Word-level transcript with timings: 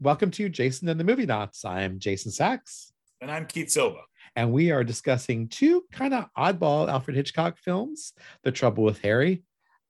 Welcome 0.00 0.30
to 0.32 0.48
Jason 0.48 0.88
and 0.88 0.98
the 0.98 1.04
Movie 1.04 1.26
Knots. 1.26 1.64
I'm 1.64 1.98
Jason 1.98 2.30
Sachs. 2.32 2.92
And 3.20 3.30
I'm 3.30 3.46
Keith 3.46 3.70
Silva. 3.70 4.00
And 4.36 4.52
we 4.52 4.70
are 4.70 4.84
discussing 4.84 5.48
two 5.48 5.84
kind 5.92 6.12
of 6.12 6.26
oddball 6.36 6.88
Alfred 6.88 7.16
Hitchcock 7.16 7.58
films 7.58 8.12
The 8.42 8.52
Trouble 8.52 8.84
with 8.84 9.00
Harry, 9.02 9.44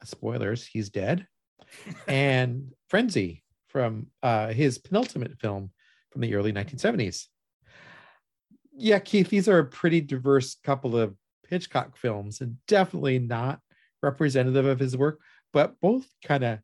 spoilers, 0.04 0.66
he's 0.66 0.90
dead, 0.90 1.26
and 2.08 2.72
Frenzy 2.88 3.42
from 3.68 4.08
uh, 4.22 4.48
his 4.48 4.78
penultimate 4.78 5.38
film 5.38 5.70
from 6.10 6.20
the 6.22 6.34
early 6.34 6.52
1970s. 6.52 7.26
Yeah, 8.76 8.98
Keith, 8.98 9.28
these 9.28 9.48
are 9.48 9.58
a 9.58 9.64
pretty 9.64 10.00
diverse 10.00 10.56
couple 10.64 10.96
of 10.96 11.14
Hitchcock 11.48 11.96
films 11.96 12.40
and 12.40 12.56
definitely 12.66 13.18
not 13.18 13.60
representative 14.02 14.66
of 14.66 14.78
his 14.78 14.96
work, 14.96 15.20
but 15.52 15.80
both 15.80 16.06
kind 16.24 16.44
of 16.44 16.58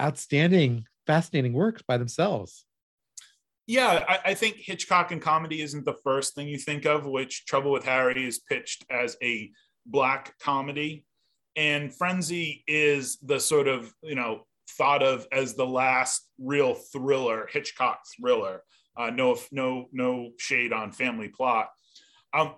outstanding, 0.00 0.86
fascinating 1.06 1.52
works 1.52 1.82
by 1.82 1.98
themselves. 1.98 2.64
Yeah, 3.66 4.04
I, 4.08 4.18
I, 4.26 4.34
think 4.34 4.56
Hitchcock 4.58 5.10
and 5.10 5.20
comedy 5.20 5.60
isn't 5.60 5.84
the 5.84 5.96
first 6.04 6.36
thing 6.36 6.46
you 6.46 6.58
think 6.58 6.86
of, 6.86 7.04
which 7.04 7.46
Trouble 7.46 7.72
with 7.72 7.84
Harry 7.84 8.24
is 8.26 8.38
pitched 8.38 8.84
as 8.90 9.16
a 9.22 9.50
black 9.84 10.38
comedy. 10.38 11.04
And 11.56 11.92
Frenzy 11.92 12.62
is 12.68 13.18
the 13.22 13.40
sort 13.40 13.66
of, 13.66 13.92
you 14.02 14.14
know, 14.14 14.46
thought 14.78 15.02
of 15.02 15.26
as 15.32 15.54
the 15.54 15.66
last 15.66 16.28
real 16.38 16.74
thriller, 16.74 17.48
Hitchcock 17.50 18.00
thriller. 18.20 18.62
Uh, 18.96 19.10
no, 19.10 19.36
no, 19.50 19.86
no 19.92 20.30
shade 20.38 20.72
on 20.72 20.92
family 20.92 21.28
plot. 21.28 21.68
Um, 22.32 22.54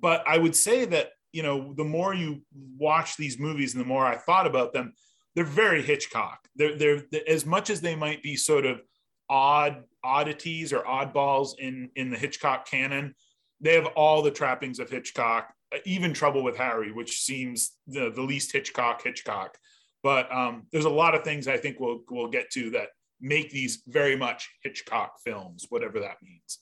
but 0.00 0.24
I 0.26 0.38
would 0.38 0.56
say 0.56 0.84
that 0.86 1.10
you 1.32 1.42
know, 1.42 1.72
the 1.76 1.84
more 1.84 2.14
you 2.14 2.42
watch 2.76 3.16
these 3.16 3.38
movies 3.38 3.74
and 3.74 3.82
the 3.82 3.88
more 3.88 4.04
I 4.04 4.16
thought 4.16 4.46
about 4.46 4.72
them, 4.72 4.94
they're 5.34 5.44
very 5.44 5.82
Hitchcock. 5.82 6.48
They're, 6.56 6.76
they're, 6.76 7.02
as 7.26 7.46
much 7.46 7.70
as 7.70 7.80
they 7.80 7.94
might 7.94 8.22
be 8.22 8.36
sort 8.36 8.66
of 8.66 8.80
odd 9.30 9.84
oddities 10.02 10.72
or 10.72 10.80
oddballs 10.80 11.58
in 11.58 11.88
in 11.94 12.10
the 12.10 12.18
Hitchcock 12.18 12.66
canon. 12.68 13.14
They 13.60 13.74
have 13.74 13.86
all 13.86 14.22
the 14.22 14.30
trappings 14.30 14.78
of 14.78 14.90
Hitchcock. 14.90 15.52
Even 15.84 16.12
Trouble 16.12 16.42
with 16.42 16.56
Harry, 16.56 16.90
which 16.90 17.20
seems 17.20 17.76
the, 17.86 18.10
the 18.10 18.22
least 18.22 18.50
Hitchcock 18.50 19.02
Hitchcock, 19.04 19.56
but 20.02 20.32
um, 20.34 20.66
there's 20.72 20.84
a 20.84 20.90
lot 20.90 21.14
of 21.14 21.22
things 21.22 21.46
I 21.46 21.58
think 21.58 21.78
we'll 21.78 22.00
we'll 22.10 22.28
get 22.28 22.50
to 22.52 22.70
that 22.70 22.88
make 23.20 23.50
these 23.50 23.82
very 23.86 24.16
much 24.16 24.48
Hitchcock 24.64 25.20
films, 25.24 25.66
whatever 25.68 26.00
that 26.00 26.16
means. 26.22 26.58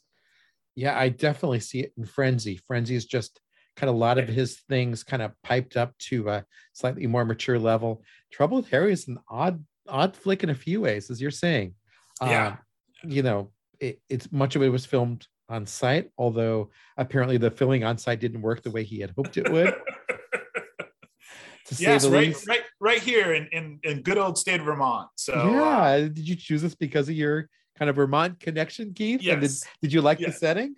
Yeah, 0.74 0.98
I 0.98 1.08
definitely 1.08 1.60
see 1.60 1.80
it 1.80 1.92
in 1.96 2.04
Frenzy. 2.04 2.60
Frenzy 2.66 2.96
is 2.96 3.06
just 3.06 3.40
kind 3.78 3.88
of 3.88 3.94
a 3.94 3.98
lot 3.98 4.18
of 4.18 4.28
his 4.28 4.58
things 4.68 5.04
kind 5.04 5.22
of 5.22 5.32
piped 5.44 5.76
up 5.76 5.96
to 5.98 6.28
a 6.28 6.44
slightly 6.72 7.06
more 7.06 7.24
mature 7.24 7.58
level. 7.58 8.02
Trouble 8.32 8.56
with 8.56 8.68
Harry 8.70 8.92
is 8.92 9.06
an 9.06 9.18
odd, 9.30 9.64
odd 9.88 10.16
flick 10.16 10.42
in 10.42 10.50
a 10.50 10.54
few 10.54 10.80
ways, 10.80 11.10
as 11.10 11.22
you're 11.22 11.30
saying. 11.30 11.74
Yeah. 12.20 12.48
Uh, 12.48 12.56
you 13.04 13.22
know, 13.22 13.52
it, 13.78 14.00
it's 14.08 14.32
much 14.32 14.56
of 14.56 14.62
it 14.62 14.68
was 14.68 14.84
filmed 14.84 15.26
on 15.48 15.64
site, 15.64 16.10
although 16.18 16.70
apparently 16.96 17.36
the 17.36 17.52
filming 17.52 17.84
on 17.84 17.96
site 17.96 18.18
didn't 18.18 18.42
work 18.42 18.62
the 18.62 18.70
way 18.72 18.82
he 18.82 18.98
had 18.98 19.12
hoped 19.16 19.36
it 19.36 19.50
would. 19.50 19.72
yes, 21.78 22.04
right, 22.04 22.26
least. 22.26 22.48
right, 22.48 22.62
right 22.80 23.00
here 23.00 23.32
in, 23.32 23.46
in, 23.52 23.78
in 23.84 24.02
good 24.02 24.18
old 24.18 24.36
state 24.36 24.58
of 24.58 24.66
Vermont. 24.66 25.08
So 25.14 25.52
yeah, 25.52 25.60
uh, 25.60 26.00
did 26.00 26.28
you 26.28 26.34
choose 26.34 26.62
this 26.62 26.74
because 26.74 27.08
of 27.08 27.14
your 27.14 27.48
kind 27.78 27.88
of 27.88 27.94
Vermont 27.94 28.40
connection, 28.40 28.92
Keith? 28.92 29.22
Yes. 29.22 29.34
And 29.34 29.42
did, 29.42 29.52
did 29.82 29.92
you 29.92 30.00
like 30.00 30.18
yes. 30.18 30.32
the 30.32 30.38
setting? 30.38 30.74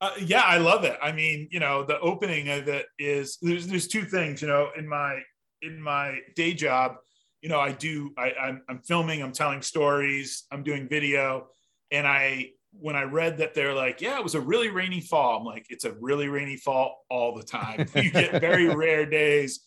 Uh, 0.00 0.10
yeah, 0.20 0.42
I 0.42 0.58
love 0.58 0.84
it. 0.84 0.98
I 1.02 1.12
mean, 1.12 1.48
you 1.50 1.60
know, 1.60 1.84
the 1.84 1.98
opening 2.00 2.48
of 2.50 2.68
it 2.68 2.86
is 2.98 3.38
there's 3.40 3.66
there's 3.66 3.88
two 3.88 4.04
things. 4.04 4.42
You 4.42 4.48
know, 4.48 4.68
in 4.76 4.86
my 4.86 5.20
in 5.62 5.80
my 5.80 6.18
day 6.34 6.52
job, 6.52 6.96
you 7.40 7.48
know, 7.48 7.60
I 7.60 7.72
do 7.72 8.12
I 8.18 8.32
I'm, 8.32 8.62
I'm 8.68 8.80
filming, 8.80 9.22
I'm 9.22 9.32
telling 9.32 9.62
stories, 9.62 10.44
I'm 10.52 10.62
doing 10.62 10.86
video, 10.88 11.48
and 11.90 12.06
I 12.06 12.50
when 12.78 12.94
I 12.94 13.04
read 13.04 13.38
that 13.38 13.54
they're 13.54 13.72
like, 13.72 14.02
yeah, 14.02 14.18
it 14.18 14.22
was 14.22 14.34
a 14.34 14.40
really 14.40 14.68
rainy 14.68 15.00
fall. 15.00 15.38
I'm 15.38 15.44
like, 15.44 15.66
it's 15.70 15.84
a 15.84 15.92
really 15.92 16.28
rainy 16.28 16.58
fall 16.58 17.06
all 17.08 17.34
the 17.34 17.42
time. 17.42 17.86
you 17.94 18.10
get 18.10 18.38
very 18.40 18.68
rare 18.74 19.06
days. 19.06 19.60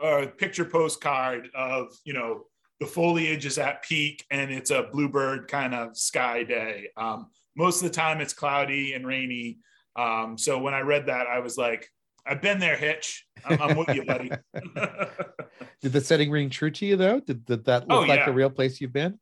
A 0.00 0.04
uh, 0.04 0.26
picture 0.26 0.64
postcard 0.64 1.48
of 1.56 1.88
you 2.04 2.12
know 2.12 2.44
the 2.78 2.86
foliage 2.86 3.46
is 3.46 3.58
at 3.58 3.82
peak 3.82 4.24
and 4.30 4.50
it's 4.50 4.70
a 4.70 4.88
bluebird 4.92 5.48
kind 5.48 5.74
of 5.74 5.96
sky 5.96 6.44
day. 6.44 6.88
Um, 6.96 7.30
most 7.56 7.82
of 7.82 7.88
the 7.88 7.94
time 7.94 8.20
it's 8.20 8.32
cloudy 8.32 8.94
and 8.94 9.06
rainy 9.06 9.58
um, 9.96 10.38
so 10.38 10.58
when 10.58 10.74
I 10.74 10.80
read 10.80 11.06
that, 11.06 11.26
I 11.26 11.40
was 11.40 11.56
like, 11.56 11.88
I've 12.26 12.40
been 12.40 12.58
there, 12.58 12.76
Hitch. 12.76 13.26
I'm, 13.44 13.60
I'm 13.60 13.76
with 13.76 13.94
you, 13.94 14.04
buddy. 14.04 14.30
did 15.80 15.92
the 15.92 16.00
setting 16.00 16.30
ring 16.30 16.50
true 16.50 16.70
to 16.70 16.86
you 16.86 16.96
though? 16.96 17.20
Did, 17.20 17.44
did 17.44 17.64
that 17.64 17.88
look 17.88 18.04
oh, 18.04 18.08
like 18.08 18.26
a 18.26 18.32
real 18.32 18.50
place 18.50 18.80
you've 18.80 18.92
been? 18.92 19.18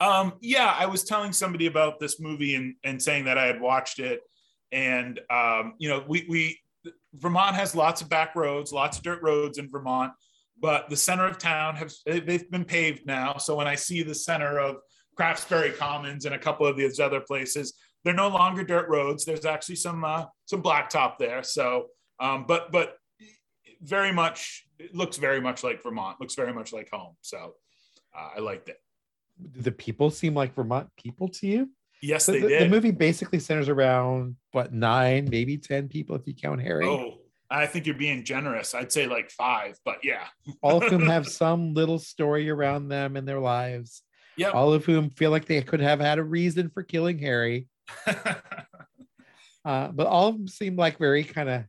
Um, 0.00 0.32
yeah, 0.40 0.74
I 0.76 0.86
was 0.86 1.04
telling 1.04 1.32
somebody 1.32 1.66
about 1.66 2.00
this 2.00 2.20
movie 2.20 2.56
and, 2.56 2.74
and 2.82 3.00
saying 3.00 3.26
that 3.26 3.38
I 3.38 3.46
had 3.46 3.60
watched 3.60 4.00
it. 4.00 4.20
And, 4.72 5.20
um, 5.30 5.74
you 5.78 5.88
know, 5.88 6.04
we, 6.08 6.26
we, 6.28 6.60
Vermont 7.14 7.54
has 7.54 7.76
lots 7.76 8.02
of 8.02 8.08
back 8.08 8.34
roads, 8.34 8.72
lots 8.72 8.96
of 8.96 9.04
dirt 9.04 9.22
roads 9.22 9.58
in 9.58 9.70
Vermont, 9.70 10.12
but 10.60 10.88
the 10.88 10.96
center 10.96 11.26
of 11.26 11.38
town 11.38 11.76
have, 11.76 11.92
they've 12.04 12.50
been 12.50 12.64
paved 12.64 13.06
now. 13.06 13.36
So 13.36 13.54
when 13.54 13.68
I 13.68 13.76
see 13.76 14.02
the 14.02 14.14
center 14.14 14.58
of 14.58 14.76
Craftsbury 15.18 15.76
Commons 15.76 16.24
and 16.24 16.34
a 16.34 16.38
couple 16.38 16.66
of 16.66 16.76
these 16.76 16.98
other 16.98 17.20
places, 17.20 17.74
they're 18.04 18.14
no 18.14 18.28
longer 18.28 18.64
dirt 18.64 18.88
roads. 18.88 19.24
There's 19.24 19.44
actually 19.44 19.76
some 19.76 20.04
uh, 20.04 20.26
some 20.46 20.62
blacktop 20.62 21.18
there. 21.18 21.42
So, 21.42 21.86
um, 22.20 22.44
but 22.46 22.72
but 22.72 22.96
very 23.80 24.12
much 24.12 24.64
it 24.78 24.94
looks 24.94 25.16
very 25.16 25.40
much 25.40 25.64
like 25.64 25.82
Vermont. 25.82 26.20
Looks 26.20 26.34
very 26.34 26.52
much 26.52 26.72
like 26.72 26.88
home. 26.92 27.14
So, 27.20 27.54
uh, 28.16 28.30
I 28.36 28.40
liked 28.40 28.68
it. 28.68 28.78
Do 29.40 29.60
the 29.60 29.72
people 29.72 30.10
seem 30.10 30.34
like 30.34 30.54
Vermont 30.54 30.88
people 30.96 31.28
to 31.28 31.46
you? 31.46 31.70
Yes, 32.02 32.26
the, 32.26 32.32
they 32.32 32.40
the, 32.40 32.48
did. 32.48 32.62
The 32.62 32.68
movie 32.68 32.90
basically 32.90 33.38
centers 33.38 33.68
around 33.68 34.36
what 34.50 34.72
nine, 34.72 35.28
maybe 35.30 35.56
ten 35.56 35.88
people 35.88 36.16
if 36.16 36.26
you 36.26 36.34
count 36.34 36.60
Harry. 36.60 36.86
Oh, 36.86 37.18
I 37.52 37.66
think 37.66 37.86
you're 37.86 37.94
being 37.94 38.24
generous. 38.24 38.74
I'd 38.74 38.90
say 38.90 39.06
like 39.06 39.30
five, 39.30 39.78
but 39.84 39.98
yeah. 40.02 40.24
All 40.62 40.82
of 40.82 40.90
whom 40.90 41.06
have 41.06 41.28
some 41.28 41.74
little 41.74 41.98
story 41.98 42.48
around 42.50 42.88
them 42.88 43.16
in 43.16 43.24
their 43.24 43.40
lives. 43.40 44.02
Yeah. 44.36 44.50
All 44.50 44.72
of 44.72 44.84
whom 44.84 45.10
feel 45.10 45.30
like 45.30 45.44
they 45.44 45.60
could 45.60 45.80
have 45.80 46.00
had 46.00 46.18
a 46.18 46.24
reason 46.24 46.70
for 46.70 46.82
killing 46.82 47.18
Harry. 47.18 47.66
uh, 49.64 49.88
but 49.88 50.06
all 50.06 50.28
of 50.28 50.36
them 50.36 50.48
seem 50.48 50.76
like 50.76 50.98
very 50.98 51.24
kind 51.24 51.48
of, 51.48 51.64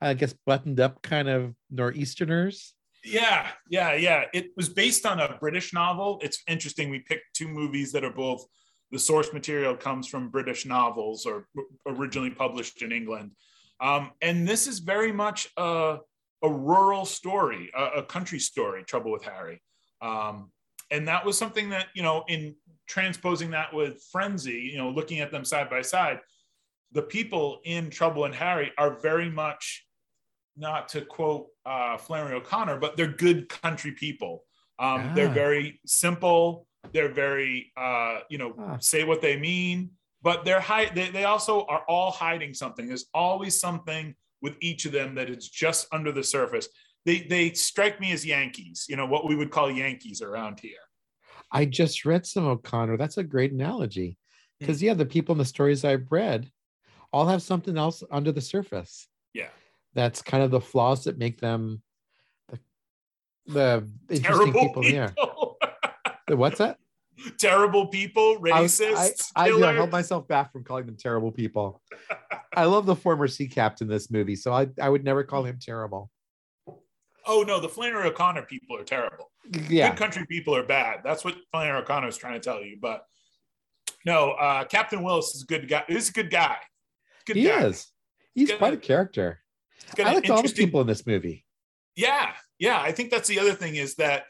I 0.00 0.14
guess, 0.14 0.34
buttoned 0.46 0.80
up 0.80 1.02
kind 1.02 1.28
of 1.28 1.54
northeasterners. 1.72 2.72
Yeah, 3.04 3.46
yeah, 3.70 3.94
yeah. 3.94 4.24
It 4.34 4.50
was 4.56 4.68
based 4.68 5.06
on 5.06 5.20
a 5.20 5.36
British 5.38 5.72
novel. 5.72 6.18
It's 6.22 6.42
interesting. 6.48 6.90
We 6.90 7.00
picked 7.00 7.34
two 7.34 7.48
movies 7.48 7.92
that 7.92 8.04
are 8.04 8.12
both 8.12 8.44
the 8.90 8.98
source 8.98 9.32
material 9.32 9.76
comes 9.76 10.08
from 10.08 10.30
British 10.30 10.64
novels 10.64 11.26
or 11.26 11.46
originally 11.86 12.30
published 12.30 12.82
in 12.82 12.92
England. 12.92 13.32
Um, 13.80 14.12
and 14.22 14.48
this 14.48 14.66
is 14.66 14.78
very 14.78 15.12
much 15.12 15.48
a, 15.56 15.98
a 16.42 16.50
rural 16.50 17.04
story, 17.04 17.70
a, 17.76 17.84
a, 17.98 18.02
country 18.02 18.38
story, 18.38 18.82
Trouble 18.84 19.12
with 19.12 19.24
Harry. 19.24 19.62
Um, 20.00 20.50
and 20.90 21.06
that 21.08 21.24
was 21.24 21.36
something 21.36 21.70
that, 21.70 21.86
you 21.94 22.02
know, 22.02 22.24
in 22.28 22.54
transposing 22.86 23.50
that 23.50 23.72
with 23.72 24.02
frenzy, 24.10 24.70
you 24.72 24.78
know, 24.78 24.90
looking 24.90 25.20
at 25.20 25.30
them 25.30 25.44
side 25.44 25.68
by 25.68 25.82
side, 25.82 26.20
the 26.92 27.02
people 27.02 27.60
in 27.64 27.90
Trouble 27.90 28.24
and 28.24 28.34
Harry 28.34 28.72
are 28.78 28.98
very 28.98 29.30
much, 29.30 29.86
not 30.56 30.88
to 30.88 31.02
quote 31.02 31.48
uh, 31.66 31.98
Flannery 31.98 32.34
O'Connor, 32.34 32.78
but 32.78 32.96
they're 32.96 33.06
good 33.12 33.48
country 33.48 33.92
people. 33.92 34.44
Um, 34.78 35.12
They're 35.14 35.28
very 35.28 35.80
simple. 35.86 36.66
They're 36.92 37.12
very, 37.12 37.72
uh, 37.76 38.20
you 38.30 38.38
know, 38.38 38.54
ah. 38.58 38.76
say 38.80 39.04
what 39.04 39.20
they 39.20 39.36
mean, 39.36 39.90
but 40.22 40.44
they're 40.44 40.60
high 40.60 40.86
They, 40.86 41.10
they 41.10 41.24
also 41.24 41.64
are 41.66 41.82
all 41.88 42.10
hiding 42.10 42.54
something. 42.54 42.86
There's 42.86 43.06
always 43.12 43.58
something 43.58 44.14
with 44.40 44.56
each 44.60 44.84
of 44.84 44.92
them 44.92 45.16
that 45.16 45.28
is 45.28 45.48
just 45.48 45.88
under 45.92 46.12
the 46.12 46.22
surface. 46.22 46.68
They 47.08 47.20
they 47.20 47.52
strike 47.52 48.00
me 48.00 48.12
as 48.12 48.26
Yankees. 48.26 48.84
You 48.86 48.96
know 48.96 49.06
what 49.06 49.26
we 49.26 49.34
would 49.34 49.50
call 49.50 49.70
Yankees 49.70 50.20
around 50.20 50.60
here. 50.60 50.76
I 51.50 51.64
just 51.64 52.04
read 52.04 52.26
some 52.26 52.44
O'Connor. 52.46 52.98
That's 52.98 53.16
a 53.16 53.24
great 53.24 53.50
analogy. 53.50 54.18
Because, 54.60 54.80
hmm. 54.80 54.86
yeah, 54.88 54.94
the 54.94 55.06
people 55.06 55.32
in 55.32 55.38
the 55.38 55.46
stories 55.46 55.86
I've 55.86 56.12
read 56.12 56.50
all 57.10 57.26
have 57.26 57.40
something 57.40 57.78
else 57.78 58.02
under 58.10 58.30
the 58.30 58.42
surface. 58.42 59.08
Yeah. 59.32 59.48
That's 59.94 60.20
kind 60.20 60.42
of 60.42 60.50
the 60.50 60.60
flaws 60.60 61.04
that 61.04 61.16
make 61.16 61.40
them 61.40 61.80
the, 63.46 63.88
the 64.08 64.14
interesting 64.14 64.52
people, 64.52 64.68
people 64.68 64.82
here. 64.82 65.14
What's 66.28 66.58
that? 66.58 66.76
Terrible 67.38 67.86
people, 67.86 68.36
racist. 68.38 69.30
I, 69.34 69.48
I, 69.48 69.50
I, 69.50 69.70
I 69.70 69.72
held 69.72 69.90
myself 69.90 70.28
back 70.28 70.52
from 70.52 70.62
calling 70.62 70.84
them 70.84 70.98
terrible 70.98 71.32
people. 71.32 71.80
I 72.54 72.66
love 72.66 72.84
the 72.84 72.94
former 72.94 73.28
sea 73.28 73.48
captain 73.48 73.86
in 73.86 73.90
this 73.90 74.10
movie, 74.10 74.36
so 74.36 74.52
I, 74.52 74.68
I 74.78 74.90
would 74.90 75.04
never 75.04 75.24
call 75.24 75.44
him 75.44 75.58
terrible. 75.58 76.10
Oh 77.28 77.42
no, 77.42 77.60
the 77.60 77.68
Flannery 77.68 78.08
O'Connor 78.08 78.42
people 78.42 78.76
are 78.76 78.84
terrible 78.84 79.30
yeah. 79.68 79.90
good 79.90 79.98
country 79.98 80.26
people 80.26 80.54
are 80.54 80.62
bad. 80.62 81.00
That's 81.04 81.24
what 81.24 81.36
Flannery 81.50 81.78
O'Connor 81.78 82.08
is 82.08 82.16
trying 82.16 82.34
to 82.34 82.40
tell 82.40 82.62
you. 82.62 82.78
But 82.80 83.04
no, 84.04 84.32
uh, 84.32 84.64
Captain 84.64 85.02
Willis 85.02 85.34
is 85.34 85.42
a 85.42 85.46
good 85.46 85.68
guy. 85.68 85.84
He's 85.88 86.10
a 86.10 86.12
good 86.12 86.30
guy. 86.30 86.56
Good 87.26 87.36
he 87.36 87.44
guy. 87.44 87.66
is. 87.66 87.86
He's 88.34 88.52
quite 88.52 88.74
a, 88.74 88.78
character. 88.78 89.40
I 89.98 90.14
like 90.14 90.30
all 90.30 90.42
the 90.42 90.52
people 90.52 90.80
in 90.80 90.86
this 90.86 91.06
movie. 91.06 91.44
Yeah, 91.96 92.32
yeah. 92.58 92.80
I 92.80 92.92
think 92.92 93.10
that's 93.10 93.28
the 93.28 93.40
other 93.40 93.54
thing 93.54 93.76
is 93.76 93.96
that 93.96 94.24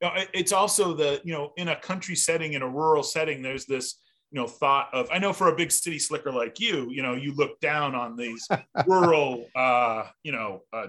you 0.00 0.08
know, 0.08 0.14
it's 0.32 0.52
also 0.52 0.94
the 0.94 1.20
you 1.24 1.32
know 1.32 1.52
in 1.56 1.68
a 1.68 1.76
country 1.76 2.16
setting 2.16 2.54
in 2.54 2.62
a 2.62 2.68
rural 2.68 3.02
setting. 3.02 3.42
There's 3.42 3.66
this 3.66 3.98
you 4.30 4.40
know 4.40 4.46
thought 4.46 4.88
of 4.92 5.08
i 5.10 5.18
know 5.18 5.32
for 5.32 5.48
a 5.48 5.56
big 5.56 5.72
city 5.72 5.98
slicker 5.98 6.30
like 6.30 6.60
you 6.60 6.88
you 6.88 7.02
know 7.02 7.14
you 7.14 7.34
look 7.34 7.58
down 7.58 7.96
on 7.96 8.14
these 8.14 8.46
rural 8.86 9.44
uh 9.56 10.04
you 10.22 10.30
know 10.30 10.60
uh 10.72 10.86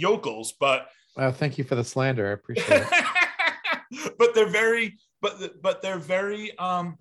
yokels 0.00 0.54
but 0.58 0.88
well 1.16 1.32
thank 1.32 1.58
you 1.58 1.64
for 1.64 1.74
the 1.74 1.84
slander 1.84 2.28
i 2.28 2.32
appreciate 2.32 2.86
it 2.90 4.12
but 4.18 4.34
they're 4.34 4.46
very 4.46 4.96
but 5.20 5.62
but 5.62 5.82
they're 5.82 5.98
very 5.98 6.56
um 6.58 6.96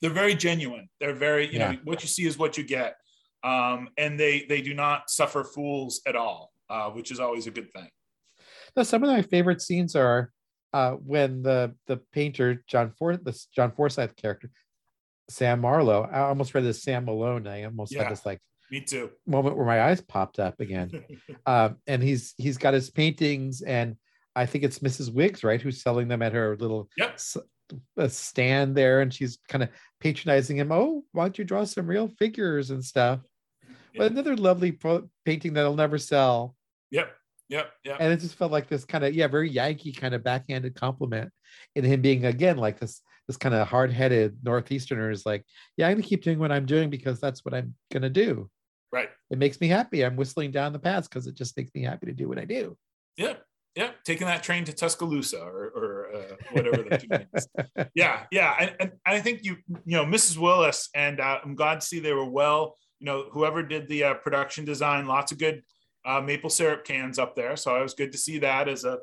they're 0.00 0.10
very 0.10 0.34
genuine 0.34 0.88
they're 1.00 1.14
very 1.14 1.46
you 1.46 1.58
yeah. 1.58 1.72
know 1.72 1.78
what 1.84 2.02
you 2.02 2.08
see 2.08 2.24
is 2.24 2.38
what 2.38 2.56
you 2.56 2.64
get 2.64 2.96
um 3.42 3.88
and 3.98 4.18
they 4.18 4.46
they 4.48 4.62
do 4.62 4.74
not 4.74 5.10
suffer 5.10 5.44
fools 5.44 6.00
at 6.06 6.16
all 6.16 6.52
uh 6.70 6.88
which 6.90 7.10
is 7.10 7.20
always 7.20 7.46
a 7.46 7.50
good 7.50 7.70
thing 7.72 7.88
now 8.76 8.82
some 8.82 9.02
of 9.02 9.10
my 9.10 9.22
favorite 9.22 9.60
scenes 9.60 9.94
are 9.94 10.30
uh, 10.74 10.90
when 10.94 11.40
the 11.42 11.72
the 11.86 11.98
painter 12.12 12.64
John 12.66 12.90
For 12.98 13.16
the 13.16 13.38
John 13.54 13.70
Forsythe 13.70 14.16
character 14.16 14.50
Sam 15.30 15.60
Marlowe. 15.60 16.02
I 16.10 16.20
almost 16.20 16.54
read 16.54 16.64
this 16.64 16.82
Sam 16.82 17.04
Malone. 17.04 17.46
I 17.46 17.64
almost 17.64 17.92
yeah, 17.92 18.02
had 18.02 18.12
this 18.12 18.26
like 18.26 18.40
me 18.74 18.80
too 18.80 19.10
moment 19.26 19.56
where 19.56 19.66
my 19.66 19.82
eyes 19.82 20.00
popped 20.00 20.40
up 20.40 20.58
again. 20.60 21.04
um, 21.46 21.76
and 21.86 22.02
he's 22.02 22.34
he's 22.36 22.58
got 22.58 22.74
his 22.74 22.90
paintings, 22.90 23.62
and 23.62 23.96
I 24.34 24.46
think 24.46 24.64
it's 24.64 24.80
Mrs. 24.80 25.12
Wiggs, 25.12 25.44
right, 25.44 25.62
who's 25.62 25.80
selling 25.80 26.08
them 26.08 26.22
at 26.22 26.32
her 26.32 26.56
little 26.56 26.88
yep. 26.96 27.20
stand 28.08 28.74
there, 28.74 29.00
and 29.00 29.14
she's 29.14 29.38
kind 29.48 29.62
of 29.62 29.70
patronizing 30.00 30.56
him. 30.56 30.72
Oh, 30.72 31.04
why 31.12 31.24
don't 31.24 31.38
you 31.38 31.44
draw 31.44 31.64
some 31.64 31.86
real 31.86 32.08
figures 32.18 32.70
and 32.70 32.84
stuff? 32.84 33.20
Yeah. 33.68 33.98
But 33.98 34.12
another 34.12 34.36
lovely 34.36 34.72
pro- 34.72 35.08
painting 35.24 35.52
that'll 35.54 35.76
never 35.76 35.98
sell. 35.98 36.56
Yep. 36.90 37.12
Yep. 37.50 37.72
Yep. 37.84 37.96
And 38.00 38.12
it 38.12 38.20
just 38.20 38.34
felt 38.34 38.50
like 38.50 38.68
this 38.68 38.84
kind 38.84 39.04
of 39.04 39.14
yeah, 39.14 39.28
very 39.28 39.50
Yankee 39.50 39.92
kind 39.92 40.14
of 40.14 40.24
backhanded 40.24 40.74
compliment 40.74 41.30
in 41.76 41.84
him 41.84 42.02
being 42.02 42.24
again 42.24 42.56
like 42.56 42.80
this 42.80 43.00
this 43.28 43.36
kind 43.38 43.54
of 43.54 43.66
hard-headed 43.66 44.36
northeasterner 44.42 45.10
is 45.10 45.24
like 45.24 45.44
yeah 45.76 45.86
i'm 45.88 45.94
gonna 45.94 46.02
keep 46.02 46.22
doing 46.22 46.38
what 46.38 46.52
i'm 46.52 46.66
doing 46.66 46.90
because 46.90 47.20
that's 47.20 47.44
what 47.44 47.54
i'm 47.54 47.74
gonna 47.90 48.10
do 48.10 48.50
right. 48.94 49.08
It 49.30 49.38
makes 49.38 49.60
me 49.60 49.68
happy. 49.68 50.04
I'm 50.04 50.16
whistling 50.16 50.50
down 50.50 50.72
the 50.72 50.78
paths 50.78 51.08
because 51.08 51.26
it 51.26 51.34
just 51.34 51.56
makes 51.56 51.74
me 51.74 51.82
happy 51.82 52.06
to 52.06 52.12
do 52.12 52.28
what 52.28 52.38
i 52.38 52.44
do. 52.44 52.76
Yeah. 53.16 53.34
Yeah. 53.74 53.90
Taking 54.04 54.26
that 54.28 54.42
train 54.42 54.64
to 54.64 54.72
tuscaloosa 54.72 55.40
or, 55.40 55.72
or 55.74 56.14
uh, 56.14 56.36
whatever 56.52 56.76
the 56.76 57.26
means 57.32 57.88
yeah. 57.94 58.24
Yeah. 58.30 58.54
And, 58.58 58.76
and 58.80 58.92
i 59.04 59.20
think 59.20 59.44
you 59.44 59.56
you 59.84 59.96
know 59.96 60.04
mrs 60.04 60.38
willis 60.38 60.88
and 60.94 61.20
uh, 61.20 61.40
i'm 61.44 61.54
glad 61.56 61.80
to 61.80 61.86
see 61.86 61.98
they 61.98 62.12
were 62.12 62.28
well. 62.28 62.76
You 63.00 63.06
know 63.06 63.26
whoever 63.32 63.62
did 63.62 63.88
the 63.88 64.04
uh, 64.04 64.14
production 64.14 64.64
design 64.64 65.06
lots 65.06 65.32
of 65.32 65.38
good 65.38 65.62
uh, 66.04 66.20
maple 66.20 66.50
syrup 66.50 66.84
cans 66.84 67.18
up 67.18 67.34
there. 67.34 67.56
So 67.56 67.76
it 67.76 67.82
was 67.82 67.94
good 67.94 68.12
to 68.12 68.18
see 68.18 68.38
that 68.38 68.68
as 68.68 68.84
a 68.84 68.98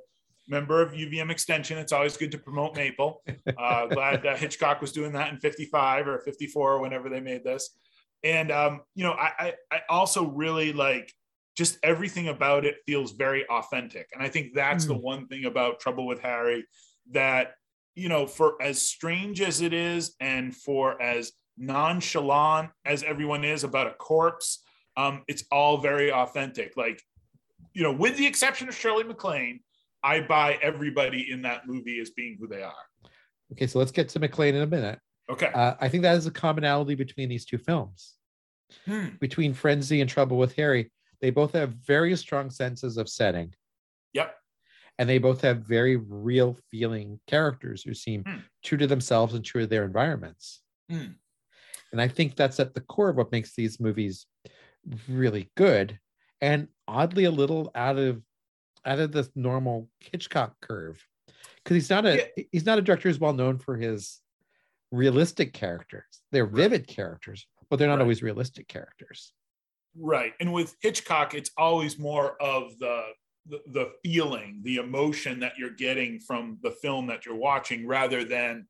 member 0.47 0.81
of 0.81 0.91
UVM 0.91 1.31
Extension. 1.31 1.77
It's 1.77 1.91
always 1.91 2.17
good 2.17 2.31
to 2.31 2.37
promote 2.37 2.75
Maple. 2.75 3.23
Uh, 3.57 3.87
glad 3.87 4.25
uh, 4.25 4.35
Hitchcock 4.35 4.81
was 4.81 4.91
doing 4.91 5.13
that 5.13 5.31
in 5.31 5.39
55 5.39 6.07
or 6.07 6.19
54 6.19 6.79
whenever 6.79 7.09
they 7.09 7.19
made 7.19 7.43
this. 7.43 7.77
And, 8.23 8.51
um, 8.51 8.81
you 8.95 9.03
know, 9.03 9.13
I, 9.13 9.31
I, 9.39 9.53
I, 9.71 9.81
also 9.89 10.25
really 10.25 10.73
like 10.73 11.11
just 11.57 11.77
everything 11.83 12.27
about 12.27 12.65
it 12.65 12.75
feels 12.85 13.11
very 13.11 13.47
authentic. 13.49 14.07
And 14.13 14.21
I 14.21 14.29
think 14.29 14.53
that's 14.53 14.85
mm. 14.85 14.89
the 14.89 14.97
one 14.97 15.27
thing 15.27 15.45
about 15.45 15.79
Trouble 15.79 16.05
with 16.05 16.19
Harry 16.21 16.65
that, 17.11 17.53
you 17.95 18.09
know, 18.09 18.27
for 18.27 18.61
as 18.61 18.81
strange 18.81 19.41
as 19.41 19.61
it 19.61 19.73
is 19.73 20.15
and 20.19 20.55
for 20.55 21.01
as 21.01 21.31
nonchalant 21.57 22.69
as 22.85 23.03
everyone 23.03 23.43
is 23.43 23.63
about 23.63 23.87
a 23.87 23.93
corpse, 23.93 24.63
um, 24.97 25.23
it's 25.27 25.43
all 25.51 25.79
very 25.79 26.11
authentic. 26.11 26.77
Like, 26.77 27.01
you 27.73 27.83
know, 27.83 27.93
with 27.93 28.17
the 28.17 28.27
exception 28.27 28.67
of 28.67 28.75
Shirley 28.75 29.03
MacLaine, 29.03 29.61
I 30.03 30.21
buy 30.21 30.57
everybody 30.61 31.31
in 31.31 31.43
that 31.43 31.67
movie 31.67 31.99
as 31.99 32.09
being 32.11 32.37
who 32.39 32.47
they 32.47 32.63
are. 32.63 32.73
Okay, 33.51 33.67
so 33.67 33.79
let's 33.79 33.91
get 33.91 34.09
to 34.09 34.19
MacLaine 34.19 34.55
in 34.55 34.61
a 34.61 34.67
minute. 34.67 34.99
Okay. 35.31 35.49
Uh, 35.53 35.75
I 35.79 35.87
think 35.87 36.03
that 36.03 36.17
is 36.17 36.25
a 36.25 36.31
commonality 36.31 36.95
between 36.95 37.29
these 37.29 37.45
two 37.45 37.57
films. 37.57 38.15
Hmm. 38.85 39.09
Between 39.19 39.53
Frenzy 39.53 40.01
and 40.01 40.09
Trouble 40.09 40.37
with 40.37 40.55
Harry, 40.55 40.91
they 41.21 41.29
both 41.29 41.53
have 41.53 41.73
very 41.73 42.15
strong 42.17 42.49
senses 42.49 42.97
of 42.97 43.09
setting. 43.09 43.53
Yep. 44.13 44.35
And 44.97 45.09
they 45.09 45.17
both 45.17 45.41
have 45.41 45.59
very 45.59 45.95
real 45.95 46.57
feeling 46.69 47.19
characters 47.27 47.83
who 47.83 47.93
seem 47.93 48.23
hmm. 48.23 48.37
true 48.63 48.77
to 48.77 48.87
themselves 48.87 49.33
and 49.33 49.43
true 49.43 49.61
to 49.61 49.67
their 49.67 49.85
environments. 49.85 50.61
Hmm. 50.89 51.13
And 51.91 52.01
I 52.01 52.07
think 52.07 52.35
that's 52.35 52.59
at 52.59 52.73
the 52.73 52.81
core 52.81 53.09
of 53.09 53.17
what 53.17 53.31
makes 53.31 53.55
these 53.55 53.79
movies 53.79 54.25
really 55.07 55.49
good 55.55 55.99
and 56.39 56.67
oddly 56.87 57.25
a 57.25 57.31
little 57.31 57.71
out 57.75 57.97
of 57.97 58.21
out 58.85 58.99
of 58.99 59.11
the 59.11 59.29
normal 59.35 59.87
Hitchcock 59.99 60.55
curve 60.61 61.05
because 61.63 61.75
he's 61.75 61.89
not 61.89 62.05
a 62.05 62.17
yeah. 62.35 62.43
he's 62.51 62.65
not 62.65 62.79
a 62.79 62.81
director 62.81 63.09
who's 63.09 63.19
well 63.19 63.33
known 63.33 63.59
for 63.59 63.77
his 63.77 64.20
realistic 64.91 65.53
characters. 65.53 66.03
They're 66.31 66.45
vivid 66.45 66.87
characters, 66.87 67.47
but 67.69 67.77
they're 67.77 67.87
not 67.87 67.95
right. 67.95 68.01
always 68.01 68.23
realistic 68.23 68.67
characters. 68.67 69.33
Right, 69.99 70.33
and 70.39 70.53
with 70.53 70.75
Hitchcock, 70.81 71.33
it's 71.33 71.51
always 71.57 71.99
more 71.99 72.41
of 72.41 72.77
the, 72.79 73.03
the 73.47 73.59
the 73.67 73.91
feeling, 74.03 74.61
the 74.63 74.77
emotion 74.77 75.39
that 75.41 75.53
you're 75.57 75.69
getting 75.69 76.19
from 76.19 76.57
the 76.63 76.71
film 76.71 77.07
that 77.07 77.25
you're 77.25 77.35
watching, 77.35 77.87
rather 77.87 78.23
than 78.23 78.67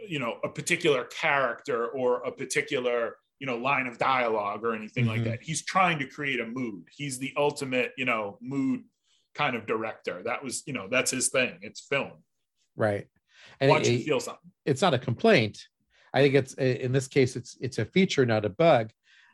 you 0.00 0.18
know 0.18 0.38
a 0.42 0.48
particular 0.48 1.04
character 1.04 1.88
or 1.88 2.22
a 2.22 2.32
particular 2.32 3.16
you 3.38 3.46
know 3.46 3.56
line 3.56 3.86
of 3.86 3.98
dialogue 3.98 4.64
or 4.64 4.74
anything 4.74 5.04
mm-hmm. 5.04 5.14
like 5.14 5.24
that 5.24 5.42
he's 5.42 5.62
trying 5.62 5.98
to 5.98 6.06
create 6.06 6.40
a 6.40 6.46
mood 6.46 6.84
he's 6.90 7.18
the 7.18 7.34
ultimate 7.36 7.92
you 7.98 8.06
know 8.06 8.38
mood 8.40 8.82
kind 9.34 9.56
of 9.56 9.66
director. 9.66 10.22
That 10.24 10.42
was, 10.42 10.62
you 10.66 10.72
know, 10.72 10.88
that's 10.90 11.10
his 11.10 11.28
thing. 11.28 11.58
It's 11.62 11.80
film. 11.80 12.12
Right. 12.76 13.06
And 13.60 13.70
Watch 13.70 13.86
it, 13.86 13.92
you 13.92 14.04
feel 14.04 14.20
something. 14.20 14.50
It's 14.64 14.82
not 14.82 14.94
a 14.94 14.98
complaint. 14.98 15.66
I 16.12 16.22
think 16.22 16.34
it's 16.34 16.54
in 16.54 16.92
this 16.92 17.08
case, 17.08 17.36
it's 17.36 17.56
it's 17.60 17.78
a 17.78 17.84
feature, 17.84 18.26
not 18.26 18.44
a 18.44 18.48
bug. 18.48 18.90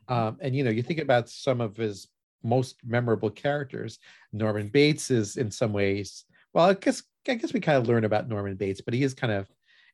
Um, 0.09 0.37
and 0.41 0.55
you 0.55 0.65
know, 0.65 0.71
you 0.71 0.83
think 0.83 1.01
about 1.01 1.29
some 1.29 1.61
of 1.61 1.77
his 1.77 2.09
most 2.43 2.77
memorable 2.85 3.31
characters. 3.31 3.99
Norman 4.33 4.69
Bates 4.69 5.11
is 5.11 5.37
in 5.37 5.51
some 5.51 5.73
ways, 5.73 6.25
well, 6.53 6.67
I 6.67 6.75
guess 6.75 7.03
I 7.29 7.35
guess 7.35 7.53
we 7.53 7.61
kind 7.61 7.79
of 7.79 7.89
learn 7.89 8.05
about 8.05 8.29
Norman 8.29 8.57
Bates, 8.57 8.81
but 8.81 8.95
he 8.95 9.03
is 9.03 9.15
kind 9.15 9.33
of 9.33 9.49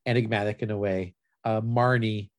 enigmatic 0.06 0.62
in 0.62 0.70
a 0.70 0.76
way. 0.76 1.14
Uh, 1.44 1.60
Marnie, 1.60 2.30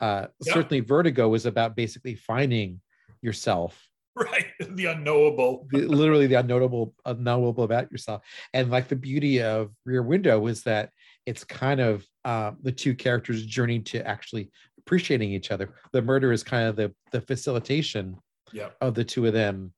uh, 0.00 0.26
yeah. 0.44 0.54
certainly 0.54 0.80
Vertigo 0.80 1.28
was 1.28 1.46
about 1.46 1.76
basically 1.76 2.14
finding 2.14 2.80
yourself 3.22 3.88
right. 4.32 4.46
The 4.70 4.86
unknowable. 4.86 5.66
The, 5.70 5.86
literally 5.86 6.26
the 6.26 6.36
unknowable 6.36 6.94
unknowable 7.04 7.64
about 7.64 7.92
yourself. 7.92 8.22
And 8.54 8.70
like 8.70 8.88
the 8.88 8.96
beauty 8.96 9.42
of 9.42 9.72
rear 9.84 10.02
window 10.02 10.38
was 10.38 10.62
that 10.62 10.90
it's 11.26 11.44
kind 11.44 11.80
of 11.80 12.06
uh, 12.24 12.52
the 12.62 12.72
two 12.72 12.94
characters 12.94 13.44
journey 13.44 13.80
to 13.80 14.06
actually 14.06 14.50
appreciating 14.78 15.32
each 15.32 15.50
other. 15.50 15.74
The 15.92 16.00
murder 16.00 16.32
is 16.32 16.42
kind 16.42 16.66
of 16.66 16.76
the 16.76 16.94
the 17.12 17.20
facilitation 17.20 18.16
yeah. 18.52 18.70
of 18.80 18.94
the 18.94 19.04
two 19.04 19.26
of 19.26 19.34
them 19.34 19.72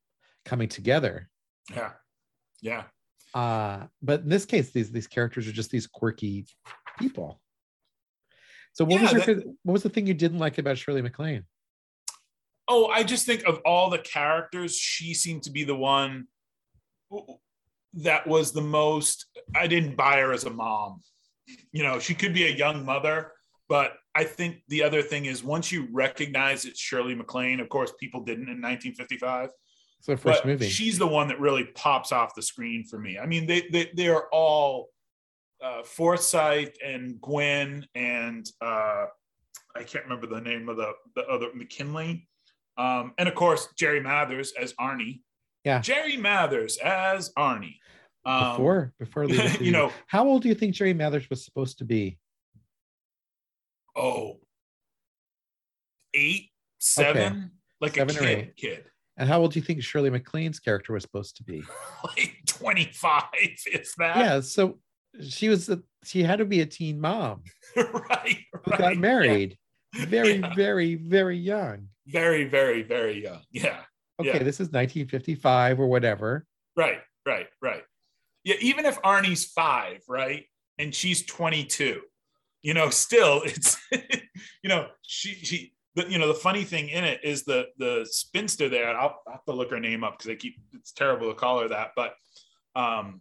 coming 0.45 0.69
together. 0.69 1.29
Yeah. 1.75 1.93
Yeah. 2.63 2.85
Uh 3.35 3.87
but 4.01 4.21
in 4.21 4.29
this 4.29 4.47
case 4.47 4.71
these 4.71 4.91
these 4.91 5.07
characters 5.07 5.49
are 5.49 5.53
just 5.53 5.71
these 5.71 5.87
quirky 5.87 6.47
people. 6.99 7.41
So 8.73 8.85
what 8.85 9.01
yeah, 9.01 9.03
was 9.03 9.27
your, 9.27 9.35
that, 9.35 9.47
what 9.65 9.73
was 9.73 9.83
the 9.83 9.89
thing 9.89 10.07
you 10.07 10.15
didn't 10.15 10.39
like 10.39 10.59
about 10.59 10.79
shirley 10.79 11.03
maclaine 11.03 11.45
oh, 12.69 12.87
I 12.87 13.03
just 13.03 13.27
think 13.27 13.45
of 13.45 13.61
all 13.65 13.91
the 13.91 13.99
characters, 13.99 14.77
she 14.77 15.15
seemed 15.15 15.43
to 15.45 15.51
be 15.51 15.65
the 15.65 15.75
one 15.75 16.27
that 17.95 18.27
was 18.27 18.53
the 18.53 18.61
most. 18.61 19.27
I 19.55 19.67
didn't 19.67 19.97
buy 19.97 20.19
her 20.19 20.33
as 20.33 20.45
a 20.45 20.51
mom. 20.51 21.01
You 21.73 21.83
know, 21.83 21.99
she 21.99 22.15
could 22.15 22.35
be 22.35 22.45
a 22.45 22.55
young 22.55 22.85
mother, 22.85 23.33
but 23.69 23.95
I 24.15 24.25
think 24.25 24.59
the 24.69 24.83
other 24.83 25.01
thing 25.01 25.25
is 25.25 25.43
once 25.43 25.73
you 25.73 25.89
recognize 25.93 26.65
it's 26.65 26.79
Shirley 26.79 27.15
MacLaine, 27.15 27.61
of 27.61 27.69
course, 27.69 27.93
people 27.99 28.21
didn't 28.21 28.49
in 28.49 28.61
1955. 28.61 29.51
It's 29.99 30.07
the 30.07 30.17
first 30.17 30.45
movie. 30.45 30.69
She's 30.69 30.99
the 30.99 31.07
one 31.07 31.29
that 31.29 31.41
really 31.41 31.65
pops 31.65 32.13
off 32.13 32.35
the 32.35 32.43
screen 32.43 32.85
for 32.85 32.99
me. 32.99 33.19
I 33.19 33.27
mean, 33.27 33.47
they 33.47 33.63
they 33.73 33.91
they 33.95 34.09
are 34.09 34.29
all 34.33 34.91
uh, 35.63 35.83
Forsythe 35.83 36.75
and 36.85 37.21
Gwenn 37.21 37.85
and 37.95 38.49
uh, 38.61 39.07
I 39.75 39.83
can't 39.85 40.05
remember 40.05 40.27
the 40.27 40.41
name 40.41 40.69
of 40.69 40.77
the 40.77 40.93
the 41.17 41.27
other 41.27 41.49
McKinley. 41.55 42.29
Um, 42.79 43.13
and 43.19 43.29
of 43.29 43.35
course, 43.35 43.69
Jerry 43.77 44.01
Mathers 44.01 44.53
as 44.59 44.73
Arnie. 44.75 45.21
Yeah. 45.65 45.81
Jerry 45.81 46.17
Mathers 46.17 46.79
as 46.79 47.33
Arnie. 47.37 47.77
Um, 48.25 48.53
before, 48.53 48.93
before 48.99 49.25
you 49.61 49.73
know, 49.73 49.93
how 50.07 50.27
old 50.27 50.43
do 50.43 50.49
you 50.49 50.55
think 50.55 50.75
Jerry 50.75 50.95
Mathers 50.95 51.29
was 51.29 51.45
supposed 51.45 51.79
to 51.79 51.85
be? 51.85 52.19
Oh, 53.97 54.39
eight, 56.15 56.51
seven, 56.79 57.33
okay. 57.33 57.43
like 57.81 57.95
seven 57.97 58.17
a 58.17 58.21
kid, 58.21 58.57
kid. 58.57 58.85
And 59.17 59.29
how 59.29 59.41
old 59.41 59.53
do 59.53 59.59
you 59.59 59.65
think 59.65 59.83
Shirley 59.83 60.11
MacLaine's 60.11 60.61
character 60.61 60.93
was 60.93 61.03
supposed 61.03 61.37
to 61.39 61.43
be? 61.43 61.65
like 62.05 62.37
25, 62.47 63.25
if 63.35 63.95
that. 63.97 64.17
Yeah. 64.17 64.41
So 64.41 64.79
she 65.29 65.49
was, 65.49 65.69
a, 65.69 65.81
she 66.05 66.23
had 66.23 66.39
to 66.39 66.45
be 66.45 66.61
a 66.61 66.67
teen 66.67 67.01
mom. 67.01 67.43
right. 67.77 68.39
Right. 68.67 68.79
got 68.79 68.97
married 68.97 69.59
yeah. 69.95 70.05
very, 70.07 70.37
yeah. 70.37 70.55
very, 70.55 70.95
very 70.95 71.37
young 71.37 71.89
very, 72.09 72.45
very, 72.45 72.83
very 72.83 73.23
young. 73.23 73.41
Yeah. 73.51 73.81
Okay, 74.21 74.39
yeah. 74.39 74.43
this 74.43 74.57
is 74.57 74.69
1955 74.73 75.79
or 75.79 75.87
whatever. 75.87 76.45
Right, 76.77 76.99
right, 77.25 77.47
right. 77.63 77.85
Yeah, 78.43 78.57
even 78.61 78.85
if 78.85 79.01
Arnie's 79.03 79.45
five, 79.45 80.01
right, 80.09 80.45
and 80.77 80.93
she's 80.93 81.25
22, 81.25 82.01
you 82.63 82.75
know, 82.75 82.91
still 82.91 83.43
it's, 83.45 83.79
you 83.93 84.69
know, 84.69 84.89
she 85.03 85.35
she 85.35 85.73
the, 85.95 86.11
you 86.11 86.19
know 86.19 86.29
the 86.29 86.35
funny 86.35 86.65
thing 86.65 86.89
in 86.89 87.05
it 87.05 87.21
is 87.23 87.45
the 87.45 87.67
the 87.79 88.07
spinster 88.11 88.69
there. 88.69 88.97
I'll, 88.97 89.21
I'll 89.27 89.35
have 89.35 89.45
to 89.45 89.53
look 89.53 89.71
her 89.71 89.81
name 89.81 90.03
up 90.03 90.19
because 90.19 90.33
I 90.33 90.35
keep 90.35 90.57
it's 90.73 90.93
terrible 90.93 91.29
to 91.29 91.35
call 91.35 91.61
her 91.61 91.69
that, 91.69 91.91
but 91.95 92.15
um, 92.75 93.21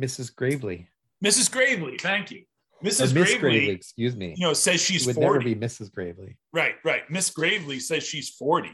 Mrs. 0.00 0.34
Gravely. 0.34 0.88
Mrs. 1.24 1.50
Gravely, 1.50 1.96
thank 1.98 2.30
you. 2.30 2.44
Mrs. 2.84 3.00
Miss 3.00 3.12
Gravely, 3.12 3.38
Gravely, 3.38 3.70
excuse 3.74 4.14
me. 4.16 4.34
you 4.36 4.46
know, 4.46 4.52
says 4.52 4.80
she's 4.80 5.02
She 5.02 5.06
would 5.08 5.14
40. 5.16 5.26
never 5.26 5.40
be 5.44 5.54
Mrs. 5.54 5.90
Gravely. 5.92 6.36
Right, 6.52 6.74
right. 6.84 7.08
Miss 7.10 7.30
Gravely 7.30 7.80
says 7.80 8.04
she's 8.04 8.28
40, 8.30 8.70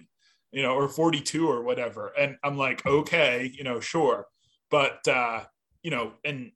you 0.52 0.62
know, 0.62 0.74
or 0.74 0.88
42 0.88 1.48
or 1.48 1.62
whatever. 1.62 2.08
And 2.18 2.36
I'm 2.42 2.56
like, 2.58 2.84
okay, 2.86 3.50
you 3.54 3.62
know, 3.64 3.78
sure. 3.80 4.26
But 4.70 5.06
uh, 5.08 5.44
you 5.82 5.90
know, 5.90 6.12
and 6.24 6.52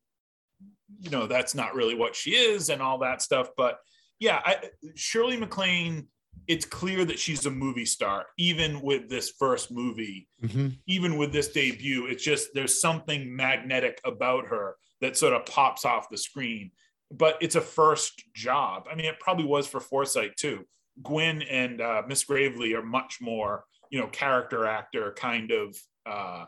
you 1.00 1.10
know, 1.10 1.26
that's 1.26 1.54
not 1.54 1.74
really 1.74 1.94
what 1.94 2.14
she 2.14 2.30
is 2.32 2.68
and 2.70 2.80
all 2.82 2.98
that 2.98 3.22
stuff. 3.22 3.48
But 3.56 3.78
yeah, 4.20 4.40
I, 4.44 4.56
Shirley 4.94 5.36
MacLaine, 5.36 6.06
it's 6.46 6.64
clear 6.64 7.04
that 7.04 7.18
she's 7.18 7.46
a 7.46 7.50
movie 7.50 7.86
star, 7.86 8.26
even 8.38 8.80
with 8.82 9.08
this 9.08 9.30
first 9.38 9.70
movie, 9.72 10.28
Mhm. 10.42 10.78
even 10.86 11.16
with 11.16 11.32
this 11.32 11.48
debut. 11.48 12.06
It's 12.06 12.22
just 12.22 12.48
there's 12.54 12.80
something 12.80 13.34
magnetic 13.34 14.00
about 14.04 14.46
her 14.46 14.76
that 15.00 15.16
sort 15.16 15.32
of 15.32 15.46
pops 15.46 15.84
off 15.84 16.08
the 16.10 16.18
screen. 16.18 16.70
But 17.16 17.36
it's 17.40 17.54
a 17.54 17.60
first 17.60 18.22
job. 18.34 18.88
I 18.90 18.94
mean, 18.94 19.06
it 19.06 19.20
probably 19.20 19.44
was 19.44 19.66
for 19.66 19.80
Forsythe 19.80 20.32
too. 20.36 20.66
Gwenn 21.02 21.44
and 21.48 21.80
uh, 21.80 22.02
Miss 22.08 22.24
Gravely 22.24 22.74
are 22.74 22.82
much 22.82 23.18
more, 23.20 23.64
you 23.90 24.00
know, 24.00 24.06
character 24.08 24.66
actor 24.66 25.12
kind 25.16 25.50
of 25.50 25.76
uh, 26.06 26.44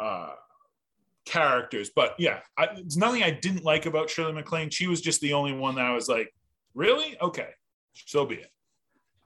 uh, 0.00 0.32
characters. 1.24 1.90
But 1.94 2.14
yeah, 2.18 2.40
I, 2.56 2.66
there's 2.74 2.96
nothing 2.96 3.22
I 3.22 3.30
didn't 3.30 3.64
like 3.64 3.86
about 3.86 4.10
Shirley 4.10 4.32
MacLaine. 4.32 4.70
She 4.70 4.86
was 4.86 5.00
just 5.00 5.20
the 5.20 5.32
only 5.32 5.52
one 5.52 5.74
that 5.76 5.84
I 5.86 5.94
was 5.94 6.08
like, 6.08 6.32
really? 6.74 7.16
Okay, 7.20 7.48
so 7.94 8.26
be 8.26 8.36
it. 8.36 8.50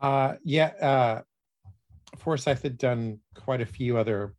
Uh, 0.01 0.35
yeah, 0.45 0.67
uh, 0.81 1.23
Forsythe 2.19 2.63
had 2.63 2.79
done 2.79 3.19
quite 3.35 3.61
a 3.61 3.67
few 3.67 3.97
other 3.97 4.35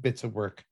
bits 0.00 0.24
of 0.24 0.34
work 0.34 0.64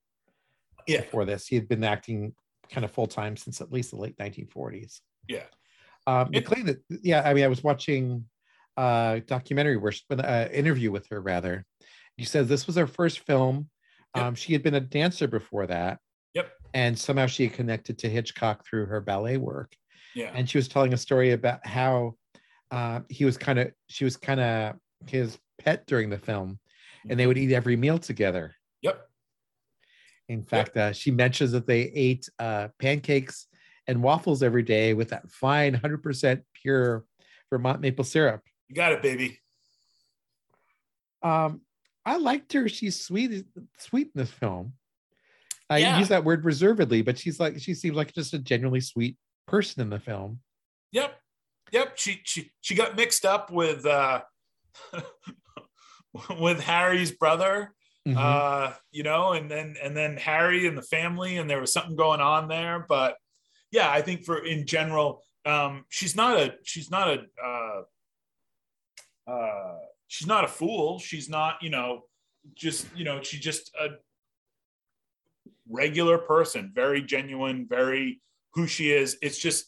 Yeah. 0.86 1.00
before 1.02 1.24
this. 1.24 1.46
He 1.46 1.54
had 1.56 1.68
been 1.68 1.84
acting 1.84 2.34
kind 2.70 2.84
of 2.84 2.90
full 2.90 3.06
time 3.06 3.36
since 3.36 3.60
at 3.60 3.72
least 3.72 3.90
the 3.90 3.96
late 3.96 4.16
1940s. 4.18 5.00
Yeah. 5.28 5.44
Um, 6.06 6.28
It- 6.32 6.48
MacLaine, 6.48 6.76
yeah, 7.02 7.22
I 7.28 7.34
mean, 7.34 7.44
I 7.44 7.48
was 7.48 7.62
watching 7.62 8.24
a 8.76 9.22
documentary 9.26 9.76
where 9.76 9.92
she, 9.92 10.02
uh, 10.10 10.48
interview 10.48 10.90
with 10.90 11.06
her 11.08 11.20
rather. 11.20 11.66
She 12.18 12.24
says 12.26 12.48
this 12.48 12.66
was 12.66 12.76
her 12.76 12.86
first 12.86 13.20
film. 13.20 13.68
Yep. 14.16 14.24
Um, 14.24 14.34
she 14.34 14.52
had 14.52 14.62
been 14.62 14.74
a 14.74 14.80
dancer 14.80 15.26
before 15.28 15.66
that. 15.66 15.98
Yep. 16.34 16.50
And 16.74 16.98
somehow 16.98 17.26
she 17.26 17.48
connected 17.48 17.98
to 17.98 18.08
Hitchcock 18.08 18.64
through 18.66 18.86
her 18.86 19.00
ballet 19.00 19.36
work 19.36 19.74
Yeah. 20.14 20.30
and 20.34 20.48
she 20.48 20.58
was 20.58 20.68
telling 20.68 20.92
a 20.92 20.96
story 20.96 21.32
about 21.32 21.66
how 21.66 22.14
uh, 22.70 23.00
he 23.08 23.24
was 23.24 23.36
kind 23.36 23.58
of 23.58 23.72
she 23.88 24.04
was 24.04 24.16
kind 24.16 24.38
of 24.40 24.76
his 25.06 25.38
pet 25.58 25.86
during 25.86 26.08
the 26.10 26.18
film 26.18 26.58
and 27.08 27.18
they 27.18 27.26
would 27.26 27.38
eat 27.38 27.52
every 27.52 27.76
meal 27.76 27.98
together. 27.98 28.54
In 30.30 30.44
fact 30.44 30.76
uh, 30.76 30.92
she 30.92 31.10
mentions 31.10 31.50
that 31.52 31.66
they 31.66 31.82
ate 31.82 32.28
uh, 32.38 32.68
pancakes 32.78 33.46
and 33.86 34.02
waffles 34.02 34.42
every 34.42 34.62
day 34.62 34.94
with 34.94 35.08
that 35.10 35.28
fine 35.30 35.74
100% 35.74 36.42
pure 36.54 37.04
vermont 37.50 37.80
maple 37.80 38.04
syrup 38.04 38.42
You 38.68 38.76
got 38.76 38.92
it, 38.92 39.02
baby. 39.02 39.38
um, 41.22 41.60
i 42.06 42.16
liked 42.16 42.52
her 42.52 42.68
she's 42.68 43.00
sweet 43.00 43.44
sweet 43.78 44.06
in 44.14 44.20
this 44.22 44.30
film 44.30 44.72
i 45.68 45.78
Yeah. 45.78 45.98
use 45.98 46.08
that 46.08 46.24
word 46.24 46.44
reservedly 46.44 47.02
but 47.02 47.18
she's 47.18 47.38
like 47.40 47.58
she 47.60 47.74
seems 47.74 47.96
like 47.96 48.12
just 48.14 48.32
a 48.32 48.38
genuinely 48.38 48.80
sweet 48.80 49.16
person 49.46 49.82
in 49.82 49.90
the 49.90 50.00
film 50.00 50.40
Yep. 50.92 51.16
Yep. 51.72 51.92
She 51.98 52.20
she 52.24 52.50
she 52.60 52.74
got 52.74 52.96
mixed 52.96 53.24
up 53.24 53.50
with 53.52 53.86
uh 53.86 54.22
with 56.40 56.58
Harry's 56.60 57.12
brother. 57.12 57.72
Mhm. 58.08 58.16
Uh, 58.16 58.74
you 58.90 59.02
know, 59.02 59.32
and 59.32 59.50
then 59.50 59.76
and 59.82 59.96
then 59.96 60.16
Harry 60.16 60.66
and 60.66 60.76
the 60.76 60.82
family, 60.82 61.36
and 61.36 61.48
there 61.50 61.60
was 61.60 61.72
something 61.72 61.96
going 61.96 62.20
on 62.20 62.48
there. 62.48 62.86
But 62.88 63.16
yeah, 63.70 63.90
I 63.90 64.00
think 64.00 64.24
for 64.24 64.44
in 64.44 64.66
general, 64.66 65.22
um, 65.44 65.84
she's 65.90 66.16
not 66.16 66.38
a 66.38 66.54
she's 66.64 66.90
not 66.90 67.08
a 67.08 67.26
uh 67.44 67.82
uh 69.30 69.78
she's 70.08 70.26
not 70.26 70.44
a 70.44 70.48
fool. 70.48 70.98
She's 70.98 71.28
not, 71.28 71.62
you 71.62 71.70
know, 71.70 72.04
just 72.54 72.86
you 72.96 73.04
know, 73.04 73.22
she's 73.22 73.40
just 73.40 73.70
a 73.78 73.88
regular 75.68 76.18
person, 76.18 76.72
very 76.74 77.02
genuine, 77.02 77.66
very 77.68 78.20
who 78.54 78.66
she 78.66 78.90
is. 78.90 79.18
It's 79.22 79.38
just 79.38 79.66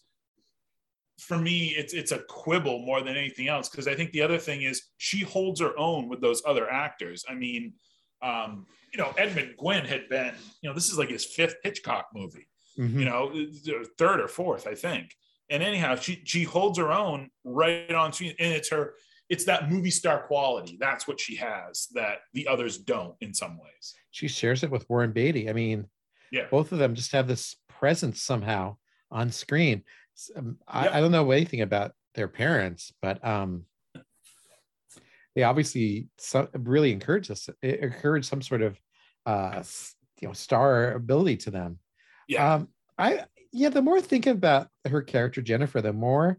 for 1.18 1.38
me, 1.38 1.68
it's 1.76 1.92
it's 1.94 2.12
a 2.12 2.18
quibble 2.18 2.80
more 2.80 3.02
than 3.02 3.16
anything 3.16 3.48
else 3.48 3.68
because 3.68 3.86
I 3.86 3.94
think 3.94 4.10
the 4.12 4.22
other 4.22 4.38
thing 4.38 4.62
is 4.62 4.88
she 4.96 5.20
holds 5.20 5.60
her 5.60 5.78
own 5.78 6.08
with 6.08 6.20
those 6.20 6.42
other 6.46 6.68
actors. 6.68 7.24
I 7.28 7.34
mean, 7.34 7.74
um, 8.22 8.66
you 8.92 8.98
know, 8.98 9.12
Edmund 9.18 9.54
Gwenn 9.58 9.84
had 9.86 10.08
been, 10.08 10.34
you 10.60 10.68
know, 10.68 10.74
this 10.74 10.90
is 10.90 10.98
like 10.98 11.08
his 11.10 11.24
fifth 11.24 11.56
Hitchcock 11.62 12.06
movie, 12.14 12.46
Mhm. 12.78 12.98
you 12.98 13.04
know, 13.04 13.84
third 13.98 14.20
or 14.20 14.28
fourth, 14.28 14.66
I 14.66 14.74
think. 14.74 15.14
And 15.50 15.62
anyhow, 15.62 15.96
she 15.96 16.22
she 16.24 16.44
holds 16.44 16.78
her 16.78 16.92
own 16.92 17.30
right 17.44 17.90
on 17.92 18.12
screen, 18.12 18.34
and 18.38 18.52
it's 18.52 18.70
her, 18.70 18.94
it's 19.28 19.44
that 19.46 19.70
movie 19.70 19.90
star 19.90 20.26
quality. 20.26 20.76
That's 20.80 21.06
what 21.08 21.20
she 21.20 21.36
has 21.36 21.88
that 21.94 22.18
the 22.32 22.46
others 22.48 22.78
don't 22.78 23.16
in 23.20 23.34
some 23.34 23.58
ways. 23.58 23.94
she 24.10 24.28
shares 24.28 24.62
it 24.62 24.70
with 24.70 24.88
Warren 24.90 25.10
Beatty. 25.12 25.48
I 25.48 25.54
mean, 25.54 25.88
Yeah. 26.30 26.46
both 26.50 26.70
of 26.72 26.78
them 26.78 26.94
just 26.94 27.12
have 27.12 27.26
this 27.28 27.56
presence 27.68 28.22
somehow 28.22 28.76
on 29.10 29.30
screen. 29.32 29.84
Um, 30.36 30.58
I, 30.68 30.84
Yep. 30.84 30.94
I 30.94 31.00
don't 31.00 31.12
know 31.12 31.30
anything 31.30 31.62
about 31.62 31.92
their 32.14 32.28
parents, 32.28 32.92
but 33.00 33.24
um, 33.24 33.64
they 35.34 35.42
obviously 35.42 36.08
so, 36.18 36.48
really 36.54 36.92
encourage 36.92 37.30
us, 37.30 37.48
e- 37.64 37.78
encourage 37.80 38.24
some 38.26 38.42
sort 38.42 38.62
of 38.62 38.78
uh, 39.26 39.62
you 40.20 40.28
know 40.28 40.34
star 40.34 40.92
ability 40.92 41.36
to 41.38 41.50
them. 41.50 41.78
Yeah. 42.28 42.54
Um, 42.54 42.68
I 42.98 43.24
yeah, 43.52 43.68
the 43.70 43.82
more 43.82 43.98
I 43.98 44.00
think 44.00 44.26
about 44.26 44.68
her 44.88 45.02
character 45.02 45.42
Jennifer, 45.42 45.80
the 45.80 45.92
more 45.92 46.38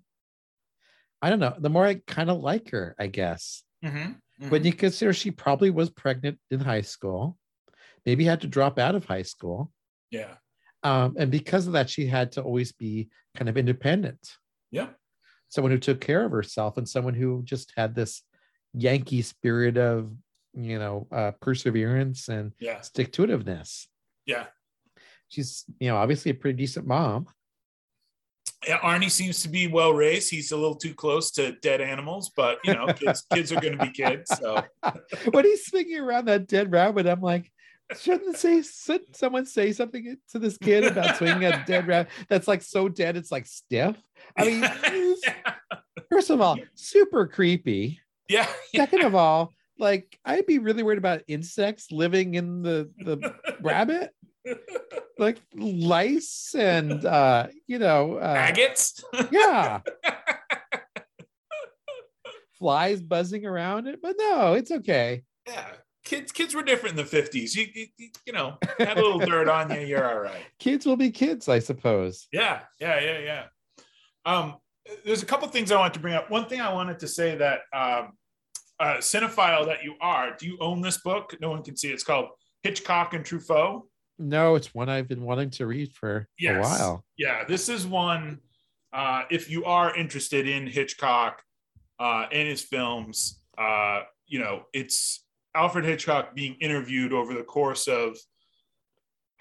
I 1.22 1.30
don't 1.30 1.40
know, 1.40 1.56
the 1.58 1.70
more 1.70 1.86
I 1.86 2.02
kind 2.08 2.30
of 2.30 2.40
like 2.42 2.72
her, 2.72 2.96
I 3.00 3.08
guess. 3.08 3.64
Mm-hmm. 3.84 4.50
When 4.50 4.64
you 4.66 4.74
consider 4.74 5.14
she 5.14 5.32
probably 5.32 5.70
was 5.70 5.90
pregnant 5.90 6.38
in 6.52 6.60
high 6.60 6.82
school, 6.82 7.38
maybe 8.06 8.26
had 8.26 8.42
to 8.42 8.48
drop 8.48 8.78
out 8.80 8.96
of 8.96 9.06
high 9.06 9.22
school. 9.22 9.72
yeah. 10.12 10.36
Um, 10.86 11.16
and 11.18 11.32
because 11.32 11.66
of 11.66 11.74
that, 11.74 11.90
she 11.90 12.08
had 12.08 12.34
to 12.34 12.42
always 12.42 12.74
be 12.74 13.08
kind 13.38 13.48
of 13.48 13.56
independent, 13.56 14.20
Yeah. 14.70 14.90
someone 15.48 15.72
who 15.72 15.78
took 15.78 16.02
care 16.02 16.26
of 16.26 16.32
herself, 16.32 16.76
and 16.78 16.90
someone 16.90 17.14
who 17.14 17.42
just 17.46 17.72
had 17.78 17.96
this 17.96 18.22
Yankee 18.74 19.22
spirit 19.22 19.78
of, 19.78 20.12
you 20.54 20.80
know, 20.80 21.08
uh, 21.12 21.32
perseverance 21.42 22.28
and 22.30 22.54
Yeah. 22.60 22.82
stick 22.82 23.12
to 23.14 23.26
itiveness. 23.26 23.88
Yeah. 24.26 24.46
She's, 25.30 25.66
you 25.80 25.88
know, 25.90 25.98
obviously 25.98 26.32
a 26.32 26.36
pretty 26.36 26.58
decent 26.58 26.86
mom. 26.86 27.28
Yeah, 28.68 28.80
Arnie 28.80 29.12
seems 29.12 29.42
to 29.42 29.50
be 29.50 29.68
well 29.68 29.94
raised. 29.94 30.30
He's 30.30 30.52
a 30.52 30.58
little 30.58 30.76
too 30.76 30.94
close 30.94 31.32
to 31.32 31.54
dead 31.54 31.82
animals, 31.82 32.32
but 32.36 32.60
you 32.64 32.74
know, 32.74 32.88
kids 32.88 33.26
kids 33.34 33.52
are 33.52 33.60
going 33.60 33.78
to 33.78 33.86
be 33.86 33.92
kids. 33.92 34.32
So 34.38 34.64
when 35.32 35.44
he's 35.44 35.66
swinging 35.66 36.00
around 36.00 36.26
that 36.26 36.48
dead 36.48 36.72
rabbit, 36.72 37.06
I'm 37.08 37.20
like, 37.20 37.52
shouldn't 38.00 38.38
say 38.38 38.62
should 38.62 39.16
someone 39.16 39.46
say 39.46 39.74
something 39.74 40.18
to 40.32 40.40
this 40.40 40.58
kid 40.58 40.86
about 40.86 41.18
swinging 41.18 41.44
a 41.44 41.64
dead 41.68 41.88
rabbit 41.88 42.12
that's 42.30 42.48
like 42.48 42.62
so 42.62 42.88
dead 42.88 43.18
it's 43.18 43.32
like 43.32 43.48
stiff? 43.48 43.98
I 44.38 44.46
mean, 44.46 44.64
first 46.10 46.30
of 46.30 46.40
all, 46.40 46.58
super 46.76 47.28
creepy. 47.28 48.00
Yeah, 48.30 48.48
Second 48.76 49.02
of 49.02 49.16
all, 49.16 49.54
like 49.78 50.18
I'd 50.26 50.46
be 50.46 50.60
really 50.60 50.84
worried 50.84 50.98
about 50.98 51.24
insects 51.28 51.92
living 51.92 52.36
in 52.36 52.62
the 52.62 52.90
the 52.98 53.34
rabbit, 53.62 54.12
like 55.18 55.40
lice 55.56 56.56
and 56.58 57.06
uh, 57.06 57.48
you 57.68 57.80
know, 57.80 58.18
uh, 58.18 58.34
maggots. 58.34 59.04
yeah, 59.32 59.82
flies 62.60 63.02
buzzing 63.02 63.46
around 63.46 63.88
it. 63.88 64.00
But 64.02 64.16
no, 64.18 64.54
it's 64.54 64.72
okay. 64.72 65.24
yeah, 65.48 65.68
kids 66.04 66.32
kids 66.32 66.54
were 66.54 66.64
different 66.64 66.98
in 66.98 67.04
the 67.04 67.10
fifties. 67.10 67.56
You, 67.56 67.68
you 67.74 67.88
you 68.26 68.34
know 68.34 68.58
had 68.78 68.98
a 68.98 69.02
little 69.02 69.20
dirt 69.20 69.50
on 69.50 69.72
you, 69.72 69.82
you're 69.82 70.10
all 70.10 70.20
right. 70.20 70.46
Kids 70.60 70.86
will 70.86 70.98
be 70.98 71.12
kids, 71.12 71.50
I 71.50 71.60
suppose. 71.60 72.28
Yeah, 72.32 72.62
yeah, 72.80 73.00
yeah, 73.00 73.20
yeah. 73.20 73.44
Um, 74.26 74.56
there's 75.06 75.24
a 75.24 75.26
couple 75.26 75.48
things 75.48 75.72
I 75.72 75.78
want 75.80 75.94
to 75.96 76.00
bring 76.00 76.14
up. 76.14 76.30
One 76.30 76.46
thing 76.46 76.62
I 76.62 76.72
wanted 76.74 77.00
to 77.00 77.08
say 77.08 77.36
that 77.38 77.60
um, 77.74 78.14
uh, 78.80 78.98
cinephile 78.98 79.66
that 79.68 79.84
you 79.84 79.96
are, 80.02 80.36
do 80.38 80.46
you 80.48 80.58
own 80.60 80.82
this 80.82 80.98
book? 81.02 81.36
No 81.42 81.50
one 81.50 81.64
can 81.64 81.76
see. 81.78 81.90
it. 81.90 81.94
It's 81.94 82.04
called 82.04 82.30
Hitchcock 82.64 83.14
and 83.14 83.24
Truffaut. 83.26 83.84
No, 84.20 84.56
it's 84.56 84.74
one 84.74 84.90
I've 84.90 85.08
been 85.08 85.24
wanting 85.24 85.50
to 85.52 85.66
read 85.66 85.92
for 85.94 86.28
Yes. 86.38 86.58
a 86.58 86.60
while. 86.62 87.06
Yeah, 87.18 87.44
this 87.46 87.68
is 87.70 87.86
one. 87.86 88.40
Uh, 88.92 89.24
if 89.32 89.50
you 89.50 89.66
are 89.66 89.96
interested 89.96 90.48
in 90.48 90.68
Hitchcock 90.68 91.42
uh, 92.00 92.28
and 92.32 92.48
his 92.48 92.62
films, 92.62 93.42
uh, 93.58 94.02
you 94.28 94.40
know, 94.40 94.64
it's 94.74 95.26
Alfred 95.56 95.86
Hitchcock 95.86 96.36
being 96.36 96.56
interviewed 96.62 97.12
over 97.12 97.34
the 97.34 97.44
course 97.44 97.88
of 97.88 98.18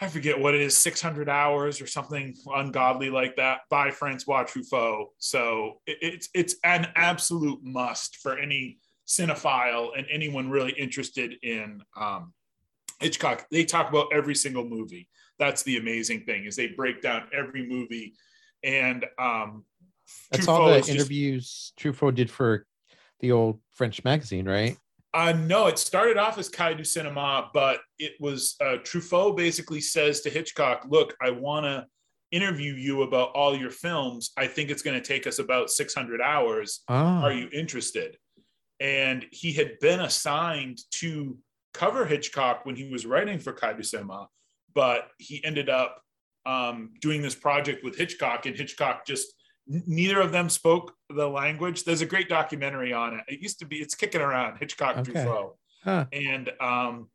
I 0.02 0.08
forget 0.08 0.36
what 0.36 0.56
it 0.56 0.60
is, 0.60 0.76
600 0.76 1.28
hours 1.28 1.80
or 1.80 1.86
something 1.86 2.34
ungodly 2.52 3.08
like 3.08 3.36
that 3.36 3.60
by 3.70 3.92
Francois 3.92 4.42
Truffaut. 4.42 5.06
So 5.18 5.74
it, 5.86 5.98
it's 6.02 6.28
it's 6.34 6.56
an 6.64 6.88
absolute 6.96 7.60
must 7.62 8.16
for 8.16 8.36
any 8.36 8.80
cinephile 9.06 9.90
and 9.96 10.04
anyone 10.10 10.50
really 10.50 10.72
interested 10.72 11.36
in 11.44 11.82
um, 11.96 12.32
Hitchcock. 12.98 13.46
They 13.52 13.64
talk 13.64 13.90
about 13.90 14.08
every 14.12 14.34
single 14.34 14.64
movie. 14.64 15.08
That's 15.38 15.62
the 15.62 15.76
amazing 15.76 16.24
thing 16.24 16.46
is 16.46 16.56
they 16.56 16.66
break 16.66 17.00
down 17.00 17.28
every 17.32 17.64
movie, 17.64 18.14
and 18.64 19.06
um, 19.20 19.64
That's 20.32 20.46
Truffaut 20.46 20.48
all 20.48 20.66
the 20.66 20.78
is 20.78 20.86
just- 20.86 20.98
interviews 20.98 21.72
Truffaut 21.78 22.16
did 22.16 22.28
for 22.28 22.66
the 23.20 23.30
old 23.30 23.60
French 23.74 24.02
magazine, 24.02 24.48
right? 24.48 24.76
Uh, 25.14 25.32
no, 25.32 25.66
it 25.66 25.78
started 25.78 26.16
off 26.16 26.38
as 26.38 26.48
Cahiers 26.48 26.76
du 26.78 26.84
Cinema, 26.84 27.50
but 27.52 27.80
it 27.98 28.12
was 28.18 28.56
uh, 28.60 28.78
Truffaut 28.82 29.36
basically 29.36 29.80
says 29.80 30.20
to 30.22 30.30
Hitchcock, 30.30 30.86
"Look, 30.88 31.14
I 31.20 31.30
want 31.30 31.66
to 31.66 31.86
interview 32.30 32.72
you 32.72 33.02
about 33.02 33.30
all 33.34 33.54
your 33.54 33.70
films. 33.70 34.30
I 34.38 34.46
think 34.46 34.70
it's 34.70 34.80
going 34.82 34.98
to 34.98 35.06
take 35.06 35.26
us 35.26 35.38
about 35.38 35.68
600 35.68 36.22
hours. 36.22 36.80
Ah, 36.88 37.22
Are 37.22 37.32
you 37.32 37.48
interested?" 37.52 38.16
And 38.80 39.26
he 39.30 39.52
had 39.52 39.78
been 39.80 40.00
assigned 40.00 40.78
to 40.92 41.36
cover 41.74 42.06
Hitchcock 42.06 42.64
when 42.64 42.74
he 42.76 42.88
was 42.90 43.04
writing 43.04 43.38
for 43.38 43.52
Cahiers 43.52 43.76
du 43.76 43.82
Cinema, 43.84 44.28
but 44.74 45.08
he 45.18 45.44
ended 45.44 45.68
up 45.68 46.02
um, 46.46 46.90
doing 47.00 47.20
this 47.20 47.34
project 47.34 47.84
with 47.84 47.98
Hitchcock, 47.98 48.46
and 48.46 48.56
Hitchcock 48.56 49.06
just 49.06 49.34
neither 49.66 50.20
of 50.20 50.32
them 50.32 50.48
spoke 50.48 50.94
the 51.08 51.28
language. 51.28 51.84
There's 51.84 52.00
a 52.00 52.06
great 52.06 52.28
documentary 52.28 52.92
on 52.92 53.14
it. 53.14 53.24
It 53.28 53.40
used 53.40 53.58
to 53.60 53.66
be, 53.66 53.76
it's 53.76 53.94
kicking 53.94 54.20
around 54.20 54.58
Hitchcock 54.58 54.98
Okay. 54.98 55.12
Truffaut 55.12 55.52
huh. 55.84 56.06
and 56.12 56.50
um, 56.60 57.08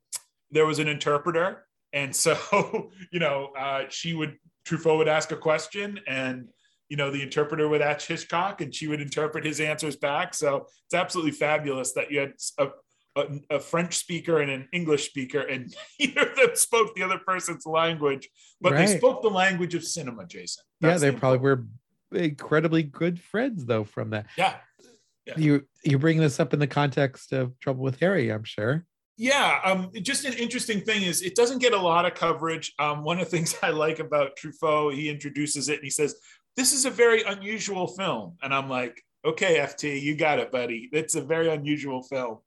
there 0.52 0.66
was 0.66 0.80
an 0.80 0.88
interpreter, 0.88 1.66
and 1.94 2.16
so 2.16 2.38
you 3.12 3.20
know 3.20 3.52
uh, 3.58 3.84
she 3.90 4.14
would 4.14 4.38
Truffaut 4.66 4.98
would 4.98 5.08
ask 5.08 5.32
a 5.32 5.38
question, 5.38 6.00
and 6.08 6.50
you 6.90 6.98
know 6.98 7.12
the 7.12 7.22
interpreter 7.22 7.68
would 7.68 7.82
ask 7.82 8.08
Hitchcock, 8.08 8.62
and 8.62 8.74
she 8.74 8.88
would 8.88 9.02
interpret 9.02 9.46
his 9.46 9.60
answers 9.60 9.96
back. 9.96 10.34
So 10.34 10.68
it's 10.86 10.94
absolutely 10.94 11.32
fabulous 11.32 11.94
that 11.94 12.12
you 12.12 12.20
had 12.20 12.34
a, 12.58 12.68
a, 13.16 13.26
a 13.52 13.60
French 13.60 13.98
speaker 13.98 14.40
and 14.40 14.52
an 14.52 14.68
English 14.74 15.10
speaker, 15.10 15.42
and 15.42 15.74
neither 16.00 16.30
of 16.30 16.36
them 16.36 16.56
spoke 16.56 16.96
the 16.96 17.04
other 17.04 17.20
person's 17.20 17.66
language, 17.66 18.30
but 18.62 18.74
Right. 18.74 18.88
they 18.88 18.98
spoke 18.98 19.22
the 19.22 19.30
language 19.30 19.76
of 19.76 19.84
cinema. 19.84 20.26
Jason, 20.26 20.64
yeah, 20.82 20.98
they 20.98 21.10
the 21.12 21.18
probably 21.18 21.40
were 21.40 21.66
incredibly 22.12 22.84
good 22.84 23.20
friends 23.20 23.66
though 23.66 23.84
from 23.84 24.12
that. 24.12 24.28
yeah. 24.38 24.56
Yeah. 25.26 25.34
You 25.38 25.68
you 25.84 26.00
bring 26.00 26.20
this 26.20 26.40
up 26.40 26.54
in 26.54 26.60
the 26.60 26.68
context 26.68 27.34
of 27.34 27.60
Trouble 27.60 27.84
with 27.84 28.00
Harry, 28.00 28.30
I'm 28.30 28.46
sure. 28.46 28.86
Yeah, 29.18 29.60
um, 29.66 29.92
just 30.02 30.26
an 30.26 30.34
interesting 30.34 30.82
thing 30.82 31.02
is 31.02 31.22
it 31.22 31.36
doesn't 31.36 31.58
get 31.58 31.74
a 31.74 31.82
lot 31.82 32.06
of 32.06 32.14
coverage. 32.14 32.72
Um, 32.80 33.04
one 33.04 33.20
of 33.20 33.26
the 33.26 33.32
things 33.38 33.56
I 33.62 33.72
like 33.72 34.00
about 34.00 34.38
Truffaut, 34.38 34.94
he 34.94 35.10
introduces 35.10 35.68
it 35.68 35.76
and 35.76 35.84
he 35.84 35.90
says, 35.90 36.16
"This 36.56 36.72
is 36.72 36.86
a 36.86 36.90
very 36.90 37.24
unusual 37.24 37.88
film," 37.88 38.38
and 38.42 38.54
I'm 38.54 38.70
like, 38.70 39.04
"Okay, 39.26 39.58
FT, 39.58 40.02
you 40.02 40.16
got 40.16 40.40
it, 40.40 40.50
buddy. 40.52 40.90
It's 40.94 41.16
a 41.16 41.22
very 41.22 41.50
unusual 41.50 42.04
film." 42.04 42.38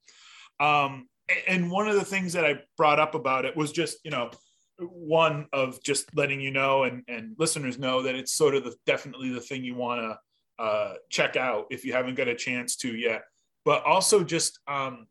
Um, 0.58 1.08
and 1.46 1.70
one 1.70 1.88
of 1.88 1.96
the 1.96 2.04
things 2.04 2.32
that 2.32 2.44
I 2.44 2.60
brought 2.76 2.98
up 2.98 3.14
about 3.14 3.44
it 3.44 3.56
was 3.56 3.72
just, 3.72 3.98
you 4.04 4.10
know, 4.10 4.30
one 4.80 5.46
of 5.52 5.82
just 5.82 6.14
letting 6.16 6.40
you 6.40 6.50
know 6.50 6.84
and 6.84 7.02
and 7.08 7.34
listeners 7.38 7.78
know 7.78 8.02
that 8.02 8.14
it's 8.14 8.32
sort 8.32 8.54
of 8.54 8.64
the 8.64 8.74
definitely 8.86 9.30
the 9.30 9.40
thing 9.40 9.64
you 9.64 9.74
want 9.74 10.00
to 10.00 10.18
uh, 10.62 10.94
check 11.08 11.36
out 11.36 11.66
if 11.70 11.84
you 11.84 11.92
haven't 11.92 12.16
got 12.16 12.28
a 12.28 12.34
chance 12.34 12.76
to 12.76 12.94
yet. 12.94 13.22
But 13.64 13.84
also 13.84 14.24
just 14.24 14.58
um, 14.68 15.06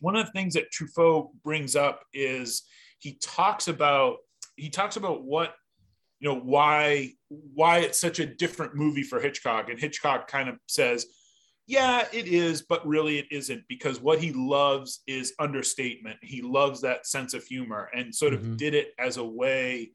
one 0.00 0.16
of 0.16 0.26
the 0.26 0.32
things 0.32 0.54
that 0.54 0.70
Truffaut 0.70 1.30
brings 1.44 1.76
up 1.76 2.04
is 2.12 2.62
he 2.98 3.18
talks 3.20 3.68
about 3.68 4.18
he 4.56 4.68
talks 4.68 4.96
about 4.96 5.24
what 5.24 5.54
you 6.20 6.28
know 6.28 6.38
why 6.38 7.12
why 7.28 7.78
it's 7.78 8.00
such 8.00 8.18
a 8.20 8.26
different 8.26 8.74
movie 8.74 9.02
for 9.02 9.20
Hitchcock 9.20 9.70
and 9.70 9.78
Hitchcock 9.78 10.28
kind 10.28 10.48
of 10.48 10.56
says 10.66 11.06
yeah 11.72 12.06
it 12.12 12.26
is 12.26 12.60
but 12.60 12.86
really 12.86 13.18
it 13.18 13.28
isn't 13.30 13.62
because 13.66 13.98
what 13.98 14.18
he 14.24 14.30
loves 14.32 14.90
is 15.06 15.32
understatement 15.38 16.18
he 16.20 16.42
loves 16.42 16.82
that 16.82 17.06
sense 17.06 17.32
of 17.32 17.42
humor 17.44 17.88
and 17.96 18.14
sort 18.14 18.34
of 18.34 18.40
Mhm. 18.42 18.56
did 18.58 18.74
it 18.74 18.88
as 18.98 19.16
a 19.16 19.24
way 19.24 19.92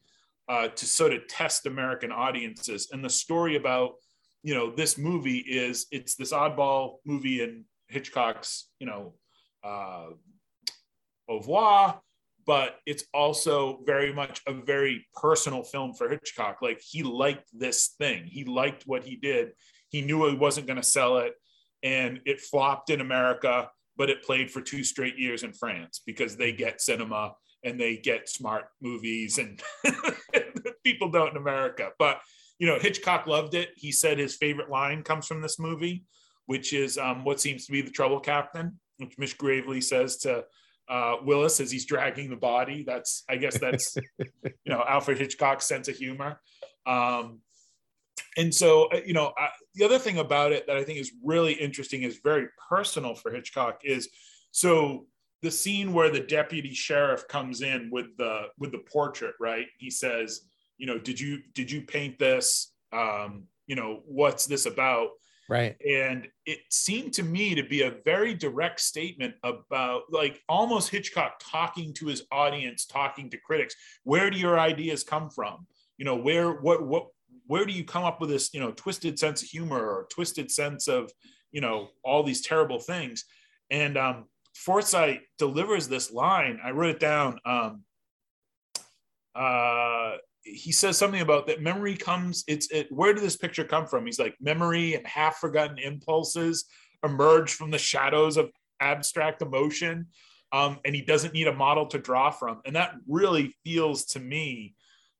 uh, 0.48 0.68
to 0.78 0.84
sort 0.86 1.12
of 1.12 1.20
test 1.28 1.66
American 1.66 2.10
audiences 2.10 2.88
and 2.92 3.04
the 3.04 3.14
story 3.24 3.54
about 3.56 3.90
you 4.42 4.54
know 4.56 4.66
this 4.80 4.98
movie 4.98 5.42
is 5.64 5.86
it's 5.96 6.14
this 6.16 6.32
oddball 6.32 6.82
movie 7.04 7.42
in 7.42 7.64
Hitchcock's 7.86 8.52
you 8.80 8.86
know 8.90 9.02
uh, 9.62 10.08
au 11.28 11.36
revoir, 11.36 12.00
but 12.46 12.70
it's 12.86 13.04
also 13.12 13.80
very 13.84 14.12
much 14.12 14.36
a 14.46 14.54
very 14.54 15.06
personal 15.14 15.62
film 15.72 15.92
for 15.94 16.08
Hitchcock. 16.08 16.56
Like 16.62 16.80
he 16.80 17.02
liked 17.02 17.48
this 17.52 17.80
thing, 18.00 18.20
he 18.24 18.42
liked 18.44 18.82
what 18.86 19.02
he 19.04 19.14
did. 19.16 19.52
He 19.90 20.00
knew 20.02 20.26
he 20.28 20.34
wasn't 20.46 20.66
going 20.66 20.82
to 20.84 20.92
sell 20.98 21.18
it, 21.18 21.34
and 21.82 22.20
it 22.24 22.40
flopped 22.40 22.90
in 22.90 23.00
America, 23.00 23.70
but 23.96 24.10
it 24.10 24.22
played 24.22 24.50
for 24.50 24.60
two 24.60 24.84
straight 24.84 25.18
years 25.18 25.42
in 25.42 25.52
France 25.52 26.02
because 26.04 26.36
they 26.36 26.52
get 26.52 26.80
cinema 26.80 27.34
and 27.64 27.78
they 27.78 27.96
get 27.96 28.28
smart 28.28 28.66
movies, 28.80 29.38
and 29.38 29.60
people 30.84 31.10
don't 31.10 31.32
in 31.32 31.36
America. 31.36 31.90
But 31.98 32.20
you 32.58 32.66
know, 32.66 32.78
Hitchcock 32.78 33.26
loved 33.26 33.54
it. 33.54 33.70
He 33.76 33.92
said 33.92 34.18
his 34.18 34.36
favorite 34.36 34.70
line 34.70 35.02
comes 35.02 35.26
from 35.26 35.40
this 35.40 35.58
movie, 35.58 36.04
which 36.46 36.72
is 36.72 36.98
um, 36.98 37.24
what 37.24 37.40
seems 37.40 37.66
to 37.66 37.72
be 37.72 37.82
the 37.82 37.90
trouble 37.90 38.20
captain, 38.20 38.78
which 38.98 39.18
Mish 39.18 39.34
Gravely 39.34 39.80
says 39.80 40.18
to 40.18 40.44
uh, 40.88 41.16
Willis 41.24 41.60
as 41.60 41.70
he's 41.70 41.86
dragging 41.86 42.30
the 42.30 42.36
body. 42.36 42.84
That's, 42.86 43.24
I 43.28 43.36
guess, 43.36 43.58
that's 43.58 43.96
you 44.18 44.52
know 44.66 44.84
Alfred 44.88 45.18
Hitchcock's 45.18 45.66
sense 45.66 45.88
of 45.88 45.96
humor. 45.96 46.40
Um, 46.86 47.40
and 48.36 48.54
so, 48.54 48.84
uh, 48.86 49.00
you 49.04 49.14
know, 49.14 49.32
I, 49.36 49.48
the 49.78 49.84
other 49.84 49.98
thing 49.98 50.18
about 50.18 50.52
it 50.52 50.66
that 50.66 50.76
I 50.76 50.84
think 50.84 50.98
is 50.98 51.12
really 51.24 51.52
interesting 51.52 52.02
is 52.02 52.20
very 52.22 52.48
personal 52.68 53.14
for 53.14 53.30
Hitchcock 53.30 53.80
is 53.84 54.08
so 54.50 55.06
the 55.42 55.50
scene 55.50 55.92
where 55.92 56.10
the 56.10 56.20
deputy 56.20 56.74
sheriff 56.74 57.28
comes 57.28 57.62
in 57.62 57.88
with 57.90 58.16
the 58.16 58.46
with 58.58 58.72
the 58.72 58.78
portrait, 58.78 59.34
right? 59.40 59.66
He 59.78 59.90
says, 59.90 60.42
you 60.78 60.86
know, 60.86 60.98
did 60.98 61.20
you 61.20 61.38
did 61.54 61.70
you 61.70 61.82
paint 61.82 62.18
this? 62.18 62.72
Um, 62.92 63.44
you 63.66 63.76
know, 63.76 64.02
what's 64.04 64.46
this 64.46 64.66
about? 64.66 65.10
Right. 65.50 65.76
and 65.80 66.28
it 66.44 66.58
seemed 66.68 67.14
to 67.14 67.22
me 67.22 67.54
to 67.54 67.62
be 67.62 67.80
a 67.80 67.94
very 68.04 68.34
direct 68.34 68.80
statement 68.80 69.34
about 69.42 70.02
like 70.10 70.42
almost 70.46 70.90
hitchcock 70.90 71.40
talking 71.40 71.94
to 71.94 72.06
his 72.06 72.24
audience 72.30 72.84
talking 72.84 73.30
to 73.30 73.38
critics 73.38 73.74
where 74.04 74.28
do 74.28 74.36
your 74.36 74.60
ideas 74.60 75.04
come 75.04 75.30
from 75.30 75.66
you 75.96 76.04
know 76.04 76.16
where 76.16 76.52
what 76.52 76.86
what 76.86 77.06
where 77.48 77.66
do 77.66 77.72
you 77.72 77.82
come 77.84 78.04
up 78.04 78.20
with 78.20 78.30
this 78.30 78.54
you 78.54 78.60
know 78.60 78.70
twisted 78.70 79.18
sense 79.18 79.42
of 79.42 79.48
humor 79.48 79.80
or 79.80 80.06
twisted 80.10 80.50
sense 80.50 80.86
of 80.86 81.10
you 81.50 81.60
know 81.60 81.88
all 82.04 82.22
these 82.22 82.42
terrible 82.42 82.78
things? 82.78 83.24
And 83.70 83.98
um 83.98 84.26
Forsythe 84.54 85.20
delivers 85.38 85.88
this 85.88 86.12
line. 86.12 86.58
I 86.64 86.70
wrote 86.70 86.96
it 86.96 87.00
down 87.00 87.40
um 87.44 87.82
uh 89.34 90.12
he 90.42 90.72
says 90.72 90.96
something 90.96 91.20
about 91.20 91.46
that 91.46 91.60
memory 91.60 91.96
comes 91.96 92.44
it's 92.46 92.70
it 92.70 92.90
where 92.90 93.12
did 93.12 93.24
this 93.24 93.36
picture 93.36 93.64
come 93.64 93.86
from? 93.86 94.06
He's 94.06 94.20
like 94.20 94.36
memory 94.40 94.94
and 94.94 95.06
half 95.06 95.38
forgotten 95.38 95.78
impulses 95.78 96.66
emerge 97.04 97.52
from 97.52 97.70
the 97.70 97.78
shadows 97.78 98.36
of 98.36 98.50
abstract 98.80 99.42
emotion 99.42 100.06
um, 100.52 100.78
and 100.84 100.94
he 100.94 101.02
doesn't 101.02 101.34
need 101.34 101.46
a 101.46 101.52
model 101.52 101.86
to 101.86 101.98
draw 101.98 102.30
from. 102.30 102.60
And 102.64 102.76
that 102.76 102.94
really 103.06 103.54
feels 103.64 104.04
to 104.06 104.20
me 104.20 104.74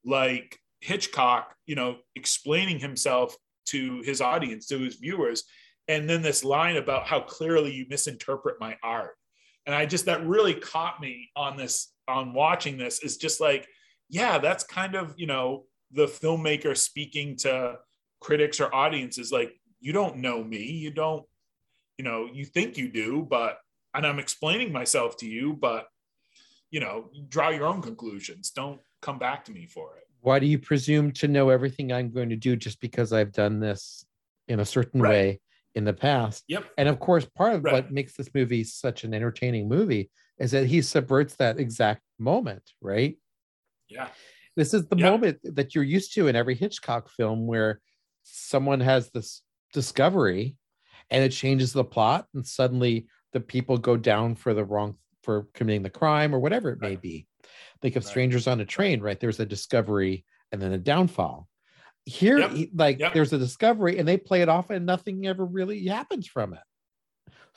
like 0.05 0.59
hitchcock 0.81 1.55
you 1.67 1.75
know 1.75 1.97
explaining 2.15 2.79
himself 2.79 3.37
to 3.67 4.01
his 4.03 4.21
audience 4.21 4.67
to 4.67 4.79
his 4.79 4.97
viewers 4.97 5.45
and 5.89 6.09
then 6.09 6.23
this 6.23 6.45
line 6.45 6.77
about 6.77 7.07
how 7.07 7.21
clearly 7.21 7.73
you 7.73 7.85
misinterpret 7.89 8.57
my 8.61 8.77
art 8.83 9.17
and 9.67 9.75
i 9.75 9.85
just 9.85 10.07
that 10.07 10.25
really 10.27 10.55
caught 10.55 11.01
me 11.01 11.31
on 11.37 11.57
this 11.57 11.93
on 12.07 12.33
watching 12.33 12.79
this 12.79 13.03
is 13.03 13.17
just 13.17 13.41
like 13.41 13.69
yeah, 14.09 14.39
that's 14.39 14.65
kind 14.65 14.95
of, 14.95 15.15
you 15.17 15.27
know, 15.27 15.65
the 15.93 16.07
filmmaker 16.07 16.77
speaking 16.77 17.37
to 17.37 17.77
critics 18.21 18.61
or 18.61 18.75
audiences 18.75 19.31
like, 19.31 19.53
you 19.81 19.93
don't 19.93 20.17
know 20.17 20.43
me. 20.43 20.65
You 20.65 20.91
don't, 20.91 21.25
you 21.99 22.05
know, 22.05 22.29
you 22.33 22.45
think 22.45 22.77
you 22.77 22.91
do, 22.91 23.27
but, 23.29 23.59
and 23.95 24.07
I'm 24.07 24.19
explaining 24.19 24.73
myself 24.73 25.17
to 25.19 25.27
you, 25.27 25.55
but, 25.55 25.87
you 26.71 26.81
know, 26.81 27.11
draw 27.29 27.51
your 27.51 27.67
own 27.67 27.81
conclusions. 27.81 28.51
Don't 28.51 28.81
come 29.03 29.19
back 29.19 29.45
to 29.45 29.53
me 29.53 29.67
for 29.67 29.97
it. 29.97 30.08
Why 30.21 30.39
do 30.39 30.47
you 30.47 30.59
presume 30.59 31.13
to 31.13 31.29
know 31.29 31.49
everything 31.49 31.93
I'm 31.93 32.11
going 32.11 32.29
to 32.31 32.37
do 32.37 32.57
just 32.57 32.81
because 32.81 33.13
I've 33.13 33.33
done 33.33 33.61
this 33.61 34.05
in 34.49 34.61
a 34.61 34.65
certain 34.65 35.01
Right. 35.01 35.11
way 35.11 35.41
in 35.75 35.85
the 35.85 35.93
past? 35.93 36.45
Yep. 36.49 36.65
And 36.77 36.89
of 36.89 36.99
course, 36.99 37.25
part 37.25 37.55
of 37.55 37.65
Right. 37.65 37.73
what 37.73 37.93
makes 37.93 38.17
this 38.17 38.33
movie 38.35 38.65
such 38.65 39.05
an 39.05 39.15
entertaining 39.15 39.69
movie 39.69 40.11
is 40.39 40.51
that 40.53 40.67
he 40.67 40.83
subverts 40.83 41.37
that 41.37 41.59
exact 41.59 42.03
moment, 42.19 42.73
right? 42.81 43.19
Yeah. 43.89 44.09
This 44.57 44.75
is 44.75 44.87
the 44.89 44.97
Yeah. 44.97 45.11
moment 45.11 45.39
that 45.45 45.75
you're 45.75 45.85
used 45.85 46.15
to 46.15 46.27
in 46.27 46.35
every 46.37 46.55
Hitchcock 46.55 47.09
film 47.09 47.47
where 47.47 47.81
someone 48.25 48.81
has 48.81 49.11
this 49.11 49.43
discovery 49.73 50.57
and 51.11 51.23
it 51.25 51.31
changes 51.31 51.73
the 51.73 51.85
plot 51.85 52.29
and 52.35 52.47
suddenly 52.47 53.07
the 53.33 53.41
people 53.41 53.79
go 53.79 53.97
down 53.97 54.35
for 54.35 54.53
the 54.55 54.65
wrong 54.65 54.99
for 55.29 55.47
committing 55.53 55.83
the 55.83 55.91
crime 55.91 56.35
or 56.35 56.39
whatever 56.39 56.71
it 56.71 56.81
may 56.81 56.97
be. 56.97 57.27
Think 57.83 57.97
of 57.97 58.03
Right. 58.03 58.09
strangers 58.09 58.47
on 58.47 58.63
a 58.63 58.65
train, 58.65 58.99
right? 59.03 59.21
There's 59.21 59.39
a 59.41 59.45
discovery 59.45 60.25
and 60.53 60.63
then 60.63 60.73
a 60.73 60.79
downfall. 60.79 61.47
Here, 62.07 62.39
Yep. 62.39 62.69
like 62.75 62.99
Yep. 62.99 63.13
there's 63.13 63.35
a 63.35 63.39
discovery 63.39 63.99
and 63.99 64.09
they 64.09 64.17
play 64.17 64.41
it 64.41 64.49
off 64.49 64.71
and 64.71 64.87
nothing 64.87 65.27
ever 65.27 65.45
really 65.45 65.85
happens 65.85 66.27
from 66.27 66.55
it. 66.55 66.63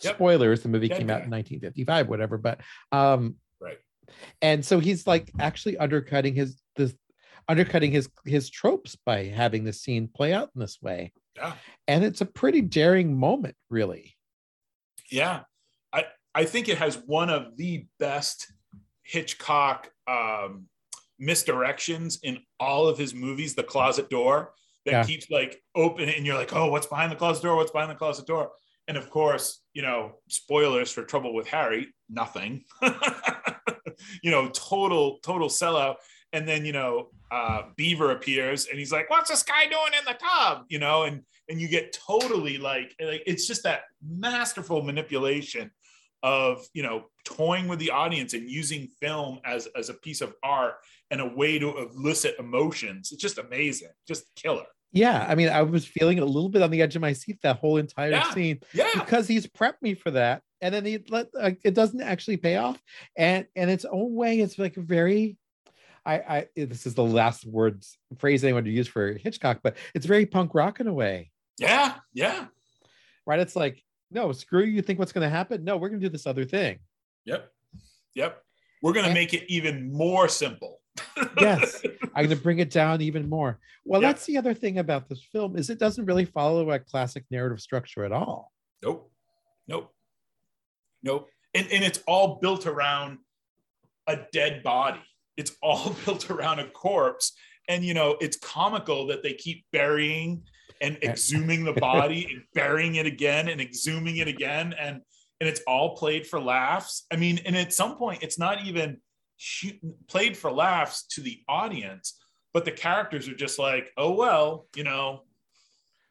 Yep. 0.01 0.15
Spoilers, 0.15 0.63
the 0.63 0.67
movie 0.67 0.89
came 0.89 1.09
out 1.09 1.23
in 1.23 1.29
1955, 1.29 2.09
whatever. 2.09 2.37
But 2.37 2.59
um 2.91 3.37
Right. 3.61 3.79
and 4.41 4.65
so 4.65 4.79
he's 4.79 5.07
like 5.07 5.31
actually 5.39 5.77
undercutting 5.77 6.35
his 6.35 6.61
this 6.75 6.93
undercutting 7.47 7.93
his 7.93 8.09
his 8.25 8.49
tropes 8.49 8.97
by 8.97 9.23
having 9.27 9.63
the 9.63 9.71
scene 9.71 10.09
play 10.09 10.33
out 10.33 10.49
in 10.53 10.59
this 10.59 10.81
way. 10.81 11.13
Yeah. 11.37 11.55
And 11.87 12.03
it's 12.03 12.19
a 12.19 12.25
pretty 12.25 12.59
daring 12.59 13.17
moment, 13.17 13.55
really. 13.69 14.17
Yeah. 15.09 15.45
I, 16.33 16.45
think 16.45 16.69
it 16.69 16.77
has 16.77 16.97
one 17.05 17.29
of 17.29 17.57
the 17.57 17.85
best 17.99 18.51
Hitchcock 19.03 19.89
um, 20.07 20.67
misdirections 21.21 22.19
in 22.23 22.39
all 22.59 22.87
of 22.87 22.97
his 22.97 23.13
movies, 23.13 23.55
The 23.55 23.63
Closet 23.63 24.09
Door, 24.09 24.53
that 24.85 24.91
Yeah. 24.91 25.03
keeps 25.03 25.29
like 25.29 25.61
open 25.75 26.09
and 26.09 26.25
you're 26.25 26.37
like, 26.37 26.55
oh, 26.55 26.67
what's 26.69 26.87
behind 26.87 27.11
the 27.11 27.15
closet 27.15 27.43
door? 27.43 27.55
What's 27.55 27.71
behind 27.71 27.91
the 27.91 27.95
closet 27.95 28.25
door? 28.25 28.51
And 28.87 28.97
of 28.97 29.09
course, 29.09 29.61
you 29.73 29.81
know, 29.83 30.15
spoilers 30.27 30.91
for 30.91 31.03
Trouble 31.03 31.33
with 31.33 31.47
Harry, 31.47 31.93
nothing. 32.09 32.63
you 34.23 34.31
know, 34.31 34.49
total, 34.49 35.19
total 35.19 35.49
sellout. 35.49 35.95
And 36.33 36.47
then, 36.47 36.65
you 36.65 36.71
know, 36.71 37.09
uh, 37.29 37.63
Beaver 37.75 38.11
appears 38.11 38.67
and 38.67 38.79
he's 38.79 38.91
like, 38.91 39.09
what's 39.09 39.29
this 39.29 39.43
guy 39.43 39.65
doing 39.65 39.93
in 39.97 40.05
the 40.05 40.17
tub? 40.19 40.65
You 40.69 40.79
know, 40.79 41.03
and 41.03 41.23
and 41.49 41.59
you 41.59 41.67
get 41.67 41.93
totally 41.93 42.57
like, 42.57 42.95
like 43.01 43.23
it's 43.25 43.45
just 43.45 43.63
that 43.63 43.81
masterful 44.01 44.81
manipulation 44.81 45.69
of 46.23 46.65
you 46.73 46.83
know 46.83 47.05
toying 47.25 47.67
with 47.67 47.79
the 47.79 47.89
audience 47.91 48.33
and 48.33 48.49
using 48.49 48.87
film 48.99 49.39
as 49.45 49.67
as 49.77 49.89
a 49.89 49.93
piece 49.95 50.21
of 50.21 50.33
art 50.43 50.75
and 51.09 51.19
a 51.21 51.25
way 51.25 51.57
to 51.59 51.77
elicit 51.77 52.35
emotions 52.39 53.11
it's 53.11 53.21
just 53.21 53.37
amazing 53.37 53.89
just 54.07 54.25
killer 54.35 54.65
Yeah, 54.93 55.25
I 55.27 55.35
mean, 55.35 55.47
I 55.47 55.61
was 55.61 55.85
feeling 55.85 56.19
a 56.19 56.25
little 56.25 56.49
bit 56.49 56.61
on 56.61 56.69
the 56.69 56.81
edge 56.81 56.97
of 56.97 57.01
my 57.01 57.13
seat 57.13 57.39
that 57.43 57.57
whole 57.59 57.77
entire 57.77 58.11
Yeah. 58.11 58.33
scene 58.33 58.59
yeah 58.73 58.89
because 58.93 59.25
he's 59.27 59.47
prepped 59.47 59.81
me 59.81 59.93
for 59.93 60.11
that, 60.11 60.41
and 60.59 60.73
then 60.73 60.83
he 60.85 60.99
let 61.09 61.27
uh, 61.39 61.51
it 61.63 61.73
doesn't 61.73 62.01
actually 62.01 62.37
pay 62.37 62.57
off, 62.57 62.77
and 63.15 63.45
in 63.55 63.69
its 63.69 63.85
own 63.85 64.13
way, 64.13 64.39
it's 64.41 64.59
like 64.59 64.75
very, 64.75 65.37
I, 66.05 66.15
I 66.35 66.47
this 66.55 66.85
is 66.85 66.93
the 66.93 67.05
last 67.05 67.45
words 67.45 67.97
phrase 68.17 68.43
anyone 68.43 68.65
to 68.65 68.69
use 68.71 68.87
for 68.87 69.13
Hitchcock, 69.13 69.59
but 69.63 69.77
it's 69.95 70.05
very 70.05 70.25
punk 70.25 70.53
rock 70.53 70.79
in 70.81 70.87
a 70.87 70.93
way, 70.93 71.31
yeah 71.57 71.95
yeah 72.13 72.47
right? 73.25 73.39
It's 73.39 73.55
like, 73.55 73.81
no, 74.11 74.31
screw 74.31 74.63
you. 74.63 74.73
You 74.73 74.81
Think 74.81 74.99
what's 74.99 75.11
going 75.11 75.23
to 75.25 75.29
happen? 75.29 75.63
No, 75.63 75.77
we're 75.77 75.89
going 75.89 76.01
to 76.01 76.05
do 76.05 76.11
this 76.11 76.27
other 76.27 76.45
thing. 76.45 76.79
yep 77.25 77.51
yep 78.13 78.43
we're 78.83 78.91
gonna 78.93 79.13
make 79.13 79.33
it 79.33 79.43
even 79.47 79.93
more 79.93 80.27
simple 80.27 80.79
Yes, 81.39 81.81
I'm 82.15 82.25
going 82.25 82.29
to 82.37 82.43
bring 82.43 82.59
it 82.59 82.69
down 82.69 82.99
even 83.01 83.29
more. 83.29 83.59
Well, 83.85 84.01
Yeah. 84.01 84.09
that's 84.09 84.25
the 84.25 84.37
other 84.37 84.53
thing 84.53 84.79
about 84.79 85.07
this 85.07 85.23
film 85.31 85.55
is 85.55 85.69
it 85.69 85.79
doesn't 85.79 86.05
really 86.05 86.25
follow 86.25 86.69
a 86.71 86.79
classic 86.79 87.23
narrative 87.31 87.61
structure 87.61 88.03
at 88.03 88.11
all. 88.11 88.51
nope 88.83 89.09
nope 89.67 89.93
nope 91.03 91.29
and, 91.53 91.67
and 91.71 91.83
it's 91.83 91.99
all 92.07 92.39
built 92.41 92.65
around 92.67 93.19
a 94.07 94.17
dead 94.33 94.61
body 94.63 94.99
it's 95.37 95.53
all 95.61 95.95
built 96.05 96.29
around 96.29 96.59
a 96.59 96.67
corpse 96.71 97.31
and 97.69 97.83
you 97.85 97.93
know 97.93 98.17
it's 98.19 98.37
comical 98.37 99.07
that 99.07 99.23
they 99.23 99.33
keep 99.33 99.63
burying 99.71 100.43
and 100.81 100.97
exhuming 101.01 101.63
the 101.63 101.73
body 101.73 102.27
and 102.31 102.43
burying 102.53 102.95
it 102.95 103.05
again 103.05 103.47
and 103.49 103.61
exhuming 103.61 104.17
it 104.17 104.27
again 104.27 104.73
and 104.79 105.01
and 105.39 105.49
it's 105.49 105.61
all 105.67 105.95
played 105.95 106.25
for 106.27 106.39
laughs 106.39 107.05
i 107.11 107.15
mean 107.15 107.39
and 107.45 107.55
at 107.55 107.71
some 107.73 107.95
point 107.95 108.21
it's 108.23 108.37
not 108.39 108.63
even 108.65 108.97
played 110.07 110.35
for 110.37 110.51
laughs 110.51 111.03
to 111.07 111.21
the 111.21 111.39
audience 111.47 112.19
but 112.53 112.65
the 112.65 112.71
characters 112.71 113.27
are 113.27 113.35
just 113.35 113.57
like 113.59 113.91
oh 113.97 114.11
well 114.11 114.67
you 114.75 114.83
know 114.83 115.21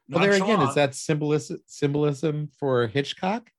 Well, 0.09 0.21
there 0.21 0.33
again, 0.33 0.61
is 0.61 0.75
that 0.75 0.95
symbolism 0.95 1.59
symbolism 1.67 2.49
for 2.59 2.87
Hitchcock? 2.87 3.49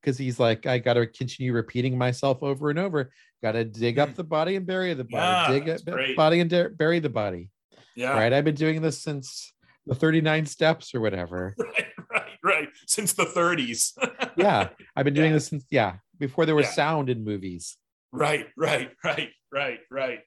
Because 0.00 0.18
he's 0.18 0.38
like, 0.40 0.66
I 0.66 0.76
got 0.78 0.94
to 0.94 1.06
continue 1.06 1.52
repeating 1.54 1.96
myself 1.96 2.42
over 2.42 2.68
and 2.68 2.78
over. 2.78 3.10
Got 3.42 3.52
to 3.52 3.64
dig 3.64 3.98
up 3.98 4.10
Hmm. 4.10 4.14
the 4.16 4.24
body 4.24 4.56
and 4.56 4.66
bury 4.66 4.92
the 4.92 5.04
body. 5.04 5.54
Yeah, 5.54 5.58
dig 5.60 5.68
up 5.70 5.80
the 5.84 5.92
great. 5.92 6.16
body 6.16 6.40
and 6.40 6.50
da- 6.50 6.68
bury 6.68 6.98
the 6.98 7.08
body. 7.08 7.48
yeah 7.96 8.12
Right. 8.12 8.30
I've 8.32 8.44
been 8.44 8.54
doing 8.56 8.82
this 8.82 9.00
since 9.00 9.53
the 9.86 9.94
39 9.94 10.46
steps 10.46 10.94
or 10.94 11.00
whatever. 11.00 11.54
right 11.58 11.86
right 12.10 12.30
right 12.42 12.68
since 12.86 13.12
the 13.12 13.24
30s 13.24 13.92
yeah. 14.36 14.68
I've 14.96 15.04
been 15.04 15.14
doing 15.14 15.28
Yeah. 15.30 15.34
this 15.34 15.46
since, 15.48 15.64
yeah, 15.70 15.96
before 16.18 16.46
there 16.46 16.54
was 16.54 16.66
Yeah. 16.66 16.72
sound 16.72 17.10
in 17.10 17.24
movies. 17.24 17.76
Right, 18.12 18.46
right, 18.56 18.90
right, 19.02 19.30
right, 19.52 19.80
right. 19.90 20.20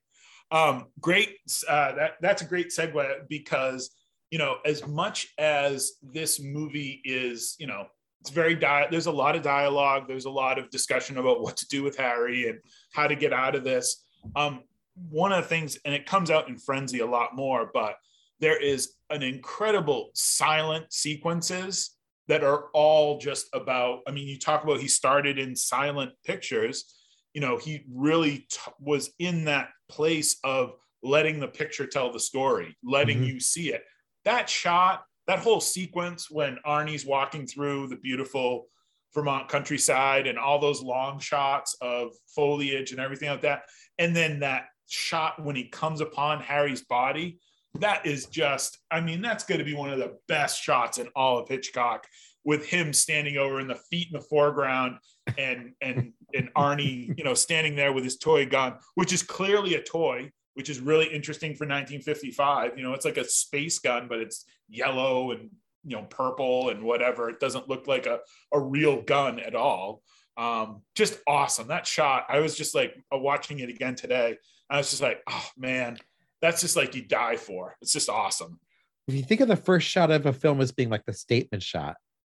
Um, 0.51 0.85
great. 0.99 1.37
Uh, 1.67 1.93
that 1.95 2.11
that's 2.21 2.41
a 2.41 2.45
great 2.45 2.69
segue 2.69 3.27
because 3.29 3.91
you 4.29 4.37
know, 4.39 4.57
as 4.65 4.85
much 4.85 5.27
as 5.37 5.93
this 6.03 6.41
movie 6.41 7.01
is, 7.05 7.55
you 7.59 7.65
know, 7.67 7.85
it's 8.19 8.29
very 8.29 8.55
di- 8.55 8.87
there's 8.91 9.05
a 9.05 9.11
lot 9.11 9.37
of 9.37 9.41
dialogue, 9.41 10.03
there's 10.05 10.25
a 10.25 10.29
lot 10.29 10.59
of 10.59 10.69
discussion 10.69 11.17
about 11.17 11.41
what 11.41 11.55
to 11.55 11.67
do 11.69 11.81
with 11.81 11.95
Harry 11.95 12.49
and 12.49 12.59
how 12.91 13.07
to 13.07 13.15
get 13.15 13.31
out 13.31 13.55
of 13.55 13.63
this. 13.63 14.03
Um, 14.35 14.63
one 15.09 15.31
of 15.31 15.43
the 15.43 15.47
things, 15.47 15.77
and 15.85 15.93
it 15.95 16.05
comes 16.05 16.29
out 16.29 16.49
in 16.49 16.57
Frenzy 16.57 16.99
a 16.99 17.05
lot 17.05 17.37
more, 17.37 17.71
but 17.73 17.95
there 18.39 18.61
is 18.61 18.93
an 19.09 19.23
incredible 19.23 20.11
silent 20.13 20.91
sequences 20.91 21.95
that 22.27 22.43
are 22.43 22.65
all 22.73 23.17
just 23.19 23.47
about. 23.53 23.99
I 24.07 24.11
mean, 24.11 24.27
you 24.27 24.37
talk 24.37 24.63
about 24.63 24.79
he 24.79 24.87
started 24.87 25.39
in 25.39 25.55
silent 25.55 26.11
pictures 26.25 26.93
you 27.33 27.41
know 27.41 27.55
he 27.57 27.83
really 27.93 28.47
t- 28.49 28.71
was 28.79 29.11
in 29.19 29.45
that 29.45 29.69
place 29.89 30.37
of 30.43 30.71
letting 31.03 31.39
the 31.39 31.47
picture 31.47 31.85
tell 31.85 32.11
the 32.11 32.19
story 32.19 32.75
letting 32.83 33.19
Mhm. 33.21 33.27
you 33.27 33.39
see 33.39 33.71
it 33.71 33.83
that 34.25 34.49
shot 34.49 35.03
that 35.27 35.37
whole 35.37 35.61
sequence 35.61 36.31
when 36.31 36.57
arnie's 36.65 37.05
walking 37.05 37.45
through 37.45 37.89
the 37.89 37.97
beautiful 37.97 38.67
vermont 39.13 39.49
countryside 39.49 40.25
and 40.25 40.39
all 40.39 40.57
those 40.57 40.81
long 40.81 41.19
shots 41.19 41.75
of 41.79 42.11
foliage 42.35 42.91
and 42.91 42.99
everything 42.99 43.29
like 43.29 43.41
that 43.41 43.63
and 43.99 44.15
then 44.15 44.39
that 44.39 44.69
shot 44.87 45.39
when 45.43 45.55
he 45.55 45.69
comes 45.69 46.01
upon 46.01 46.39
harry's 46.41 46.85
body 46.85 47.37
that 47.79 48.05
is 48.05 48.25
just 48.25 48.79
i 48.91 48.99
mean 48.99 49.21
that's 49.21 49.43
going 49.43 49.59
to 49.59 49.65
be 49.65 49.75
one 49.75 49.89
of 49.89 49.99
the 49.99 50.17
best 50.27 50.61
shots 50.61 50.97
in 50.97 51.07
all 51.15 51.39
of 51.39 51.47
hitchcock 51.47 52.05
with 52.47 52.65
him 52.65 52.93
standing 52.93 53.35
over 53.35 53.59
in 53.59 53.67
the 53.67 53.75
feet 53.75 54.07
in 54.07 54.17
the 54.17 54.25
foreground 54.25 54.97
and 55.37 55.73
and 55.81 56.13
and 56.33 56.49
Arnie, 56.55 57.13
you 57.17 57.23
know, 57.23 57.33
standing 57.33 57.75
there 57.75 57.91
with 57.91 58.05
his 58.05 58.17
toy 58.17 58.45
gun, 58.45 58.75
which 58.95 59.11
is 59.11 59.21
clearly 59.21 59.75
a 59.75 59.83
toy, 59.83 60.31
which 60.53 60.69
is 60.69 60.79
really 60.79 61.07
interesting 61.07 61.51
for 61.51 61.65
1955. 61.65 62.77
You 62.77 62.83
know, 62.83 62.93
it's 62.93 63.03
like 63.03 63.17
a 63.17 63.25
space 63.25 63.79
gun, 63.79 64.07
but 64.07 64.19
it's 64.19 64.45
yellow 64.69 65.31
and 65.31 65.49
you 65.83 65.97
know 65.97 66.03
purple 66.03 66.69
and 66.69 66.83
whatever. 66.83 67.29
It 67.29 67.41
doesn't 67.41 67.67
look 67.67 67.85
like 67.85 68.05
a 68.05 68.19
a 68.53 68.59
real 68.59 69.01
gun 69.01 69.39
at 69.39 69.53
all. 69.53 70.01
Um, 70.37 70.83
just 70.95 71.19
awesome 71.27 71.67
that 71.67 71.85
shot. 71.85 72.27
I 72.29 72.39
was 72.39 72.55
just 72.55 72.73
like 72.73 72.95
uh, 73.13 73.17
watching 73.17 73.59
it 73.59 73.69
again 73.69 73.95
today. 73.95 74.27
and 74.27 74.37
I 74.69 74.77
was 74.77 74.89
just 74.89 75.01
like, 75.01 75.21
oh 75.29 75.47
man, 75.57 75.97
that's 76.41 76.61
just 76.61 76.75
like 76.75 76.95
you 76.95 77.01
die 77.03 77.37
for. 77.37 77.75
It's 77.81 77.93
just 77.93 78.09
awesome. 78.09 78.59
If 79.07 79.15
you 79.15 79.23
think 79.23 79.41
of 79.41 79.47
the 79.47 79.55
first 79.55 79.87
shot 79.87 80.11
of 80.11 80.25
a 80.25 80.33
film 80.33 80.59
as 80.61 80.71
being 80.71 80.89
like 80.89 81.05
the 81.05 81.13
statement 81.13 81.63
shot, 81.63 81.95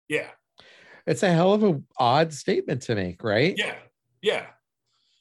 Yeah. 0.10 0.30
it's 1.06 1.24
a 1.24 1.32
hell 1.32 1.54
of 1.54 1.64
a 1.64 1.82
odd 1.98 2.34
statement 2.34 2.82
to 2.84 2.96
make, 2.96 3.24
right? 3.24 3.56
Yeah, 3.58 3.76
yeah, 4.22 4.48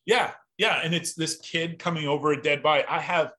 yeah, 0.04 0.32
yeah. 0.58 0.80
And 0.82 0.92
it's 0.94 1.14
this 1.14 1.36
kid 1.36 1.78
coming 1.78 2.08
over 2.08 2.32
a 2.32 2.42
dead 2.42 2.62
body. 2.62 2.82
I 2.88 3.00
have, 3.00 3.32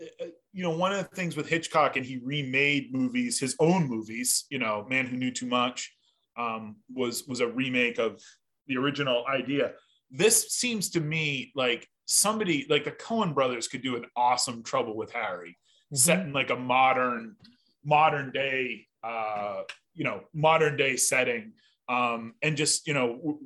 uh, 0.00 0.26
you 0.52 0.62
know, 0.62 0.70
one 0.76 0.92
of 0.92 0.98
the 0.98 1.16
things 1.16 1.36
with 1.36 1.48
Hitchcock, 1.48 1.96
and 1.96 2.06
he 2.06 2.18
remade 2.18 2.92
movies, 2.92 3.40
his 3.40 3.56
own 3.58 3.86
movies. 3.88 4.44
You 4.48 4.58
know, 4.58 4.86
Man 4.88 5.06
Who 5.06 5.16
Knew 5.16 5.32
Too 5.32 5.46
Much 5.46 5.92
um, 6.36 6.76
was 6.94 7.26
was 7.26 7.40
a 7.40 7.48
remake 7.48 7.98
of 7.98 8.22
the 8.68 8.76
original 8.76 9.24
idea. 9.26 9.72
This 10.10 10.52
seems 10.52 10.90
to 10.90 11.00
me 11.00 11.52
like 11.54 11.88
somebody 12.06 12.66
like 12.68 12.84
the 12.84 12.92
Coen 12.92 13.34
brothers 13.34 13.68
could 13.68 13.82
do 13.82 13.96
an 13.96 14.06
awesome 14.16 14.62
Trouble 14.62 14.96
with 14.96 15.12
Harry, 15.12 15.56
Mhm. 15.92 15.96
set 15.96 16.20
in 16.20 16.32
like 16.32 16.50
a 16.50 16.56
modern, 16.56 17.36
modern 17.84 18.30
day, 18.32 18.86
uh, 19.02 19.62
you 19.94 20.04
know, 20.04 20.24
modern 20.32 20.76
day 20.76 20.96
setting, 20.96 21.52
um, 21.88 22.34
and 22.42 22.56
just 22.56 22.86
you 22.86 22.94
know, 22.94 23.40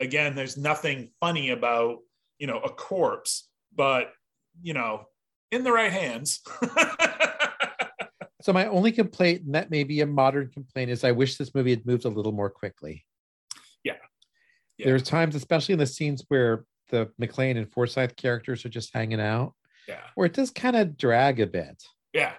again, 0.00 0.34
there's 0.34 0.56
nothing 0.56 1.12
funny 1.20 1.50
about 1.50 1.98
you 2.38 2.46
know 2.46 2.58
a 2.60 2.70
corpse, 2.70 3.48
but 3.74 4.12
you 4.62 4.74
know, 4.74 5.06
in 5.50 5.62
the 5.64 5.72
right 5.72 5.92
hands. 5.92 6.40
So 8.42 8.52
my 8.52 8.66
only 8.66 8.92
complaint, 8.92 9.44
and 9.46 9.54
that 9.54 9.70
may 9.70 9.84
be 9.84 10.02
a 10.02 10.06
modern 10.06 10.50
complaint, 10.50 10.90
is 10.90 11.02
I 11.02 11.12
wish 11.12 11.38
this 11.38 11.54
movie 11.54 11.70
had 11.70 11.86
moved 11.86 12.04
a 12.04 12.10
little 12.10 12.30
more 12.30 12.50
quickly. 12.50 13.06
Yeah. 14.78 14.86
Yeah. 14.86 14.90
There's 14.90 15.02
times, 15.02 15.34
especially 15.34 15.74
in 15.74 15.78
the 15.78 15.86
scenes 15.86 16.24
where 16.28 16.64
the 16.90 17.10
MacLaine 17.18 17.56
and 17.56 17.70
Forsythe 17.70 18.16
characters 18.16 18.64
are 18.64 18.70
just 18.70 18.92
hanging 18.94 19.20
out, 19.20 19.54
yeah. 19.88 20.00
where 20.14 20.26
it 20.26 20.32
does 20.32 20.50
kind 20.50 20.76
of 20.76 20.96
drag 20.96 21.40
a 21.40 21.46
bit. 21.46 21.82
Yeah. 22.12 22.32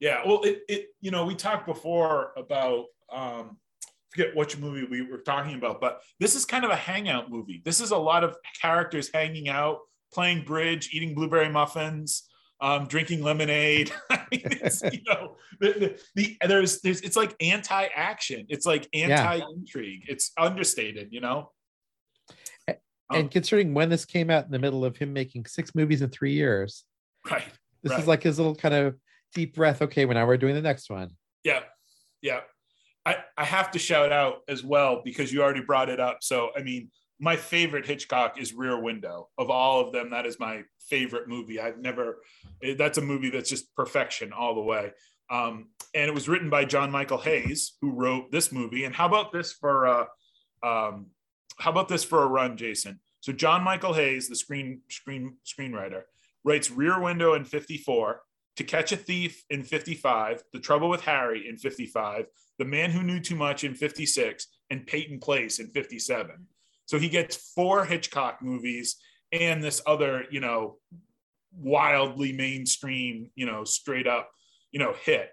Yeah. 0.00 0.22
Well, 0.26 0.42
it, 0.42 0.62
it, 0.68 0.86
you 1.00 1.10
know, 1.10 1.24
we 1.24 1.34
talked 1.34 1.66
before 1.66 2.32
about 2.36 2.86
um, 3.12 3.58
forget 4.10 4.34
which 4.36 4.58
movie 4.58 4.84
we 4.84 5.02
were 5.02 5.18
talking 5.18 5.54
about, 5.54 5.80
but 5.80 6.00
this 6.20 6.34
is 6.34 6.44
kind 6.44 6.64
of 6.64 6.70
a 6.70 6.76
hangout 6.76 7.30
movie. 7.30 7.62
This 7.64 7.80
is 7.80 7.90
a 7.90 7.96
lot 7.96 8.24
of 8.24 8.36
characters 8.60 9.10
hanging 9.12 9.48
out, 9.48 9.78
playing 10.12 10.44
bridge, 10.44 10.90
eating 10.92 11.14
blueberry 11.14 11.48
muffins, 11.48 12.28
um, 12.60 12.86
drinking 12.86 13.22
lemonade. 13.22 13.92
I 14.10 14.22
mean, 14.30 14.42
it's, 14.44 14.82
you 14.92 15.00
know, 15.06 15.36
the, 15.60 15.98
the, 16.14 16.36
the, 16.40 16.46
there's 16.46 16.80
there's 16.80 17.00
it's 17.00 17.16
like 17.16 17.34
anti-action. 17.40 18.46
It's 18.48 18.66
like 18.66 18.88
anti-intrigue. 18.94 20.04
It's 20.08 20.32
understated, 20.38 21.08
you 21.10 21.20
know. 21.20 21.50
And 23.10 23.24
um, 23.24 23.28
considering 23.28 23.74
when 23.74 23.90
this 23.90 24.04
came 24.04 24.30
out 24.30 24.46
in 24.46 24.50
the 24.50 24.58
middle 24.58 24.84
of 24.84 24.96
him 24.96 25.12
making 25.12 25.46
six 25.46 25.74
movies 25.74 26.02
in 26.02 26.10
three 26.10 26.32
years, 26.32 26.84
right? 27.30 27.44
This 27.82 27.92
right. 27.92 28.00
is 28.00 28.06
like 28.06 28.22
his 28.22 28.38
little 28.38 28.54
kind 28.54 28.74
of 28.74 28.96
deep 29.34 29.54
breath. 29.54 29.82
Okay, 29.82 30.06
well 30.06 30.14
now 30.14 30.26
we're 30.26 30.36
doing 30.36 30.54
the 30.54 30.62
next 30.62 30.90
one. 30.90 31.10
Yeah, 31.42 31.60
yeah. 32.22 32.40
I 33.04 33.16
I 33.36 33.44
have 33.44 33.70
to 33.72 33.78
shout 33.78 34.10
out 34.10 34.38
as 34.48 34.64
well 34.64 35.02
because 35.04 35.32
you 35.32 35.42
already 35.42 35.60
brought 35.60 35.90
it 35.90 36.00
up. 36.00 36.18
So 36.22 36.50
I 36.56 36.62
mean, 36.62 36.90
my 37.20 37.36
favorite 37.36 37.86
Hitchcock 37.86 38.40
is 38.40 38.54
Rear 38.54 38.80
Window. 38.80 39.28
Of 39.36 39.50
all 39.50 39.80
of 39.80 39.92
them, 39.92 40.10
that 40.10 40.26
is 40.26 40.40
my 40.40 40.62
favorite 40.88 41.28
movie. 41.28 41.60
I've 41.60 41.78
never. 41.78 42.22
That's 42.78 42.98
a 42.98 43.02
movie 43.02 43.30
that's 43.30 43.50
just 43.50 43.74
perfection 43.74 44.32
all 44.32 44.54
the 44.54 44.62
way. 44.62 44.92
Um, 45.30 45.68
and 45.94 46.08
it 46.08 46.14
was 46.14 46.28
written 46.28 46.50
by 46.50 46.64
John 46.64 46.90
Michael 46.90 47.18
Hayes, 47.18 47.74
who 47.80 47.92
wrote 47.92 48.30
this 48.30 48.52
movie. 48.52 48.84
And 48.84 48.94
how 48.94 49.06
about 49.06 49.32
this 49.32 49.52
for 49.52 49.86
uh, 49.86 50.04
um, 50.62 51.06
how 51.58 51.70
about 51.70 51.88
this 51.88 52.04
for 52.04 52.22
a 52.22 52.26
run, 52.26 52.56
Jason? 52.56 53.00
So 53.20 53.32
John 53.32 53.62
Michael 53.62 53.94
Hayes, 53.94 54.28
the 54.28 54.36
screen 54.36 54.82
screen 54.88 55.36
screenwriter, 55.46 56.02
writes 56.44 56.70
Rear 56.70 57.00
Window 57.00 57.34
in 57.34 57.44
54, 57.44 58.20
To 58.56 58.64
Catch 58.64 58.92
a 58.92 58.96
Thief 58.96 59.44
in 59.50 59.62
55, 59.62 60.42
The 60.52 60.60
Trouble 60.60 60.88
with 60.88 61.00
Harry 61.02 61.48
in 61.48 61.56
55, 61.56 62.26
The 62.58 62.64
Man 62.64 62.90
Who 62.90 63.02
Knew 63.02 63.20
Too 63.20 63.36
Much 63.36 63.64
in 63.64 63.74
56, 63.74 64.46
and 64.70 64.86
Peyton 64.86 65.20
Place 65.20 65.58
in 65.58 65.68
57. 65.68 66.46
So 66.86 66.98
he 66.98 67.08
gets 67.08 67.52
four 67.54 67.84
Hitchcock 67.84 68.42
movies 68.42 68.96
and 69.32 69.62
this 69.62 69.80
other, 69.86 70.26
you 70.30 70.40
know, 70.40 70.76
wildly 71.56 72.32
mainstream, 72.32 73.30
you 73.34 73.46
know, 73.46 73.64
straight 73.64 74.06
up, 74.06 74.30
you 74.70 74.78
know, 74.78 74.94
hit. 75.04 75.30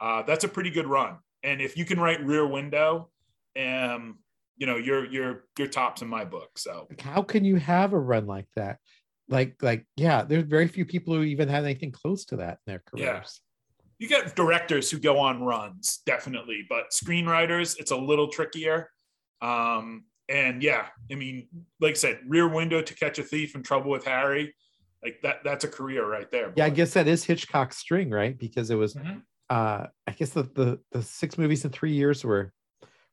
Uh, 0.00 0.22
that's 0.22 0.44
a 0.44 0.48
pretty 0.48 0.70
good 0.70 0.86
run. 0.86 1.18
And 1.42 1.60
if 1.60 1.76
you 1.76 1.84
can 1.84 2.00
write 2.00 2.24
Rear 2.24 2.46
Window, 2.46 3.10
um, 3.56 4.18
you 4.58 4.66
know, 4.66 4.76
you're 4.76 5.06
you're 5.06 5.44
you're 5.56 5.68
tops 5.68 6.02
in 6.02 6.08
my 6.08 6.24
book. 6.24 6.58
So 6.58 6.88
how 7.00 7.22
can 7.22 7.44
you 7.44 7.56
have 7.56 7.92
a 7.92 7.98
run 7.98 8.26
like 8.26 8.48
that? 8.56 8.78
Like 9.28 9.56
like 9.62 9.86
yeah, 9.96 10.24
there's 10.24 10.44
very 10.44 10.68
few 10.68 10.84
people 10.84 11.14
who 11.14 11.22
even 11.22 11.48
have 11.48 11.64
anything 11.64 11.92
close 11.92 12.24
to 12.26 12.36
that 12.36 12.58
in 12.66 12.72
their 12.72 12.82
careers. 12.84 13.40
Yeah. 13.40 13.44
You 14.00 14.08
get 14.08 14.36
directors 14.36 14.90
who 14.90 14.98
go 14.98 15.18
on 15.18 15.42
runs, 15.42 16.02
definitely, 16.06 16.64
but 16.68 16.90
screenwriters, 16.92 17.76
it's 17.80 17.90
a 17.90 17.96
little 17.96 18.28
trickier. 18.28 18.90
Um, 19.42 20.04
and 20.28 20.62
yeah, 20.62 20.86
I 21.10 21.16
mean, 21.16 21.48
like 21.80 21.92
I 21.92 21.94
said, 21.94 22.20
Rear 22.28 22.46
Window 22.46 22.80
to 22.80 22.94
Catch 22.94 23.18
a 23.18 23.24
Thief 23.24 23.56
and 23.56 23.64
Trouble 23.64 23.90
with 23.90 24.04
Harry, 24.04 24.54
like 25.02 25.20
that 25.22 25.38
that's 25.44 25.64
a 25.64 25.68
career 25.68 26.08
right 26.08 26.30
there. 26.30 26.52
Yeah, 26.56 26.66
I 26.66 26.70
guess 26.70 26.94
that 26.94 27.08
is 27.08 27.24
Hitchcock's 27.24 27.78
string, 27.78 28.10
right? 28.10 28.36
Because 28.36 28.70
it 28.70 28.76
was 28.76 28.94
mm-hmm. 28.94 29.18
uh 29.50 29.86
I 30.06 30.12
guess 30.12 30.30
the, 30.30 30.42
the 30.42 30.80
the 30.92 31.02
six 31.02 31.38
movies 31.38 31.64
in 31.64 31.70
three 31.70 31.92
years 31.92 32.24
were 32.24 32.52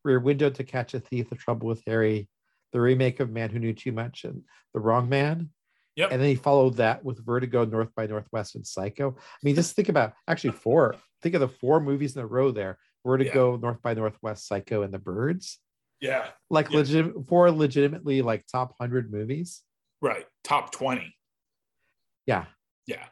Rear 0.06 0.20
Window 0.20 0.50
to 0.50 0.64
Catch 0.64 0.94
a 0.94 1.00
Thief, 1.00 1.30
The 1.30 1.36
Trouble 1.36 1.68
with 1.68 1.82
Harry, 1.88 2.30
the 2.72 2.80
remake 2.80 3.20
of 3.20 3.32
Man 3.32 3.50
Who 3.50 3.60
Knew 3.60 3.74
Too 3.74 3.92
Much, 3.92 4.24
and 4.24 4.44
The 4.74 4.80
Wrong 4.80 5.10
Man. 5.10 5.50
Yep. 5.96 6.12
And 6.12 6.22
then 6.22 6.30
he 6.30 6.36
followed 6.36 6.78
that 6.78 7.04
with 7.04 7.26
Vertigo, 7.26 7.66
North 7.66 7.90
by 7.96 8.06
Northwest, 8.06 8.56
and 8.56 8.68
Psycho. 8.68 9.16
I 9.18 9.40
mean, 9.44 9.56
just 9.56 9.76
think 9.76 9.90
about 9.90 10.14
actually 10.28 10.52
four. 10.52 10.96
Think 11.22 11.36
of 11.36 11.42
the 11.42 11.48
four 11.48 11.80
movies 11.80 12.16
in 12.16 12.22
a 12.22 12.28
row 12.28 12.52
there: 12.52 12.78
Vertigo, 13.06 13.54
yeah. 13.54 13.60
North 13.62 13.82
by 13.82 13.94
Northwest, 13.94 14.48
Psycho, 14.48 14.84
and 14.84 14.94
The 14.94 15.00
Birds. 15.00 15.60
Yeah. 16.02 16.28
Like 16.50 16.70
yeah. 16.70 16.78
legit 16.78 17.14
four 17.28 17.50
legitimately 17.50 18.22
like 18.22 18.46
top 18.46 18.76
hundred 18.80 19.12
movies. 19.12 19.62
Right. 20.02 20.26
Top 20.44 20.72
twenty. 20.72 21.16
Yeah. 22.28 22.46
Yeah. 22.86 23.06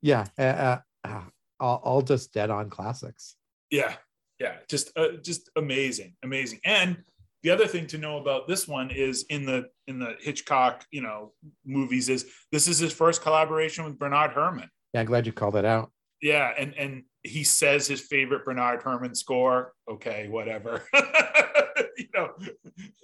Yeah. 0.00 0.26
Uh, 0.38 0.42
uh, 0.42 0.78
uh 1.04 1.22
all, 1.58 1.80
all 1.84 2.02
just 2.02 2.32
dead 2.32 2.50
on 2.50 2.70
classics. 2.70 3.34
Yeah 3.70 3.96
yeah 4.40 4.56
just 4.68 4.90
uh, 4.96 5.08
just 5.22 5.50
amazing 5.56 6.14
amazing. 6.22 6.60
And 6.64 6.98
the 7.42 7.50
other 7.50 7.66
thing 7.66 7.86
to 7.88 7.98
know 7.98 8.16
about 8.16 8.48
this 8.48 8.66
one 8.66 8.90
is 8.90 9.26
in 9.28 9.44
the 9.44 9.66
in 9.86 9.98
the 9.98 10.16
hitchcock 10.20 10.84
you 10.90 11.02
know 11.02 11.32
movies 11.64 12.08
is 12.08 12.26
this 12.50 12.66
is 12.66 12.78
his 12.78 12.92
first 12.92 13.22
collaboration 13.22 13.84
with 13.84 13.98
bernard 13.98 14.32
herrmann. 14.32 14.70
Yeah 14.92 15.00
i'm 15.00 15.06
glad 15.06 15.26
you 15.26 15.32
called 15.32 15.54
that 15.54 15.64
out. 15.64 15.92
Yeah 16.20 16.52
and 16.58 16.74
and 16.76 17.04
he 17.22 17.44
says 17.44 17.86
his 17.86 18.00
favorite 18.00 18.44
bernard 18.44 18.82
herrmann 18.82 19.14
score. 19.14 19.72
Okay 19.88 20.28
whatever. 20.28 20.82
You 21.96 22.06
know 22.14 22.30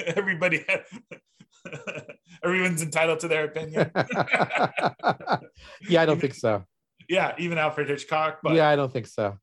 everybody 0.04 0.64
everyone's 2.44 2.82
entitled 2.82 3.20
to 3.20 3.28
their 3.28 3.44
opinion. 3.44 3.90
Yeah 5.82 6.02
i 6.02 6.06
don't 6.06 6.20
think 6.20 6.34
so. 6.34 6.64
Yeah 7.08 7.34
even 7.38 7.58
alfred 7.58 7.88
hitchcock 7.88 8.38
but 8.42 8.54
yeah 8.54 8.68
i 8.68 8.76
don't 8.76 8.92
think 8.92 9.06
so 9.06 9.38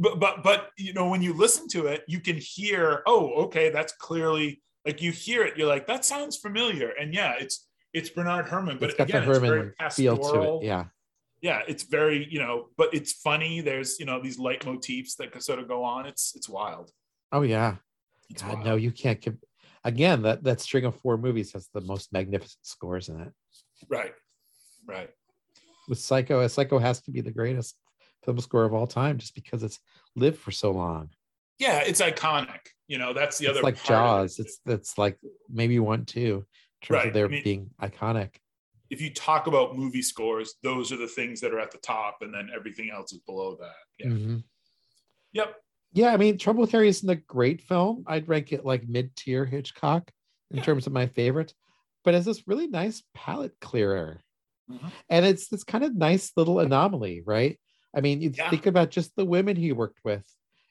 but 0.00 0.18
but 0.18 0.42
but 0.42 0.70
you 0.76 0.92
know 0.92 1.08
when 1.08 1.22
you 1.22 1.32
listen 1.32 1.68
to 1.68 1.86
it 1.86 2.02
you 2.08 2.20
can 2.20 2.36
hear 2.36 3.02
oh 3.06 3.32
okay 3.44 3.70
that's 3.70 3.92
clearly 3.92 4.62
like 4.86 5.00
you 5.02 5.12
hear 5.12 5.44
it 5.44 5.56
you're 5.56 5.68
like 5.68 5.86
that 5.86 6.04
sounds 6.04 6.36
familiar. 6.36 6.90
And 7.00 7.14
yeah 7.14 7.34
it's 7.38 7.68
it's 7.92 8.08
bernard 8.08 8.48
herrmann 8.48 8.78
but 8.78 8.90
it's 8.90 8.98
got 8.98 9.08
again, 9.08 9.28
the 9.28 9.40
herrmann 9.40 9.74
feel 9.92 10.16
to 10.16 10.42
it 10.42 10.64
yeah. 10.64 10.84
Yeah 11.42 11.60
it's 11.68 11.84
very 11.84 12.26
you 12.30 12.38
know 12.38 12.68
but 12.76 12.92
it's 12.94 13.12
funny 13.12 13.60
there's 13.60 14.00
you 14.00 14.06
know 14.06 14.20
these 14.20 14.38
leitmotifs 14.38 15.16
that 15.16 15.42
sort 15.42 15.58
of 15.58 15.68
go 15.68 15.84
on. 15.84 16.06
It's 16.06 16.32
it's 16.34 16.48
wild. 16.48 16.90
Oh 17.30 17.42
yeah. 17.42 17.76
It's 18.30 18.42
God, 18.42 18.54
wild. 18.54 18.64
no 18.64 18.76
you 18.76 18.90
can't 18.90 19.20
give 19.20 19.36
again 19.84 20.22
that 20.22 20.42
that 20.44 20.60
string 20.60 20.84
of 20.84 20.96
four 20.96 21.16
movies 21.16 21.52
has 21.52 21.68
the 21.74 21.80
most 21.82 22.12
magnificent 22.12 22.64
scores 22.64 23.08
in 23.08 23.20
it. 23.20 23.32
Right 23.88 24.12
right. 24.86 25.10
With 25.88 25.98
psycho 25.98 26.46
psycho 26.48 26.78
has 26.78 27.00
to 27.02 27.10
be 27.10 27.20
the 27.20 27.30
greatest 27.30 27.76
film 28.24 28.38
score 28.40 28.64
of 28.64 28.74
all 28.74 28.86
time 28.86 29.18
just 29.18 29.34
because 29.34 29.62
it's 29.62 29.78
lived 30.16 30.38
for 30.38 30.50
so 30.50 30.70
long. 30.70 31.10
Yeah, 31.58 31.80
it's 31.80 32.00
iconic. 32.00 32.60
You 32.88 32.98
know, 32.98 33.12
that's 33.12 33.38
the 33.38 33.46
it's 33.46 33.58
other 33.58 33.62
like 33.62 33.82
Jaws. 33.84 34.38
It. 34.38 34.46
It's 34.46 34.60
that's 34.64 34.98
like 34.98 35.18
maybe 35.48 35.78
one 35.78 36.04
too, 36.04 36.46
in 36.82 36.86
terms 36.86 36.98
right. 36.98 37.08
of 37.08 37.14
their 37.14 37.26
I 37.26 37.28
mean, 37.28 37.44
being 37.44 37.70
iconic. 37.80 38.36
If 38.88 39.00
you 39.00 39.12
talk 39.12 39.46
about 39.46 39.76
movie 39.76 40.02
scores, 40.02 40.54
those 40.62 40.90
are 40.90 40.96
the 40.96 41.06
things 41.06 41.40
that 41.40 41.54
are 41.54 41.60
at 41.60 41.70
the 41.70 41.78
top, 41.78 42.18
and 42.22 42.34
then 42.34 42.48
everything 42.54 42.90
else 42.90 43.12
is 43.12 43.20
below 43.20 43.56
that. 43.60 43.74
Yeah. 43.98 44.06
Mm-hmm. 44.06 44.36
Yep. 45.32 45.54
Yeah, 45.92 46.12
I 46.12 46.16
mean, 46.16 46.38
Trouble 46.38 46.62
with 46.62 46.72
Harry 46.72 46.88
isn't 46.88 47.08
a 47.08 47.16
great 47.16 47.62
film. 47.62 48.04
I'd 48.06 48.28
rank 48.28 48.52
it 48.52 48.64
like 48.64 48.88
mid-tier 48.88 49.44
Hitchcock 49.44 50.10
in 50.50 50.58
yeah. 50.58 50.62
terms 50.62 50.86
of 50.86 50.92
my 50.92 51.06
favorite, 51.06 51.52
but 52.04 52.14
it's 52.14 52.26
this 52.26 52.46
really 52.46 52.68
nice 52.68 53.02
palate 53.14 53.54
clearer. 53.60 54.20
Mm-hmm. 54.70 54.88
And 55.08 55.26
it's 55.26 55.48
this 55.48 55.64
kind 55.64 55.84
of 55.84 55.94
nice 55.94 56.32
little 56.36 56.60
anomaly, 56.60 57.22
right? 57.24 57.58
I 57.94 58.00
mean, 58.00 58.20
you 58.20 58.32
yeah. 58.34 58.50
think 58.50 58.66
about 58.66 58.90
just 58.90 59.14
the 59.16 59.24
women 59.24 59.56
he 59.56 59.72
worked 59.72 60.00
with 60.04 60.24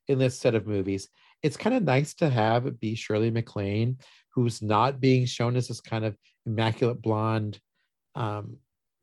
in 0.07 0.19
this 0.19 0.39
set 0.39 0.55
of 0.55 0.67
movies. 0.67 1.09
It's 1.43 1.57
kind 1.57 1.75
of 1.75 1.83
nice 1.83 2.13
to 2.15 2.29
have 2.29 2.65
it 2.65 2.79
be 2.79 2.95
Shirley 2.95 3.31
MacLaine, 3.31 3.97
who's 4.33 4.61
not 4.61 4.99
being 4.99 5.25
shown 5.25 5.55
as 5.55 5.67
this 5.67 5.81
kind 5.81 6.05
of 6.05 6.17
immaculate 6.45 7.01
blonde 7.01 7.59
um, 8.15 8.57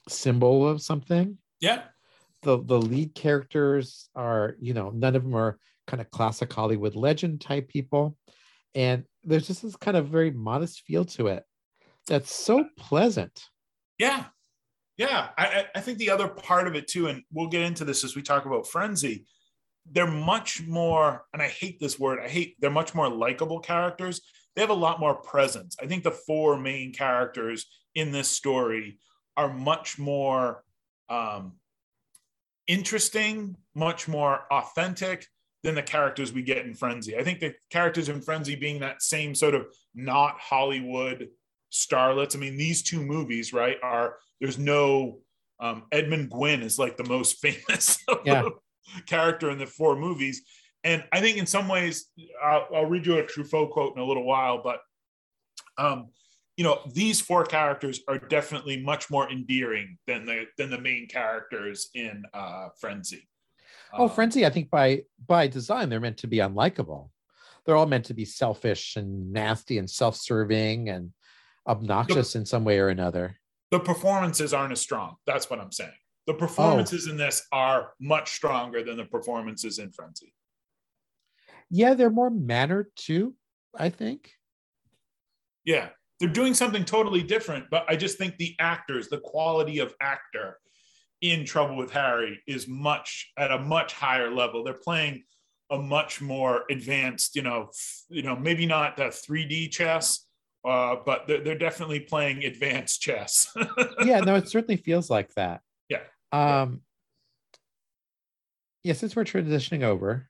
symbol 0.09 0.69
of 0.69 0.83
something. 0.83 1.39
Yeah. 1.61 1.83
The 2.43 2.63
the 2.63 2.81
lead 2.81 3.15
characters 3.15 4.09
are, 4.15 4.57
you 4.61 4.75
know, 4.75 4.91
none 4.91 5.17
of 5.17 5.23
them 5.23 5.35
are 5.35 5.59
kind 5.87 6.01
of 6.01 6.11
classic 6.11 6.53
Hollywood 6.53 6.95
legend 6.95 7.41
type 7.41 7.69
people. 7.69 8.17
And 8.75 9.05
there's 9.25 9.47
just 9.47 9.63
this 9.63 9.77
kind 9.77 9.97
of 9.97 10.09
very 10.09 10.31
modest 10.31 10.83
feel 10.83 11.05
to 11.07 11.29
it 11.29 11.45
that's 12.07 12.33
so 12.35 12.67
pleasant. 12.79 13.49
Yeah. 13.99 14.25
Yeah, 14.97 15.29
I, 15.37 15.67
I 15.75 15.81
think 15.81 15.99
the 15.99 16.11
other 16.11 16.27
part 16.27 16.67
of 16.67 16.75
it 16.75 16.89
too, 16.89 17.09
and 17.09 17.23
we'll 17.31 17.49
get 17.49 17.63
into 17.63 17.85
this 17.85 18.03
as 18.03 18.17
we 18.17 18.23
talk 18.23 18.47
about 18.47 18.67
Frenzy. 18.67 19.27
They're 19.91 20.11
much 20.11 20.63
more, 20.67 21.27
and 21.33 21.43
I 21.43 21.49
hate 21.49 21.79
this 21.79 21.99
word. 21.99 22.19
I 22.19 22.29
hate. 22.29 22.57
They're 22.61 22.71
much 22.71 22.95
more 22.95 23.09
likable 23.09 23.61
characters. 23.61 24.21
They 24.55 24.63
have 24.63 24.71
a 24.71 24.75
lot 24.75 24.99
more 24.99 25.15
presence. 25.15 25.77
I 25.81 25.87
think 25.87 26.03
the 26.03 26.11
four 26.11 26.59
main 26.59 26.93
characters 26.93 27.67
in 27.95 28.11
this 28.11 28.29
story 28.29 28.99
are 29.37 29.53
much 29.53 29.99
more 29.99 30.65
um, 31.11 31.53
interesting, 32.67 33.57
much 33.75 34.09
more 34.09 34.41
authentic 34.51 35.27
than 35.63 35.75
the 35.75 35.83
characters 35.83 36.33
we 36.33 36.43
get 36.43 36.65
in 36.65 36.75
Frenzy. 36.75 37.17
I 37.17 37.23
think 37.23 37.41
the 37.41 37.55
characters 37.71 38.09
in 38.09 38.23
Frenzy 38.23 38.57
being 38.57 38.81
that 38.81 39.03
same 39.03 39.35
sort 39.35 39.55
of 39.55 39.67
not 39.95 40.39
Hollywood 40.39 41.29
starlets. 41.77 42.37
I 42.37 42.39
mean, 42.39 42.57
these 42.57 42.83
two 42.83 43.03
movies, 43.03 43.53
right, 43.53 43.77
are 43.83 44.17
there's 44.41 44.59
no 44.59 45.21
um, 45.61 45.85
Edmund 45.93 46.31
Gwenn 46.31 46.63
is 46.63 46.79
like 46.79 46.97
the 46.97 47.05
most 47.05 47.39
famous 47.43 47.99
yeah. 48.25 48.49
character 49.07 49.51
in 49.51 49.59
the 49.59 49.67
four 49.67 49.97
movies. 49.97 50.43
And 50.85 51.05
I 51.13 51.21
think 51.21 51.39
in 51.39 51.47
some 51.47 51.69
ways, 51.69 52.07
I'll, 52.43 52.69
I'll, 52.75 52.87
read 52.87 53.07
you 53.07 53.19
a 53.19 53.23
Truffaut 53.25 53.71
quote 53.71 53.97
in 53.97 54.03
a 54.03 54.05
little 54.05 54.25
while, 54.25 54.63
but 54.63 54.81
um, 55.79 56.11
you 56.57 56.65
know, 56.65 56.79
these 56.93 57.21
four 57.21 57.45
characters 57.45 58.01
are 58.09 58.19
definitely 58.19 58.81
much 58.81 59.11
more 59.11 59.31
endearing 59.31 59.99
than 60.07 60.25
the 60.25 60.47
than 60.57 60.71
the 60.71 60.81
main 60.81 61.07
characters 61.07 61.89
in 61.95 62.25
uh, 62.33 62.69
Frenzy. 62.81 63.29
Oh, 63.93 64.05
um, 64.05 64.11
Frenzy! 64.11 64.47
I 64.47 64.51
think 64.51 64.71
by 64.71 65.03
by 65.27 65.49
design 65.49 65.89
they're 65.89 66.01
meant 66.01 66.19
to 66.19 66.29
be 66.29 66.39
unlikable. 66.39 67.11
they're 67.65 67.77
all 67.77 67.87
meant 67.87 68.07
to 68.07 68.15
be 68.15 68.25
selfish 68.25 68.97
and 68.97 69.33
nasty 69.33 69.79
and 69.79 69.91
self-serving 69.91 70.89
and 70.89 71.11
obnoxious 71.67 72.35
in 72.35 72.47
some 72.47 72.65
way 72.65 72.79
or 72.79 72.89
another. 72.89 73.37
The 73.71 73.81
performances 73.81 74.55
aren't 74.55 74.73
as 74.73 74.81
strong. 74.81 75.17
That's 75.27 75.51
what 75.51 75.61
I'm 75.61 75.73
saying. 75.73 75.91
The 76.27 76.35
oh. 76.35 76.37
performances 76.37 77.07
oh. 77.07 77.13
in 77.13 77.17
this 77.17 77.47
are 77.53 77.93
much 78.01 78.33
stronger 78.33 78.83
than 78.83 78.97
the 78.97 79.05
performances 79.05 79.79
in 79.79 79.91
Frenzy. 79.93 80.33
Yeah, 81.71 81.95
they're 81.95 82.11
more 82.11 82.31
mannered 82.31 82.89
too, 82.95 83.35
I 83.77 83.91
think. 83.91 84.31
Yeah, 85.65 85.89
they're 86.21 86.29
doing 86.29 86.55
something 86.55 86.85
totally 86.85 87.23
different, 87.23 87.67
but 87.71 87.85
I 87.89 87.97
just 87.97 88.19
think 88.19 88.37
the 88.37 88.55
actors, 88.61 89.09
the 89.09 89.19
quality 89.19 89.81
of 89.81 89.95
actor 90.01 90.59
in 91.23 91.45
Trouble 91.45 91.77
with 91.77 91.91
Harry 91.91 92.41
is 92.47 92.69
much 92.69 93.33
at 93.37 93.51
a 93.51 93.59
much 93.59 93.93
higher 93.93 94.31
level. 94.31 94.63
They're 94.63 94.75
playing 94.75 95.25
a 95.71 95.79
much 95.79 96.21
more 96.21 96.65
advanced, 96.71 97.35
you 97.35 97.43
know, 97.43 97.71
you 98.09 98.23
know, 98.23 98.37
maybe 98.37 98.67
not 98.67 98.97
the 98.97 99.05
3D 99.05 99.71
chess, 99.73 100.26
uh, 100.67 100.97
but 101.07 101.27
they're, 101.27 101.41
they're 101.41 101.59
definitely 101.59 102.01
playing 102.01 102.45
advanced 102.45 103.01
chess. 103.01 103.55
yeah, 104.05 104.21
no, 104.21 104.35
it 104.35 104.49
certainly 104.49 104.77
feels 104.77 105.09
like 105.09 105.33
that. 105.35 105.61
Yeah. 105.89 106.01
Um, 106.33 106.81
yeah, 108.83 108.95
since 108.95 109.15
we're 109.15 109.25
transitioning 109.25 109.85
over, 109.85 110.29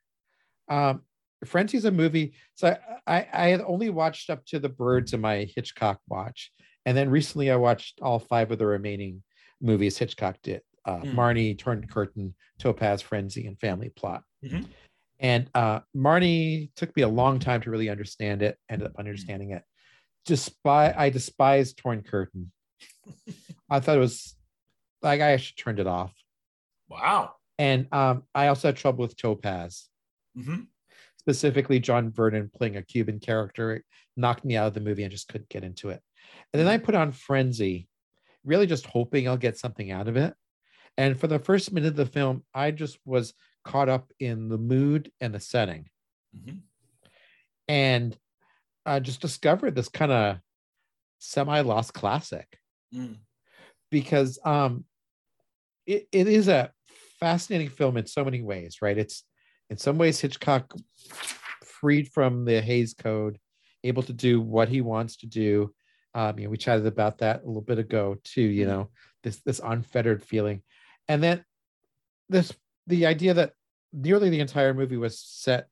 um, 0.68 1.02
Frenzy's 1.44 1.86
a 1.86 1.90
movie. 1.90 2.34
So 2.54 2.76
I, 3.06 3.26
I 3.32 3.48
had 3.48 3.62
only 3.62 3.88
watched 3.88 4.28
up 4.28 4.44
to 4.46 4.58
the 4.58 4.68
birds 4.68 5.14
in 5.14 5.20
my 5.20 5.48
Hitchcock 5.54 6.00
watch. 6.08 6.52
And 6.84 6.96
then 6.96 7.10
recently 7.10 7.50
I 7.50 7.56
watched 7.56 8.00
all 8.02 8.18
five 8.18 8.50
of 8.50 8.58
the 8.58 8.66
remaining 8.66 9.22
movies 9.60 9.96
Hitchcock 9.96 10.36
did. 10.42 10.60
Uh, 10.84 10.98
mm. 10.98 11.14
Marnie, 11.14 11.58
Torn 11.58 11.86
Curtain, 11.86 12.34
Topaz, 12.58 13.02
Frenzy, 13.02 13.46
and 13.46 13.58
Family 13.58 13.88
Plot. 13.88 14.22
Mm-hmm. 14.44 14.62
And 15.18 15.50
uh, 15.54 15.80
Marnie 15.96 16.70
took 16.76 16.94
me 16.94 17.02
a 17.02 17.08
long 17.08 17.38
time 17.38 17.62
to 17.62 17.70
really 17.70 17.88
understand 17.88 18.42
it, 18.42 18.58
ended 18.68 18.86
up 18.86 18.98
understanding 18.98 19.50
it. 19.50 19.62
Despite 20.26 20.96
I 20.96 21.10
despise 21.10 21.72
Torn 21.72 22.02
Curtain. 22.02 22.52
I 23.70 23.80
thought 23.80 23.96
it 23.96 24.00
was 24.00 24.36
like 25.02 25.20
I 25.20 25.32
actually 25.32 25.62
turned 25.62 25.80
it 25.80 25.86
off. 25.86 26.12
Wow. 26.88 27.34
And 27.58 27.86
um, 27.92 28.24
I 28.34 28.48
also 28.48 28.68
had 28.68 28.76
trouble 28.76 29.02
with 29.02 29.16
Topaz. 29.16 29.88
Mm-hmm 30.36 30.62
specifically 31.26 31.80
John 31.80 32.12
Vernon 32.12 32.48
playing 32.54 32.76
a 32.76 32.82
Cuban 32.82 33.18
character. 33.18 33.74
It 33.74 33.84
knocked 34.16 34.44
me 34.44 34.56
out 34.56 34.68
of 34.68 34.74
the 34.74 34.80
movie 34.80 35.02
and 35.02 35.10
just 35.10 35.26
couldn't 35.26 35.48
get 35.48 35.64
into 35.64 35.88
it. 35.88 36.00
And 36.52 36.60
then 36.60 36.68
I 36.68 36.78
put 36.78 36.94
on 36.94 37.10
Frenzy, 37.10 37.88
really 38.44 38.68
just 38.68 38.86
hoping 38.86 39.26
I'll 39.26 39.36
get 39.36 39.58
something 39.58 39.90
out 39.90 40.06
of 40.06 40.16
it. 40.16 40.34
And 40.96 41.18
for 41.18 41.26
the 41.26 41.40
first 41.40 41.72
minute 41.72 41.88
of 41.88 41.96
the 41.96 42.06
film, 42.06 42.44
I 42.54 42.70
just 42.70 42.98
was 43.04 43.34
caught 43.64 43.88
up 43.88 44.12
in 44.20 44.48
the 44.48 44.56
mood 44.56 45.10
and 45.20 45.34
the 45.34 45.40
setting. 45.40 45.86
Mm-hmm. 46.36 46.58
And 47.66 48.16
I 48.86 49.00
just 49.00 49.20
discovered 49.20 49.74
this 49.74 49.88
kind 49.88 50.12
of 50.12 50.36
semi 51.18 51.60
lost 51.60 51.92
classic 51.92 52.58
mm. 52.94 53.16
because 53.90 54.38
um, 54.44 54.84
it, 55.86 56.06
it 56.12 56.28
is 56.28 56.48
a 56.48 56.70
fascinating 57.18 57.68
film 57.68 57.96
in 57.96 58.06
so 58.06 58.24
many 58.24 58.42
ways, 58.42 58.78
right? 58.80 58.96
It's 58.96 59.24
in 59.70 59.76
some 59.76 59.98
ways 59.98 60.20
Hitchcock 60.20 60.74
freed 61.64 62.08
from 62.12 62.44
the 62.44 62.60
Hays 62.60 62.94
Code, 62.94 63.38
able 63.84 64.02
to 64.04 64.12
do 64.12 64.40
what 64.40 64.68
he 64.68 64.80
wants 64.80 65.16
to 65.18 65.26
do. 65.26 65.74
Um, 66.14 66.38
you 66.38 66.44
know, 66.44 66.50
we 66.50 66.56
chatted 66.56 66.86
about 66.86 67.18
that 67.18 67.42
a 67.42 67.46
little 67.46 67.62
bit 67.62 67.78
ago 67.78 68.16
too. 68.24 68.42
You 68.42 68.66
mm-hmm. 68.66 68.70
know, 68.70 68.90
this 69.22 69.40
this 69.44 69.60
unfettered 69.62 70.22
feeling, 70.22 70.62
and 71.08 71.22
then 71.22 71.44
this 72.28 72.52
the 72.86 73.06
idea 73.06 73.34
that 73.34 73.52
nearly 73.92 74.30
the 74.30 74.40
entire 74.40 74.74
movie 74.74 74.96
was 74.96 75.18
set 75.18 75.68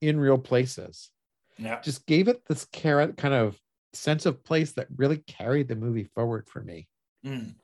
in 0.00 0.18
real 0.18 0.38
places. 0.38 1.10
Yeah, 1.58 1.80
just 1.80 2.06
gave 2.06 2.28
it 2.28 2.42
this 2.46 2.64
carrot 2.66 3.16
kind 3.16 3.34
of 3.34 3.58
sense 3.92 4.26
of 4.26 4.44
place 4.44 4.72
that 4.72 4.86
really 4.96 5.18
carried 5.18 5.68
the 5.68 5.76
movie 5.76 6.08
forward 6.14 6.48
for 6.48 6.62
me. 6.62 6.88
Mm. 7.26 7.54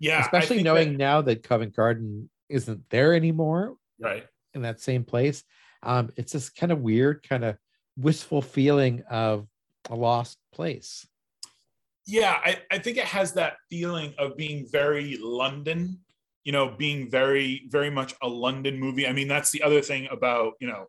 Yeah, 0.00 0.20
especially 0.20 0.62
knowing 0.62 0.92
that... 0.92 0.98
now 0.98 1.22
that 1.22 1.42
Covent 1.42 1.76
Garden 1.76 2.28
isn't 2.48 2.90
there 2.90 3.14
anymore. 3.14 3.76
Right 4.00 4.26
in 4.54 4.62
that 4.62 4.80
same 4.80 5.04
place. 5.04 5.44
Um, 5.82 6.10
it's 6.16 6.32
this 6.32 6.50
kind 6.50 6.72
of 6.72 6.80
weird, 6.80 7.26
kind 7.26 7.44
of 7.44 7.56
wistful 7.96 8.42
feeling 8.42 9.02
of 9.10 9.46
a 9.90 9.94
lost 9.94 10.38
place. 10.52 11.06
Yeah, 12.06 12.40
I, 12.44 12.58
I 12.70 12.78
think 12.78 12.96
it 12.96 13.04
has 13.04 13.32
that 13.34 13.56
feeling 13.70 14.14
of 14.18 14.36
being 14.36 14.66
very 14.70 15.18
London, 15.20 16.00
you 16.44 16.52
know, 16.52 16.74
being 16.76 17.10
very, 17.10 17.66
very 17.68 17.90
much 17.90 18.14
a 18.22 18.28
London 18.28 18.78
movie. 18.78 19.06
I 19.06 19.12
mean, 19.12 19.28
that's 19.28 19.50
the 19.50 19.62
other 19.62 19.80
thing 19.80 20.08
about, 20.10 20.54
you 20.60 20.66
know, 20.66 20.86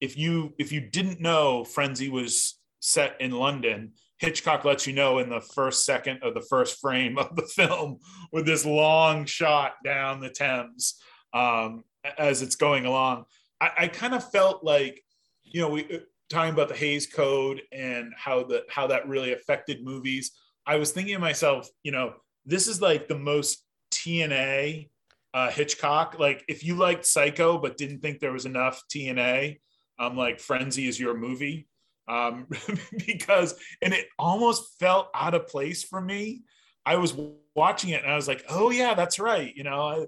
if 0.00 0.16
you 0.16 0.54
if 0.58 0.72
you 0.72 0.80
didn't 0.80 1.20
know 1.20 1.64
Frenzy 1.64 2.08
was 2.08 2.58
set 2.80 3.20
in 3.20 3.32
London, 3.32 3.92
Hitchcock 4.18 4.64
lets 4.64 4.86
you 4.86 4.92
know 4.92 5.18
in 5.18 5.28
the 5.28 5.40
first 5.40 5.84
second 5.84 6.20
of 6.22 6.34
the 6.34 6.46
first 6.48 6.80
frame 6.80 7.18
of 7.18 7.34
the 7.36 7.42
film 7.54 7.98
with 8.32 8.46
this 8.46 8.64
long 8.64 9.24
shot 9.26 9.74
down 9.84 10.20
the 10.20 10.30
Thames. 10.30 11.00
Um, 11.32 11.84
as 12.18 12.42
it's 12.42 12.56
going 12.56 12.86
along. 12.86 13.24
I, 13.60 13.70
I 13.78 13.88
kind 13.88 14.14
of 14.14 14.28
felt 14.30 14.64
like, 14.64 15.02
you 15.42 15.60
know, 15.60 15.68
we 15.68 15.84
uh, 15.84 15.98
talking 16.28 16.52
about 16.52 16.68
the 16.68 16.76
Hays 16.76 17.06
Code 17.06 17.62
and 17.72 18.12
how 18.16 18.44
the 18.44 18.64
how 18.68 18.86
that 18.88 19.08
really 19.08 19.32
affected 19.32 19.84
movies. 19.84 20.32
I 20.66 20.76
was 20.76 20.92
thinking 20.92 21.14
to 21.14 21.20
myself, 21.20 21.68
you 21.82 21.92
know, 21.92 22.14
this 22.44 22.66
is 22.66 22.80
like 22.80 23.08
the 23.08 23.18
most 23.18 23.64
TNA 23.92 24.90
uh, 25.34 25.50
Hitchcock. 25.50 26.18
Like, 26.18 26.44
if 26.48 26.64
you 26.64 26.74
liked 26.74 27.06
Psycho 27.06 27.58
but 27.58 27.76
didn't 27.76 28.00
think 28.00 28.20
there 28.20 28.32
was 28.32 28.46
enough 28.46 28.82
TNA, 28.92 29.58
um, 29.98 30.16
like 30.16 30.40
Frenzy 30.40 30.88
is 30.88 30.98
your 30.98 31.16
movie. 31.16 31.68
Um, 32.08 32.46
because 33.06 33.54
and 33.82 33.92
it 33.92 34.06
almost 34.16 34.78
felt 34.78 35.08
out 35.12 35.34
of 35.34 35.48
place 35.48 35.82
for 35.82 36.00
me 36.00 36.44
I 36.86 36.96
was 36.96 37.14
watching 37.56 37.90
it 37.90 38.04
and 38.04 38.12
I 38.12 38.14
was 38.14 38.28
like, 38.28 38.44
oh 38.48 38.70
yeah, 38.70 38.94
that's 38.94 39.18
right. 39.18 39.52
You 39.54 39.64
know, 39.64 40.06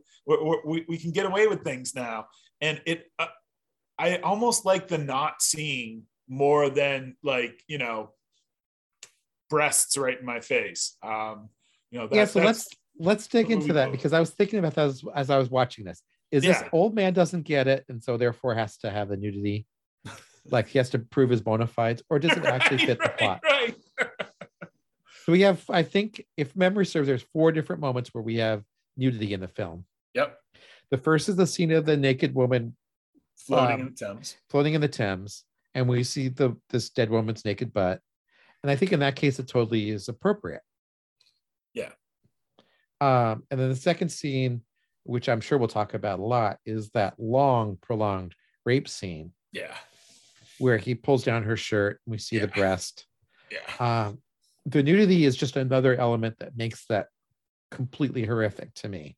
we, 0.64 0.85
we 0.88 0.96
can 0.96 1.11
get 1.11 1.27
away 1.27 1.48
with 1.48 1.64
things 1.64 1.94
now. 1.94 2.27
And 2.61 2.81
it, 2.87 3.11
uh, 3.18 3.27
I 3.98 4.18
almost 4.18 4.64
like 4.64 4.87
the 4.87 4.96
not 4.96 5.42
seeing 5.42 6.05
more 6.29 6.70
than 6.70 7.16
like, 7.24 7.61
you 7.66 7.79
know, 7.79 8.12
breasts 9.51 9.98
right 9.98 10.18
in 10.18 10.24
my 10.24 10.38
face. 10.38 10.96
Um, 11.03 11.48
you 11.90 11.98
know, 11.98 12.07
that, 12.07 12.16
yeah. 12.16 12.24
So 12.27 12.40
let's, 12.40 12.68
let's 13.01 13.27
dig 13.27 13.51
into 13.51 13.72
that 13.72 13.90
because 13.90 14.12
I 14.12 14.20
was 14.20 14.31
thinking 14.31 14.61
about 14.61 14.74
that 14.74 14.87
as, 14.87 15.03
as 15.16 15.31
I 15.31 15.38
was 15.38 15.51
watching 15.51 15.85
this. 15.85 16.01
Is 16.31 16.44
yeah. 16.44 16.62
this 16.62 16.68
old 16.72 16.94
man 16.94 17.12
doesn't 17.12 17.42
get 17.42 17.66
it 17.66 17.87
and 17.88 18.01
so 18.03 18.16
therefore 18.16 18.55
has 18.55 18.77
to 18.79 18.90
have 18.90 19.09
the 19.09 19.16
nudity? 19.16 19.66
Like 20.51 20.69
he 20.69 20.79
has 20.79 20.91
to 20.91 20.99
prove 20.99 21.31
his 21.31 21.41
bona 21.41 21.67
fides, 21.67 22.03
or 22.11 22.19
does 22.19 22.37
it 22.37 22.45
actually 22.45 22.79
fit 22.87 22.99
the 22.99 23.09
plot? 23.11 23.41
Right. 23.43 23.77
So 25.25 25.33
we 25.33 25.43
have, 25.43 25.63
I 25.69 25.83
think, 25.83 26.25
if 26.39 26.57
memory 26.57 26.87
serves, 26.87 27.07
there's 27.07 27.23
four 27.23 27.53
different 27.53 27.83
moments 27.83 28.15
where 28.15 28.23
we 28.23 28.37
have 28.37 28.63
nudity 28.97 29.35
in 29.35 29.41
the 29.41 29.49
film. 29.49 29.85
Yep. 30.15 30.39
The 30.91 30.97
first 30.97 31.29
is 31.29 31.37
the 31.37 31.47
scene 31.47 31.71
of 31.73 31.85
the 31.85 31.99
naked 31.99 32.35
woman 32.35 32.75
floating 33.37 33.75
um, 33.75 33.81
in 33.81 33.87
the 33.87 34.07
Thames. 34.07 34.37
Floating 34.49 34.75
in 34.75 34.81
the 34.81 34.89
Thames, 34.89 35.45
and 35.75 35.89
we 35.89 36.03
see 36.03 36.29
the 36.29 36.57
this 36.71 36.91
dead 36.91 37.11
woman's 37.11 37.45
naked 37.45 37.73
butt. 37.73 38.01
And 38.63 38.71
I 38.71 38.77
think 38.77 38.93
in 38.93 39.01
that 39.01 39.17
case, 39.17 39.39
it 39.39 39.49
totally 39.49 39.91
is 39.91 40.09
appropriate. 40.09 40.63
Yeah. 41.75 41.91
Um, 43.01 43.45
and 43.51 43.61
then 43.61 43.69
the 43.69 43.77
second 43.77 44.09
scene, 44.09 44.63
which 45.05 45.29
I'm 45.29 45.41
sure 45.41 45.59
we'll 45.59 45.69
talk 45.69 45.95
about 45.95 46.19
a 46.19 46.25
lot, 46.25 46.59
is 46.65 46.91
that 46.91 47.15
long, 47.19 47.77
prolonged 47.81 48.35
rape 48.65 48.89
scene. 48.89 49.33
Yeah. 49.53 49.75
Where 50.59 50.79
he 50.79 50.94
pulls 50.94 51.25
down 51.25 51.44
her 51.44 51.57
shirt, 51.57 52.01
and 52.07 52.12
we 52.12 52.18
see 52.18 52.37
yeah. 52.37 52.42
the 52.42 52.49
breast. 52.49 53.05
Yeah. 53.51 54.09
Um, 54.09 54.18
the 54.66 54.83
nudity 54.83 55.25
is 55.25 55.35
just 55.35 55.57
another 55.57 55.97
element 55.97 56.38
that 56.40 56.55
makes 56.55 56.85
that 56.90 57.07
completely 57.71 58.27
horrific 58.27 58.75
to 58.75 58.90
me. 58.90 59.16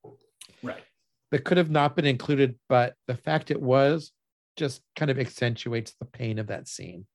Right. 0.63 0.85
That 1.33 1.45
could 1.45 1.57
have 1.57 1.69
not 1.69 1.97
been 1.97 2.05
included, 2.05 2.57
but 2.69 2.95
the 3.09 3.17
fact 3.17 3.51
it 3.51 3.61
was 3.61 4.13
just 4.57 4.83
kind 4.95 5.11
of 5.11 5.19
accentuates 5.19 5.95
the 5.99 6.05
pain 6.05 6.39
of 6.39 6.47
that 6.49 6.69
scene. 6.69 7.07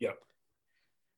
Yep. 0.00 0.18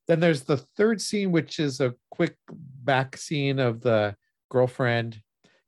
Then 0.09 0.21
there's 0.21 0.43
the 0.43 0.57
third 0.57 1.01
scene, 1.01 1.31
which 1.31 1.61
is 1.61 1.81
a 1.81 1.95
quick 2.11 2.37
back 2.51 3.17
scene 3.17 3.59
of 3.59 3.81
the 3.81 4.17
girlfriend 4.51 5.21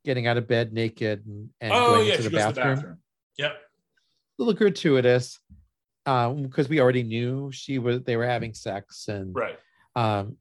getting 0.04 0.26
out 0.26 0.37
of 0.37 0.46
bed 0.46 0.73
naked 0.73 1.27
and, 1.27 1.50
and 1.60 1.73
oh, 1.73 1.94
going 1.94 2.08
yeah, 2.08 2.16
to 2.16 2.23
the 2.23 2.31
bathroom. 2.31 2.54
the 2.54 2.75
bathroom. 2.75 2.98
Yep. 3.38 3.52
A 3.52 4.42
little 4.42 4.54
gratuitous 4.54 5.38
um, 6.07 6.44
because 6.44 6.69
we 6.69 6.81
already 6.81 7.02
knew 7.02 7.50
she 7.52 7.79
was 7.79 8.02
they 8.02 8.17
were 8.17 8.27
having 8.27 8.54
sex 8.54 9.09
and 9.09 9.35
right. 9.35 9.59
Um, 9.94 10.37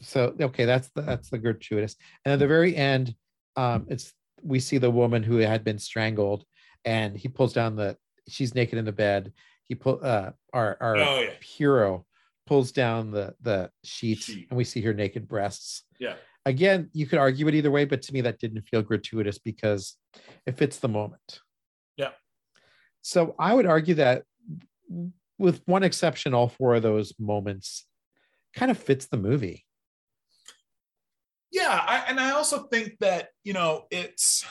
so 0.00 0.34
okay 0.40 0.66
that's 0.66 0.88
the, 0.90 1.02
that's 1.02 1.30
the 1.30 1.38
gratuitous. 1.38 1.96
And 2.24 2.32
at 2.32 2.38
the 2.38 2.46
very 2.46 2.76
end 2.76 3.14
um 3.56 3.86
it's 3.88 4.12
we 4.42 4.60
see 4.60 4.78
the 4.78 4.90
woman 4.90 5.22
who 5.22 5.38
had 5.38 5.64
been 5.64 5.78
strangled 5.78 6.44
and 6.84 7.16
he 7.16 7.28
pulls 7.28 7.52
down 7.52 7.76
the 7.76 7.96
she's 8.28 8.54
naked 8.54 8.78
in 8.78 8.84
the 8.84 8.92
bed. 8.92 9.32
He 9.64 9.74
pull 9.74 10.00
uh 10.02 10.32
our 10.52 10.76
our 10.80 10.96
oh, 10.96 11.20
yeah. 11.20 11.30
hero 11.42 12.04
pulls 12.46 12.72
down 12.72 13.10
the 13.10 13.34
the 13.40 13.70
sheet 13.82 14.18
Sheet. 14.18 14.46
and 14.50 14.56
we 14.56 14.64
see 14.64 14.82
her 14.82 14.92
naked 14.92 15.26
breasts. 15.26 15.84
Yeah. 15.98 16.14
Again 16.44 16.90
you 16.92 17.06
could 17.06 17.18
argue 17.18 17.48
it 17.48 17.54
either 17.54 17.70
way 17.70 17.86
but 17.86 18.02
to 18.02 18.12
me 18.12 18.20
that 18.20 18.38
didn't 18.38 18.62
feel 18.62 18.82
gratuitous 18.82 19.38
because 19.38 19.96
it 20.44 20.58
fits 20.58 20.78
the 20.78 20.88
moment. 20.88 21.40
Yeah. 21.96 22.10
So 23.00 23.34
i 23.38 23.54
would 23.54 23.66
argue 23.66 23.94
that 23.94 24.24
with 25.38 25.62
one 25.66 25.82
exception, 25.82 26.34
all 26.34 26.48
four 26.48 26.74
of 26.74 26.82
those 26.82 27.12
moments 27.18 27.86
kind 28.54 28.70
of 28.70 28.78
fits 28.78 29.06
the 29.06 29.16
movie. 29.16 29.64
Yeah, 31.52 31.80
I, 31.86 32.04
and 32.08 32.18
I 32.18 32.32
also 32.32 32.64
think 32.64 32.98
that 33.00 33.28
you 33.44 33.52
know 33.52 33.86
it's 33.90 34.44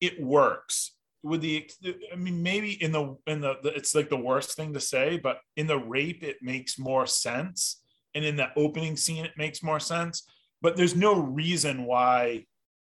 it 0.00 0.22
works 0.22 0.92
with 1.22 1.40
the 1.40 1.68
i 2.12 2.16
mean 2.16 2.42
maybe 2.42 2.72
in 2.82 2.92
the 2.92 3.16
in 3.26 3.40
the, 3.40 3.54
the, 3.62 3.74
it's 3.74 3.94
like 3.94 4.10
the 4.10 4.16
worst 4.16 4.54
thing 4.54 4.74
to 4.74 4.78
say 4.78 5.18
but 5.18 5.38
in 5.56 5.66
the 5.66 5.78
rape 5.78 6.22
it 6.22 6.36
makes 6.42 6.78
more 6.78 7.06
sense. 7.06 7.82
And 8.14 8.24
in 8.24 8.36
the 8.36 8.48
opening 8.56 8.96
scene 8.96 9.26
it 9.26 9.36
makes 9.36 9.62
more 9.62 9.80
sense. 9.80 10.26
But 10.62 10.76
there's 10.76 10.96
no 10.96 11.20
reason 11.20 11.84
why 11.84 12.46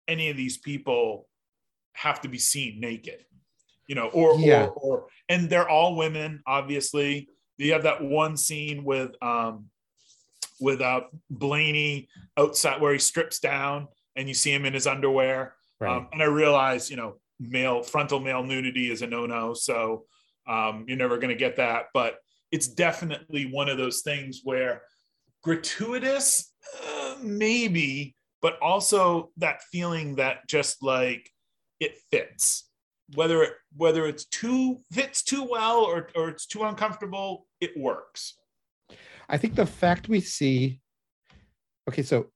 any 0.07 0.29
of 0.29 0.35
these 0.35 0.57
people 0.57 1.29
have 1.93 2.19
to 2.21 2.27
be 2.27 2.37
seen 2.37 2.81
naked 2.81 3.23
you 3.87 3.95
know 3.95 4.07
or 4.07 4.35
yeah. 4.39 4.65
or, 4.65 4.71
or 4.71 5.05
and 5.29 5.49
they're 5.49 5.69
all 5.69 5.95
women 5.95 6.41
obviously 6.47 7.27
you 7.57 7.73
have 7.73 7.83
that 7.83 8.03
one 8.03 8.37
scene 8.37 8.83
with 8.83 9.11
um 9.21 9.65
with 10.59 10.81
uh 10.81 11.01
blaney 11.29 12.07
outside 12.37 12.81
where 12.81 12.93
he 12.93 12.99
strips 12.99 13.39
down 13.39 13.87
and 14.15 14.27
you 14.27 14.33
see 14.33 14.51
him 14.51 14.65
in 14.65 14.73
his 14.73 14.87
underwear 14.87 15.55
right. 15.79 15.95
um, 15.95 16.07
and 16.13 16.21
i 16.21 16.25
realize 16.25 16.89
you 16.89 16.95
know 16.95 17.15
male 17.39 17.83
frontal 17.83 18.19
male 18.19 18.43
nudity 18.43 18.91
is 18.91 19.01
a 19.01 19.07
no-no 19.07 19.53
so 19.53 20.05
um, 20.45 20.83
you're 20.87 20.97
never 20.97 21.17
going 21.17 21.29
to 21.29 21.35
get 21.35 21.55
that 21.55 21.85
but 21.93 22.17
it's 22.51 22.67
definitely 22.67 23.45
one 23.45 23.69
of 23.69 23.77
those 23.77 24.01
things 24.01 24.41
where 24.43 24.83
gratuitous 25.41 26.53
uh, 26.85 27.15
maybe 27.21 28.15
but 28.41 28.59
also 28.61 29.31
that 29.37 29.61
feeling 29.71 30.15
that 30.15 30.47
just 30.47 30.83
like 30.83 31.29
it 31.79 31.97
fits 32.11 32.69
whether 33.15 33.43
it 33.43 33.53
whether 33.75 34.05
it's 34.05 34.25
too 34.25 34.79
fits 34.91 35.23
too 35.23 35.47
well 35.49 35.79
or, 35.79 36.09
or 36.15 36.29
it's 36.29 36.45
too 36.45 36.63
uncomfortable 36.63 37.47
it 37.59 37.71
works 37.77 38.35
i 39.29 39.37
think 39.37 39.55
the 39.55 39.65
fact 39.65 40.09
we 40.09 40.19
see 40.19 40.79
okay 41.89 42.03
so 42.03 42.27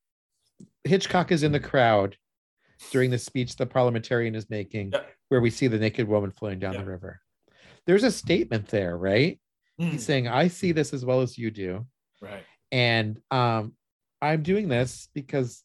hitchcock 0.84 1.32
is 1.32 1.44
in 1.44 1.52
the 1.52 1.60
crowd 1.60 2.18
during 2.92 3.12
the 3.12 3.18
speech 3.18 3.56
the 3.56 3.66
parliamentarian 3.66 4.36
is 4.36 4.50
making, 4.50 4.94
where 5.30 5.42
we 5.42 5.50
see 5.50 5.68
the 5.68 5.80
naked 5.80 6.08
woman 6.08 6.32
flowing 6.32 6.60
down 6.60 6.76
the 6.76 6.86
river. 6.86 7.20
There's 7.86 8.04
a 8.04 8.12
statement 8.12 8.68
there, 8.68 8.98
right? 8.98 9.40
Mm. 9.80 9.92
He's 9.92 10.06
saying, 10.06 10.28
I 10.28 10.48
see 10.48 10.72
this 10.72 10.94
as 10.94 11.06
well 11.06 11.22
as 11.22 11.38
you 11.38 11.52
do. 11.52 11.86
Right. 12.22 12.44
And 12.72 13.20
um, 13.32 13.74
I'm 14.22 14.44
doing 14.44 14.68
this 14.68 15.10
because, 15.14 15.64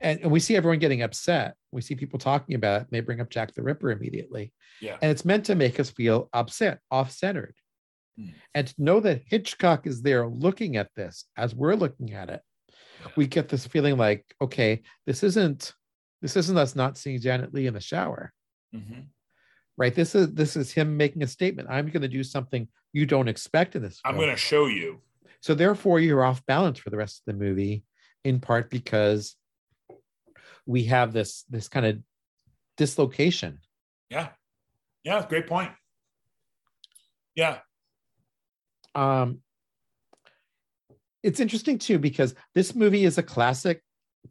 and, 0.00 0.20
and 0.20 0.30
we 0.30 0.40
see 0.40 0.56
everyone 0.56 0.78
getting 0.78 1.02
upset. 1.02 1.54
We 1.76 1.82
see 1.82 1.94
people 1.94 2.18
talking 2.18 2.56
about 2.56 2.80
it. 2.80 2.88
And 2.88 2.90
they 2.90 3.00
bring 3.00 3.20
up 3.20 3.30
Jack 3.30 3.54
the 3.54 3.62
Ripper 3.62 3.90
immediately. 3.90 4.52
Yeah. 4.80 4.96
And 5.00 5.10
it's 5.10 5.24
meant 5.24 5.44
to 5.46 5.54
make 5.54 5.78
us 5.78 5.90
feel 5.90 6.28
upset, 6.32 6.80
off 6.90 7.12
centered. 7.12 7.54
Mm. 8.18 8.32
And 8.54 8.66
to 8.66 8.74
know 8.78 9.00
that 9.00 9.22
Hitchcock 9.26 9.86
is 9.86 10.02
there 10.02 10.26
looking 10.26 10.76
at 10.76 10.90
this 10.96 11.26
as 11.36 11.54
we're 11.54 11.74
looking 11.74 12.14
at 12.14 12.30
it, 12.30 12.40
we 13.14 13.26
get 13.26 13.48
this 13.48 13.66
feeling 13.66 13.96
like, 13.96 14.24
okay, 14.40 14.82
this 15.06 15.22
isn't 15.22 15.72
this 16.22 16.36
isn't 16.36 16.56
us 16.56 16.74
not 16.74 16.96
seeing 16.96 17.20
Janet 17.20 17.52
Leigh 17.52 17.66
in 17.66 17.74
the 17.74 17.80
shower. 17.80 18.32
Mm-hmm. 18.74 19.02
Right. 19.76 19.94
This 19.94 20.14
is 20.14 20.32
this 20.32 20.56
is 20.56 20.72
him 20.72 20.96
making 20.96 21.22
a 21.22 21.26
statement. 21.26 21.68
I'm 21.70 21.88
going 21.88 22.02
to 22.02 22.08
do 22.08 22.24
something 22.24 22.68
you 22.92 23.04
don't 23.04 23.28
expect 23.28 23.76
in 23.76 23.82
this. 23.82 24.00
Film. 24.00 24.14
I'm 24.14 24.20
going 24.20 24.34
to 24.34 24.36
show 24.36 24.66
you. 24.66 25.02
So 25.40 25.54
therefore, 25.54 26.00
you're 26.00 26.24
off 26.24 26.44
balance 26.46 26.78
for 26.78 26.88
the 26.90 26.96
rest 26.96 27.20
of 27.20 27.32
the 27.32 27.44
movie, 27.44 27.84
in 28.24 28.40
part 28.40 28.70
because 28.70 29.36
we 30.66 30.84
have 30.84 31.12
this 31.12 31.44
this 31.48 31.68
kind 31.68 31.86
of 31.86 31.98
dislocation. 32.76 33.60
Yeah. 34.10 34.28
Yeah. 35.04 35.24
Great 35.28 35.46
point. 35.46 35.70
Yeah. 37.34 37.58
Um, 38.94 39.40
it's 41.22 41.40
interesting 41.40 41.78
too 41.78 41.98
because 41.98 42.34
this 42.54 42.74
movie 42.74 43.04
is 43.04 43.18
a 43.18 43.22
classic 43.22 43.82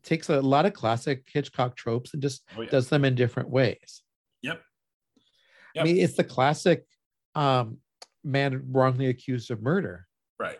takes 0.03 0.29
a 0.29 0.41
lot 0.41 0.65
of 0.65 0.73
classic 0.73 1.27
Hitchcock 1.31 1.75
tropes 1.75 2.13
and 2.13 2.21
just 2.21 2.43
oh, 2.57 2.61
yeah. 2.61 2.69
does 2.69 2.89
them 2.89 3.05
in 3.05 3.15
different 3.15 3.49
ways. 3.49 4.03
Yep. 4.41 4.61
yep. 5.73 5.81
I 5.81 5.85
mean, 5.85 5.97
it's 5.97 6.15
the 6.15 6.23
classic 6.23 6.85
um, 7.33 7.77
man 8.23 8.63
wrongly 8.71 9.07
accused 9.07 9.51
of 9.51 9.61
murder. 9.61 10.05
Right. 10.39 10.49
Right. 10.49 10.59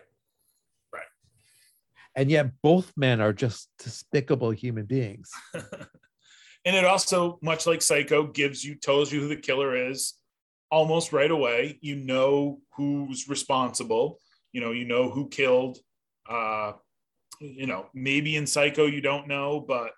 And 2.16 2.30
yet 2.30 2.50
both 2.62 2.92
men 2.96 3.20
are 3.20 3.32
just 3.32 3.68
despicable 3.78 4.50
human 4.50 4.86
beings. 4.86 5.30
and 5.54 6.74
it 6.76 6.84
also, 6.84 7.38
much 7.42 7.66
like 7.66 7.82
Psycho, 7.82 8.26
gives 8.26 8.64
you, 8.64 8.74
tells 8.74 9.12
you 9.12 9.20
who 9.20 9.28
the 9.28 9.36
killer 9.36 9.90
is 9.90 10.14
almost 10.70 11.12
right 11.12 11.30
away. 11.30 11.78
You 11.82 11.96
know 11.96 12.60
who's 12.76 13.28
responsible. 13.28 14.18
You 14.52 14.62
know, 14.62 14.72
you 14.72 14.86
know 14.86 15.10
who 15.10 15.28
killed 15.28 15.78
uh, 16.28 16.72
you 17.40 17.66
know, 17.66 17.86
maybe 17.94 18.36
in 18.36 18.46
Psycho 18.46 18.86
you 18.86 19.00
don't 19.00 19.28
know, 19.28 19.60
but 19.60 19.92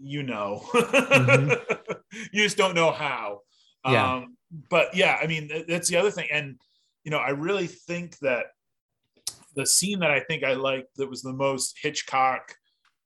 you 0.00 0.22
know, 0.22 0.62
mm-hmm. 0.72 1.94
you 2.32 2.42
just 2.42 2.56
don't 2.56 2.74
know 2.74 2.90
how. 2.90 3.40
Yeah. 3.84 4.14
Um, 4.14 4.36
but 4.70 4.94
yeah, 4.94 5.18
I 5.22 5.26
mean, 5.26 5.50
that's 5.68 5.88
the 5.88 5.96
other 5.96 6.10
thing. 6.10 6.28
And, 6.32 6.56
you 7.04 7.10
know, 7.10 7.18
I 7.18 7.30
really 7.30 7.66
think 7.66 8.18
that 8.18 8.46
the 9.54 9.66
scene 9.66 10.00
that 10.00 10.10
I 10.10 10.20
think 10.20 10.44
I 10.44 10.54
liked 10.54 10.96
that 10.96 11.10
was 11.10 11.22
the 11.22 11.32
most 11.32 11.78
Hitchcock, 11.80 12.54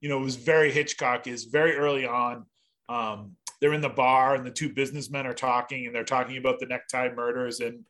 you 0.01 0.09
know, 0.09 0.19
was 0.19 0.37
very 0.37 0.71
Hitchcock 0.71 1.27
is 1.27 1.45
very 1.45 1.77
early 1.77 2.07
on. 2.07 2.47
Um, 2.89 3.37
they're 3.61 3.73
in 3.73 3.81
the 3.81 3.89
bar 3.89 4.35
and 4.35 4.47
the 4.47 4.51
two 4.51 4.73
businessmen 4.73 5.27
are 5.27 5.35
talking 5.35 5.87
and 5.87 5.95
they're 5.95 6.05
talking 6.05 6.37
about 6.37 6.59
the 6.59 6.67
necktie 6.67 7.09
murders 7.15 7.61
and, 7.61 7.85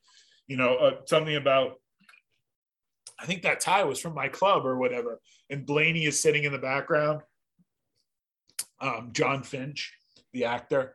you 0.47 0.57
know, 0.57 0.77
uh, 0.77 0.97
something 1.07 1.37
about 1.37 1.75
I 3.19 3.27
think 3.27 3.43
that 3.43 3.61
tie 3.61 3.85
was 3.85 4.01
from 4.01 4.15
my 4.15 4.29
club 4.29 4.67
or 4.67 4.77
whatever. 4.77 5.21
And 5.51 5.67
Blaney 5.67 6.05
is 6.05 6.21
sitting 6.21 6.45
in 6.45 6.53
the 6.53 6.59
background. 6.59 7.21
Um, 8.81 9.11
Jon 9.13 9.43
Finch, 9.43 9.95
the 10.33 10.45
actor. 10.45 10.95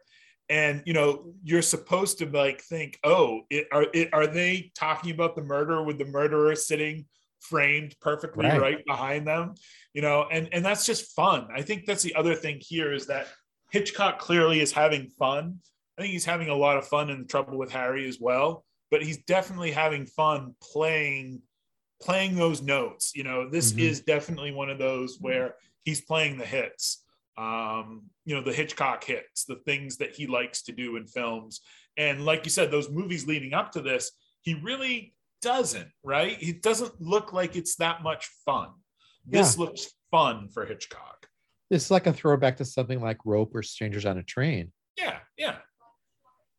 And 0.50 0.82
you 0.86 0.94
know, 0.94 1.34
you're 1.44 1.62
supposed 1.62 2.18
to 2.20 2.26
like 2.26 2.62
think, 2.62 3.00
oh, 3.04 3.42
it, 3.50 3.68
are 3.72 3.86
it, 3.94 4.10
are 4.14 4.28
they 4.28 4.72
talking 4.78 5.12
about 5.12 5.36
the 5.36 5.44
murder 5.44 5.84
with 5.84 5.98
the 5.98 6.06
murderer 6.06 6.56
sitting 6.56 7.06
framed 7.40 7.96
perfectly 8.02 8.46
right. 8.46 8.62
right 8.62 8.86
behind 8.86 9.28
them? 9.28 9.56
You 9.94 10.02
know, 10.02 10.26
and 10.32 10.50
and 10.52 10.64
that's 10.64 10.86
just 10.86 11.16
fun. 11.16 11.48
I 11.54 11.62
think 11.62 11.86
that's 11.86 12.04
the 12.04 12.16
other 12.16 12.36
thing 12.36 12.60
here 12.62 12.94
is 12.94 13.08
that 13.08 13.28
Hitchcock 13.72 14.20
clearly 14.20 14.60
is 14.60 14.72
having 14.72 15.10
fun. 15.10 15.60
I 15.98 16.02
think 16.02 16.14
he's 16.14 16.26
having 16.26 16.50
a 16.50 16.56
lot 16.56 16.78
of 16.78 16.88
fun 16.88 17.10
in 17.10 17.28
Trouble 17.28 17.58
with 17.58 17.72
Harry 17.72 18.08
as 18.08 18.20
well, 18.20 18.64
but 18.90 19.04
he's 19.04 19.24
definitely 19.26 19.72
having 19.72 20.06
fun 20.06 20.56
playing 20.62 21.42
playing 22.02 22.36
those 22.36 22.62
notes. 22.62 23.12
You 23.16 23.24
know, 23.24 23.50
this 23.50 23.72
mm-hmm. 23.72 23.82
is 23.82 24.02
definitely 24.02 24.52
one 24.52 24.70
of 24.70 24.78
those 24.78 25.18
where 25.20 25.56
he's 25.84 26.02
playing 26.02 26.38
the 26.38 26.46
hits. 26.46 27.04
Um, 27.38 28.04
you 28.26 28.36
know, 28.36 28.42
the 28.42 28.54
Hitchcock 28.54 29.04
hits, 29.04 29.46
the 29.46 29.62
things 29.66 29.98
that 29.98 30.14
he 30.14 30.28
likes 30.28 30.64
to 30.64 30.72
do 30.72 30.98
in 30.98 31.06
films. 31.08 31.62
And 31.98 32.26
like 32.26 32.46
you 32.46 32.52
said, 32.52 32.70
those 32.70 32.90
movies 32.90 33.28
leading 33.28 33.54
up 33.54 33.72
to 33.74 33.82
this, 33.82 34.12
he 34.42 34.56
really 34.56 35.14
doesn't, 35.42 35.90
right? 36.04 36.38
It 36.42 36.62
doesn't 36.62 37.00
look 37.02 37.34
like 37.34 37.56
it's 37.56 37.76
that 37.78 38.04
much 38.04 38.30
fun. 38.46 38.70
This 39.26 39.56
yeah. 39.56 39.64
looks 39.64 39.88
fun 40.12 40.50
for 40.50 40.66
Hitchcock. 40.66 41.28
It's 41.70 41.92
like 41.92 42.08
a 42.08 42.14
throwback 42.14 42.58
to 42.58 42.66
something 42.66 43.00
like 43.00 43.18
Rope 43.26 43.54
or 43.54 43.62
Strangers 43.62 44.06
on 44.06 44.18
a 44.18 44.24
Train. 44.24 44.72
Yeah, 44.98 45.20
yeah. 45.38 45.58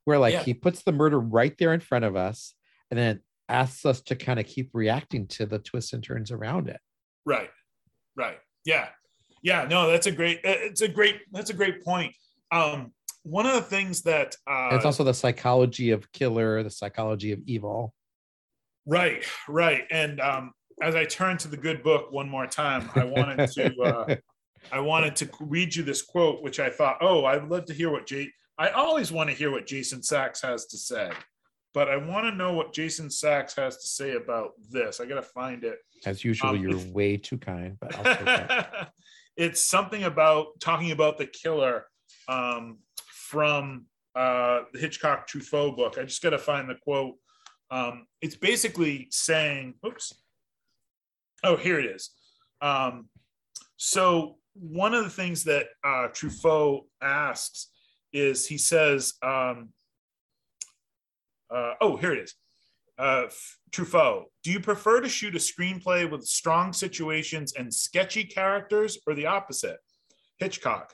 Where 0.05 0.19
like 0.19 0.35
yeah. 0.35 0.43
he 0.43 0.55
puts 0.55 0.83
the 0.83 0.93
murder 0.93 1.19
right 1.19 1.57
there 1.59 1.75
in 1.75 1.81
front 1.81 2.05
of 2.05 2.17
us, 2.17 2.55
and 2.91 2.99
then 2.99 3.21
asks 3.49 3.85
us 3.85 4.01
to 4.03 4.15
kind 4.15 4.39
of 4.39 4.47
keep 4.47 4.71
reacting 4.73 5.27
to 5.27 5.47
the 5.47 5.59
twists 5.59 5.93
and 5.93 6.03
turns 6.03 6.31
around 6.31 6.69
it. 6.69 6.81
Right. 7.27 7.51
Right. 8.17 8.39
Yeah. 8.65 8.89
Yeah. 9.43 9.67
No, 9.69 9.91
that's 9.91 10.07
a 10.07 10.13
great, 10.13 10.39
uh, 10.39 10.55
it's 10.57 10.83
a 10.83 10.89
great, 10.89 11.21
that's 11.33 11.51
a 11.51 11.55
great 11.55 11.85
point. 11.85 12.15
Um, 12.53 12.93
one 13.25 13.47
of 13.47 13.55
the 13.55 13.63
things 13.63 14.03
that 14.03 14.37
uh, 14.47 14.71
it's 14.73 14.85
also 14.85 15.05
the 15.05 15.13
psychology 15.13 15.91
of 15.91 16.11
killer, 16.13 16.63
the 16.63 16.71
psychology 16.71 17.33
of 17.33 17.41
evil. 17.47 17.93
Right. 18.87 19.25
Right. 19.49 19.85
And 19.91 20.21
um, 20.21 20.53
as 20.83 20.95
I 20.95 21.05
turn 21.05 21.37
to 21.39 21.49
the 21.49 21.57
good 21.57 21.83
book 21.83 22.11
one 22.11 22.29
more 22.29 22.47
time, 22.47 22.91
I 22.95 23.05
wanted 23.05 23.51
to, 23.53 23.81
uh, 23.81 24.17
I 24.73 24.81
wanted 24.81 25.17
to 25.17 25.31
read 25.41 25.75
you 25.75 25.83
this 25.83 26.03
quote, 26.03 26.43
which 26.43 26.61
I 26.61 26.71
thought, 26.71 26.99
oh, 27.01 27.25
I'd 27.25 27.49
love 27.49 27.67
to 27.67 27.75
hear 27.75 27.91
what 27.91 28.07
Jay. 28.07 28.31
I 28.59 28.69
always 28.71 29.11
want 29.11 29.31
to 29.31 29.37
hear 29.37 29.51
what 29.51 29.67
Jason 29.67 30.03
Sachs 30.03 30.43
has 30.43 30.67
to 30.67 30.77
say 30.77 31.11
but 31.73 31.89
I 31.89 31.97
want 31.97 32.27
to 32.27 32.33
know 32.33 32.53
what 32.53 32.73
Jason 32.73 33.11
Sachs 33.11 33.55
has 33.57 33.77
to 33.79 33.87
say 33.87 34.17
about 34.17 34.53
this. 34.71 35.01
I 35.01 35.07
got 35.07 35.17
to 35.17 35.23
find 35.23 35.65
it. 35.65 35.79
As 36.05 36.25
usual, 36.25 36.51
um, 36.51 36.57
you're 36.57 36.79
way 36.93 37.17
too 37.17 37.39
kind, 37.39 37.77
but 37.81 37.95
I'll 37.95 38.87
it's 39.37 39.63
something 39.63 40.05
about 40.05 40.59
talking 40.61 40.91
about 40.91 41.19
the 41.19 41.27
killer 41.27 41.87
um, 42.29 42.79
from 43.07 43.87
uh, 44.15 44.63
the 44.73 44.79
Hitchcock 44.79 45.29
Truffaut 45.29 45.77
book. 45.77 45.97
I 45.99 46.05
just 46.05 46.23
got 46.23 46.31
to 46.31 46.39
find 46.39 46.69
the 46.69 46.75
quote. 46.75 47.15
Um, 47.71 48.07
it's 48.21 48.37
basically 48.37 49.09
saying, 49.11 49.75
oops. 49.87 50.13
Oh, 51.45 51.57
here 51.57 51.79
it 51.79 51.87
is. 51.87 52.11
Um, 52.61 53.09
so, 53.77 54.37
one 54.55 54.95
of 54.95 55.05
the 55.05 55.11
things 55.11 55.45
that 55.45 55.67
uh, 55.85 56.09
Truffaut 56.09 56.83
asks 57.01 57.69
is 58.13 58.47
he 58.47 58.59
says, 58.59 59.15
um, 59.23 59.71
uh, 61.55 61.75
oh, 61.81 61.97
here 61.97 62.13
it 62.13 62.19
is. 62.19 62.35
Uh, 62.99 63.25
Truffaut, 63.71 64.25
do 64.43 64.51
you 64.51 64.61
prefer 64.61 65.01
to 65.01 65.09
shoot 65.09 65.35
a 65.35 65.39
screenplay 65.39 66.11
with 66.11 66.25
strong 66.25 66.73
situations 66.73 67.55
and 67.57 67.73
sketchy 67.73 68.25
characters 68.25 68.99
or 69.07 69.15
the 69.15 69.27
opposite? 69.27 69.79
Hitchcock, 70.39 70.93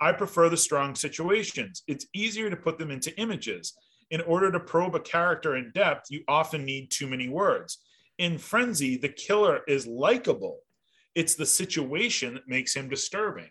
I 0.00 0.12
prefer 0.12 0.48
the 0.48 0.56
strong 0.56 0.94
situations. 0.94 1.82
It's 1.88 2.06
easier 2.14 2.50
to 2.50 2.56
put 2.56 2.78
them 2.78 2.90
into 2.90 3.16
images. 3.18 3.74
In 4.10 4.20
order 4.22 4.50
to 4.50 4.60
probe 4.60 4.94
a 4.94 5.00
character 5.00 5.56
in 5.56 5.70
depth, 5.74 6.06
you 6.10 6.22
often 6.28 6.64
need 6.64 6.90
too 6.90 7.06
many 7.06 7.28
words. 7.28 7.78
In 8.16 8.38
Frenzy, 8.38 8.96
the 8.96 9.08
killer 9.08 9.60
is 9.68 9.86
likable. 9.86 10.60
It's 11.14 11.34
the 11.34 11.46
situation 11.46 12.34
that 12.34 12.48
makes 12.48 12.74
him 12.74 12.88
disturbing. 12.88 13.50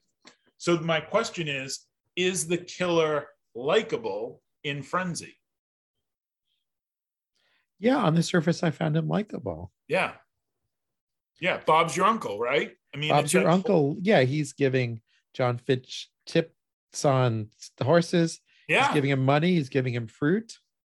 So, 0.58 0.78
my 0.80 0.99
question 0.99 1.47
is 1.47 1.86
Is 2.16 2.47
the 2.47 2.58
killer 2.58 3.28
likable 3.53 4.41
in 4.64 4.82
Frenzy? 4.82 5.38
Yeah, 7.80 7.97
on 7.97 8.16
the 8.16 8.24
surface, 8.24 8.64
I 8.64 8.72
found 8.72 8.97
him 8.97 9.08
likable. 9.08 9.72
Yeah. 9.88 10.14
Yeah. 11.39 11.60
Bob's 11.66 11.95
your 11.95 12.08
uncle, 12.08 12.39
right? 12.39 12.72
I 12.93 12.97
mean, 12.97 13.10
Bob's 13.10 13.34
your 13.34 13.47
uncle. 13.47 13.97
Yeah, 14.01 14.22
he's 14.22 14.53
giving 14.53 15.01
Jon 15.34 15.60
Finch 15.60 16.10
tips 16.26 17.05
on 17.05 17.49
the 17.78 17.84
horses. 17.84 18.39
Yeah. 18.68 18.86
He's 18.88 18.93
giving 18.95 19.09
him 19.11 19.24
money. 19.26 19.53
He's 19.55 19.70
giving 19.70 19.93
him 19.93 20.07
fruit. 20.07 20.53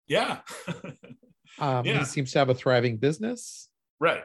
Yeah. 0.07 0.39
um, 1.59 1.85
Yeah. 1.85 1.99
He 1.99 2.05
seems 2.05 2.31
to 2.33 2.39
have 2.39 2.49
a 2.49 2.55
thriving 2.55 2.97
business. 2.97 3.69
right. 3.99 4.23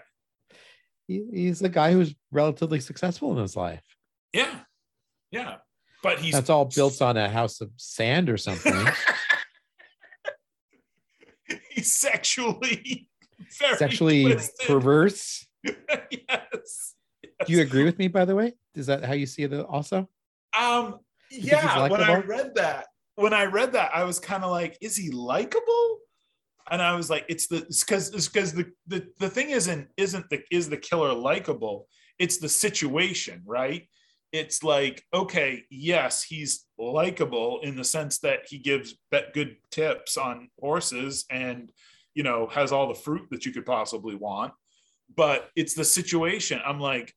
He, 1.07 1.22
he's 1.30 1.61
a 1.61 1.68
guy 1.68 1.92
who's 1.92 2.14
relatively 2.32 2.80
successful 2.80 3.32
in 3.32 3.38
his 3.38 3.55
life. 3.57 3.84
Yeah. 4.32 4.61
Yeah. 5.30 5.57
But 6.03 6.18
he's 6.18 6.32
That's 6.32 6.49
all 6.49 6.64
built 6.64 7.03
on 7.03 7.18
a 7.18 7.28
house 7.28 7.61
of 7.61 7.70
sand 7.76 8.30
or 8.30 8.38
something. 8.38 8.72
he's 11.70 11.92
sexually 11.95 13.09
Sexually 13.51 14.24
twisted. 14.32 14.66
perverse. 14.66 15.47
yes. 15.62 16.95
Do 17.47 17.53
you 17.53 17.61
agree 17.61 17.84
with 17.84 17.99
me, 17.99 18.09
by 18.09 18.24
the 18.24 18.34
way? 18.34 18.55
Is 18.74 18.86
that 18.86 19.05
how 19.05 19.12
you 19.12 19.26
see 19.26 19.42
it 19.42 19.53
also? 19.53 20.09
Um 20.59 21.01
yeah, 21.30 21.88
when 21.88 22.01
I 22.01 22.20
read 22.20 22.55
that, 22.55 22.86
when 23.17 23.33
I 23.33 23.45
read 23.45 23.73
that, 23.73 23.95
I 23.95 24.05
was 24.05 24.19
kind 24.19 24.45
of 24.45 24.51
like, 24.51 24.77
is 24.81 24.97
he 24.97 25.11
likable? 25.11 25.99
And 26.71 26.81
I 26.81 26.95
was 26.95 27.11
like, 27.11 27.27
it's 27.29 27.47
the 27.47 27.61
because 27.61 28.12
it's 28.15 28.29
because 28.29 28.53
the, 28.53 28.67
the 28.87 29.07
the 29.21 29.29
thing 29.29 29.51
isn't 29.51 29.89
isn't 29.97 30.29
the 30.31 30.43
is 30.51 30.69
the 30.69 30.77
killer 30.77 31.12
likable? 31.12 31.89
It's 32.19 32.39
the 32.39 32.49
situation, 32.49 33.43
right? 33.45 33.87
It's 34.33 34.62
like, 34.65 35.05
okay, 35.12 35.65
yes, 35.71 36.23
he's 36.23 36.65
likable 36.79 37.61
in 37.62 37.77
the 37.77 37.85
sense 37.85 38.19
that 38.21 38.41
he 38.49 38.59
gives 38.59 38.97
bet 39.11 39.35
good 39.35 39.57
tips 39.71 40.17
on 40.17 40.49
horses 40.59 41.25
and 41.31 41.71
you 42.15 42.23
know 42.23 42.49
has 42.49 42.73
all 42.73 42.89
the 42.89 42.95
fruit 42.95 43.29
that 43.31 43.45
you 43.45 43.53
could 43.53 43.67
possibly 43.67 44.15
want. 44.15 44.53
But 45.15 45.51
it's 45.55 45.75
the 45.75 45.85
situation. 45.85 46.61
I'm 46.65 46.81
like, 46.81 47.15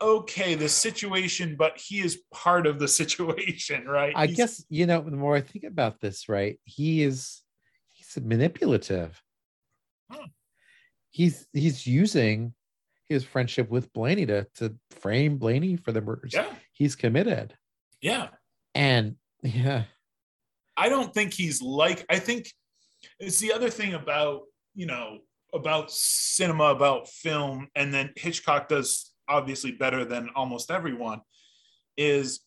okay, 0.00 0.54
the 0.54 0.68
situation, 0.68 1.56
but 1.56 1.76
he 1.78 2.00
is 2.00 2.22
part 2.32 2.66
of 2.66 2.78
the 2.78 2.88
situation, 2.88 3.84
right? 3.86 4.12
I 4.16 4.26
He's- 4.26 4.36
guess, 4.36 4.64
you 4.68 4.86
know, 4.86 5.00
the 5.02 5.10
more 5.16 5.36
I 5.36 5.40
think 5.40 5.64
about 5.64 6.00
this, 6.00 6.28
right? 6.28 6.58
He 6.64 7.02
is 7.02 7.42
he's 7.92 8.16
manipulative. 8.22 9.20
Hmm. 10.10 10.26
He's 11.10 11.46
he's 11.52 11.86
using 11.86 12.54
his 13.08 13.24
friendship 13.24 13.68
with 13.68 13.92
Blaney 13.92 14.26
to, 14.26 14.46
to 14.56 14.74
frame 14.92 15.36
Blaney 15.38 15.76
for 15.76 15.90
the 15.92 16.00
murders. 16.00 16.32
yeah, 16.32 16.52
He's 16.72 16.94
committed. 16.94 17.54
yeah. 18.00 18.28
And 18.74 19.16
yeah, 19.42 19.84
I 20.76 20.88
don't 20.88 21.12
think 21.12 21.32
he's 21.34 21.60
like. 21.60 22.04
I 22.08 22.18
think 22.20 22.46
it's 23.18 23.38
the 23.40 23.52
other 23.52 23.70
thing 23.70 23.94
about 23.94 24.42
you 24.74 24.86
know 24.86 25.18
about 25.52 25.90
cinema, 25.90 26.64
about 26.66 27.08
film, 27.08 27.66
and 27.74 27.92
then 27.92 28.12
Hitchcock 28.16 28.68
does 28.68 29.09
obviously 29.30 29.72
better 29.72 30.04
than 30.04 30.28
almost 30.34 30.70
everyone. 30.70 31.20
Is 31.96 32.40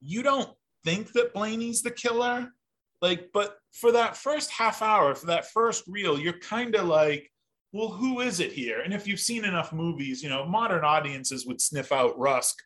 you 0.00 0.22
don't 0.22 0.50
think 0.84 1.12
that 1.12 1.32
Blaney's 1.32 1.82
the 1.82 1.90
killer, 1.90 2.52
like, 3.00 3.30
but 3.32 3.56
for 3.72 3.92
that 3.92 4.16
first 4.16 4.50
half 4.50 4.82
hour, 4.82 5.14
for 5.14 5.26
that 5.26 5.50
first 5.50 5.84
reel, 5.86 6.18
you're 6.18 6.38
kind 6.38 6.74
of 6.74 6.86
like, 6.86 7.30
well, 7.72 7.88
who 7.88 8.20
is 8.20 8.40
it 8.40 8.52
here? 8.52 8.80
And 8.80 8.92
if 8.92 9.06
you've 9.06 9.20
seen 9.20 9.44
enough 9.44 9.72
movies, 9.72 10.22
you 10.22 10.28
know, 10.28 10.44
modern 10.44 10.84
audiences 10.84 11.46
would 11.46 11.60
sniff 11.60 11.90
out 11.90 12.18
Rusk, 12.18 12.56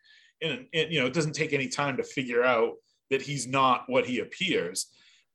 and, 0.41 0.65
and 0.73 0.91
you 0.91 0.99
know, 0.99 1.07
it 1.07 1.13
doesn't 1.13 1.33
take 1.33 1.53
any 1.53 1.67
time 1.67 1.97
to 1.97 2.03
figure 2.03 2.43
out 2.43 2.73
that 3.09 3.21
he's 3.21 3.47
not 3.47 3.83
what 3.87 4.05
he 4.05 4.19
appears. 4.19 4.87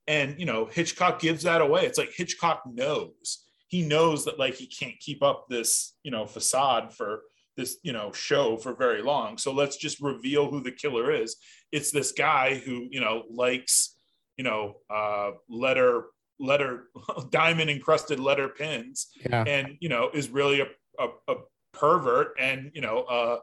And 0.07 0.39
you 0.39 0.45
know, 0.45 0.65
Hitchcock 0.65 1.19
gives 1.19 1.43
that 1.43 1.61
away. 1.61 1.85
It's 1.85 1.97
like 1.97 2.13
Hitchcock 2.15 2.63
knows. 2.65 3.43
He 3.67 3.81
knows 3.81 4.25
that 4.25 4.37
like 4.37 4.55
he 4.55 4.67
can't 4.67 4.99
keep 4.99 5.23
up 5.23 5.45
this, 5.49 5.95
you 6.03 6.11
know, 6.11 6.25
facade 6.25 6.93
for 6.93 7.21
this, 7.57 7.77
you 7.83 7.93
know, 7.93 8.11
show 8.11 8.57
for 8.57 8.73
very 8.73 9.01
long. 9.01 9.37
So 9.37 9.51
let's 9.53 9.77
just 9.77 10.01
reveal 10.01 10.49
who 10.49 10.61
the 10.61 10.71
killer 10.71 11.11
is. 11.11 11.35
It's 11.71 11.91
this 11.91 12.11
guy 12.11 12.55
who, 12.55 12.87
you 12.89 12.99
know, 12.99 13.23
likes, 13.29 13.95
you 14.37 14.43
know, 14.43 14.75
uh 14.89 15.31
letter 15.49 16.05
letter 16.39 16.85
diamond 17.29 17.69
encrusted 17.69 18.19
letter 18.19 18.49
pins 18.49 19.09
yeah. 19.29 19.43
and 19.45 19.77
you 19.79 19.87
know 19.87 20.09
is 20.15 20.29
really 20.29 20.61
a, 20.61 20.65
a, 20.99 21.07
a 21.27 21.35
pervert 21.73 22.29
and 22.39 22.71
you 22.73 22.81
know 22.81 23.03
uh, 23.03 23.37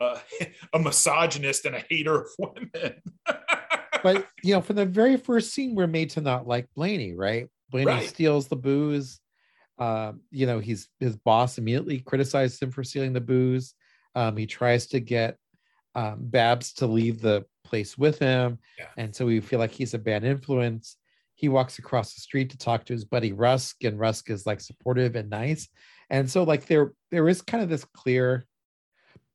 uh, 0.00 0.18
a 0.74 0.78
misogynist 0.78 1.64
and 1.64 1.74
a 1.74 1.82
hater 1.88 2.20
of 2.20 2.28
women 2.38 3.00
But 4.04 4.28
you 4.42 4.54
know, 4.54 4.60
from 4.60 4.76
the 4.76 4.84
very 4.84 5.16
first 5.16 5.54
scene, 5.54 5.74
we're 5.74 5.86
made 5.86 6.10
to 6.10 6.20
not 6.20 6.46
like 6.46 6.68
Blaney, 6.76 7.14
right? 7.14 7.48
Blaney 7.70 7.86
Right. 7.86 8.08
steals 8.08 8.48
the 8.48 8.56
booze. 8.56 9.18
Um, 9.78 10.20
you 10.30 10.46
know, 10.46 10.60
he's 10.60 10.88
his 11.00 11.16
boss 11.16 11.58
immediately 11.58 12.00
criticizes 12.00 12.60
him 12.60 12.70
for 12.70 12.84
stealing 12.84 13.12
the 13.12 13.20
booze. 13.20 13.74
Um, 14.14 14.36
he 14.36 14.46
tries 14.46 14.86
to 14.88 15.00
get 15.00 15.36
um, 15.96 16.18
Babs 16.20 16.72
to 16.74 16.86
leave 16.86 17.20
the 17.20 17.44
place 17.64 17.96
with 17.98 18.18
him, 18.18 18.58
Yeah. 18.78 18.88
and 18.96 19.14
so 19.14 19.26
we 19.26 19.40
feel 19.40 19.58
like 19.58 19.70
he's 19.72 19.94
a 19.94 19.98
bad 19.98 20.22
influence. 20.24 20.96
He 21.34 21.48
walks 21.48 21.78
across 21.78 22.14
the 22.14 22.20
street 22.20 22.50
to 22.50 22.58
talk 22.58 22.84
to 22.84 22.92
his 22.92 23.04
buddy 23.04 23.32
Rusk, 23.32 23.82
and 23.84 23.98
Rusk 23.98 24.30
is 24.30 24.46
like 24.46 24.60
supportive 24.60 25.16
and 25.16 25.28
nice. 25.30 25.68
And 26.10 26.30
so, 26.30 26.44
like 26.44 26.66
there, 26.66 26.92
there 27.10 27.28
is 27.28 27.42
kind 27.42 27.62
of 27.62 27.68
this 27.68 27.84
clear, 27.84 28.46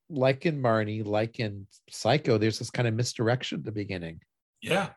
like 0.10 0.46
in 0.46 0.62
Marnie, 0.62 1.06
like 1.06 1.40
in 1.40 1.68
Psycho, 1.90 2.38
there's 2.38 2.60
this 2.60 2.70
kind 2.72 2.88
of 2.88 2.94
misdirection 2.94 3.60
at 3.60 3.66
the 3.66 3.72
beginning. 3.72 4.22
yeah 4.62 4.90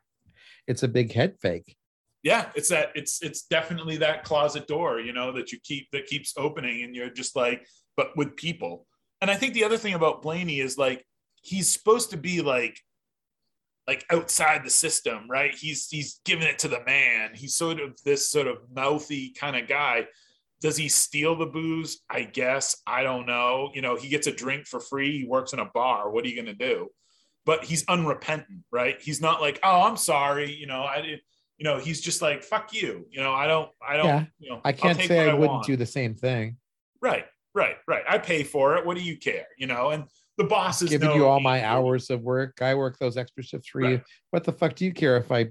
It's 0.68 0.82
a 0.84 0.88
big 0.88 1.12
head 1.12 1.36
fake. 1.40 1.76
Yeah 2.22 2.50
it's 2.54 2.68
that 2.68 2.90
it's 2.94 3.22
it's 3.22 3.46
definitely 3.46 3.96
that 3.96 4.24
closet 4.24 4.66
door 4.66 5.00
you 5.00 5.12
know 5.12 5.32
that 5.32 5.52
you 5.52 5.58
keep 5.62 5.88
that 5.92 6.06
keeps 6.06 6.34
opening 6.36 6.82
and 6.82 6.94
you're 6.94 7.10
just 7.10 7.36
like 7.36 7.66
but 7.96 8.16
with 8.16 8.36
people. 8.36 8.86
And 9.20 9.30
i 9.30 9.34
think 9.34 9.54
the 9.54 9.64
other 9.64 9.78
thing 9.78 9.94
about 9.94 10.22
blaney 10.22 10.60
is 10.60 10.78
like 10.78 11.04
he's 11.42 11.72
supposed 11.72 12.10
to 12.10 12.16
be 12.16 12.40
like 12.40 12.78
like 13.86 14.04
outside 14.10 14.64
the 14.64 14.70
system 14.70 15.26
right? 15.28 15.54
He's 15.54 15.88
he's 15.88 16.20
giving 16.24 16.46
it 16.46 16.58
to 16.60 16.68
the 16.68 16.84
man. 16.84 17.30
He's 17.34 17.54
sort 17.54 17.80
of 17.80 17.98
this 18.04 18.30
sort 18.30 18.46
of 18.46 18.58
mouthy 18.74 19.30
kind 19.30 19.56
of 19.56 19.68
guy. 19.68 20.06
Does 20.60 20.76
he 20.76 20.88
steal 20.88 21.36
the 21.36 21.46
booze? 21.46 22.00
I 22.08 22.22
guess. 22.22 22.76
I 22.86 23.02
don't 23.02 23.26
know. 23.26 23.70
You 23.74 23.82
know 23.82 23.96
he 23.96 24.08
gets 24.08 24.26
a 24.26 24.32
drink 24.32 24.66
for 24.66 24.80
free. 24.80 25.18
He 25.18 25.24
works 25.24 25.52
in 25.52 25.58
a 25.58 25.70
bar. 25.74 26.10
What 26.10 26.24
are 26.24 26.28
you 26.28 26.36
going 26.36 26.56
to 26.56 26.66
do? 26.66 26.88
But 27.44 27.64
he's 27.64 27.84
unrepentant 27.88 28.60
right? 28.70 29.00
He's 29.00 29.20
not 29.20 29.40
like 29.40 29.58
oh 29.62 29.82
i'm 29.82 29.96
sorry. 29.96 30.54
You 30.54 30.66
know 30.66 30.82
i 30.82 31.18
you 31.62 31.68
know 31.68 31.78
he's 31.78 32.00
just 32.00 32.20
like 32.20 32.42
fuck 32.42 32.72
you 32.74 33.06
you 33.12 33.20
know 33.20 33.32
i 33.32 33.46
don't 33.46 33.70
i 33.88 33.96
don't 33.96 34.06
Yeah. 34.06 34.24
you 34.40 34.50
know 34.50 34.60
I 34.64 34.72
can't 34.72 35.00
say 35.00 35.30
I 35.30 35.32
wouldn't 35.32 35.62
do 35.62 35.76
the 35.76 35.86
same 35.86 36.16
thing. 36.16 36.56
right 37.00 37.24
right 37.54 37.76
right 37.86 38.02
i 38.08 38.18
pay 38.18 38.42
for 38.42 38.76
it 38.76 38.84
what 38.84 38.96
do 38.96 39.02
you 39.04 39.16
care 39.16 39.46
you 39.56 39.68
know 39.68 39.90
and 39.90 40.02
the 40.38 40.42
boss 40.44 40.82
is 40.82 40.90
Giving 40.90 41.12
you 41.12 41.24
all 41.26 41.38
my 41.40 41.62
hours 41.64 42.10
of 42.10 42.22
work. 42.22 42.62
I 42.62 42.74
work 42.74 42.98
those 42.98 43.16
extra 43.18 43.42
shifts 43.44 43.68
for 43.68 43.82
you. 43.82 44.00
What 44.30 44.44
the 44.44 44.50
fuck 44.52 44.74
do 44.74 44.86
you 44.86 44.92
care 44.94 45.18
if 45.18 45.30
I 45.30 45.50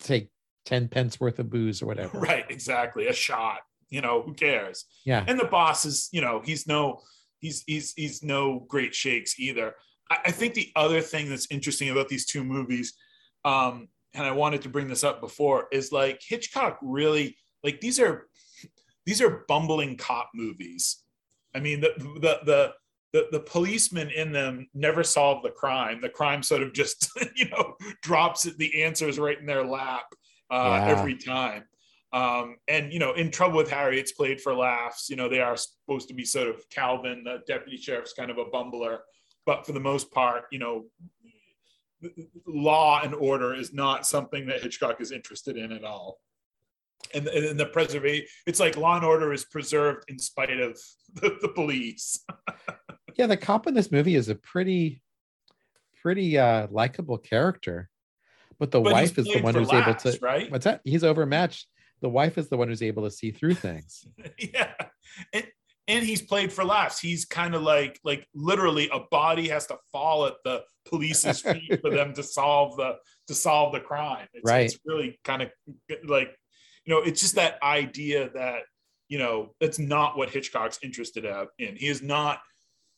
take 0.00 0.28
10 0.66 0.88
pence 0.88 1.18
worth 1.18 1.38
of 1.38 1.48
booze 1.50 1.80
or 1.82 1.86
whatever? 1.90 2.20
right 2.20 2.44
exactly 2.50 3.06
a 3.08 3.12
shot 3.12 3.60
you 3.88 4.00
know 4.02 4.22
who 4.22 4.34
cares 4.34 4.84
Yeah. 5.06 5.24
and 5.26 5.40
the 5.40 5.46
boss 5.46 5.84
is 5.86 6.08
you 6.12 6.20
know 6.20 6.42
he's 6.44 6.66
no 6.68 7.00
he's 7.40 7.64
he's 7.66 7.94
he's 7.94 8.22
no 8.22 8.66
great 8.68 8.94
shakes 8.94 9.40
either 9.40 9.74
I, 10.10 10.18
I 10.26 10.30
think 10.30 10.52
the 10.54 10.70
other 10.76 11.00
thing 11.00 11.30
that's 11.30 11.48
interesting 11.50 11.88
about 11.90 12.08
these 12.08 12.26
two 12.26 12.44
movies 12.44 12.92
um 13.46 13.88
and 14.14 14.24
i 14.26 14.32
wanted 14.32 14.62
to 14.62 14.68
bring 14.68 14.88
this 14.88 15.04
up 15.04 15.20
before 15.20 15.68
is 15.72 15.92
like 15.92 16.20
hitchcock 16.22 16.78
really 16.82 17.36
like 17.64 17.80
these 17.80 17.98
are 18.00 18.28
these 19.06 19.20
are 19.20 19.44
bumbling 19.48 19.96
cop 19.96 20.30
movies 20.34 21.02
i 21.54 21.60
mean 21.60 21.80
the 21.80 21.92
the 22.20 22.38
the 22.44 22.72
the, 23.14 23.26
the 23.32 23.40
policeman 23.40 24.10
in 24.10 24.32
them 24.32 24.68
never 24.74 25.02
solve 25.02 25.42
the 25.42 25.50
crime 25.50 26.00
the 26.00 26.08
crime 26.08 26.42
sort 26.42 26.62
of 26.62 26.72
just 26.72 27.10
you 27.36 27.48
know 27.48 27.74
drops 28.02 28.42
the 28.42 28.82
answers 28.82 29.18
right 29.18 29.38
in 29.38 29.46
their 29.46 29.64
lap 29.64 30.04
uh, 30.50 30.82
Yeah. 30.82 30.92
every 30.92 31.16
time 31.16 31.64
um, 32.12 32.56
and 32.68 32.92
you 32.92 32.98
know, 32.98 33.12
in 33.12 33.30
Trouble 33.30 33.58
with 33.58 33.70
Harry, 33.70 34.00
it's 34.00 34.12
played 34.12 34.40
for 34.40 34.54
laughs. 34.54 35.10
You 35.10 35.16
know, 35.16 35.28
they 35.28 35.40
are 35.40 35.56
supposed 35.56 36.08
to 36.08 36.14
be 36.14 36.24
sort 36.24 36.48
of 36.48 36.68
Calvin, 36.70 37.22
the 37.24 37.42
deputy 37.46 37.76
sheriff's 37.76 38.14
kind 38.14 38.30
of 38.30 38.38
a 38.38 38.46
bumbler, 38.46 38.98
but 39.44 39.66
for 39.66 39.72
the 39.72 39.80
most 39.80 40.10
part, 40.10 40.44
you 40.50 40.58
know, 40.58 40.86
law 42.46 43.00
and 43.02 43.14
order 43.14 43.54
is 43.54 43.72
not 43.72 44.06
something 44.06 44.46
that 44.46 44.62
Hitchcock 44.62 45.00
is 45.00 45.12
interested 45.12 45.56
in 45.56 45.72
at 45.72 45.84
all. 45.84 46.18
and, 47.14 47.26
and 47.28 47.58
the 47.58 47.66
preservation 47.66 48.26
it's 48.46 48.60
like 48.60 48.76
law 48.76 48.96
and 48.96 49.04
order 49.04 49.32
is 49.32 49.44
preserved 49.44 50.04
in 50.08 50.18
spite 50.18 50.60
of 50.60 50.78
the, 51.14 51.36
the 51.42 51.48
police. 51.48 52.24
Yeah 53.16 53.26
the 53.26 53.36
cop 53.36 53.66
in 53.66 53.74
this 53.74 53.90
movie 53.90 54.14
is 54.14 54.28
a 54.28 54.36
pretty 54.36 55.02
pretty 56.02 56.38
uh 56.38 56.68
likable 56.70 57.18
character 57.18 57.90
but 58.58 58.70
the 58.70 58.80
But 58.80 58.92
wife 58.92 59.18
is 59.18 59.26
the 59.26 59.40
one 59.40 59.54
who's 59.54 59.72
able 59.72 59.94
to 59.94 60.18
right? 60.20 60.50
What's 60.50 60.64
that? 60.64 60.80
He's 60.84 61.04
overmatched. 61.04 61.66
The 62.00 62.08
wife 62.08 62.38
is 62.38 62.48
the 62.48 62.56
one 62.56 62.68
who's 62.68 62.82
able 62.82 63.04
to 63.04 63.10
see 63.10 63.30
through 63.30 63.54
things. 63.54 64.06
Yeah. 64.38 64.72
And, 65.32 65.46
and 65.88 66.04
he's 66.04 66.22
played 66.22 66.52
for 66.52 66.64
laughs. 66.64 67.00
He's 67.00 67.24
kind 67.24 67.54
of 67.54 67.62
like 67.62 67.98
like 68.04 68.26
literally 68.34 68.88
a 68.92 69.00
body 69.10 69.48
has 69.48 69.66
to 69.68 69.78
fall 69.90 70.26
at 70.26 70.34
the 70.44 70.62
police's 70.86 71.40
feet 71.52 71.80
for 71.80 71.90
them 71.90 72.12
to 72.14 72.22
solve 72.22 72.76
the 72.76 72.96
to 73.26 73.34
solve 73.34 73.72
the 73.72 73.80
crime. 73.80 74.28
It's, 74.34 74.48
Right. 74.48 74.66
it's 74.66 74.78
really 74.84 75.18
kind 75.24 75.42
of 75.42 75.50
like 76.06 76.36
you 76.84 76.94
know 76.94 77.00
it's 77.00 77.20
just 77.20 77.34
that 77.36 77.60
idea 77.62 78.30
that 78.34 78.60
you 79.08 79.18
know 79.18 79.54
that's 79.60 79.78
not 79.78 80.16
what 80.16 80.30
hitchcock's 80.30 80.78
interested 80.82 81.24
in. 81.58 81.76
He 81.76 81.88
is 81.88 82.02
not 82.02 82.40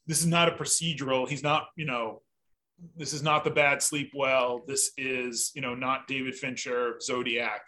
this 0.07 0.21
is 0.21 0.27
not 0.27 0.49
a 0.49 0.53
procedural 0.53 1.29
he's 1.29 1.43
not 1.43 1.69
you 1.77 1.85
know 1.87 2.23
this 2.97 3.13
is 3.13 3.23
not 3.23 3.45
the 3.45 3.51
bad 3.51 3.83
sleep 3.83 4.11
well. 4.15 4.63
This 4.67 4.91
is 4.99 5.53
you 5.55 5.63
know 5.63 5.75
not 5.75 6.09
david 6.09 6.35
fincher 6.35 6.97
zodiac. 7.01 7.61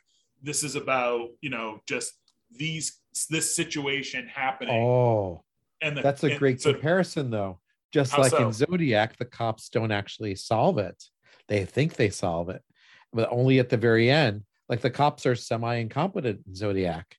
This 0.42 0.64
is 0.64 0.74
about 0.74 1.28
you 1.40 1.50
know 1.50 1.78
just 1.86 2.12
these 2.50 2.98
this 3.28 3.54
situation 3.54 4.26
happening. 4.28 4.74
Oh 4.74 5.42
and 5.80 5.96
the, 5.96 6.02
that's 6.02 6.22
a 6.24 6.30
and 6.30 6.38
great 6.38 6.60
so- 6.60 6.72
comparison 6.72 7.30
though. 7.30 7.58
Just 7.92 8.16
like 8.16 8.30
so? 8.30 8.46
in 8.46 8.52
zodiac 8.52 9.16
the 9.18 9.24
cops 9.26 9.68
don't 9.68 9.92
actually 9.92 10.34
solve 10.34 10.78
it. 10.78 11.02
They 11.48 11.64
think 11.64 11.94
they 11.94 12.10
solve 12.10 12.48
it 12.48 12.62
but 13.12 13.28
only 13.30 13.58
at 13.58 13.68
the 13.68 13.76
very 13.76 14.10
end. 14.10 14.42
Like 14.68 14.80
the 14.80 14.90
cops 14.90 15.26
are 15.26 15.34
semi-incompetent 15.34 16.40
in 16.46 16.54
zodiac. 16.54 17.16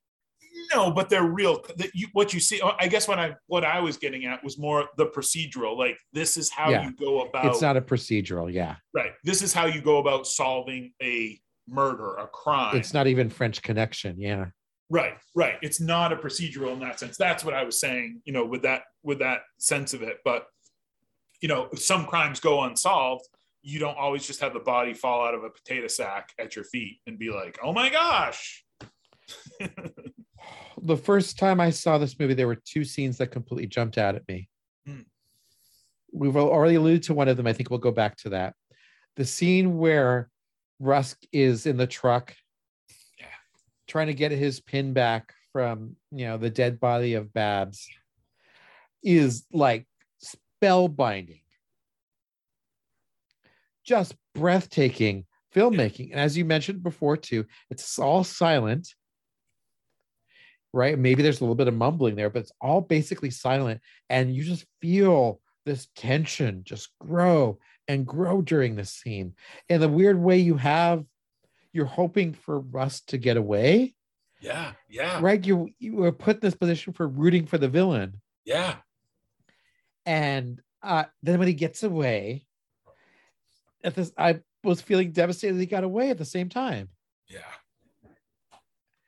No 0.74 0.90
but 0.90 1.08
they're 1.08 1.22
real. 1.22 1.64
You, 1.92 2.08
what 2.12 2.32
you 2.32 2.40
see 2.40 2.60
i 2.80 2.88
guess 2.88 3.06
what 3.06 3.18
i 3.18 3.34
what 3.46 3.64
i 3.64 3.80
was 3.80 3.96
getting 3.98 4.24
at 4.24 4.42
was 4.42 4.58
more 4.58 4.88
the 4.96 5.06
procedural. 5.06 5.76
Like 5.76 5.98
this 6.12 6.36
is 6.36 6.50
how 6.50 6.70
Yeah. 6.70 6.86
you 6.86 6.96
go 6.96 7.20
about 7.26 7.46
it's 7.46 7.60
not 7.62 7.76
a 7.76 7.80
procedural 7.82 8.52
yeah. 8.52 8.76
Right. 8.92 9.12
This 9.22 9.42
is 9.42 9.52
how 9.52 9.66
you 9.66 9.80
go 9.80 9.98
about 9.98 10.26
solving 10.26 10.92
a 11.02 11.38
murder 11.68 12.14
a 12.16 12.26
crime. 12.26 12.76
It's 12.76 12.94
not 12.94 13.06
even 13.06 13.30
french 13.30 13.62
connection 13.62 14.20
yeah 14.20 14.46
Right, 14.90 15.14
right. 15.34 15.54
It's 15.62 15.80
not 15.80 16.12
a 16.12 16.16
procedural 16.16 16.72
in 16.72 16.80
that 16.80 17.00
sense. 17.00 17.16
That's 17.16 17.44
what 17.44 17.54
I 17.54 17.64
was 17.64 17.80
saying, 17.80 18.20
you 18.24 18.32
know, 18.32 18.44
with 18.44 18.62
that 18.62 18.82
with 19.02 19.18
that 19.20 19.40
sense 19.58 19.94
of 19.94 20.02
it. 20.02 20.18
But 20.24 20.46
you 21.40 21.48
know, 21.48 21.68
some 21.74 22.06
crimes 22.06 22.40
go 22.40 22.62
unsolved, 22.62 23.26
you 23.64 23.78
don't 23.78 23.96
always 23.96 24.26
just 24.26 24.40
have 24.40 24.52
the 24.52 24.60
body 24.60 24.92
fall 24.92 25.26
out 25.26 25.34
of 25.34 25.42
a 25.42 25.48
potato 25.48 25.88
sack 25.88 26.30
at 26.38 26.54
your 26.54 26.66
feet 26.66 26.98
and 27.06 27.18
be 27.18 27.30
like, 27.30 27.58
"Oh 27.62 27.72
my 27.72 27.88
gosh." 27.88 28.62
the 30.82 30.96
first 30.96 31.38
time 31.38 31.60
I 31.60 31.70
saw 31.70 31.96
this 31.96 32.18
movie, 32.18 32.34
there 32.34 32.46
were 32.46 32.60
two 32.62 32.84
scenes 32.84 33.16
that 33.18 33.28
completely 33.28 33.66
jumped 33.66 33.96
out 33.96 34.16
at 34.16 34.28
me. 34.28 34.48
Hmm. 34.86 35.00
We've 36.12 36.36
already 36.36 36.74
alluded 36.74 37.04
to 37.04 37.14
one 37.14 37.28
of 37.28 37.38
them. 37.38 37.46
I 37.46 37.54
think 37.54 37.70
we'll 37.70 37.78
go 37.78 37.90
back 37.90 38.16
to 38.18 38.28
that. 38.30 38.54
The 39.16 39.24
scene 39.24 39.78
where 39.78 40.28
Rusk 40.78 41.22
is 41.32 41.64
in 41.64 41.78
the 41.78 41.86
truck. 41.86 42.34
Trying 43.86 44.08
to 44.08 44.14
get 44.14 44.32
his 44.32 44.60
pin 44.60 44.92
back 44.92 45.32
from 45.52 45.96
you 46.10 46.26
know 46.26 46.36
the 46.36 46.50
dead 46.50 46.80
body 46.80 47.14
of 47.14 47.32
Babs, 47.32 47.88
is 49.02 49.44
like 49.52 49.86
spellbinding, 50.62 51.42
just 53.84 54.14
breathtaking 54.34 55.26
filmmaking. 55.54 56.10
And 56.10 56.20
as 56.20 56.36
you 56.36 56.44
mentioned 56.44 56.82
before, 56.82 57.16
too, 57.16 57.46
it's 57.70 57.98
all 57.98 58.24
silent 58.24 58.92
right? 60.74 60.98
Maybe 60.98 61.22
there's 61.22 61.40
a 61.40 61.44
little 61.44 61.54
bit 61.54 61.68
of 61.68 61.74
mumbling 61.74 62.16
there, 62.16 62.28
but 62.28 62.40
it's 62.40 62.52
all 62.60 62.80
basically 62.80 63.30
silent. 63.30 63.80
And 64.10 64.34
you 64.34 64.42
just 64.42 64.66
feel 64.82 65.40
this 65.64 65.86
tension 65.94 66.62
just 66.64 66.90
grow 67.00 67.58
and 67.86 68.04
grow 68.04 68.42
during 68.42 68.74
this 68.74 68.90
scene. 68.90 69.34
In 69.68 69.80
the 69.80 69.88
weird 69.88 70.20
way 70.20 70.38
you 70.38 70.56
have, 70.56 71.04
you're 71.74 71.84
hoping 71.86 72.32
for 72.32 72.60
Rusk 72.60 73.06
to 73.08 73.18
get 73.18 73.36
away, 73.36 73.94
Yeah, 74.40 74.72
yeah, 74.88 75.18
right? 75.20 75.44
You 75.44 75.68
you 75.78 75.94
were 75.96 76.12
put 76.12 76.36
in 76.36 76.40
this 76.40 76.54
position 76.54 76.92
for 76.92 77.06
rooting 77.08 77.46
for 77.46 77.58
the 77.58 77.68
villain. 77.68 78.20
yeah. 78.44 78.76
And 80.06 80.60
uh, 80.82 81.04
then 81.22 81.38
when 81.38 81.48
he 81.48 81.54
gets 81.54 81.82
away, 81.82 82.46
at 83.82 83.94
this, 83.94 84.12
I 84.18 84.40
was 84.62 84.80
feeling 84.82 85.12
devastated 85.12 85.54
that 85.54 85.60
he 85.60 85.66
got 85.66 85.84
away 85.84 86.10
at 86.10 86.18
the 86.18 86.24
same 86.24 86.48
time. 86.48 86.88
Yeah. 87.28 87.40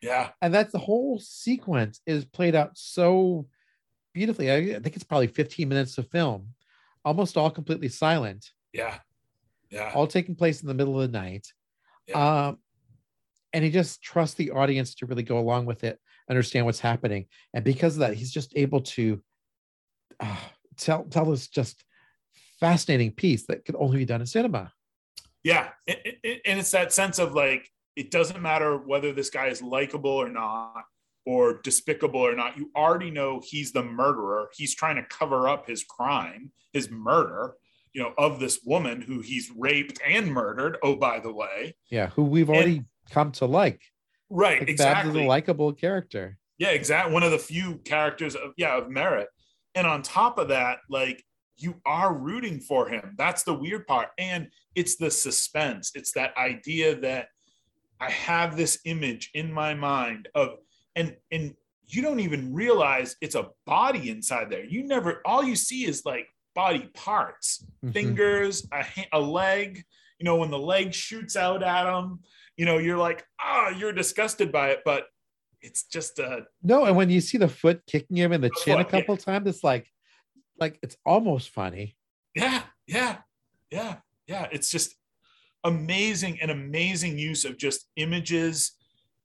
Yeah. 0.03 0.31
and 0.43 0.53
that's 0.55 0.73
the 0.73 0.79
whole 0.79 1.19
sequence 1.19 2.01
is 2.07 2.25
played 2.25 2.55
out 2.55 2.73
so 2.79 3.47
beautifully. 4.13 4.51
I, 4.51 4.57
I 4.77 4.79
think 4.81 4.95
it's 4.95 5.05
probably 5.05 5.27
15 5.27 5.69
minutes 5.69 5.99
of 5.99 6.09
film, 6.11 6.49
almost 7.05 7.37
all 7.37 7.51
completely 7.51 7.89
silent, 7.89 8.51
Yeah. 8.73 8.99
Yeah. 9.71 9.93
all 9.95 10.07
taking 10.07 10.35
place 10.37 10.61
in 10.63 10.69
the 10.69 10.75
middle 10.75 11.01
of 11.01 11.11
the 11.11 11.19
night. 11.19 11.49
Yeah. 12.09 12.49
Um, 12.49 12.59
and 13.53 13.65
he 13.65 13.71
just 13.71 14.03
trusts 14.03 14.37
the 14.37 14.51
audience 14.51 14.95
to 14.97 15.07
really 15.07 15.23
go 15.23 15.39
along 15.39 15.67
with 15.67 15.83
it, 15.85 15.99
understand 16.29 16.67
what's 16.67 16.81
happening, 16.81 17.27
and 17.55 17.65
because 17.65 17.95
of 17.97 18.01
that, 18.01 18.15
he's 18.15 18.33
just 18.33 18.53
able 18.57 18.81
to 18.83 19.23
uh, 20.21 20.37
tell 20.77 21.05
tell 21.05 21.25
this 21.25 21.49
just 21.49 21.85
fascinating 22.61 23.13
piece 23.13 23.47
that 23.47 23.65
could 23.65 23.77
only 23.79 23.99
be 23.99 24.05
done 24.05 24.21
in 24.21 24.27
cinema. 24.27 24.73
Yeah. 25.45 25.69
And, 25.87 25.99
and- 26.25 26.41
and 26.45 26.59
it's 26.61 26.71
that 26.73 26.93
sense 26.93 27.19
of 27.19 27.35
like, 27.35 27.71
it 27.97 28.11
doesn't 28.11 28.43
matter 28.43 28.77
whether 28.79 29.13
this 29.13 29.31
guy 29.31 29.47
is 29.47 29.63
likable 29.63 30.11
or 30.11 30.29
not, 30.29 30.85
or 31.25 31.61
despicable 31.63 32.21
or 32.21 32.35
not. 32.35 32.57
You 32.57 32.71
already 32.77 33.11
know 33.11 33.41
he's 33.45 33.73
the 33.73 33.83
murderer. 33.83 34.49
He's 34.55 34.75
trying 34.75 34.97
to 34.97 35.05
cover 35.05 35.49
up 35.49 35.67
his 35.69 35.85
crime, 35.85 36.53
his 36.73 36.91
murder, 36.91 37.55
you 37.97 38.03
know, 38.03 38.13
of 38.19 38.39
this 38.39 38.61
woman 38.63 39.01
who 39.01 39.23
he's 39.23 39.51
raped 39.57 39.99
and 40.07 40.31
murdered. 40.31 40.77
Oh, 40.83 40.97
by 40.97 41.19
the 41.19 41.33
way. 41.33 41.75
Yeah, 41.91 42.09
who 42.09 42.25
we've 42.25 42.51
already 42.51 42.85
come 43.11 43.33
to 43.33 43.47
like. 43.47 43.81
Right. 44.29 44.59
Like 44.59 44.77
Babs 44.77 44.81
is 44.81 44.87
exactly. 44.87 45.25
a 45.25 45.27
likable 45.27 45.73
character. 45.73 46.37
Yeah, 46.59 46.73
exactly. 46.73 47.15
One 47.15 47.23
of 47.23 47.31
the 47.31 47.39
few 47.39 47.77
characters 47.87 48.35
of 48.35 48.53
yeah 48.59 48.77
of 48.77 48.91
merit. 48.91 49.29
And 49.75 49.87
on 49.87 50.03
top 50.03 50.37
of 50.37 50.49
that, 50.49 50.81
like 50.91 51.25
you 51.57 51.81
are 51.87 52.13
rooting 52.13 52.61
for 52.61 52.87
him. 52.87 53.15
That's 53.17 53.45
the 53.45 53.55
weird 53.55 53.87
part. 53.87 54.09
And 54.19 54.49
it's 54.75 54.97
the 54.97 55.11
suspense. 55.11 55.93
It's 55.95 56.13
that 56.13 56.37
idea 56.37 56.97
that 56.97 57.29
I 57.99 58.11
have 58.11 58.59
this 58.59 58.79
image 58.85 59.31
in 59.33 59.51
my 59.51 59.73
mind 59.73 60.29
of 60.35 60.51
and 60.97 61.17
and 61.33 61.55
you 61.89 62.03
don't 62.03 62.21
even 62.21 62.53
realize 62.53 63.17
it's 63.23 63.37
a 63.37 63.49
body 63.65 64.11
inside 64.11 64.51
there. 64.51 64.67
You 64.67 64.85
never 64.85 65.23
all 65.25 65.43
you 65.43 65.57
see 65.57 65.87
is 65.87 66.03
like 66.05 66.27
body 66.57 66.89
parts, 66.95 67.65
Mhm. 67.85 67.93
fingers, 67.93 68.67
a, 68.73 68.85
a 69.13 69.21
leg. 69.21 69.85
You 70.19 70.25
know, 70.25 70.37
when 70.37 70.51
the 70.51 70.59
leg 70.59 70.93
shoots 70.95 71.37
out 71.37 71.63
at 71.63 71.87
him, 71.87 72.21
you 72.57 72.65
know, 72.65 72.79
you're 72.79 72.97
like, 72.97 73.25
ah, 73.39 73.69
you're 73.69 73.93
disgusted 73.93 74.51
by 74.51 74.71
it, 74.71 74.81
but 74.85 75.07
it's 75.61 75.85
just 75.85 76.19
a 76.19 76.47
No, 76.63 76.87
and 76.87 76.97
when 76.97 77.11
you 77.11 77.21
see 77.21 77.37
the 77.39 77.49
foot 77.49 77.83
kicking 77.87 78.17
him 78.17 78.33
in 78.33 78.41
the 78.41 78.49
The 78.49 78.61
chin 78.65 78.81
a 78.81 78.85
foot, 78.85 78.93
yeah. 78.95 79.01
couple 79.01 79.17
times, 79.19 79.47
it's 79.47 79.63
like, 79.63 79.87
like 80.59 80.79
it's 80.83 80.97
almost 81.05 81.51
funny. 81.51 81.97
Yeah, 82.35 82.63
yeah, 82.87 83.19
yeah, 83.71 83.97
yeah. 84.27 84.49
It's 84.51 84.71
just 84.71 84.95
amazing, 85.65 86.41
an 86.41 86.49
amazing 86.51 87.19
use 87.19 87.45
of 87.45 87.59
just 87.59 87.89
images 87.97 88.73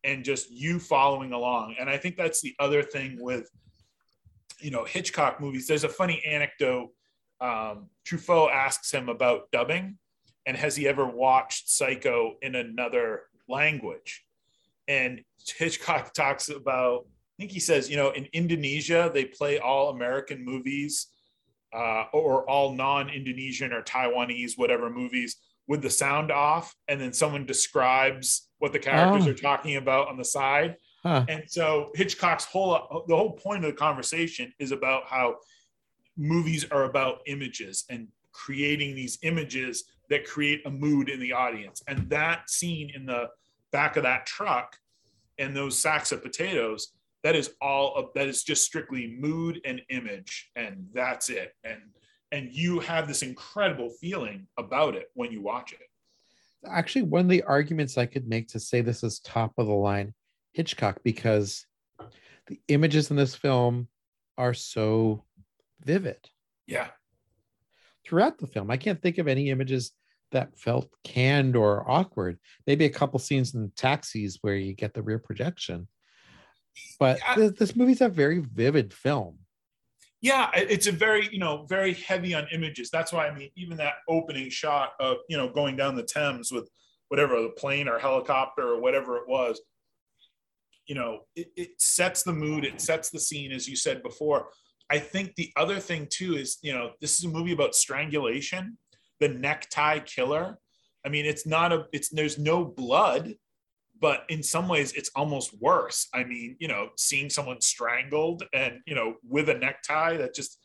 and 0.03 0.25
just 0.25 0.49
you 0.51 0.79
following 0.79 1.32
along. 1.32 1.75
And 1.79 1.89
I 1.89 1.97
think 1.97 2.17
that's 2.17 2.41
the 2.41 2.53
other 2.59 2.84
thing 2.84 3.17
with, 3.21 3.49
you 4.59 4.71
know, 4.71 4.84
Hitchcock 4.84 5.39
movies. 5.39 5.67
There's 5.67 5.84
a 5.86 5.89
funny 5.89 6.21
anecdote. 6.25 6.89
Um, 7.41 7.89
Truffaut 8.05 8.51
asks 8.51 8.91
him 8.91 9.09
about 9.09 9.51
dubbing 9.51 9.97
and 10.45 10.55
has 10.57 10.75
he 10.75 10.87
ever 10.87 11.05
watched 11.05 11.69
Psycho 11.69 12.35
in 12.41 12.55
another 12.55 13.23
language? 13.49 14.23
And 14.87 15.23
Hitchcock 15.57 16.13
talks 16.15 16.49
about, 16.49 17.05
I 17.07 17.43
think 17.43 17.51
he 17.51 17.59
says, 17.59 17.89
you 17.89 17.97
know, 17.97 18.11
in 18.11 18.27
Indonesia, 18.33 19.09
they 19.13 19.25
play 19.25 19.59
all 19.59 19.89
American 19.89 20.43
movies 20.45 21.07
uh, 21.73 22.05
or 22.13 22.47
all 22.49 22.73
non-Indonesian 22.73 23.71
or 23.73 23.81
Taiwanese, 23.81 24.57
whatever 24.57 24.89
movies 24.89 25.37
with 25.67 25.81
the 25.81 25.89
sound 25.89 26.31
off, 26.31 26.75
and 26.87 26.99
then 26.99 27.13
someone 27.13 27.45
describes 27.45 28.49
what 28.59 28.73
the 28.73 28.79
characters 28.79 29.25
Oh. 29.27 29.31
are 29.31 29.33
talking 29.33 29.77
about 29.77 30.09
on 30.09 30.17
the 30.17 30.25
side. 30.25 30.75
Huh. 31.01 31.25
And 31.29 31.43
so 31.47 31.91
Hitchcock's 31.95 32.45
whole 32.45 33.05
the 33.07 33.15
whole 33.15 33.31
point 33.33 33.63
of 33.63 33.71
the 33.71 33.77
conversation 33.77 34.53
is 34.59 34.71
about 34.71 35.07
how 35.07 35.37
movies 36.18 36.66
are 36.72 36.84
about 36.84 37.20
images 37.26 37.86
and 37.89 38.07
creating 38.32 38.95
these 38.95 39.18
images 39.24 39.86
that 40.09 40.26
create 40.26 40.62
a 40.66 40.70
mood 40.70 41.09
in 41.09 41.20
the 41.20 41.34
audience. 41.34 41.82
And 41.88 42.09
that 42.09 42.49
scene 42.49 42.91
in 42.93 43.05
the 43.05 43.30
back 43.72 43.97
of 43.97 44.03
that 44.03 44.26
truck 44.26 44.78
and 45.39 45.55
those 45.55 45.78
sacks 45.78 46.12
of 46.12 46.22
potatoes, 46.22 46.93
that 47.24 47.36
is 47.36 47.51
all 47.62 47.95
of, 47.95 48.09
that 48.16 48.28
is 48.28 48.43
just 48.43 48.66
strictly 48.66 49.16
mood 49.20 49.62
and 49.66 49.82
image, 49.89 50.51
and 50.55 50.88
that's 50.93 51.30
it. 51.30 51.53
And 51.64 51.82
and 52.34 52.49
you 52.51 52.80
have 52.80 53.07
this 53.09 53.24
incredible 53.24 53.89
feeling 53.89 54.47
about 54.57 54.95
it 54.95 55.07
when 55.16 55.34
you 55.34 55.41
watch 55.41 55.74
it. 55.74 55.80
Actually, 56.66 57.01
one 57.01 57.22
of 57.22 57.30
the 57.30 57.43
arguments 57.43 57.97
I 57.97 58.05
could 58.05 58.26
make 58.28 58.47
to 58.49 58.59
say 58.59 58.80
this 58.80 59.03
is 59.03 59.20
top 59.20 59.53
of 59.57 59.68
the 59.68 59.74
line 59.74 60.14
Hitchcock 60.53 60.99
because 61.03 61.66
the 62.47 62.59
images 62.68 63.12
in 63.12 63.18
this 63.18 63.36
film 63.36 63.88
are 64.38 64.53
so 64.53 65.24
vivid 65.84 66.29
Yeah. 66.67 66.89
throughout 68.05 68.38
the 68.38 68.47
film. 68.47 68.71
I 68.71 68.77
can't 68.77 69.01
think 69.01 69.17
of 69.17 69.27
any 69.27 69.49
images 69.49 69.91
that 70.32 70.57
felt 70.57 70.89
canned 71.03 71.55
or 71.55 71.89
awkward. 71.89 72.39
Maybe 72.65 72.86
a 72.86 72.89
couple 72.89 73.19
scenes 73.19 73.53
in 73.53 73.63
the 73.63 73.71
taxis 73.75 74.38
where 74.41 74.55
you 74.55 74.73
get 74.73 74.93
the 74.93 75.01
rear 75.03 75.19
projection. 75.19 75.88
But 76.99 77.19
Yeah. 77.19 77.36
th- 77.36 77.55
this 77.55 77.75
movie's 77.75 78.01
a 78.01 78.09
very 78.09 78.39
vivid 78.39 78.93
film. 78.93 79.39
yeah 80.23 80.51
it's 80.53 80.86
a 80.86 80.91
very 80.91 81.27
you 81.32 81.39
know 81.39 81.65
very 81.67 81.95
heavy 81.95 82.36
on 82.36 82.47
images 82.51 82.91
that's 82.91 83.11
why 83.11 83.27
i 83.27 83.34
mean 83.34 83.49
even 83.55 83.75
that 83.75 83.95
opening 84.07 84.51
shot 84.51 84.91
of 84.99 85.17
you 85.27 85.36
know 85.36 85.49
going 85.49 85.75
down 85.75 85.95
the 85.95 86.03
thames 86.03 86.51
with 86.51 86.69
whatever 87.07 87.41
the 87.41 87.49
plane 87.49 87.88
or 87.88 87.97
helicopter 87.97 88.61
or 88.61 88.79
whatever 88.79 89.17
it 89.17 89.27
was 89.27 89.59
you 90.86 90.93
know 90.93 91.21
it, 91.36 91.47
it 91.57 91.71
sets 91.82 92.21
the 92.21 92.32
mood 92.32 92.63
it 92.65 92.79
sets 92.79 93.09
the 93.09 93.19
scene 93.19 93.51
as 93.51 93.67
you 93.67 93.75
said 93.75 94.03
before 94.03 94.49
i 94.91 94.99
think 94.99 95.33
the 95.35 95.51
other 95.55 95.79
thing 95.79 96.07
too 96.09 96.35
is 96.35 96.57
you 96.61 96.73
know 96.73 96.91
this 97.01 97.17
is 97.17 97.23
a 97.23 97.29
movie 97.29 97.53
about 97.53 97.73
strangulation 97.75 98.77
the 99.21 99.29
necktie 99.29 99.99
killer. 99.99 100.57
I 101.05 101.09
mean 101.09 101.25
it's 101.25 101.47
not 101.47 101.71
a 101.71 101.85
it's 101.93 102.09
there's 102.09 102.37
no 102.37 102.65
blood 102.65 103.35
but 104.01 104.23
in 104.29 104.41
some 104.41 104.67
ways 104.67 104.93
it's 104.93 105.11
almost 105.15 105.53
worse. 105.61 106.09
I 106.13 106.25
mean 106.25 106.57
you 106.59 106.67
know 106.67 106.89
seeing 106.97 107.29
someone 107.29 107.61
strangled 107.61 108.43
and 108.53 108.79
you 108.85 108.95
know 108.95 109.15
with 109.23 109.47
a 109.47 109.53
necktie 109.53 110.17
that 110.17 110.35
just 110.35 110.57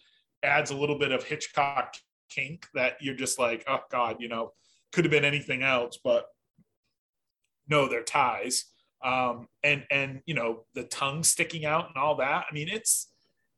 adds 0.43 0.71
a 0.71 0.77
little 0.77 0.99
bit 0.99 1.13
of 1.13 1.23
hitchcock 1.23 1.95
kink 2.29 2.67
that 2.75 2.97
you're 3.01 3.15
just 3.15 3.39
like 3.39 3.63
oh 3.69 3.81
god 3.91 4.17
you 4.19 4.29
know 4.29 4.53
could 4.93 5.05
have 5.05 5.13
been 5.13 5.25
anything 5.25 5.63
else 5.63 5.99
but 6.03 6.27
no 7.69 7.89
they're 7.89 8.03
ties. 8.03 8.65
Um 9.05 9.49
and 9.63 9.85
and 9.91 10.23
you 10.25 10.35
know 10.35 10.65
the 10.75 10.85
tongue 10.85 11.23
sticking 11.23 11.67
out 11.67 11.89
and 11.89 12.03
all 12.03 12.17
that. 12.17 12.47
I 12.51 12.55
mean 12.55 12.69
it's 12.69 13.09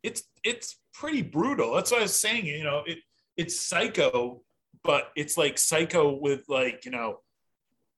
it's 0.03 0.23
it's 0.45 0.77
pretty 0.95 1.23
brutal. 1.23 1.75
That's 1.75 1.91
what 1.91 2.01
i 2.01 2.03
was 2.03 2.19
saying 2.19 2.47
you 2.47 2.65
know 2.65 2.83
it 2.87 2.99
it's 3.37 3.59
psycho 3.61 4.43
but 4.85 5.11
it's 5.17 5.37
like 5.37 5.59
psycho 5.59 6.19
with 6.21 6.45
like 6.49 6.85
you 6.85 6.91
know 6.91 7.21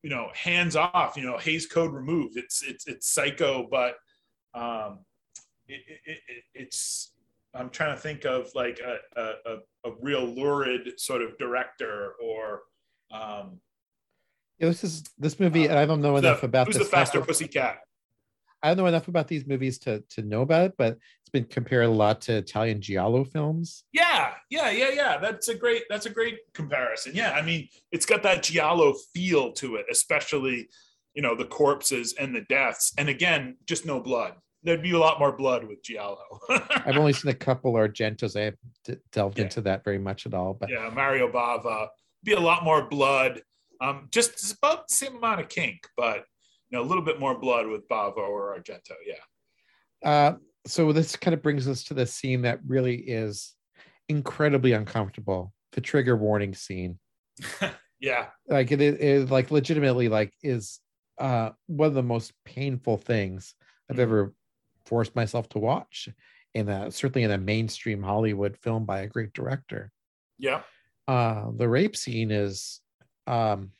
you 0.02 0.10
know 0.10 0.28
hands 0.34 0.76
off 0.76 1.16
you 1.16 1.24
know 1.24 1.38
Hays 1.38 1.66
code 1.66 1.92
removed. 1.92 2.36
It's 2.36 2.62
it's 2.62 2.86
it's 2.86 3.10
psycho 3.10 3.68
but 3.70 3.96
um 4.54 5.00
it, 5.68 5.80
it, 5.86 6.18
it, 6.28 6.42
it's 6.54 7.12
i'm 7.54 7.70
trying 7.70 7.94
to 7.94 8.00
think 8.00 8.24
of 8.24 8.48
like 8.56 8.80
a, 8.80 9.20
a, 9.20 9.56
a, 9.84 9.92
real 10.00 10.24
lurid 10.24 10.98
sort 10.98 11.22
of 11.22 11.38
director 11.38 12.14
or 12.20 12.62
um 13.12 13.60
Yeah, 14.58 14.68
this 14.68 14.82
is 14.84 15.04
this 15.18 15.38
movie, 15.38 15.66
and 15.66 15.78
I 15.78 15.86
don't 15.86 16.00
know 16.00 16.16
enough 16.16 16.40
the, 16.40 16.46
about 16.46 16.66
who's 16.66 16.76
this 16.76 16.86
the 16.86 16.90
faster 16.90 17.18
type 17.18 17.22
of- 17.22 17.28
pussycat? 17.28 17.78
I 18.62 18.68
don't 18.68 18.78
know 18.78 18.86
enough 18.86 19.08
about 19.08 19.28
these 19.28 19.46
movies 19.46 19.78
to 19.80 20.00
to 20.10 20.22
know 20.22 20.42
about 20.42 20.66
it, 20.66 20.74
but 20.76 20.98
been 21.32 21.44
compared 21.44 21.84
a 21.86 21.90
lot 21.90 22.20
to 22.22 22.36
Italian 22.36 22.80
giallo 22.80 23.24
films. 23.24 23.84
yeah 23.92 24.34
yeah 24.50 24.70
yeah 24.70 24.90
yeah 24.90 25.18
that's 25.18 25.48
a 25.48 25.54
great 25.54 25.82
that's 25.88 26.06
a 26.06 26.10
great 26.10 26.38
comparison 26.54 27.12
yeah 27.14 27.32
i 27.32 27.42
mean 27.42 27.68
it's 27.92 28.06
got 28.06 28.22
that 28.22 28.42
giallo 28.42 28.94
feel 29.14 29.52
to 29.52 29.76
it 29.76 29.86
especially 29.90 30.68
you 31.14 31.22
know 31.22 31.34
the 31.36 31.44
corpses 31.44 32.14
and 32.18 32.34
the 32.34 32.40
deaths 32.42 32.92
and 32.98 33.08
again 33.08 33.56
just 33.66 33.84
no 33.86 34.00
blood 34.00 34.34
there'd 34.62 34.82
be 34.82 34.92
a 34.92 34.98
lot 34.98 35.18
more 35.18 35.32
blood 35.32 35.64
with 35.64 35.82
giallo 35.82 36.24
I've 36.50 36.96
only 36.96 37.12
seen 37.12 37.30
a 37.30 37.34
couple 37.34 37.72
Argentos. 37.74 38.36
I 38.36 38.44
haven't 38.44 38.58
d- 38.84 38.96
delved 39.12 39.38
Yeah. 39.38 39.44
into 39.44 39.60
that 39.62 39.84
very 39.84 39.98
much 39.98 40.26
at 40.26 40.34
all, 40.34 40.52
but 40.54 40.68
yeah, 40.70 40.90
Mario 40.92 41.30
Bava. 41.30 41.88
Be 42.24 42.32
a 42.32 42.40
lot 42.40 42.62
more 42.64 42.82
blood. 42.88 43.40
Um, 43.80 44.08
just 44.10 44.52
about 44.58 44.88
the 44.88 44.94
same 44.94 45.16
amount 45.16 45.40
of 45.40 45.48
kink, 45.48 45.78
but 45.96 46.24
you 46.68 46.76
know, 46.78 46.82
a 46.82 46.88
little 46.90 47.02
bit 47.04 47.18
more 47.18 47.38
blood 47.38 47.66
with 47.68 47.88
Bava 47.88 48.18
or 48.18 48.54
Argento. 48.58 48.92
Yeah. 49.06 50.08
Uh, 50.10 50.36
so 50.70 50.92
this 50.92 51.16
kind 51.16 51.34
of 51.34 51.42
brings 51.42 51.66
us 51.68 51.84
to 51.84 51.94
the 51.94 52.06
scene 52.06 52.42
that 52.42 52.60
really 52.66 52.96
is 52.96 53.54
incredibly 54.08 54.72
uncomfortable. 54.72 55.52
The 55.72 55.80
trigger 55.80 56.16
warning 56.16 56.54
scene, 56.54 56.98
Yeah. 58.00 58.28
like 58.48 58.72
it 58.72 58.80
is 58.80 59.30
like 59.30 59.50
legitimately 59.50 60.08
like 60.08 60.32
is 60.42 60.80
uh, 61.18 61.50
one 61.66 61.88
of 61.88 61.94
the 61.94 62.02
most 62.02 62.32
painful 62.44 62.96
things 62.96 63.54
I've 63.90 63.96
Mhm. 63.96 64.02
ever 64.02 64.34
forced 64.84 65.14
myself 65.14 65.48
to 65.50 65.58
watch 65.58 66.08
in 66.54 66.68
a 66.68 66.90
certainly 66.90 67.24
in 67.24 67.30
a 67.30 67.38
mainstream 67.38 68.02
Hollywood 68.02 68.56
film 68.56 68.84
by 68.86 69.00
a 69.00 69.06
great 69.08 69.32
director. 69.32 69.92
Yeah. 70.38 70.62
Uh, 71.06 71.50
the 71.54 71.68
rape 71.68 71.96
scene 71.96 72.30
is 72.30 72.80
um, 73.26 73.72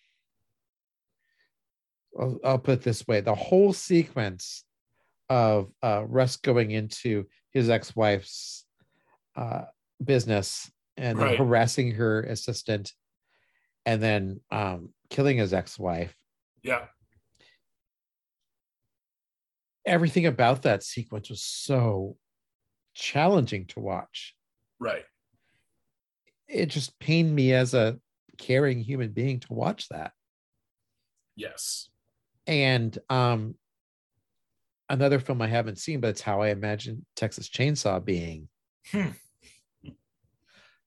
I'll, 2.18 2.38
I'll 2.44 2.58
put 2.58 2.80
it 2.80 2.82
this 2.82 3.06
way: 3.06 3.20
the 3.20 3.34
whole 3.34 3.72
sequence 3.72 4.64
of 5.30 5.72
uh, 5.82 6.04
Rusk 6.06 6.42
going 6.42 6.72
into 6.72 7.26
his 7.52 7.70
ex-wife's 7.70 8.66
uh, 9.36 9.62
business 10.04 10.70
and 10.98 11.18
Right. 11.18 11.38
harassing 11.38 11.92
her 11.92 12.20
assistant, 12.24 12.92
and 13.86 14.02
then 14.02 14.40
um, 14.50 14.90
killing 15.08 15.38
his 15.38 15.54
ex-wife. 15.54 16.14
Yeah. 16.62 16.86
Everything 19.86 20.26
about 20.26 20.62
that 20.62 20.82
sequence 20.82 21.30
was 21.30 21.42
so 21.42 22.16
challenging 22.94 23.66
to 23.68 23.80
watch. 23.80 24.34
Right. 24.78 25.04
It 26.48 26.66
just 26.66 26.98
pained 26.98 27.34
me 27.34 27.52
as 27.54 27.72
a 27.72 27.98
caring 28.36 28.80
human 28.80 29.12
being 29.12 29.40
to 29.40 29.52
watch 29.52 29.88
that. 29.88 30.12
Yes. 31.36 31.88
and 32.46 32.98
um 33.08 33.54
another 34.90 35.18
film 35.18 35.40
i 35.40 35.46
haven't 35.46 35.78
seen 35.78 36.00
but 36.00 36.08
it's 36.10 36.20
how 36.20 36.42
i 36.42 36.48
imagine 36.48 37.04
texas 37.16 37.48
chainsaw 37.48 38.04
being 38.04 38.48
Hmm. 38.92 39.08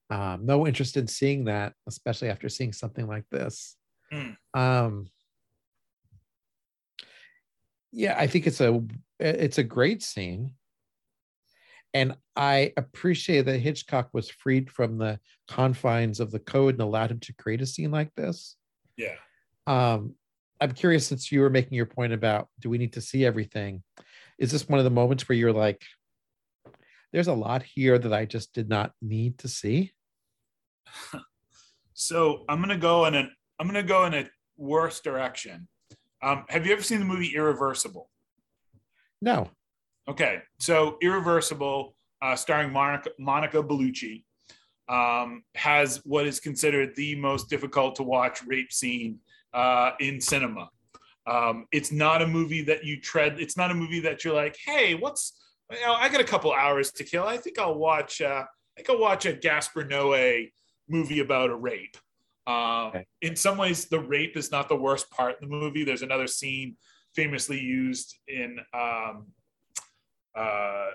um 0.10 0.46
no 0.46 0.68
interest 0.68 0.98
in 0.98 1.08
seeing 1.08 1.46
that 1.46 1.74
especially 1.88 2.30
after 2.30 2.50
seeing 2.50 2.74
something 2.74 3.08
like 3.08 3.24
this 3.32 3.76
Hmm. 4.12 4.32
um 4.54 5.08
yeah 7.92 8.16
i 8.20 8.28
think 8.28 8.46
it's 8.46 8.62
a 8.62 8.82
it's 9.20 9.58
a 9.58 9.64
great 9.64 10.04
scene 10.04 10.52
and 11.94 12.16
i 12.36 12.74
appreciate 12.76 13.46
that 13.46 13.60
hitchcock 13.60 14.10
was 14.14 14.30
freed 14.30 14.70
from 14.70 14.98
the 14.98 15.20
confines 15.48 16.20
of 16.20 16.32
the 16.32 16.40
code 16.40 16.76
and 16.76 16.82
allowed 16.82 17.12
him 17.12 17.20
to 17.22 17.34
create 17.34 17.62
a 17.62 17.66
scene 17.66 17.92
like 17.92 18.14
this 18.16 18.58
Yeah. 18.98 19.16
um 19.68 20.16
i'm 20.64 20.72
curious 20.72 21.06
since 21.06 21.32
you 21.32 21.42
were 21.42 21.50
making 21.50 21.76
your 21.76 21.86
point 21.86 22.14
about 22.14 22.48
do 22.60 22.70
we 22.70 22.78
need 22.78 22.94
to 22.94 23.02
see 23.02 23.26
everything 23.26 23.84
is 24.40 24.52
this 24.52 24.68
one 24.68 24.80
of 24.80 24.86
the 24.86 24.92
moments 24.92 25.28
where 25.30 25.38
you're 25.38 25.54
like 25.54 25.82
there's 27.12 27.28
a 27.28 27.34
lot 27.34 27.62
here 27.62 28.00
that 28.00 28.14
i 28.14 28.26
just 28.26 28.54
did 28.54 28.70
not 28.70 28.92
need 29.02 29.38
to 29.38 29.48
see 29.48 29.92
So 31.94 32.44
I'm 32.50 32.60
gonna 32.60 32.78
go 32.78 33.06
in 33.06 33.16
a 33.16 33.30
I'm 33.60 33.68
gonna 33.68 33.84
go 33.84 34.06
in 34.06 34.14
a 34.14 34.30
worse 34.58 35.00
direction. 35.00 35.68
Um, 36.22 36.46
have 36.50 36.66
you 36.66 36.74
ever 36.74 36.82
seen 36.82 37.00
the 37.00 37.06
movie 37.06 37.36
Irreversible? 37.36 38.10
no 39.22 39.50
Okay, 40.10 40.42
so 40.60 40.98
Irreversible, 41.02 41.96
uh, 42.22 42.36
starring 42.36 42.74
Monica, 42.74 43.12
Monica 43.20 43.64
Bellucci, 43.64 44.26
um, 44.90 45.44
has 45.56 46.02
what 46.04 46.28
is 46.28 46.42
considered 46.42 46.94
the 46.96 47.16
most 47.16 47.50
difficult 47.50 47.96
to 47.96 48.04
watch 48.04 48.44
rape 48.46 48.74
scene 48.74 49.20
uh, 49.54 49.92
in 50.00 50.20
cinema. 50.22 50.70
Um, 51.26 51.68
it's 51.72 51.92
not 51.92 52.22
a 52.22 52.28
movie 52.28 52.64
that 52.64 52.84
you 52.84 53.00
tread. 53.00 53.40
It's 53.40 53.56
not 53.56 53.72
a 53.72 53.74
movie 53.74 54.02
that 54.02 54.24
you're 54.24 54.34
like, 54.34 54.58
hey, 54.66 54.96
what's 54.96 55.40
you 55.72 55.82
know, 55.82 55.94
I 55.94 56.10
got 56.10 56.22
a 56.22 56.26
couple 56.26 56.52
hours 56.52 56.92
to 56.94 57.04
kill. 57.04 57.24
I 57.24 57.38
think 57.38 57.58
I'll 57.58 57.76
watch. 57.76 58.22
Uh, 58.22 58.44
I 58.44 58.82
think 58.82 58.90
I'll 58.90 59.00
watch 59.00 59.26
a 59.26 59.34
Gaspar 59.34 59.86
Noé 59.86 60.52
movie 60.90 61.20
about 61.20 61.50
a 61.50 61.56
rape. 61.56 61.98
Um, 62.46 62.88
Okay. 62.88 63.06
In 63.22 63.36
some 63.36 63.58
ways, 63.58 63.86
the 63.86 64.00
rape 64.00 64.36
is 64.36 64.52
not 64.52 64.68
the 64.68 64.76
worst 64.76 65.10
part 65.10 65.42
in 65.42 65.50
the 65.50 65.56
movie. 65.56 65.84
There's 65.84 66.02
another 66.02 66.28
scene 66.28 66.76
famously 67.16 67.60
used 67.60 68.16
in 68.28 68.60
um, 68.74 69.28
uh, 70.36 70.88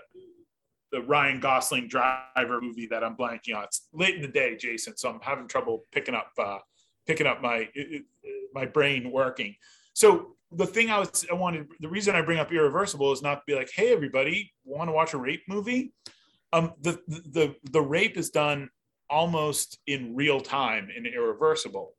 the 0.92 1.02
Ryan 1.02 1.40
Gosling 1.40 1.88
driver 1.88 2.60
movie 2.60 2.86
that 2.90 3.02
I'm 3.02 3.16
blanking 3.16 3.56
on. 3.56 3.64
It's 3.64 3.88
late 3.92 4.16
in 4.16 4.22
the 4.22 4.28
day, 4.28 4.56
Jason, 4.56 4.96
so 4.96 5.10
I'm 5.10 5.20
having 5.22 5.48
trouble 5.48 5.84
picking 5.92 6.14
up 6.14 6.30
uh, 6.38 6.58
picking 7.08 7.26
up 7.26 7.42
my 7.42 7.68
my 8.54 8.66
brain 8.66 9.10
working. 9.10 9.56
So 9.94 10.36
the 10.52 10.66
thing 10.66 10.90
I 10.90 11.00
was 11.00 11.26
I 11.30 11.34
wanted 11.34 11.66
the 11.80 11.88
reason 11.88 12.14
I 12.14 12.22
bring 12.22 12.38
up 12.38 12.52
Irreversible 12.52 13.12
is 13.12 13.22
not 13.22 13.36
to 13.36 13.42
be 13.46 13.54
like, 13.54 13.70
hey 13.74 13.92
everybody, 13.92 14.52
want 14.64 14.88
to 14.88 14.92
watch 14.92 15.14
a 15.14 15.18
rape 15.18 15.42
movie? 15.48 15.92
Um, 16.52 16.74
the 16.80 17.00
the 17.08 17.56
the 17.72 17.80
rape 17.80 18.16
is 18.16 18.30
done 18.30 18.68
almost 19.10 19.78
in 19.86 20.14
real 20.14 20.40
time 20.40 20.88
in 20.94 21.06
Irreversible. 21.06 21.94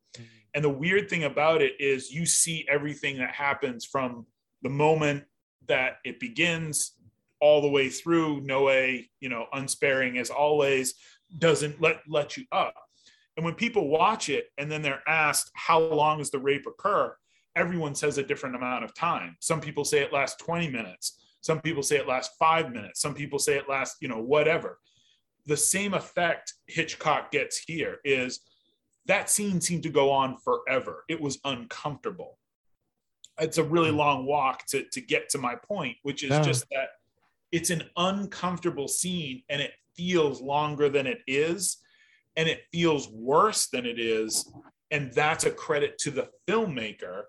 And 0.56 0.64
the 0.64 0.70
weird 0.70 1.10
thing 1.10 1.26
about 1.26 1.62
it 1.62 1.74
is 1.80 2.12
you 2.12 2.26
see 2.26 2.66
everything 2.70 3.18
that 3.18 3.32
happens 3.32 3.86
from 3.86 4.26
the 4.64 4.70
moment 4.70 5.26
that 5.68 5.98
it 6.04 6.20
begins 6.20 6.94
all 7.40 7.62
the 7.62 7.70
way 7.70 7.90
through. 7.90 8.42
Noe, 8.42 8.70
you 9.20 9.30
know, 9.30 9.46
unsparing 9.54 10.18
as 10.18 10.32
always, 10.32 10.96
doesn't 11.38 11.80
let 11.82 12.02
let 12.08 12.38
you 12.38 12.46
up. 12.52 12.74
And 13.40 13.46
when 13.46 13.56
people 13.56 13.88
watch 13.88 14.28
it 14.28 14.48
and 14.58 14.70
then 14.70 14.82
they're 14.82 15.02
asked 15.08 15.50
how 15.54 15.80
long 15.80 16.18
does 16.18 16.30
the 16.30 16.40
rape 16.40 16.66
occur, 16.68 17.16
everyone 17.56 17.96
says 17.96 18.18
a 18.18 18.24
different 18.24 18.58
amount 18.58 18.84
of 18.84 18.94
time. 18.94 19.38
Some 19.40 19.62
people 19.62 19.86
say 19.86 20.00
it 20.00 20.12
lasts 20.12 20.44
20 20.44 20.70
minutes. 20.70 21.18
Some 21.40 21.62
people 21.62 21.82
say 21.82 21.96
it 21.96 22.06
lasts 22.06 22.36
five 22.38 22.74
minutes. 22.74 23.00
Some 23.00 23.14
people 23.14 23.40
say 23.40 23.56
it 23.56 23.70
lasts, 23.70 23.96
you 24.02 24.10
know, 24.10 24.20
whatever. 24.20 24.80
The 25.46 25.56
same 25.56 25.94
effect 25.94 26.56
Hitchcock 26.68 27.32
gets 27.32 27.58
here 27.58 28.00
is 28.04 28.42
that 29.06 29.30
scene 29.30 29.62
seemed 29.62 29.84
to 29.84 29.90
go 29.90 30.12
on 30.12 30.36
forever. 30.36 31.06
It 31.08 31.22
was 31.22 31.40
uncomfortable. 31.46 32.40
It's 33.40 33.58
a 33.58 33.64
really 33.64 33.92
hmm. 33.92 34.00
long 34.00 34.26
walk 34.26 34.66
to, 34.72 34.84
to 34.84 35.00
get 35.00 35.30
to 35.30 35.38
my 35.38 35.56
point, 35.56 35.96
which 36.04 36.24
is 36.24 36.32
Yeah. 36.32 36.42
just 36.42 36.66
that 36.72 36.90
it's 37.54 37.70
an 37.70 37.84
uncomfortable 37.96 38.90
scene 38.90 39.44
and 39.48 39.62
it 39.62 39.72
feels 39.96 40.42
longer 40.42 40.90
than 40.90 41.08
it 41.08 41.22
is 41.26 41.78
and 42.36 42.48
it 42.48 42.62
feels 42.72 43.10
worse 43.10 43.68
than 43.68 43.86
it 43.86 44.00
is. 44.00 44.52
And 44.92 45.12
that's 45.14 45.46
a 45.46 45.52
credit 45.52 45.98
to 46.00 46.12
the 46.12 46.30
filmmaker 46.48 47.24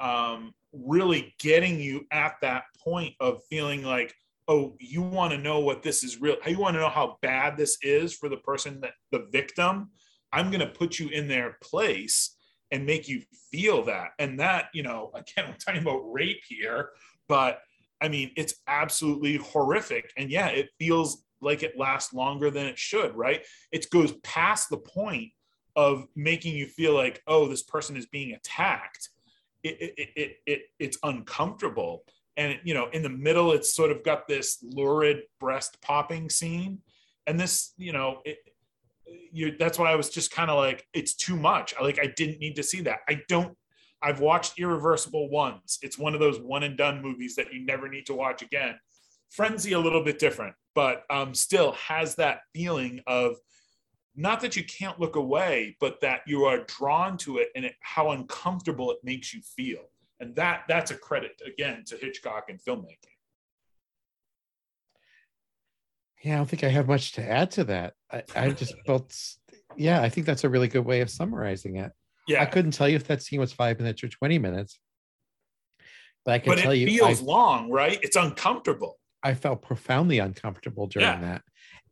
um, 0.00 0.54
really 0.72 1.34
getting 1.38 1.80
you 1.80 2.06
at 2.12 2.34
that 2.42 2.64
point 2.78 3.14
of 3.20 3.40
feeling 3.50 3.82
like, 3.82 4.14
oh, 4.46 4.76
you 4.80 5.02
want 5.02 5.32
to 5.32 5.38
know 5.38 5.60
what 5.60 5.82
this 5.82 6.02
is 6.02 6.20
real. 6.20 6.36
How 6.42 6.50
you 6.50 6.58
want 6.58 6.74
to 6.74 6.80
know 6.80 6.88
how 6.88 7.18
bad 7.22 7.56
this 7.56 7.78
is 7.82 8.14
for 8.14 8.28
the 8.28 8.36
person 8.38 8.80
that 8.80 8.92
the 9.12 9.26
victim. 9.30 9.90
I'm 10.32 10.50
going 10.50 10.60
to 10.60 10.66
put 10.66 10.98
you 10.98 11.08
in 11.08 11.26
their 11.26 11.56
place 11.62 12.36
and 12.70 12.84
make 12.84 13.08
you 13.08 13.22
feel 13.50 13.84
that. 13.84 14.10
And 14.18 14.38
that, 14.40 14.66
you 14.74 14.82
know, 14.82 15.10
again, 15.14 15.46
we're 15.48 15.56
talking 15.56 15.82
about 15.82 16.12
rape 16.12 16.42
here, 16.46 16.90
but 17.28 17.60
I 18.00 18.08
mean, 18.08 18.30
it's 18.36 18.54
absolutely 18.66 19.36
horrific. 19.36 20.12
And 20.16 20.30
yeah, 20.30 20.48
it 20.48 20.68
feels 20.78 21.24
like 21.40 21.62
it 21.62 21.78
lasts 21.78 22.12
longer 22.12 22.50
than 22.50 22.66
it 22.66 22.78
should, 22.78 23.14
right? 23.14 23.44
It 23.72 23.88
goes 23.90 24.12
past 24.22 24.70
the 24.70 24.78
point 24.78 25.30
of 25.76 26.06
making 26.16 26.56
you 26.56 26.66
feel 26.66 26.94
like, 26.94 27.22
oh, 27.26 27.48
this 27.48 27.62
person 27.62 27.96
is 27.96 28.06
being 28.06 28.34
attacked. 28.34 29.10
It, 29.62 29.76
it, 29.80 30.08
it, 30.16 30.36
it, 30.46 30.62
it's 30.78 30.98
uncomfortable. 31.02 32.04
And, 32.36 32.58
you 32.64 32.74
know, 32.74 32.88
in 32.92 33.02
the 33.02 33.08
middle, 33.08 33.52
it's 33.52 33.74
sort 33.74 33.90
of 33.90 34.04
got 34.04 34.28
this 34.28 34.58
lurid 34.62 35.22
breast 35.40 35.80
popping 35.82 36.30
scene. 36.30 36.78
And 37.26 37.38
this, 37.38 37.74
you 37.76 37.92
know, 37.92 38.20
it, 38.24 38.38
you 39.32 39.56
that's 39.58 39.78
why 39.78 39.90
I 39.92 39.96
was 39.96 40.10
just 40.10 40.30
kind 40.30 40.50
of 40.50 40.56
like, 40.56 40.86
it's 40.92 41.14
too 41.14 41.36
much. 41.36 41.74
Like, 41.80 41.98
I 42.00 42.12
didn't 42.16 42.40
need 42.40 42.56
to 42.56 42.62
see 42.62 42.80
that. 42.82 43.00
I 43.08 43.20
don't, 43.28 43.56
I've 44.00 44.20
watched 44.20 44.58
Irreversible 44.58 45.28
once. 45.30 45.78
It's 45.82 45.98
one 45.98 46.14
of 46.14 46.20
those 46.20 46.40
one 46.40 46.62
and 46.62 46.76
done 46.76 47.02
movies 47.02 47.34
that 47.34 47.52
you 47.52 47.64
never 47.64 47.88
need 47.88 48.06
to 48.06 48.14
watch 48.14 48.42
again. 48.42 48.78
Frenzy, 49.30 49.72
a 49.72 49.78
little 49.78 50.02
bit 50.02 50.18
different, 50.18 50.54
but 50.74 51.04
um, 51.10 51.34
still 51.34 51.72
has 51.72 52.14
that 52.16 52.40
feeling 52.54 53.00
of 53.06 53.36
not 54.16 54.40
that 54.40 54.56
you 54.56 54.64
can't 54.64 54.98
look 54.98 55.16
away, 55.16 55.76
but 55.80 56.00
that 56.00 56.22
you 56.26 56.44
are 56.44 56.64
drawn 56.64 57.16
to 57.18 57.38
it 57.38 57.48
and 57.54 57.64
it, 57.64 57.74
how 57.80 58.10
uncomfortable 58.10 58.90
it 58.90 58.98
makes 59.04 59.32
you 59.32 59.40
feel. 59.42 59.90
And 60.20 60.34
that 60.34 60.64
that's 60.68 60.90
a 60.90 60.96
credit 60.96 61.40
again 61.46 61.84
to 61.86 61.96
Hitchcock 61.96 62.46
and 62.48 62.58
filmmaking. 62.60 63.14
Yeah, 66.24 66.34
I 66.34 66.36
don't 66.38 66.46
think 66.46 66.64
I 66.64 66.68
have 66.68 66.88
much 66.88 67.12
to 67.12 67.22
add 67.22 67.52
to 67.52 67.64
that. 67.64 67.94
I, 68.10 68.24
I 68.34 68.50
just 68.50 68.74
felt, 68.86 69.16
yeah, 69.76 70.02
I 70.02 70.08
think 70.08 70.26
that's 70.26 70.42
a 70.42 70.48
really 70.48 70.66
good 70.66 70.84
way 70.84 71.00
of 71.00 71.10
summarizing 71.10 71.76
it. 71.76 71.92
Yeah, 72.26 72.42
I 72.42 72.46
couldn't 72.46 72.72
tell 72.72 72.88
you 72.88 72.96
if 72.96 73.06
that 73.06 73.22
scene 73.22 73.38
was 73.38 73.52
five 73.52 73.78
minutes 73.78 74.02
or 74.02 74.08
20 74.08 74.38
minutes, 74.38 74.80
but 76.24 76.34
I 76.34 76.38
can 76.40 76.50
but 76.50 76.58
tell 76.58 76.74
you, 76.74 76.88
it 76.88 76.90
feels 76.90 77.22
I, 77.22 77.24
long, 77.24 77.70
right? 77.70 77.98
It's 78.02 78.16
uncomfortable. 78.16 78.98
I 79.22 79.34
felt 79.34 79.62
profoundly 79.62 80.18
uncomfortable 80.18 80.86
during 80.86 81.08
Yeah. 81.08 81.20
that. 81.20 81.42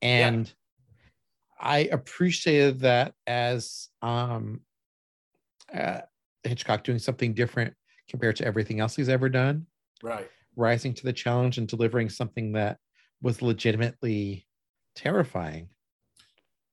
And 0.02 0.52
I 1.58 1.78
appreciated 1.90 2.80
that 2.80 3.14
as 3.26 3.88
um, 4.02 4.60
uh, 5.72 6.02
Hitchcock 6.44 6.84
doing 6.84 6.98
something 6.98 7.34
different 7.34 7.74
compared 8.08 8.36
to 8.36 8.44
everything 8.44 8.78
else 8.80 8.94
he's 8.94 9.08
ever 9.08 9.28
done, 9.28 9.66
Right. 10.02 10.30
rising 10.54 10.94
to 10.94 11.04
the 11.04 11.12
challenge 11.12 11.58
and 11.58 11.66
delivering 11.66 12.08
something 12.10 12.52
that 12.52 12.78
was 13.20 13.42
legitimately 13.42 14.46
terrifying. 14.94 15.70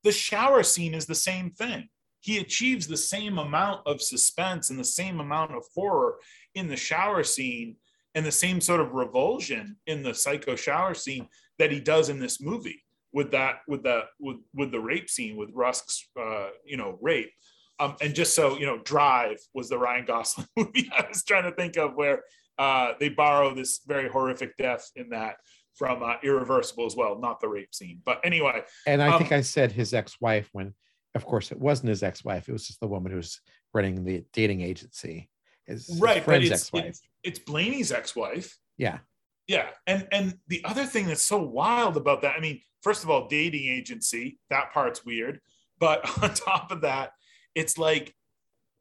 the 0.04 0.12
shower 0.12 0.64
scene 0.64 0.94
is 0.94 1.06
the 1.06 1.16
same 1.16 1.50
thing. 1.50 1.88
He 2.20 2.38
achieves 2.38 2.88
the 2.88 2.98
same 2.98 3.38
amount 3.38 3.88
of 3.88 4.02
suspense 4.02 4.70
and 4.70 4.78
the 4.78 4.84
same 4.84 5.22
amount 5.22 5.54
of 5.54 5.64
horror 5.74 6.20
in 6.56 6.68
the 6.68 6.76
shower 6.76 7.24
scene 7.24 7.78
and 8.16 8.26
the 8.26 8.32
same 8.32 8.62
sort 8.62 8.80
of 8.80 8.94
revulsion 8.94 9.78
in 9.88 10.04
the 10.04 10.14
psycho 10.14 10.56
shower 10.56 10.94
scene 10.94 11.28
that 11.60 11.72
he 11.72 11.80
does 11.80 12.10
in 12.10 12.20
this 12.20 12.42
movie 12.42 12.84
with 13.14 13.32
that 13.32 13.58
with 13.68 13.84
that 13.84 14.06
with 14.20 14.38
with 14.54 14.72
the 14.72 14.80
rape 14.80 15.10
scene 15.10 15.36
with 15.36 15.50
Rusk's 15.54 16.08
uh, 16.20 16.50
you 16.66 16.78
know 16.78 16.98
rape. 17.02 17.32
Um, 17.80 17.96
and 18.02 18.14
just 18.14 18.36
so 18.36 18.58
you 18.58 18.66
know, 18.66 18.80
Drive 18.84 19.38
was 19.54 19.70
the 19.70 19.78
Ryan 19.78 20.06
Gosling 20.06 20.48
movie 20.58 20.90
I 20.96 21.06
was 21.08 21.24
trying 21.24 21.44
to 21.44 21.52
think 21.56 21.76
of 21.78 21.96
where 21.96 22.22
uh, 22.60 22.94
they 23.00 23.10
borrow 23.10 23.54
this 23.54 23.82
very 23.86 24.08
horrific 24.10 24.56
death 24.58 24.90
in 24.96 25.10
that 25.10 25.38
from 25.76 26.04
uh, 26.04 26.16
Irreversible 26.24 26.86
as 26.86 26.96
well, 26.96 27.20
not 27.20 27.40
the 27.40 27.48
rape 27.48 27.74
scene. 27.74 28.00
But 28.06 28.20
anyway, 28.24 28.62
And 28.86 29.02
I 29.02 29.12
Um, 29.12 29.18
think 29.20 29.32
I 29.32 29.42
said 29.42 29.72
his 29.72 29.92
ex-wife 29.94 30.50
when, 30.52 30.76
of 31.16 31.26
course, 31.26 31.52
it 31.52 31.60
wasn't 31.60 31.90
his 31.90 32.04
ex-wife. 32.04 32.48
It 32.48 32.52
was 32.52 32.68
just 32.68 32.80
the 32.80 32.88
woman 32.88 33.12
who's 33.12 33.42
running 33.74 34.04
the 34.04 34.24
dating 34.34 34.62
agency. 34.62 35.30
His, 35.66 35.88
his 35.88 36.02
right 36.02 36.18
but 36.18 36.26
friend's 36.26 36.50
it's, 36.50 36.64
ex-wife. 36.64 36.86
it's 36.86 37.02
it's 37.24 37.40
blaney's 37.40 37.92
ex-wife 37.92 38.58
yeah. 38.78 39.00
yeah 39.48 39.70
and 39.88 40.08
and 40.12 40.38
the 40.48 40.64
other 40.66 40.86
thing 40.86 41.08
that's 41.08 41.24
so 41.24 41.42
wild 41.42 41.98
about 41.98 42.22
that 42.22 42.36
i 42.36 42.40
mean 42.40 42.62
first 42.82 43.04
of 43.04 43.10
all 43.10 43.28
dating 43.28 43.72
agency 43.72 44.40
that 44.50 44.74
part's 44.74 45.06
weird 45.06 45.40
but 45.80 46.06
on 46.24 46.34
top 46.34 46.72
of 46.72 46.82
that 46.82 47.12
it's 47.56 47.78
like 47.78 48.14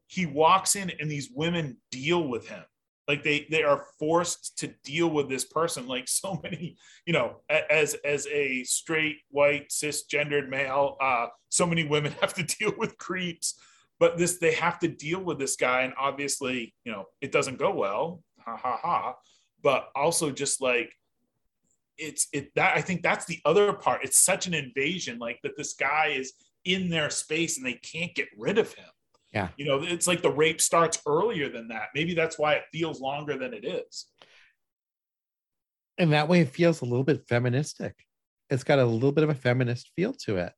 he 0.07 0.25
walks 0.25 0.75
in 0.75 0.91
and 0.99 1.09
these 1.09 1.29
women 1.33 1.77
deal 1.91 2.27
with 2.27 2.47
him 2.47 2.63
like 3.07 3.23
they 3.23 3.47
they 3.49 3.63
are 3.63 3.85
forced 3.99 4.57
to 4.59 4.67
deal 4.83 5.09
with 5.09 5.29
this 5.29 5.45
person 5.45 5.87
like 5.87 6.07
so 6.07 6.39
many 6.43 6.77
you 7.05 7.13
know 7.13 7.37
as 7.49 7.95
as 8.05 8.27
a 8.27 8.63
straight 8.63 9.17
white 9.29 9.69
cisgendered 9.69 10.49
male 10.49 10.97
uh 11.01 11.27
so 11.49 11.65
many 11.65 11.83
women 11.83 12.13
have 12.21 12.33
to 12.33 12.43
deal 12.43 12.73
with 12.77 12.97
creeps 12.97 13.55
but 14.03 14.17
this 14.17 14.37
they 14.37 14.53
have 14.53 14.77
to 14.79 14.89
deal 14.89 15.21
with 15.23 15.39
this 15.39 15.55
guy 15.55 15.79
and 15.83 15.93
obviously 15.97 16.73
you 16.83 16.91
know 16.91 17.05
it 17.21 17.31
doesn't 17.31 17.57
go 17.57 17.71
well 17.73 18.21
ha 18.45 18.57
ha 18.57 18.77
ha 18.81 19.15
but 19.61 19.87
also 19.95 20.29
just 20.29 20.61
like 20.61 20.91
it's 21.97 22.27
it 22.33 22.45
that 22.55 22.75
i 22.75 22.81
think 22.81 23.01
that's 23.01 23.25
the 23.31 23.39
other 23.45 23.71
part 23.71 24.03
it's 24.03 24.19
such 24.19 24.45
an 24.45 24.53
invasion 24.53 25.17
like 25.19 25.39
that 25.43 25.55
this 25.55 25.73
guy 25.73 26.07
is 26.07 26.33
in 26.65 26.89
their 26.89 27.09
space 27.09 27.55
and 27.57 27.65
they 27.65 27.79
can't 27.93 28.13
get 28.13 28.27
rid 28.37 28.57
of 28.57 28.73
him 28.73 28.91
Yeah. 29.31 29.47
you 29.55 29.65
know 29.65 29.77
it's 29.81 30.07
like 30.11 30.21
the 30.21 30.37
rape 30.43 30.59
starts 30.59 30.97
earlier 31.07 31.47
than 31.55 31.69
that 31.69 31.87
maybe 31.95 32.13
that's 32.13 32.37
why 32.37 32.51
it 32.55 32.63
feels 32.73 32.99
longer 32.99 33.37
than 33.37 33.53
it 33.53 33.63
is 33.79 33.93
And 35.97 36.11
that 36.11 36.27
way 36.27 36.41
it 36.41 36.49
feels 36.49 36.81
a 36.81 36.85
little 36.85 37.03
bit 37.11 37.21
feministic. 37.29 37.93
It's 38.49 38.63
got 38.63 38.79
a 38.79 38.85
little 38.85 39.11
bit 39.11 39.23
of 39.23 39.29
a 39.29 39.35
feminist 39.47 39.91
feel 39.95 40.13
to 40.25 40.37
it. 40.45 40.53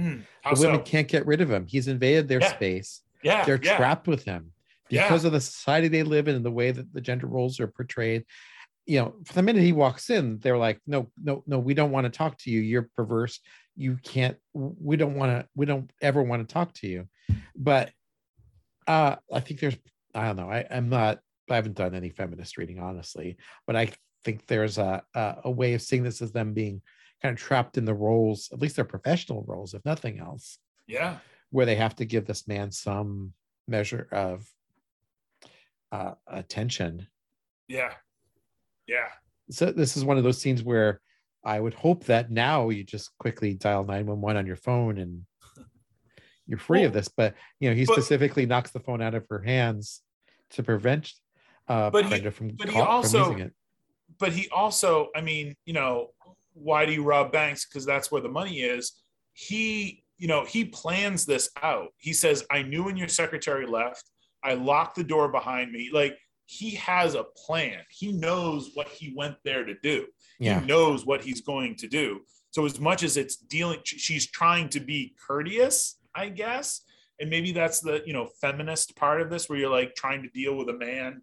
Hmm, 0.00 0.20
the 0.54 0.60
women 0.60 0.80
so? 0.80 0.82
can't 0.82 1.08
get 1.08 1.26
rid 1.26 1.40
of 1.40 1.50
him. 1.50 1.66
He's 1.66 1.88
invaded 1.88 2.28
their 2.28 2.40
Yeah. 2.40 2.54
space. 2.54 3.02
yeah 3.22 3.44
They're 3.44 3.60
yeah. 3.62 3.76
trapped 3.76 4.08
with 4.08 4.24
him 4.24 4.52
Yeah. 4.88 5.04
because 5.04 5.24
of 5.24 5.32
the 5.32 5.40
society 5.40 5.88
they 5.88 6.02
live 6.02 6.26
in 6.28 6.36
and 6.36 6.44
the 6.44 6.50
way 6.50 6.70
that 6.70 6.92
the 6.92 7.00
gender 7.00 7.26
roles 7.26 7.60
are 7.60 7.66
portrayed. 7.66 8.24
You 8.86 9.00
know, 9.00 9.16
the 9.34 9.42
minute 9.42 9.62
he 9.62 9.72
walks 9.72 10.08
in, 10.10 10.38
they're 10.38 10.56
like, 10.58 10.80
no, 10.86 11.10
no, 11.22 11.44
no, 11.46 11.58
we 11.58 11.74
don't 11.74 11.90
want 11.90 12.06
to 12.06 12.10
talk 12.10 12.38
to 12.38 12.50
you. 12.50 12.60
You're 12.60 12.88
perverse. 12.96 13.40
You 13.76 13.98
can't, 14.02 14.36
we 14.54 14.96
don't 14.96 15.14
want 15.14 15.32
to, 15.32 15.48
we 15.54 15.66
don't 15.66 15.90
ever 16.00 16.22
want 16.22 16.46
to 16.48 16.52
talk 16.52 16.72
to 16.74 16.86
you. 16.88 17.08
But 17.54 17.92
uh 18.86 19.16
I 19.32 19.40
think 19.40 19.60
there's, 19.60 19.76
I 20.14 20.26
don't 20.26 20.36
know, 20.36 20.50
I, 20.50 20.66
I'm 20.70 20.88
not, 20.88 21.20
I 21.50 21.56
haven't 21.56 21.76
done 21.76 21.94
any 21.94 22.08
feminist 22.10 22.56
reading, 22.58 22.78
honestly, 22.80 23.36
but 23.66 23.76
I 23.76 23.90
think 24.24 24.46
there's 24.46 24.78
a, 24.78 25.02
a, 25.14 25.36
a 25.44 25.50
way 25.50 25.74
of 25.74 25.82
seeing 25.82 26.02
this 26.02 26.22
as 26.22 26.32
them 26.32 26.52
being 26.54 26.80
kind 27.22 27.32
of 27.32 27.38
trapped 27.38 27.76
in 27.78 27.84
the 27.84 27.94
roles, 27.94 28.48
at 28.52 28.60
least 28.60 28.76
their 28.76 28.84
professional 28.84 29.44
roles, 29.46 29.74
if 29.74 29.84
nothing 29.84 30.18
else 30.18 30.58
yeah 30.86 31.18
where 31.50 31.66
they 31.66 31.76
have 31.76 31.94
to 31.96 32.04
give 32.04 32.26
this 32.26 32.46
man 32.48 32.70
some 32.72 33.32
measure 33.68 34.08
of 34.12 34.44
uh, 35.92 36.14
attention. 36.28 37.06
yeah 37.68 37.92
yeah 38.86 39.08
So 39.50 39.66
this 39.66 39.96
is 39.96 40.04
one 40.04 40.16
of 40.18 40.24
those 40.24 40.40
scenes 40.40 40.62
where 40.62 41.00
I 41.44 41.58
would 41.60 41.74
hope 41.74 42.04
that 42.04 42.30
now 42.30 42.68
you 42.70 42.84
just 42.84 43.10
quickly 43.18 43.54
dial 43.54 43.84
911 43.84 44.36
on 44.36 44.46
your 44.46 44.56
phone 44.56 44.98
and 44.98 45.24
you're 46.46 46.58
free 46.58 46.84
of 46.84 46.92
this. 46.92 47.08
But 47.08 47.34
you 47.60 47.68
know, 47.70 47.74
he 47.76 47.84
but- 47.84 47.94
specifically 47.94 48.46
knocks 48.46 48.70
the 48.72 48.80
phone 48.80 49.00
out 49.02 49.14
of 49.14 49.26
her 49.30 49.40
hands 49.42 50.02
to 50.50 50.62
prevent 50.62 51.12
uh 51.68 51.90
But 51.90 52.06
he- 52.06 52.30
from, 52.30 52.50
but 52.50 52.68
he 52.68 52.72
call- 52.74 52.84
from 52.84 53.20
also- 53.20 53.50
but 54.18 54.32
he 54.32 54.48
also, 54.50 55.08
I 55.16 55.20
mean, 55.22 55.56
you 55.64 55.72
know, 55.72 56.10
why 56.54 56.86
do 56.86 56.92
you 56.92 57.02
rob 57.02 57.32
banks? 57.32 57.66
Because 57.66 57.86
that's 57.86 58.10
where 58.10 58.22
the 58.22 58.28
money 58.28 58.60
is. 58.60 59.02
He, 59.32 60.04
you 60.18 60.28
know, 60.28 60.44
he 60.44 60.64
plans 60.64 61.24
this 61.24 61.50
out. 61.62 61.88
He 61.98 62.12
says, 62.12 62.44
I 62.50 62.62
knew 62.62 62.84
when 62.84 62.96
your 62.96 63.08
secretary 63.08 63.66
left, 63.66 64.10
I 64.42 64.54
locked 64.54 64.96
the 64.96 65.04
door 65.04 65.28
behind 65.28 65.72
me. 65.72 65.90
Like 65.92 66.18
he 66.46 66.70
has 66.76 67.14
a 67.14 67.24
plan. 67.46 67.78
He 67.90 68.12
knows 68.12 68.70
what 68.74 68.88
he 68.88 69.14
went 69.16 69.36
there 69.44 69.64
to 69.64 69.74
do. 69.82 70.06
Yeah. 70.38 70.60
He 70.60 70.66
knows 70.66 71.06
what 71.06 71.22
he's 71.22 71.40
going 71.40 71.76
to 71.76 71.88
do. 71.88 72.20
So 72.50 72.66
as 72.66 72.80
much 72.80 73.02
as 73.02 73.16
it's 73.16 73.36
dealing, 73.36 73.78
she's 73.84 74.26
trying 74.26 74.68
to 74.70 74.80
be 74.80 75.14
courteous, 75.24 75.98
I 76.14 76.30
guess, 76.30 76.82
and 77.20 77.30
maybe 77.30 77.52
that's 77.52 77.80
the 77.80 78.02
you 78.04 78.12
know 78.12 78.28
feminist 78.40 78.96
part 78.96 79.20
of 79.20 79.30
this 79.30 79.48
where 79.48 79.58
you're 79.58 79.70
like 79.70 79.94
trying 79.94 80.22
to 80.22 80.28
deal 80.30 80.56
with 80.56 80.68
a 80.68 80.72
man 80.72 81.22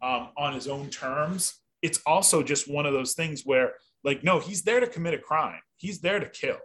um, 0.00 0.28
on 0.36 0.54
his 0.54 0.68
own 0.68 0.88
terms 0.90 1.60
it's 1.82 2.00
also 2.06 2.42
just 2.42 2.70
one 2.70 2.86
of 2.86 2.92
those 2.92 3.14
things 3.14 3.42
where 3.44 3.74
like 4.04 4.24
no 4.24 4.38
he's 4.38 4.62
there 4.62 4.80
to 4.80 4.86
commit 4.86 5.14
a 5.14 5.18
crime. 5.18 5.60
He's 5.76 6.00
there 6.00 6.20
to 6.20 6.28
kill. 6.28 6.58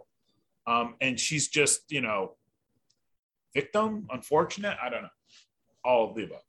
Um, 0.66 0.94
and 1.00 1.18
she's 1.18 1.48
just 1.48 1.90
you 1.90 2.00
know 2.00 2.36
victim 3.54 4.06
unfortunate. 4.10 4.76
I 4.82 4.88
don't 4.88 5.02
know. 5.02 5.08
All 5.84 6.08
of 6.08 6.16
the 6.16 6.24
above. 6.24 6.40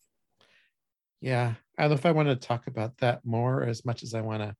Yeah. 1.21 1.53
I 1.77 1.83
don't 1.83 1.91
know 1.91 1.95
if 1.95 2.05
i 2.05 2.11
want 2.11 2.29
to 2.29 2.35
talk 2.35 2.67
about 2.67 2.97
that 2.99 3.25
more 3.25 3.63
as 3.63 3.83
much 3.83 4.01
as 4.03 4.13
i 4.13 4.21
want 4.21 4.41
to 4.41 4.55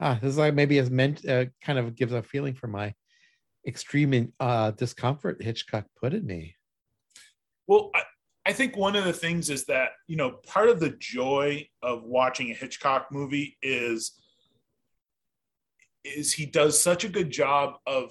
ah 0.00 0.18
this 0.20 0.30
is 0.30 0.38
like 0.38 0.54
maybe 0.54 0.78
as 0.78 0.90
meant 0.90 1.28
uh, 1.28 1.44
kind 1.60 1.78
of 1.78 1.94
gives 1.94 2.12
a 2.12 2.22
feeling 2.22 2.54
for 2.54 2.66
my 2.66 2.94
extreme 3.66 4.32
uh, 4.40 4.70
discomfort 4.70 5.42
hitchcock 5.42 5.84
put 6.00 6.14
in 6.14 6.24
me. 6.26 6.54
Well 7.66 7.90
I, 7.94 8.02
I 8.46 8.52
think 8.52 8.76
one 8.76 8.96
of 8.96 9.04
the 9.04 9.12
things 9.12 9.50
is 9.50 9.66
that 9.66 9.90
you 10.06 10.16
know 10.16 10.38
part 10.46 10.68
of 10.68 10.80
the 10.80 10.90
joy 10.98 11.68
of 11.82 12.04
watching 12.04 12.50
a 12.50 12.54
hitchcock 12.54 13.08
movie 13.12 13.58
is 13.62 14.19
is 16.04 16.32
he 16.32 16.46
does 16.46 16.82
such 16.82 17.04
a 17.04 17.08
good 17.08 17.30
job 17.30 17.74
of 17.86 18.10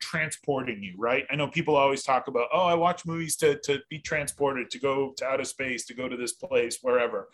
transporting 0.00 0.82
you, 0.82 0.94
right? 0.98 1.24
I 1.30 1.36
know 1.36 1.48
people 1.48 1.76
always 1.76 2.02
talk 2.02 2.28
about, 2.28 2.48
oh, 2.52 2.64
I 2.64 2.74
watch 2.74 3.06
movies 3.06 3.36
to, 3.36 3.58
to 3.60 3.80
be 3.88 3.98
transported, 3.98 4.70
to 4.70 4.78
go 4.78 5.12
to 5.16 5.24
outer 5.26 5.44
space, 5.44 5.86
to 5.86 5.94
go 5.94 6.08
to 6.08 6.16
this 6.16 6.32
place, 6.32 6.78
wherever. 6.82 7.28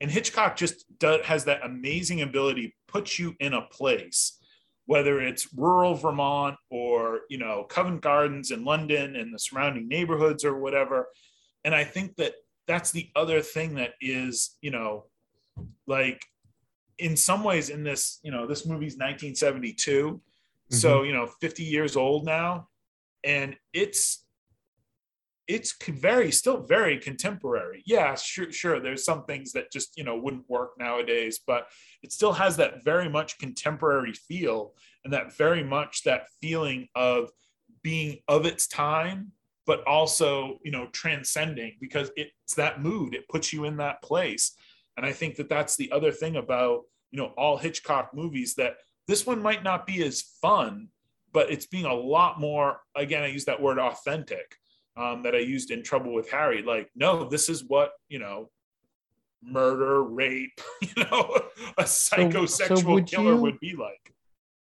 And 0.00 0.10
Hitchcock 0.10 0.56
just 0.56 0.84
does, 0.98 1.24
has 1.24 1.44
that 1.44 1.64
amazing 1.64 2.22
ability, 2.22 2.74
puts 2.88 3.18
you 3.18 3.34
in 3.40 3.54
a 3.54 3.62
place, 3.62 4.38
whether 4.86 5.20
it's 5.20 5.52
rural 5.54 5.94
Vermont 5.94 6.56
or, 6.70 7.20
you 7.30 7.38
know, 7.38 7.64
Covent 7.64 8.00
Gardens 8.00 8.50
in 8.50 8.64
London 8.64 9.16
and 9.16 9.32
the 9.32 9.38
surrounding 9.38 9.88
neighborhoods 9.88 10.44
or 10.44 10.58
whatever. 10.58 11.08
And 11.64 11.74
I 11.74 11.84
think 11.84 12.16
that 12.16 12.34
that's 12.66 12.90
the 12.90 13.10
other 13.16 13.40
thing 13.40 13.74
that 13.76 13.92
is, 14.00 14.56
you 14.60 14.70
know, 14.70 15.06
like 15.86 16.22
in 16.98 17.16
some 17.16 17.44
ways 17.44 17.68
in 17.68 17.82
this, 17.82 18.20
you 18.22 18.30
know, 18.30 18.46
this 18.46 18.66
movie's 18.66 18.94
1972 18.94 20.20
Mm-hmm. 20.70 20.76
So, 20.76 21.02
you 21.02 21.12
know, 21.12 21.26
50 21.26 21.62
years 21.62 21.96
old 21.96 22.24
now. 22.24 22.68
And 23.22 23.56
it's 23.72 24.20
it's 25.46 25.74
very 25.86 26.30
still 26.32 26.62
very 26.62 26.96
contemporary. 26.96 27.82
Yeah, 27.84 28.14
sure, 28.14 28.50
sure. 28.50 28.80
There's 28.80 29.04
some 29.04 29.26
things 29.26 29.52
that 29.52 29.70
just, 29.70 29.94
you 29.94 30.02
know, 30.02 30.16
wouldn't 30.16 30.48
work 30.48 30.70
nowadays, 30.78 31.40
but 31.46 31.66
it 32.02 32.12
still 32.12 32.32
has 32.32 32.56
that 32.56 32.82
very 32.82 33.10
much 33.10 33.38
contemporary 33.38 34.14
feel 34.14 34.72
and 35.04 35.12
that 35.12 35.36
very 35.36 35.62
much 35.62 36.02
that 36.04 36.28
feeling 36.40 36.88
of 36.94 37.30
being 37.82 38.20
of 38.28 38.46
its 38.46 38.66
time 38.66 39.32
but 39.66 39.82
also 39.86 40.58
you 40.62 40.70
know 40.70 40.86
transcending 40.92 41.76
because 41.80 42.10
it's 42.16 42.54
that 42.54 42.80
mood 42.80 43.14
it 43.14 43.28
puts 43.28 43.52
you 43.52 43.64
in 43.64 43.76
that 43.76 44.00
place 44.02 44.56
and 44.96 45.04
i 45.04 45.12
think 45.12 45.36
that 45.36 45.48
that's 45.48 45.76
the 45.76 45.90
other 45.92 46.12
thing 46.12 46.36
about 46.36 46.82
you 47.10 47.18
know 47.18 47.32
all 47.36 47.56
hitchcock 47.56 48.10
movies 48.14 48.54
that 48.54 48.76
this 49.06 49.26
one 49.26 49.42
might 49.42 49.62
not 49.62 49.86
be 49.86 50.02
as 50.04 50.22
fun, 50.40 50.88
but 51.32 51.50
it's 51.50 51.66
being 51.66 51.84
a 51.84 51.94
lot 51.94 52.40
more, 52.40 52.80
again, 52.96 53.22
I 53.22 53.26
use 53.26 53.44
that 53.46 53.60
word 53.60 53.78
authentic 53.78 54.56
um, 54.96 55.22
that 55.24 55.34
I 55.34 55.40
used 55.40 55.70
in 55.70 55.82
Trouble 55.82 56.14
with 56.14 56.30
Harry. 56.30 56.62
Like, 56.62 56.90
no, 56.94 57.28
this 57.28 57.48
is 57.48 57.64
what, 57.64 57.90
you 58.08 58.18
know, 58.18 58.50
murder, 59.42 60.02
rape, 60.02 60.58
you 60.80 61.04
know, 61.04 61.38
a 61.76 61.84
psychosexual 61.84 62.48
so, 62.48 62.74
so 62.76 62.88
would 62.92 63.06
killer 63.06 63.34
you, 63.34 63.40
would 63.40 63.60
be 63.60 63.74
like. 63.74 64.14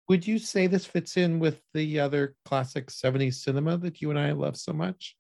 Would 0.10 0.28
you 0.28 0.38
say 0.40 0.68
this 0.68 0.86
fits 0.86 1.16
in 1.16 1.40
with 1.40 1.62
the 1.74 2.00
other 2.00 2.36
classic 2.44 2.88
70s 2.88 3.36
cinema 3.36 3.78
that 3.78 4.02
you 4.02 4.10
and 4.10 4.20
I 4.20 4.34
love 4.34 4.58
so 4.58 4.74
much? 4.74 5.16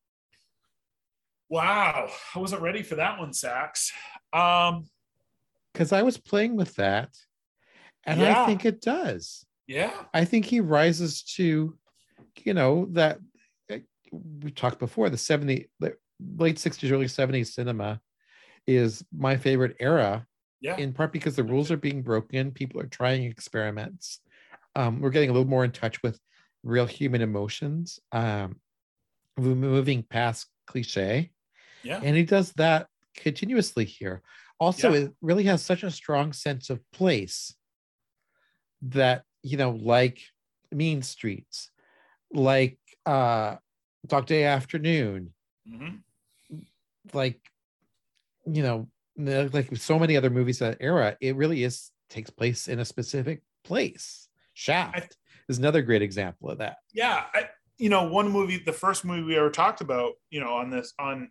Wow, 1.47 2.09
I 2.36 2.39
wasn't 2.39 2.64
ready 2.64 2.84
for 2.84 2.95
that 2.95 3.20
one, 3.20 3.32
Sax. 3.32 3.93
Um, 4.34 4.86
because 5.74 5.91
I 5.91 6.03
was 6.03 6.17
playing 6.17 6.55
with 6.55 6.76
that 6.76 7.09
and 8.05 8.19
yeah. 8.19 8.43
I 8.43 8.45
think 8.45 8.65
it 8.65 8.82
does. 8.82 9.45
Yeah. 9.67 9.93
I 10.13 10.26
think 10.26 10.45
he 10.45 10.59
rises 10.59 11.24
to, 11.36 11.78
you 12.43 12.53
know, 12.53 12.88
that 12.91 13.19
eh, 13.69 13.80
we 14.11 14.51
talked 14.51 14.80
before 14.80 15.09
the 15.09 15.17
70, 15.17 15.69
the 15.80 15.95
late 16.38 16.57
60s, 16.57 16.91
early 16.91 17.05
70s 17.05 17.53
cinema 17.53 18.01
is 18.67 19.03
my 19.15 19.38
favorite 19.38 19.76
era. 19.80 20.26
Yeah. 20.61 20.78
In 20.78 20.93
part 20.93 21.11
because 21.11 21.36
the 21.36 21.43
rules 21.43 21.71
are 21.71 21.78
being 21.78 22.01
broken, 22.01 22.51
people 22.51 22.80
are 22.80 22.88
trying 22.88 23.24
experiments. 23.24 24.19
Um, 24.76 25.01
we're 25.01 25.09
getting 25.09 25.30
a 25.30 25.34
little 25.34 25.47
more 25.47 25.65
in 25.65 25.71
touch 25.71 26.01
with 26.03 26.19
real 26.63 26.86
human 26.86 27.21
emotions, 27.21 27.99
um, 28.11 28.57
moving 29.38 30.03
past 30.03 30.47
cliche. 30.67 31.32
Yeah. 31.84 31.99
And 32.01 32.15
he 32.15 32.24
does 32.24 32.53
that 32.53 32.88
continuously 33.15 33.86
here. 33.86 34.21
Also, 34.64 34.93
yeah. 34.93 35.01
it 35.01 35.11
really 35.22 35.43
has 35.43 35.61
such 35.61 35.84
a 35.84 35.91
strong 35.91 36.32
sense 36.32 36.70
of 36.70 36.80
place 36.91 37.53
that 38.82 39.24
you 39.41 39.57
know 39.57 39.72
like 39.72 40.22
mean 40.72 41.01
streets 41.01 41.70
like 42.32 42.78
uh 43.05 43.57
dog 44.07 44.26
day 44.26 44.45
afternoon 44.45 45.34
mm-hmm. 45.70 45.97
like 47.14 47.41
you 48.45 48.64
know 48.64 48.88
like 49.18 49.76
so 49.76 49.99
many 49.99 50.16
other 50.16 50.30
movies 50.30 50.59
that 50.59 50.78
era 50.80 51.18
it 51.20 51.36
really 51.36 51.66
is 51.66 51.91
takes 52.09 52.30
place 52.30 52.70
in 52.70 52.80
a 52.80 52.86
specific 52.86 53.41
place 53.66 54.30
shaft 54.53 54.95
I, 54.95 55.07
is 55.49 55.57
another 55.57 55.82
great 55.82 56.01
example 56.01 56.49
of 56.49 56.59
that 56.59 56.78
yeah 56.93 57.26
I, 57.34 57.49
you 57.78 57.89
know 57.89 58.03
one 58.03 58.32
movie 58.32 58.64
the 58.66 58.72
first 58.72 59.03
movie 59.03 59.24
we 59.24 59.36
ever 59.36 59.49
talked 59.49 59.82
about 59.82 60.14
you 60.30 60.39
know 60.39 60.53
on 60.53 60.70
this 60.70 60.93
on 60.99 61.30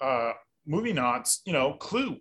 uh 0.00 0.32
movie 0.66 0.94
knots 0.94 1.42
you 1.44 1.52
know 1.52 1.74
clue 1.74 2.18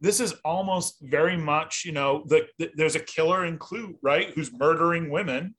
this 0.00 0.20
is 0.20 0.34
almost 0.44 0.98
very 1.02 1.36
much, 1.36 1.84
you 1.84 1.92
know, 1.92 2.24
the, 2.26 2.46
the, 2.58 2.70
there's 2.76 2.94
a 2.94 3.00
killer 3.00 3.44
in 3.44 3.58
Clue, 3.58 3.98
right, 4.02 4.30
who's 4.30 4.52
murdering 4.52 5.10
women. 5.10 5.54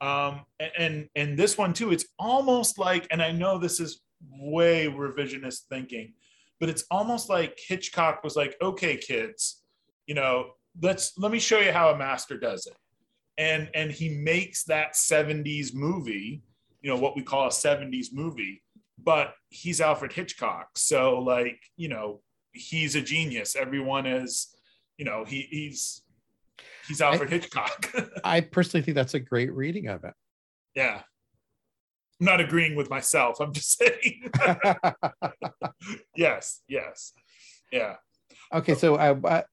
Um, 0.00 0.42
and 0.78 1.08
and 1.16 1.38
this 1.38 1.56
one 1.56 1.72
too, 1.72 1.92
it's 1.92 2.06
almost 2.18 2.78
like, 2.78 3.06
and 3.10 3.22
I 3.22 3.32
know 3.32 3.58
this 3.58 3.80
is 3.80 4.02
way 4.30 4.86
revisionist 4.86 5.62
thinking, 5.68 6.14
but 6.60 6.68
it's 6.68 6.84
almost 6.90 7.28
like 7.28 7.58
Hitchcock 7.68 8.22
was 8.22 8.36
like, 8.36 8.56
okay, 8.60 8.96
kids, 8.96 9.62
you 10.06 10.14
know, 10.14 10.50
let's 10.80 11.16
let 11.16 11.32
me 11.32 11.38
show 11.38 11.58
you 11.58 11.72
how 11.72 11.90
a 11.90 11.98
master 11.98 12.38
does 12.38 12.66
it. 12.66 12.76
And 13.38 13.70
and 13.74 13.90
he 13.90 14.10
makes 14.10 14.64
that 14.64 14.94
70s 14.94 15.74
movie, 15.74 16.42
you 16.82 16.90
know, 16.90 16.96
what 16.96 17.16
we 17.16 17.22
call 17.22 17.46
a 17.46 17.50
70s 17.50 18.08
movie, 18.12 18.62
but 19.02 19.34
he's 19.48 19.80
Alfred 19.80 20.12
Hitchcock. 20.12 20.76
So 20.76 21.18
like, 21.18 21.60
you 21.76 21.88
know, 21.88 22.20
he's 22.54 22.94
a 22.94 23.02
genius. 23.02 23.56
Everyone 23.56 24.06
is, 24.06 24.54
you 24.96 25.04
know, 25.04 25.24
he, 25.24 25.42
he's 25.50 26.02
he's 26.88 27.00
Alfred 27.00 27.28
I, 27.28 27.32
Hitchcock. 27.32 27.92
I 28.24 28.40
personally 28.40 28.82
think 28.82 28.94
that's 28.94 29.14
a 29.14 29.20
great 29.20 29.52
reading 29.52 29.88
of 29.88 30.04
it. 30.04 30.14
Yeah. 30.74 31.02
I'm 32.20 32.26
not 32.26 32.40
agreeing 32.40 32.76
with 32.76 32.88
myself. 32.88 33.40
I'm 33.40 33.52
just 33.52 33.76
saying. 33.76 34.30
yes, 36.16 36.62
yes. 36.68 37.12
Yeah. 37.72 37.96
Okay, 38.52 38.74
so 38.74 38.96
I, 38.96 39.12
I 39.28 39.44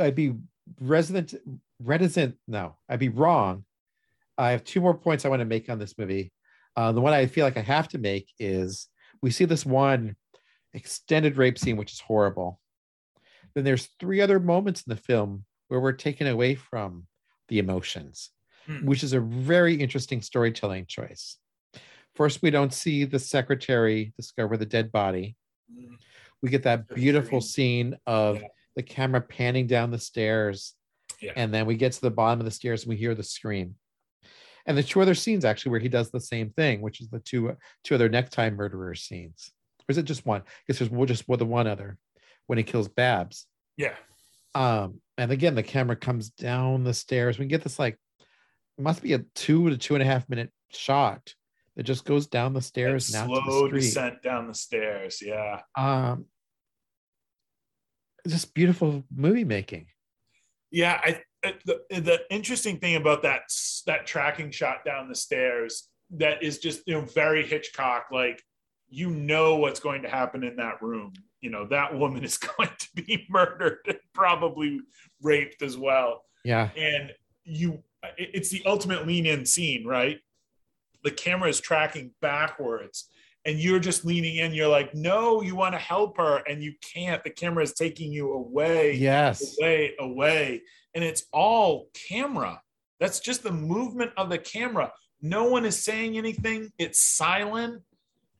I'd 0.00 0.14
be 0.14 0.34
resident 0.80 1.34
reticent. 1.82 2.36
No, 2.48 2.76
I'd 2.88 2.98
be 2.98 3.10
wrong. 3.10 3.64
I 4.38 4.50
have 4.50 4.64
two 4.64 4.80
more 4.80 4.94
points 4.94 5.24
I 5.24 5.28
want 5.28 5.40
to 5.40 5.46
make 5.46 5.68
on 5.68 5.78
this 5.78 5.96
movie. 5.98 6.32
Uh, 6.74 6.92
the 6.92 7.00
one 7.00 7.12
I 7.12 7.26
feel 7.26 7.44
like 7.44 7.56
I 7.56 7.62
have 7.62 7.88
to 7.88 7.98
make 7.98 8.28
is 8.38 8.88
we 9.22 9.30
see 9.30 9.44
this 9.44 9.64
one 9.64 10.16
extended 10.76 11.36
rape 11.36 11.58
scene, 11.58 11.76
which 11.76 11.92
is 11.92 12.00
horrible. 12.00 12.60
Then 13.54 13.64
there's 13.64 13.88
three 13.98 14.20
other 14.20 14.38
moments 14.38 14.82
in 14.86 14.94
the 14.94 15.00
film 15.00 15.44
where 15.68 15.80
we're 15.80 15.92
taken 15.92 16.26
away 16.26 16.54
from 16.54 17.06
the 17.48 17.58
emotions, 17.58 18.30
hmm. 18.66 18.86
which 18.86 19.02
is 19.02 19.14
a 19.14 19.20
very 19.20 19.74
interesting 19.74 20.20
storytelling 20.20 20.86
choice. 20.86 21.38
First, 22.14 22.42
we 22.42 22.50
don't 22.50 22.72
see 22.72 23.04
the 23.04 23.18
secretary 23.18 24.12
discover 24.16 24.56
the 24.56 24.66
dead 24.66 24.92
body. 24.92 25.36
Hmm. 25.74 25.94
We 26.42 26.50
get 26.50 26.62
that 26.64 26.94
beautiful 26.94 27.40
scene 27.40 27.96
of 28.06 28.40
yeah. 28.40 28.48
the 28.76 28.82
camera 28.82 29.22
panning 29.22 29.66
down 29.66 29.90
the 29.90 29.98
stairs. 29.98 30.74
Yeah. 31.20 31.32
And 31.34 31.52
then 31.52 31.64
we 31.64 31.76
get 31.76 31.92
to 31.92 32.00
the 32.00 32.10
bottom 32.10 32.40
of 32.40 32.44
the 32.44 32.50
stairs 32.50 32.82
and 32.82 32.90
we 32.90 32.96
hear 32.96 33.14
the 33.14 33.22
scream. 33.22 33.76
And 34.66 34.76
the 34.76 34.82
two 34.82 35.00
other 35.00 35.14
scenes 35.14 35.44
actually 35.44 35.70
where 35.70 35.80
he 35.80 35.88
does 35.88 36.10
the 36.10 36.20
same 36.20 36.50
thing, 36.50 36.82
which 36.82 37.00
is 37.00 37.08
the 37.08 37.20
two 37.20 37.56
two 37.84 37.94
other 37.94 38.08
necktie 38.08 38.50
murderer 38.50 38.94
scenes. 38.94 39.52
Or 39.88 39.92
is 39.92 39.98
it 39.98 40.04
just 40.04 40.26
one? 40.26 40.40
I 40.40 40.44
guess 40.66 40.78
there's 40.78 41.08
just 41.08 41.26
the 41.26 41.44
one 41.44 41.66
other 41.66 41.98
when 42.46 42.58
he 42.58 42.64
kills 42.64 42.88
Babs. 42.88 43.46
Yeah. 43.76 43.94
Um, 44.54 45.00
and 45.18 45.30
again, 45.30 45.54
the 45.54 45.62
camera 45.62 45.96
comes 45.96 46.30
down 46.30 46.84
the 46.84 46.94
stairs. 46.94 47.38
We 47.38 47.46
get 47.46 47.62
this 47.62 47.78
like 47.78 47.98
must 48.78 49.02
be 49.02 49.12
a 49.14 49.18
two 49.34 49.70
to 49.70 49.76
two 49.76 49.94
and 49.94 50.02
a 50.02 50.06
half 50.06 50.28
minute 50.28 50.50
shot 50.70 51.34
that 51.76 51.84
just 51.84 52.04
goes 52.04 52.26
down 52.26 52.54
the 52.54 52.62
stairs 52.62 53.14
and 53.14 53.26
slow 53.26 53.68
descent 53.68 54.22
down 54.22 54.48
the 54.48 54.54
stairs. 54.54 55.22
Yeah. 55.22 55.60
Um, 55.76 56.26
just 58.26 58.54
beautiful 58.54 59.04
movie 59.14 59.44
making. 59.44 59.86
Yeah, 60.70 61.00
I 61.02 61.20
the, 61.64 61.80
the 61.90 62.20
interesting 62.30 62.78
thing 62.78 62.96
about 62.96 63.22
that 63.22 63.42
that 63.86 64.06
tracking 64.06 64.50
shot 64.50 64.84
down 64.84 65.08
the 65.08 65.14
stairs 65.14 65.88
that 66.10 66.42
is 66.42 66.58
just 66.58 66.82
you 66.86 66.94
know 66.94 67.02
very 67.02 67.46
Hitchcock 67.46 68.06
like 68.10 68.42
you 68.88 69.10
know 69.10 69.56
what's 69.56 69.80
going 69.80 70.02
to 70.02 70.08
happen 70.08 70.44
in 70.44 70.56
that 70.56 70.80
room. 70.82 71.12
You 71.40 71.50
know, 71.50 71.66
that 71.68 71.96
woman 71.96 72.24
is 72.24 72.38
going 72.58 72.70
to 72.78 72.88
be 72.94 73.26
murdered 73.28 73.78
and 73.86 73.98
probably 74.12 74.80
raped 75.22 75.62
as 75.62 75.76
well. 75.76 76.22
Yeah. 76.44 76.70
And 76.76 77.12
you, 77.44 77.82
it's 78.16 78.50
the 78.50 78.62
ultimate 78.66 79.06
lean 79.06 79.26
in 79.26 79.44
scene, 79.46 79.84
right? 79.86 80.18
The 81.04 81.10
camera 81.10 81.48
is 81.48 81.60
tracking 81.60 82.12
backwards 82.20 83.08
and 83.44 83.58
you're 83.60 83.78
just 83.78 84.04
leaning 84.04 84.36
in. 84.36 84.52
You're 84.52 84.68
like, 84.68 84.94
no, 84.94 85.40
you 85.40 85.54
want 85.54 85.74
to 85.74 85.78
help 85.78 86.16
her 86.18 86.38
and 86.48 86.62
you 86.62 86.74
can't. 86.82 87.22
The 87.22 87.30
camera 87.30 87.62
is 87.62 87.72
taking 87.74 88.12
you 88.12 88.32
away, 88.32 88.94
Yes. 88.94 89.56
away, 89.60 89.94
away. 90.00 90.62
And 90.94 91.04
it's 91.04 91.24
all 91.32 91.88
camera. 92.08 92.60
That's 92.98 93.20
just 93.20 93.42
the 93.42 93.52
movement 93.52 94.12
of 94.16 94.30
the 94.30 94.38
camera. 94.38 94.92
No 95.22 95.44
one 95.44 95.64
is 95.64 95.82
saying 95.82 96.18
anything. 96.18 96.70
It's 96.78 97.00
silent. 97.00 97.82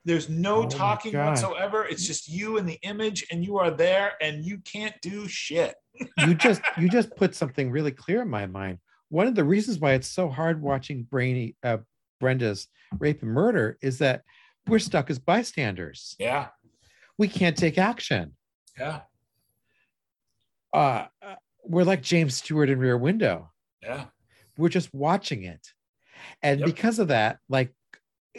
There's 0.07 0.29
no 0.29 0.63
Oh 0.63 0.67
talking 0.69 1.17
whatsoever. 1.17 1.85
It's 1.85 2.07
just 2.07 2.29
you 2.29 2.57
and 2.57 2.67
the 2.67 2.79
image, 2.83 3.25
and 3.29 3.43
you 3.43 3.57
are 3.57 3.69
there, 3.69 4.13
and 4.21 4.43
you 4.45 4.59
can't 4.59 4.95
do 5.01 5.27
shit. 5.27 5.75
you 6.19 6.33
just 6.33 6.61
you 6.77 6.87
just 6.87 7.13
put 7.17 7.35
something 7.35 7.69
really 7.69 7.91
clear 7.91 8.21
in 8.21 8.29
my 8.29 8.45
mind. 8.45 8.77
One 9.09 9.27
of 9.27 9.35
the 9.35 9.43
reasons 9.43 9.79
why 9.79 9.93
it's 9.93 10.07
so 10.07 10.29
hard 10.29 10.61
watching 10.61 11.03
Brainy 11.03 11.57
uh, 11.61 11.79
Brenda's 12.21 12.67
rape 12.99 13.21
and 13.21 13.31
murder 13.31 13.77
is 13.81 13.97
that 13.99 14.21
we're 14.65 14.79
stuck 14.79 15.09
as 15.09 15.19
bystanders. 15.19 16.15
Yeah, 16.19 16.47
We 17.17 17.27
can't 17.27 17.57
take 17.57 17.77
action. 17.77 18.33
yeah, 18.79 19.01
Uh, 20.73 21.05
uh, 21.21 21.35
we're 21.65 21.83
like 21.83 22.01
James 22.01 22.35
Stewart 22.35 22.69
in 22.69 22.79
Rear 22.79 22.97
Window. 22.97 23.51
yeah, 23.83 24.05
We're 24.57 24.69
just 24.69 24.93
watching 24.93 25.43
it, 25.43 25.67
and 26.41 26.61
Yep. 26.61 26.65
because 26.67 26.99
of 26.99 27.09
that, 27.09 27.39
like 27.49 27.73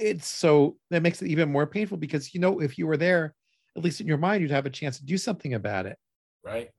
it's 0.01 0.27
so 0.29 0.77
that 0.91 1.03
makes 1.03 1.21
it 1.23 1.29
even 1.29 1.51
more 1.53 1.67
painful 1.67 1.97
because 1.99 2.35
you 2.35 2.41
know 2.41 2.61
if 2.61 2.79
you 2.79 2.87
were 2.87 2.97
there, 2.97 3.35
at 3.77 3.83
least 3.83 4.01
in 4.01 4.07
your 4.07 4.19
mind, 4.19 4.43
you'd 4.43 4.51
have 4.51 4.67
a 4.67 4.71
chance 4.71 4.99
to 4.99 5.05
do 5.05 5.19
something 5.19 5.55
about 5.55 5.87
it. 5.87 5.97
right. 6.45 6.71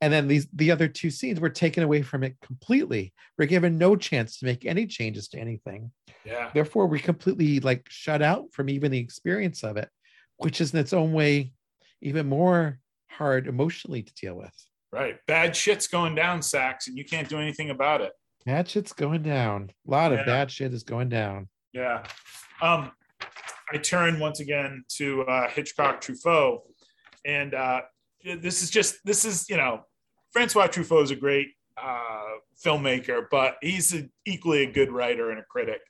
and 0.00 0.12
then 0.12 0.28
these 0.28 0.46
the 0.52 0.70
other 0.70 0.88
two 0.88 1.10
scenes 1.10 1.40
were 1.40 1.48
taken 1.50 1.82
away 1.82 2.02
from 2.02 2.22
it 2.24 2.34
completely 2.42 3.12
we're 3.38 3.46
given 3.46 3.78
no 3.78 3.96
chance 3.96 4.38
to 4.38 4.44
make 4.44 4.66
any 4.66 4.86
changes 4.86 5.28
to 5.28 5.38
anything 5.38 5.90
Yeah, 6.24 6.50
therefore 6.52 6.86
we're 6.88 7.00
completely 7.00 7.60
like 7.60 7.86
shut 7.88 8.20
out 8.22 8.52
from 8.52 8.68
even 8.68 8.90
the 8.92 8.98
experience 8.98 9.62
of 9.64 9.76
it 9.76 9.88
which 10.36 10.60
is 10.60 10.72
in 10.74 10.80
its 10.80 10.92
own 10.92 11.12
way 11.12 11.52
even 12.02 12.28
more 12.28 12.80
hard 13.08 13.46
emotionally 13.46 14.02
to 14.02 14.14
deal 14.14 14.34
with 14.34 14.52
right. 14.92 15.16
Bad 15.26 15.54
shit's 15.56 15.86
going 15.88 16.14
down, 16.14 16.42
Sax, 16.42 16.88
and 16.88 16.98
you 16.98 17.04
can't 17.04 17.28
do 17.28 17.38
anything 17.38 17.70
about 17.70 18.00
it. 18.00 18.12
bad 18.44 18.68
shit's 18.68 18.92
going 18.92 19.22
down 19.22 19.70
a 19.86 19.90
lot 19.90 20.12
of 20.12 20.26
bad 20.26 20.50
shit 20.50 20.74
is 20.74 20.82
going 20.82 21.08
down 21.08 21.48
Yeah. 21.74 22.04
Um, 22.62 22.92
I 23.72 23.78
turn 23.78 24.20
once 24.20 24.38
again 24.38 24.84
to 24.96 25.22
uh, 25.22 25.48
Hitchcock 25.48 26.00
Truffaut, 26.00 26.60
and 27.26 27.52
uh, 27.52 27.80
this 28.22 28.62
is 28.62 28.70
just 28.70 28.96
this 29.04 29.24
is 29.24 29.48
you 29.48 29.56
know 29.56 29.80
Francois 30.32 30.68
Truffaut 30.68 31.02
is 31.02 31.10
a 31.10 31.16
great 31.16 31.48
uh, 31.76 32.36
filmmaker, 32.64 33.26
but 33.28 33.56
he's 33.60 33.92
a, 33.92 34.08
equally 34.24 34.62
a 34.62 34.70
good 34.70 34.92
writer 34.92 35.30
and 35.30 35.40
a 35.40 35.44
critic. 35.50 35.80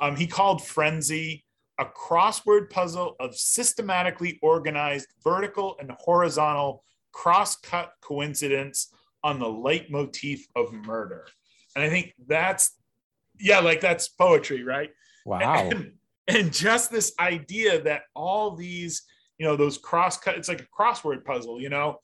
Um, 0.00 0.14
he 0.14 0.28
called 0.28 0.64
Frenzy 0.64 1.44
a 1.80 1.84
crossword 1.84 2.70
puzzle 2.70 3.16
of 3.18 3.34
systematically 3.34 4.38
organized 4.40 5.08
vertical 5.24 5.74
and 5.80 5.90
horizontal 5.98 6.84
cross-cut 7.12 7.90
coincidence 8.00 8.92
on 9.24 9.40
the 9.40 9.46
leitmotif 9.46 10.46
of 10.54 10.72
murder. 10.72 11.26
And 11.74 11.84
I 11.84 11.88
think 11.88 12.14
that's 12.28 12.76
yeah, 13.40 13.58
like 13.58 13.80
that's 13.80 14.08
poetry, 14.08 14.62
right? 14.62 14.90
Wow 15.24 15.70
And, 15.70 15.92
and 16.28 16.52
just 16.52 16.90
this 16.90 17.12
idea 17.18 17.82
that 17.82 18.02
all 18.14 18.56
these, 18.56 19.02
you 19.38 19.46
know, 19.46 19.56
those 19.56 19.78
cross 19.78 20.18
cut, 20.18 20.36
it's 20.36 20.48
like 20.48 20.62
a 20.62 20.82
crossword 20.82 21.24
puzzle, 21.24 21.60
you 21.60 21.68
know, 21.68 21.98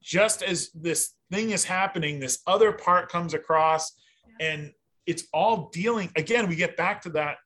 just 0.00 0.42
as 0.42 0.70
this 0.72 1.14
thing 1.30 1.50
is 1.50 1.64
happening, 1.64 2.18
this 2.18 2.40
other 2.46 2.72
part 2.72 3.10
comes 3.10 3.34
across 3.34 3.92
and 4.40 4.72
it's 5.06 5.24
all 5.32 5.70
dealing. 5.72 6.10
Again, 6.16 6.48
we 6.48 6.56
get 6.56 6.76
back 6.76 7.02
to 7.02 7.10
that 7.10 7.36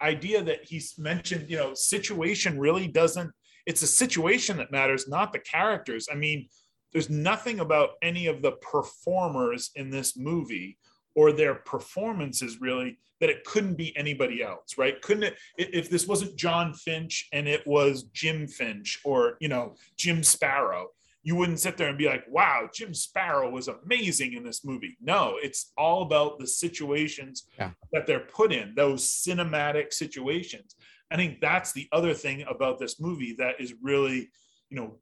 idea 0.00 0.42
that 0.42 0.64
he's 0.64 0.94
mentioned, 0.98 1.50
you 1.50 1.56
know, 1.56 1.74
situation 1.74 2.58
really 2.58 2.86
doesn't, 2.86 3.30
it's 3.66 3.82
a 3.82 3.86
situation 3.86 4.56
that 4.56 4.72
matters, 4.72 5.08
not 5.08 5.32
the 5.32 5.38
characters. 5.38 6.08
I 6.10 6.14
mean, 6.14 6.48
there's 6.92 7.10
nothing 7.10 7.60
about 7.60 7.90
any 8.02 8.26
of 8.26 8.42
the 8.42 8.52
performers 8.52 9.70
in 9.76 9.90
this 9.90 10.16
movie 10.16 10.78
or 11.14 11.32
their 11.32 11.54
performances 11.54 12.60
really 12.60 12.98
that 13.20 13.30
it 13.30 13.44
couldn't 13.44 13.74
be 13.74 13.96
anybody 13.96 14.42
else, 14.42 14.76
right? 14.78 15.00
Couldn't 15.02 15.24
it? 15.24 15.36
If 15.56 15.90
this 15.90 16.06
wasn't 16.06 16.36
Jon 16.36 16.74
Finch 16.74 17.28
and 17.32 17.46
it 17.46 17.66
was 17.66 18.04
Jim 18.12 18.48
Finch 18.48 19.00
or 19.04 19.36
you 19.40 19.48
know 19.48 19.76
Jim 19.96 20.22
Sparrow, 20.22 20.88
you 21.22 21.36
wouldn't 21.36 21.60
sit 21.60 21.76
there 21.76 21.88
and 21.88 21.98
be 21.98 22.06
like, 22.06 22.24
"Wow, 22.28 22.68
Jim 22.72 22.94
Sparrow 22.94 23.50
was 23.50 23.68
amazing 23.68 24.32
in 24.32 24.42
this 24.42 24.64
movie." 24.64 24.96
No, 25.00 25.36
it's 25.42 25.72
all 25.76 26.02
about 26.02 26.38
the 26.38 26.46
situations 26.46 27.46
Yeah. 27.58 27.72
that 27.92 28.06
they're 28.06 28.20
put 28.20 28.52
in, 28.52 28.74
those 28.74 29.06
cinematic 29.06 29.92
situations. 29.92 30.74
I 31.10 31.16
think 31.16 31.40
that's 31.40 31.72
the 31.72 31.88
other 31.92 32.14
thing 32.14 32.42
about 32.48 32.78
this 32.78 33.00
movie 33.00 33.34
that 33.38 33.60
is 33.60 33.74
really, 33.82 34.30
you 34.70 34.76
know, 34.76 35.00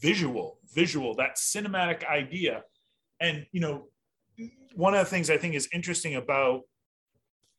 visual, 0.00 0.60
visual, 0.74 1.14
that 1.14 1.36
cinematic 1.36 2.04
idea. 2.04 2.64
And, 3.20 3.46
you 3.52 3.60
know, 3.60 3.88
one 4.74 4.94
of 4.94 5.00
the 5.00 5.10
things 5.10 5.30
I 5.30 5.38
think 5.38 5.54
is 5.54 5.68
interesting 5.72 6.16
about 6.16 6.62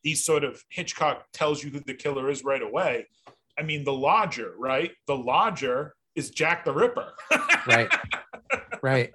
these 0.03 0.23
sort 0.23 0.43
of 0.43 0.63
Hitchcock 0.69 1.25
tells 1.33 1.63
you 1.63 1.69
who 1.71 1.79
the 1.79 1.93
killer 1.93 2.29
is 2.29 2.43
right 2.43 2.61
away. 2.61 3.07
I 3.57 3.63
mean, 3.63 3.83
the 3.83 3.93
lodger, 3.93 4.53
right? 4.57 4.91
The 5.07 5.17
lodger 5.17 5.95
is 6.15 6.29
Jack 6.29 6.65
the 6.65 6.71
Ripper. 6.73 7.13
right 7.67 7.93
right 8.81 9.13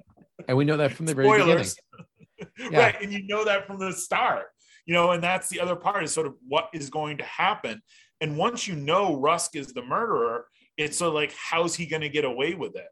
and 0.48 0.56
we 0.56 0.64
know 0.64 0.76
that 0.76 0.92
from 0.92 1.06
the 1.06 1.14
very 1.14 1.28
beginning 1.30 1.64
Spoilers. 1.64 1.76
Yeah. 2.58 2.78
Right. 2.78 3.02
And 3.02 3.12
you 3.12 3.26
know 3.26 3.44
that 3.44 3.66
from 3.66 3.78
the 3.78 3.92
start, 3.92 4.46
you 4.86 4.92
know, 4.94 5.12
and 5.12 5.22
that's 5.22 5.48
the 5.48 5.60
other 5.60 5.76
part 5.76 6.04
is 6.04 6.12
sort 6.12 6.26
of 6.26 6.34
what 6.46 6.68
is 6.74 6.90
going 6.90 7.18
to 7.18 7.24
happen. 7.24 7.80
And 8.20 8.36
once 8.36 8.68
you 8.68 8.74
know 8.74 9.16
Rusk 9.16 9.56
is 9.56 9.72
the 9.72 9.82
murderer, 9.82 10.46
it's 10.76 10.98
sort 10.98 11.08
of 11.08 11.14
like, 11.14 11.32
how's 11.32 11.74
he 11.74 11.86
going 11.86 12.02
to 12.02 12.08
get 12.08 12.24
away 12.24 12.54
with 12.54 12.76
it? 12.76 12.88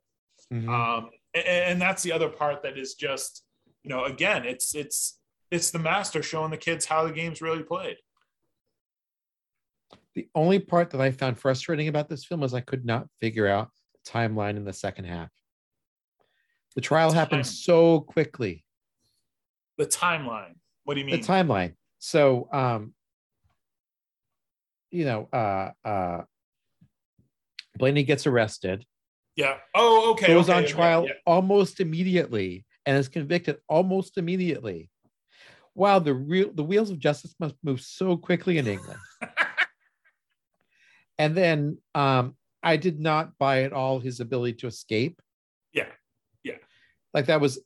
Mhm. 0.52 0.68
um 0.68 1.10
and, 1.34 1.46
and 1.46 1.82
that's 1.82 2.02
the 2.02 2.12
other 2.12 2.28
part 2.28 2.62
that 2.62 2.76
is 2.76 2.94
just 2.94 3.44
you 3.84 3.88
know 3.90 4.04
again 4.04 4.44
it's 4.44 4.74
it's 4.74 5.18
it's 5.52 5.70
the 5.70 5.78
master 5.78 6.22
showing 6.22 6.50
the 6.50 6.56
kids 6.56 6.86
how 6.86 7.04
the 7.04 7.12
game's 7.12 7.42
really 7.42 7.62
played. 7.62 7.98
The 10.14 10.26
only 10.34 10.58
part 10.58 10.90
that 10.90 11.00
i 11.00 11.10
found 11.10 11.38
frustrating 11.38 11.88
about 11.88 12.08
this 12.08 12.24
film 12.24 12.40
was 12.40 12.54
i 12.54 12.60
could 12.60 12.84
not 12.84 13.06
figure 13.20 13.46
out 13.46 13.68
the 13.92 14.10
timeline 14.10 14.56
in 14.56 14.64
the 14.64 14.72
second 14.72 15.04
half. 15.04 15.28
The 16.74 16.80
trial 16.80 17.12
happened 17.12 17.46
so 17.46 18.00
quickly. 18.00 18.64
The 19.76 19.84
timeline. 19.86 20.54
What 20.84 20.94
do 20.94 21.00
you 21.00 21.06
mean? 21.06 21.20
the 21.20 21.26
timeline. 21.26 21.74
So 21.98 22.48
um 22.50 22.94
you 24.90 25.04
know 25.04 25.28
uh 25.32 25.70
uh 25.84 26.22
blaney 27.76 28.04
gets 28.04 28.26
arrested. 28.26 28.86
Yeah. 29.36 29.56
Oh 29.74 30.12
okay 30.12 30.28
goes 30.28 30.48
okay, 30.48 30.58
on 30.58 30.64
okay, 30.64 30.72
trial 30.72 31.04
yeah. 31.06 31.12
almost 31.26 31.80
immediately 31.80 32.64
and 32.86 32.96
is 32.96 33.08
convicted 33.08 33.58
almost 33.68 34.16
immediately 34.16 34.90
wow 35.74 35.98
the 35.98 36.12
real 36.14 36.50
the 36.52 36.62
wheels 36.62 36.90
of 36.90 36.98
justice 36.98 37.34
must 37.40 37.54
move 37.62 37.80
so 37.80 38.16
quickly 38.16 38.58
in 38.58 38.66
england 38.66 38.98
and 41.18 41.34
then 41.34 41.78
um 41.94 42.34
i 42.62 42.76
did 42.76 43.00
not 43.00 43.36
buy 43.38 43.62
at 43.62 43.72
all 43.72 43.98
his 44.00 44.20
ability 44.20 44.54
to 44.54 44.66
escape 44.66 45.20
Yeah. 45.72 45.86
Yeah. 46.44 46.56
like 47.14 47.26
that 47.26 47.40
was 47.40 47.58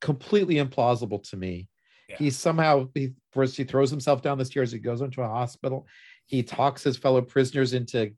completely 0.00 0.56
implausible 0.56 1.22
to 1.30 1.36
me 1.36 1.68
Yeah. 2.08 2.16
he 2.18 2.30
somehow 2.30 2.88
he 2.94 3.12
first 3.32 3.56
he 3.56 3.64
throws 3.64 3.90
himself 3.90 4.22
down 4.22 4.38
the 4.38 4.44
stairs 4.44 4.72
he 4.72 4.78
goes 4.78 5.00
into 5.00 5.22
a 5.22 5.28
hospital 5.28 5.86
he 6.26 6.42
talks 6.42 6.82
his 6.82 6.96
fellow 6.96 7.22
prisoners 7.22 7.72
into 7.74 8.12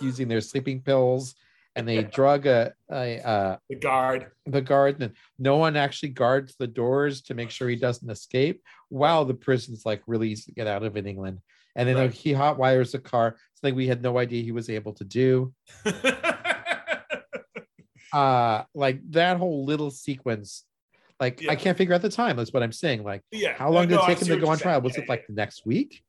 using 0.00 0.28
their 0.28 0.40
sleeping 0.40 0.80
pills 0.82 1.34
and 1.76 1.86
they 1.88 1.96
Yeah. 1.96 2.02
drug 2.18 2.46
a, 2.46 2.72
a 2.90 3.26
uh 3.26 3.56
the 3.68 3.76
guard 3.76 4.30
the 4.46 4.60
guard 4.60 5.00
and 5.02 5.12
no 5.38 5.56
one 5.56 5.76
actually 5.76 6.10
guards 6.10 6.54
the 6.58 6.66
doors 6.66 7.22
to 7.22 7.34
make 7.34 7.50
sure 7.50 7.68
he 7.68 7.76
doesn't 7.76 8.10
escape 8.10 8.62
wow 8.90 9.24
the 9.24 9.34
prison's 9.34 9.84
like 9.86 10.02
really 10.06 10.30
easy 10.30 10.44
to 10.50 10.52
get 10.52 10.66
out 10.66 10.82
of 10.82 10.96
in 10.96 11.06
england. 11.06 11.40
And 11.76 11.88
then 11.88 11.96
Right. 11.96 12.12
he 12.12 12.32
hot 12.32 12.58
wires 12.58 12.94
a 12.94 12.98
car 12.98 13.36
something 13.54 13.74
we 13.76 13.86
had 13.86 14.02
no 14.02 14.18
idea 14.18 14.42
he 14.42 14.52
was 14.52 14.68
able 14.70 14.92
to 14.94 15.04
do. 15.04 15.52
Uh 18.12 18.64
like 18.74 19.00
that 19.10 19.36
whole 19.36 19.66
little 19.66 19.90
sequence 19.90 20.64
like 21.20 21.42
Yeah. 21.42 21.52
i 21.52 21.56
can't 21.56 21.76
figure 21.76 21.94
out 21.94 22.00
the 22.00 22.08
time 22.08 22.36
that's 22.38 22.54
what 22.54 22.62
i'm 22.62 22.72
saying. 22.72 23.04
Like 23.04 23.22
yeah. 23.30 23.52
how 23.52 23.70
long 23.70 23.86
did 23.86 23.96
it 23.96 24.00
I 24.00 24.06
take 24.14 24.22
him 24.22 24.28
to 24.28 24.38
go 24.38 24.48
on 24.48 24.56
trial? 24.56 24.80
was 24.80 24.96
Yeah, 24.96 25.02
it 25.02 25.08
like 25.10 25.26
the 25.26 25.34
next 25.34 25.66
week? 25.66 26.02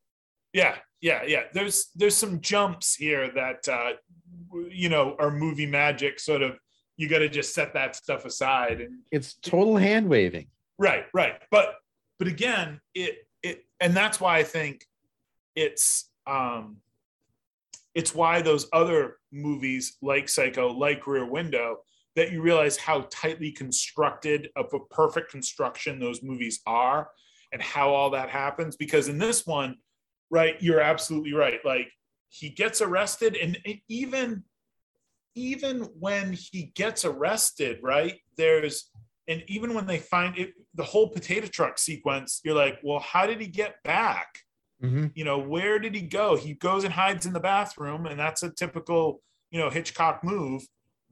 Yeah 0.54 0.76
yeah 1.02 1.24
yeah. 1.28 1.44
There's 1.54 1.90
there's 1.96 2.16
some 2.16 2.40
jumps 2.40 2.96
here 2.96 3.30
that 3.36 3.68
uh 3.68 3.92
you 4.72 4.88
know 4.88 5.18
are 5.20 5.30
movie 5.30 5.66
magic 5.66 6.22
sort 6.22 6.42
of 6.42 6.58
you 6.96 7.10
got 7.10 7.20
to 7.20 7.28
just 7.30 7.54
set 7.54 7.74
that 7.74 7.96
stuff 7.98 8.24
aside 8.26 8.80
and 8.82 9.00
it's 9.12 9.34
total 9.34 9.76
hand 9.76 10.08
waving. 10.08 10.48
Right 10.78 11.04
right. 11.14 11.42
But 11.52 11.76
but 12.20 12.28
again 12.28 12.80
it 12.94 13.28
it 13.42 13.66
and 13.80 13.96
that's 13.96 14.20
why 14.20 14.38
i 14.38 14.44
think 14.44 14.86
it's 15.56 16.12
um 16.28 16.78
it's 17.96 18.14
why 18.14 18.42
those 18.42 18.68
other 18.72 19.18
movies 19.32 19.98
like 20.02 20.30
Psycho, 20.30 20.72
like 20.72 21.08
Rear 21.08 21.26
Window, 21.26 21.80
that 22.16 22.32
you 22.32 22.42
realize 22.42 22.78
how 22.78 23.08
tightly 23.12 23.52
constructed 23.52 24.50
of 24.56 24.74
a 24.74 24.80
perfect 24.94 25.32
construction 25.32 26.00
those 26.00 26.24
movies 26.24 26.62
are 26.66 27.10
and 27.52 27.62
how 27.62 27.90
all 27.90 28.12
that 28.12 28.30
happens. 28.30 28.76
Because 28.76 29.10
in 29.10 29.18
this 29.18 29.46
one, 29.46 29.76
right, 30.30 30.56
you're 30.60 30.82
absolutely 30.82 31.34
right. 31.34 31.60
Like 31.66 31.92
he 32.30 32.50
gets 32.50 32.82
arrested, 32.82 33.36
and 33.36 33.58
even 33.88 34.44
even 35.36 35.82
when 36.00 36.34
he 36.34 36.72
gets 36.76 37.06
arrested, 37.06 37.80
right, 37.82 38.20
there's 38.38 38.89
and 39.30 39.44
even 39.48 39.76
when 39.76 39.86
they 39.86 40.00
find 40.00 40.36
it, 40.38 40.54
the 40.74 40.84
whole 40.84 41.08
potato 41.08 41.46
truck 41.46 41.78
sequence, 41.78 42.42
you're 42.44 42.56
like, 42.56 42.80
well, 42.84 43.00
how 43.00 43.28
did 43.28 43.40
he 43.40 43.48
get 43.48 43.76
back? 43.84 44.40
Mm-hmm. 44.84 45.08
You 45.14 45.24
know, 45.24 45.38
where 45.38 45.78
did 45.78 45.94
he 45.94 46.02
go? 46.02 46.36
He 46.36 46.56
goes 46.56 46.84
and 46.84 46.92
hides 46.92 47.28
in 47.28 47.34
the 47.34 47.40
bathroom, 47.40 48.08
and 48.08 48.20
that's 48.20 48.42
a 48.42 48.50
typical, 48.50 49.22
you 49.52 49.60
know, 49.60 49.70
Hitchcock 49.70 50.24
move. 50.24 50.64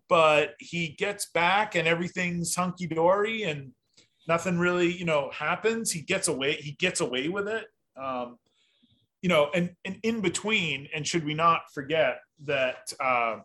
But 0.09 0.55
he 0.59 0.95
gets 0.97 1.29
back, 1.29 1.75
and 1.75 1.87
everything's 1.87 2.55
hunky 2.55 2.87
dory, 2.87 3.43
and 3.43 3.71
nothing 4.27 4.57
really, 4.57 4.91
you 4.91 5.05
know, 5.05 5.29
happens. 5.31 5.91
He 5.91 6.01
gets 6.01 6.27
away. 6.27 6.53
He 6.53 6.71
gets 6.71 7.01
away 7.01 7.29
with 7.29 7.47
it. 7.47 7.65
Um, 7.95 8.37
you 9.21 9.29
know, 9.29 9.51
and 9.53 9.75
and 9.85 9.99
in 10.01 10.21
between, 10.21 10.87
and 10.93 11.05
should 11.05 11.25
we 11.25 11.35
not 11.35 11.61
forget 11.71 12.21
that 12.45 12.93
uh, 12.99 13.39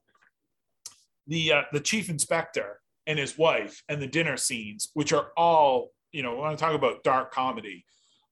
the 1.26 1.52
uh, 1.52 1.62
the 1.72 1.80
chief 1.80 2.08
inspector 2.08 2.81
and 3.06 3.18
his 3.18 3.36
wife 3.36 3.82
and 3.88 4.00
the 4.00 4.06
dinner 4.06 4.36
scenes, 4.36 4.90
which 4.94 5.12
are 5.12 5.28
all, 5.36 5.90
you 6.12 6.22
know, 6.22 6.36
when 6.36 6.50
I 6.50 6.54
talk 6.54 6.74
about 6.74 7.02
dark 7.02 7.32
comedy, 7.32 7.84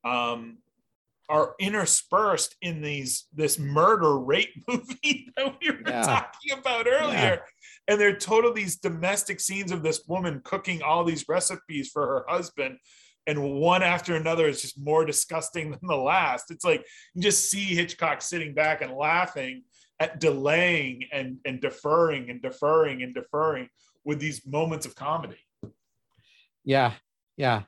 um, 0.05 0.59
are 1.29 1.55
interspersed 1.61 2.57
in 2.61 2.83
these 2.83 3.27
this 3.33 3.59
murder 3.59 4.19
rape 4.19 4.51
movie 4.69 5.29
that 5.37 5.55
we 5.61 5.71
were 5.71 5.79
Yeah. 5.87 6.03
talking 6.03 6.59
about 6.59 6.87
earlier. 6.89 7.13
Yeah. 7.13 7.37
And 7.89 8.01
they're 8.01 8.17
total 8.17 8.53
these 8.53 8.77
domestic 8.77 9.41
scenes 9.41 9.71
of 9.73 9.83
this 9.83 10.03
woman 10.09 10.41
cooking 10.45 10.83
all 10.83 11.05
these 11.05 11.25
recipes 11.29 11.91
for 11.93 12.07
her 12.07 12.25
husband. 12.29 12.79
And 13.27 13.61
one 13.61 13.83
after 13.83 14.17
another 14.17 14.49
is 14.49 14.63
just 14.63 14.81
more 14.81 15.05
disgusting 15.05 15.71
than 15.71 15.81
the 15.83 15.97
last. 15.97 16.51
It's 16.51 16.65
like 16.65 16.85
you 17.15 17.23
just 17.23 17.49
see 17.51 17.75
Hitchcock 17.77 18.23
sitting 18.23 18.55
back 18.55 18.81
and 18.83 18.93
laughing 18.93 19.63
at 20.01 20.19
delaying 20.19 21.05
and, 21.13 21.39
and 21.45 21.61
deferring 21.61 22.31
and 22.31 22.41
deferring 22.43 23.03
and 23.03 23.15
deferring 23.15 23.69
with 24.05 24.21
these 24.21 24.47
moments 24.47 24.87
of 24.87 24.95
comedy. 24.95 25.39
Yeah, 26.65 26.93
yeah. 27.37 27.63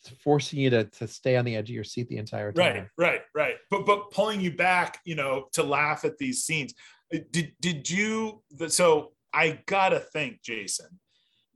It's 0.00 0.10
forcing 0.22 0.60
you 0.60 0.70
to 0.70 0.84
to 0.84 1.08
stay 1.08 1.36
on 1.36 1.44
the 1.44 1.56
edge 1.56 1.70
of 1.70 1.74
your 1.74 1.84
seat 1.84 2.08
the 2.08 2.18
entire 2.18 2.52
time. 2.52 2.64
Right, 2.64 2.86
right, 2.96 3.20
right. 3.34 3.54
But 3.70 3.84
but 3.84 4.10
pulling 4.10 4.40
you 4.40 4.54
back, 4.54 5.00
you 5.04 5.16
know, 5.16 5.48
to 5.52 5.62
laugh 5.62 6.04
at 6.04 6.18
these 6.18 6.44
scenes. 6.44 6.74
Did 7.30 7.52
did 7.60 7.90
you? 7.90 8.42
So 8.68 9.12
I 9.32 9.60
gotta 9.66 9.98
think, 9.98 10.42
Jason, 10.42 11.00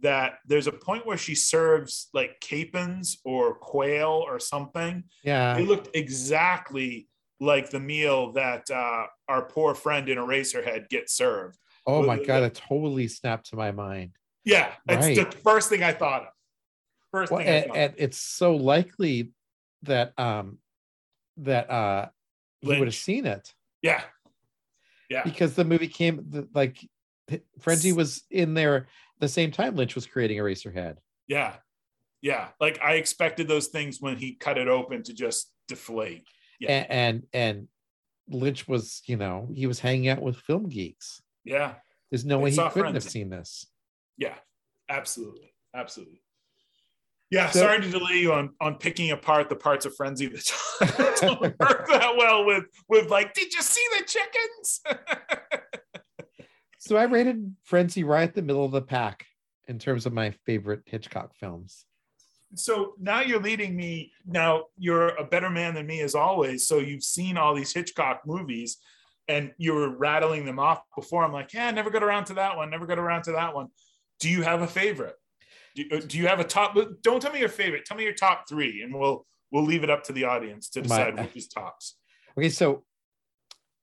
that 0.00 0.38
there's 0.46 0.66
a 0.66 0.72
point 0.72 1.06
where 1.06 1.16
she 1.16 1.34
serves 1.34 2.08
like 2.12 2.40
capons 2.40 3.18
or 3.24 3.54
quail 3.54 4.24
or 4.26 4.40
something. 4.40 5.04
Yeah. 5.22 5.56
It 5.56 5.68
looked 5.68 5.94
exactly 5.94 7.08
like 7.40 7.70
the 7.70 7.80
meal 7.80 8.32
that 8.32 8.70
uh, 8.70 9.06
our 9.28 9.42
poor 9.42 9.74
friend 9.74 10.08
in 10.08 10.18
Eraserhead 10.18 10.88
gets 10.88 11.12
served. 11.14 11.58
Oh 11.86 12.04
my 12.04 12.22
god, 12.22 12.44
it 12.44 12.54
totally 12.54 13.08
snapped 13.08 13.50
to 13.50 13.56
my 13.56 13.72
mind. 13.72 14.12
Yeah, 14.44 14.72
it's 14.88 15.06
Right. 15.06 15.30
the 15.30 15.36
first 15.38 15.68
thing 15.68 15.82
I 15.82 15.92
thought 15.92 16.22
of. 16.22 16.28
First 17.10 17.30
Well, 17.32 17.40
thing 17.40 17.48
I 17.48 17.52
and, 17.52 17.66
thought. 17.66 17.76
and 17.76 17.94
it's 17.98 18.18
so 18.18 18.56
likely 18.56 19.32
that 19.82 20.12
um 20.18 20.58
that 21.38 21.70
uh 21.70 22.08
he 22.60 22.68
would 22.68 22.86
have 22.88 22.94
seen 22.94 23.26
it 23.26 23.52
yeah, 23.82 24.02
yeah, 25.10 25.22
because 25.24 25.54
the 25.54 25.64
movie 25.64 25.88
came 25.88 26.24
the, 26.30 26.48
like 26.54 26.78
Frenzy 27.60 27.92
was 27.92 28.22
in 28.30 28.54
there 28.54 28.86
the 29.18 29.28
same 29.28 29.50
time 29.50 29.74
Lynch 29.76 29.94
was 29.94 30.06
creating 30.06 30.38
Eraserhead. 30.38 30.96
yeah, 31.26 31.54
yeah. 32.20 32.48
Like 32.60 32.80
I 32.82 32.94
expected 32.94 33.48
those 33.48 33.68
things 33.68 34.00
when 34.00 34.16
he 34.16 34.34
cut 34.34 34.58
it 34.58 34.68
open 34.68 35.02
to 35.04 35.12
just 35.14 35.52
deflate. 35.68 36.24
Yeah. 36.60 36.70
And, 36.70 36.86
and 36.90 37.22
and 37.32 37.68
Lynch 38.28 38.68
was, 38.68 39.02
you 39.06 39.16
know, 39.16 39.48
he 39.52 39.66
was 39.66 39.80
hanging 39.80 40.08
out 40.08 40.22
with 40.22 40.36
film 40.36 40.68
geeks. 40.68 41.20
Yeah, 41.44 41.74
There's 42.10 42.24
no 42.24 42.38
They 42.38 42.44
way 42.44 42.50
he 42.52 42.68
couldn't 42.70 42.94
have 42.94 43.02
seen 43.02 43.28
this. 43.30 43.66
Yeah, 44.16 44.34
absolutely, 44.88 45.52
absolutely. 45.74 46.20
Yeah, 47.30 47.48
So- 47.50 47.60
sorry 47.60 47.80
to 47.80 47.88
delay 47.90 48.18
you 48.18 48.32
on 48.32 48.54
on 48.60 48.76
picking 48.76 49.10
apart 49.10 49.48
the 49.48 49.56
parts 49.56 49.86
of 49.86 49.94
Frenzy 49.96 50.26
that 50.26 51.16
don't 51.20 51.40
work 51.40 51.88
that 51.88 52.14
well 52.16 52.44
with 52.44 52.64
with 52.88 53.08
like, 53.10 53.32
did 53.34 53.54
you 53.54 53.62
see 53.62 53.84
the 53.98 54.04
chickens? 54.04 54.80
So 56.78 56.96
I 56.96 57.04
rated 57.04 57.54
Frenzy 57.62 58.02
right 58.02 58.28
at 58.28 58.34
the 58.34 58.42
middle 58.42 58.64
of 58.64 58.72
the 58.72 58.82
pack 58.82 59.24
in 59.68 59.78
terms 59.78 60.04
of 60.04 60.12
my 60.12 60.32
favorite 60.44 60.82
Hitchcock 60.86 61.32
films. 61.36 61.84
so 62.56 62.94
now 63.00 63.20
you're 63.20 63.40
leading 63.40 63.76
me. 63.76 64.10
Now 64.26 64.64
you're 64.76 65.10
a 65.10 65.22
better 65.24 65.48
man 65.48 65.74
than 65.74 65.86
me 65.86 66.00
as 66.00 66.16
always. 66.16 66.66
So 66.66 66.78
you've 66.80 67.04
seen 67.04 67.36
all 67.36 67.54
these 67.54 67.72
Hitchcock 67.72 68.22
movies, 68.26 68.78
and 69.28 69.52
you 69.58 69.74
were 69.74 69.96
rattling 69.96 70.44
them 70.44 70.58
off 70.58 70.82
before. 70.96 71.22
I'm 71.24 71.32
like, 71.32 71.52
yeah, 71.54 71.70
never 71.70 71.88
got 71.88 72.02
around 72.02 72.24
to 72.26 72.34
that 72.34 72.56
one. 72.56 72.68
Never 72.68 72.86
got 72.86 72.98
around 72.98 73.22
to 73.24 73.32
that 73.32 73.54
one. 73.54 73.68
Do 74.22 74.30
you 74.30 74.42
have 74.42 74.62
a 74.62 74.68
favorite? 74.68 75.16
Do, 75.74 75.84
uh, 75.90 76.00
do 76.06 76.16
you 76.16 76.28
have 76.28 76.38
a 76.38 76.44
top? 76.44 76.76
Don't 77.02 77.20
tell 77.20 77.32
me 77.32 77.40
your 77.40 77.48
favorite. 77.48 77.84
Tell 77.84 77.96
me 77.96 78.04
your 78.04 78.12
top 78.14 78.48
three, 78.48 78.82
and 78.82 78.94
we'll 78.94 79.26
we'll 79.50 79.64
leave 79.64 79.82
it 79.82 79.90
up 79.90 80.04
to 80.04 80.12
the 80.12 80.24
audience 80.24 80.68
to 80.70 80.78
My- 80.80 80.82
decide 80.84 81.18
which 81.18 81.36
is 81.36 81.48
tops. 81.48 81.96
Okay, 82.38 82.48
so 82.48 82.84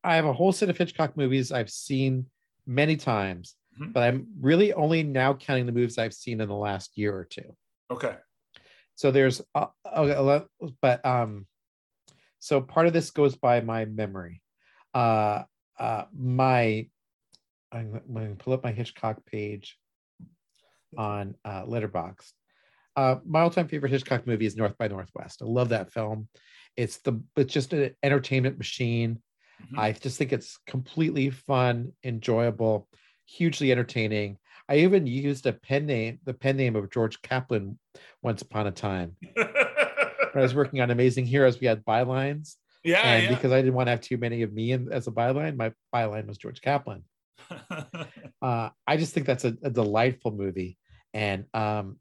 I 0.02 0.16
have 0.16 0.24
a 0.26 0.32
whole 0.32 0.54
set 0.54 0.70
of 0.70 0.78
Hitchcock 0.78 1.18
movies 1.18 1.52
I've 1.52 1.70
seen 1.70 2.28
many 2.66 2.96
times, 2.96 3.56
Mhm. 3.78 3.92
but 3.92 4.04
I'm 4.04 4.28
really 4.40 4.72
only 4.72 5.04
now 5.04 5.34
counting 5.34 5.66
the 5.66 5.74
movies 5.74 5.98
I've 5.98 6.14
seen 6.14 6.40
in 6.40 6.48
the 6.48 6.56
last 6.56 6.98
year 6.98 7.14
or 7.14 7.26
two. 7.26 7.54
Okay. 7.92 8.16
So 8.96 9.12
there's, 9.12 9.42
uh, 9.54 9.68
okay, 9.86 10.14
a 10.14 10.22
lot- 10.22 10.48
but 10.82 11.06
um, 11.06 11.48
so 12.40 12.62
part 12.62 12.88
of 12.88 12.94
this 12.94 13.12
goes 13.12 13.36
by 13.36 13.60
my 13.60 13.84
memory. 13.86 14.42
Uh, 14.94 15.44
uh, 15.78 16.06
my, 16.14 16.90
I'm, 17.74 17.94
I'm 17.96 18.14
going 18.14 18.38
to 18.38 18.44
pull 18.44 18.54
up 18.54 18.64
my 18.64 18.72
Hitchcock 18.72 19.26
page 19.26 19.78
on 20.98 21.36
uh, 21.46 21.64
Letterboxd. 21.64 22.34
Uh, 22.96 23.16
my 23.26 23.42
all-time 23.42 23.68
favorite 23.68 23.92
Hitchcock 23.92 24.28
movie 24.28 24.46
is 24.46 24.58
North 24.58 24.78
by 24.78 24.88
Northwest. 24.88 25.42
I 25.42 25.46
love 25.46 25.70
that 25.70 25.92
film. 25.92 26.28
It's 26.76 26.98
the 26.98 27.22
it's 27.38 27.54
just 27.54 27.74
an 27.74 27.96
entertainment 28.04 28.58
machine. 28.58 29.22
Mhm. 29.62 29.80
I 29.80 29.92
just 29.92 30.18
think 30.18 30.34
it's 30.34 30.58
completely 30.68 31.30
fun, 31.30 31.94
enjoyable, 32.04 32.88
hugely 33.26 33.72
entertaining. 33.72 34.38
I 34.68 34.78
even 34.80 35.08
used 35.08 35.46
a 35.46 35.54
pen 35.54 35.86
name, 35.86 36.20
the 36.26 36.34
pen 36.34 36.58
name 36.58 36.76
of 36.76 36.92
George 36.92 37.22
Kaplan, 37.22 37.80
once 38.22 38.42
upon 38.42 38.68
a 38.68 38.72
time. 38.72 39.16
When 40.32 40.42
I 40.42 40.44
was 40.44 40.54
working 40.54 40.80
on 40.80 40.92
Amazing 40.92 41.26
Heroes, 41.26 41.60
we 41.60 41.66
had 41.66 41.84
bylines, 41.84 42.56
yeah, 42.84 43.02
and 43.02 43.24
yeah. 43.24 43.30
because 43.30 43.52
I 43.52 43.62
didn't 43.62 43.74
want 43.74 43.88
to 43.88 43.92
have 43.92 44.02
too 44.02 44.18
many 44.18 44.44
of 44.44 44.54
me 44.54 44.74
in, 44.74 44.92
as 44.92 45.08
a 45.08 45.12
byline, 45.12 45.58
my 45.58 45.74
byline 45.92 46.28
was 46.28 46.38
George 46.38 46.62
Kaplan. 46.62 47.04
Uh, 48.42 48.70
I 48.88 48.96
just 48.96 49.14
think 49.14 49.26
that's 49.28 49.44
a, 49.44 49.54
a 49.64 49.70
delightful 49.70 50.32
movie, 50.32 50.78
and 51.14 51.44
um, 51.54 52.00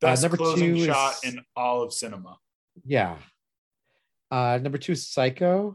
Best 0.00 0.22
number 0.22 0.36
closing 0.36 0.74
two 0.74 0.84
shot 0.84 1.14
is- 1.24 1.32
in 1.34 1.40
all 1.56 1.82
of 1.82 1.92
cinema. 1.92 2.36
yeah. 2.84 3.16
Uh, 4.30 4.58
number 4.60 4.76
two 4.76 4.92
is 4.92 5.08
Psycho, 5.08 5.74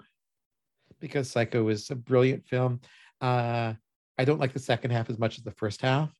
because 0.99 1.29
Psycho 1.31 1.69
is 1.69 1.89
a 1.89 1.95
brilliant 1.95 2.45
film. 2.45 2.81
Uh, 3.19 3.73
I 4.17 4.25
don't 4.25 4.39
like 4.39 4.53
the 4.53 4.59
second 4.59 4.91
half 4.91 5.09
as 5.09 5.17
much 5.17 5.37
as 5.37 5.43
the 5.43 5.51
first 5.53 5.81
half, 5.81 6.13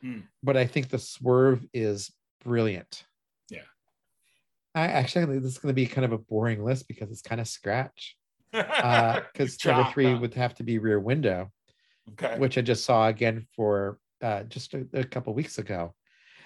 Hmm. 0.00 0.20
but 0.42 0.56
I 0.56 0.66
think 0.66 0.88
the 0.88 0.98
swerve 0.98 1.62
is 1.74 2.10
brilliant. 2.42 3.04
Yeah. 3.50 3.60
I 4.74 4.86
actually 4.86 5.38
this 5.40 5.52
is 5.52 5.58
going 5.58 5.72
to 5.72 5.74
be 5.74 5.86
kind 5.86 6.04
of 6.06 6.12
a 6.12 6.18
boring 6.18 6.64
list 6.64 6.88
because 6.88 7.10
it's 7.10 7.20
kind 7.22 7.40
of 7.40 7.48
scratch. 7.48 8.16
Because 8.52 9.56
Good 9.58 9.70
number 9.72 9.90
three 9.92 10.14
would 10.14 10.34
have 10.34 10.54
to 10.56 10.62
be 10.62 10.78
Rear 10.78 11.00
Window, 11.00 11.50
okay. 12.12 12.38
which 12.38 12.58
I 12.58 12.60
just 12.60 12.84
saw 12.84 13.08
again 13.08 13.46
for 13.54 13.98
uh, 14.22 14.44
just 14.44 14.74
a, 14.74 14.86
a 14.92 15.04
couple 15.04 15.34
weeks 15.34 15.58
ago, 15.58 15.94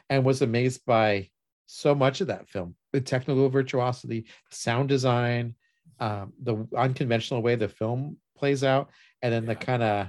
and 0.09 0.25
was 0.25 0.43
amazed 0.43 0.85
by 0.87 1.29
so 1.67 1.95
much 1.95 2.21
of 2.21 2.29
that 2.29 2.49
film 2.49 2.75
the 2.93 3.01
technical 3.01 3.49
virtuosity 3.49 4.25
sound 4.51 4.89
design 4.89 5.55
um, 5.99 6.33
the 6.43 6.67
unconventional 6.77 7.43
way 7.43 7.57
the 7.57 7.69
film 7.69 8.17
plays 8.39 8.63
out 8.63 8.91
and 9.23 9.33
then 9.35 9.45
the 9.47 9.55
kind 9.57 9.83
of 9.83 10.07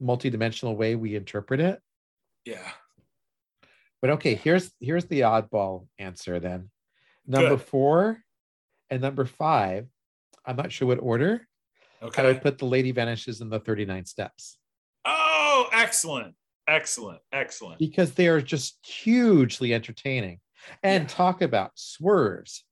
multi-dimensional 0.00 0.74
way 0.76 0.94
we 0.94 1.14
interpret 1.14 1.60
it 1.60 1.80
Yeah. 2.46 2.70
but 4.00 4.10
okay 4.12 4.34
here's 4.34 4.70
here's 4.80 5.04
the 5.06 5.20
oddball 5.20 5.86
answer 5.98 6.40
then 6.40 6.70
number 7.26 7.56
Good. 7.56 7.62
four 7.66 8.22
and 8.90 9.02
number 9.02 9.24
five 9.26 9.86
i'm 10.46 10.56
not 10.56 10.72
sure 10.72 10.88
what 10.88 10.98
order 11.00 11.46
i 12.00 12.06
Okay. 12.06 12.22
would 12.24 12.42
put 12.42 12.58
the 12.58 12.64
lady 12.66 12.92
vanishes 12.92 13.40
in 13.40 13.50
the 13.50 13.60
39 13.60 14.06
steps 14.06 14.57
Oh, 15.10 15.68
excellent. 15.72 16.34
Excellent. 16.68 17.20
Excellent. 17.32 17.78
because 17.78 18.12
they 18.12 18.28
are 18.28 18.42
just 18.42 18.78
hugely 18.86 19.72
entertaining. 19.72 20.38
And 20.82 21.04
Yeah. 21.04 21.08
talk 21.08 21.40
about 21.40 21.70
swerves. 21.76 22.64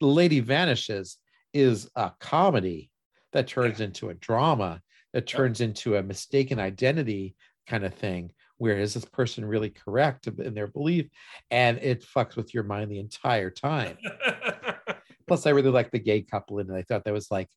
The 0.00 0.06
lady 0.06 0.40
vanishes 0.40 1.18
is 1.52 1.90
a 1.94 2.12
comedy 2.20 2.90
that 3.32 3.46
turns 3.46 3.80
into 3.80 4.08
a 4.08 4.14
drama 4.14 4.80
that 5.12 5.26
turns 5.26 5.60
into 5.60 5.96
a 5.96 6.02
mistaken 6.02 6.58
identity 6.58 7.36
kind 7.66 7.84
of 7.84 7.92
thing. 7.94 8.30
Where 8.56 8.78
is 8.78 8.94
this 8.94 9.04
person 9.04 9.44
really 9.44 9.70
correct 9.70 10.26
in 10.26 10.54
their 10.54 10.66
belief? 10.68 11.08
And 11.50 11.78
it 11.78 12.02
fucks 12.04 12.34
with 12.36 12.54
your 12.54 12.64
mind 12.64 12.90
the 12.90 12.98
entire 12.98 13.50
time. 13.50 13.98
Plus 15.26 15.46
i 15.46 15.50
really 15.50 15.70
like 15.70 15.90
the 15.90 15.98
gay 15.98 16.22
couple 16.22 16.58
and 16.58 16.70
i 16.74 16.82
thought 16.82 17.04
that 17.04 17.12
was 17.14 17.30
like 17.30 17.48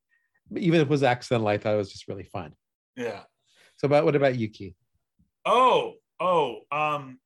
even 0.56 0.80
if 0.80 0.88
it 0.88 0.90
was 0.90 1.04
accidental 1.04 1.48
i 1.49 1.58
thought 1.58 1.74
it 1.74 1.78
was 1.78 1.91
just 1.91 2.08
really 2.08 2.24
fun. 2.24 2.54
Yeah 2.95 3.24
so 3.78 3.86
about 3.86 4.06
what 4.06 4.16
about 4.16 4.36
you 4.36 4.49
keith 4.49 4.76
oh 5.45 5.94
oh 6.20 6.60
um 6.72 7.20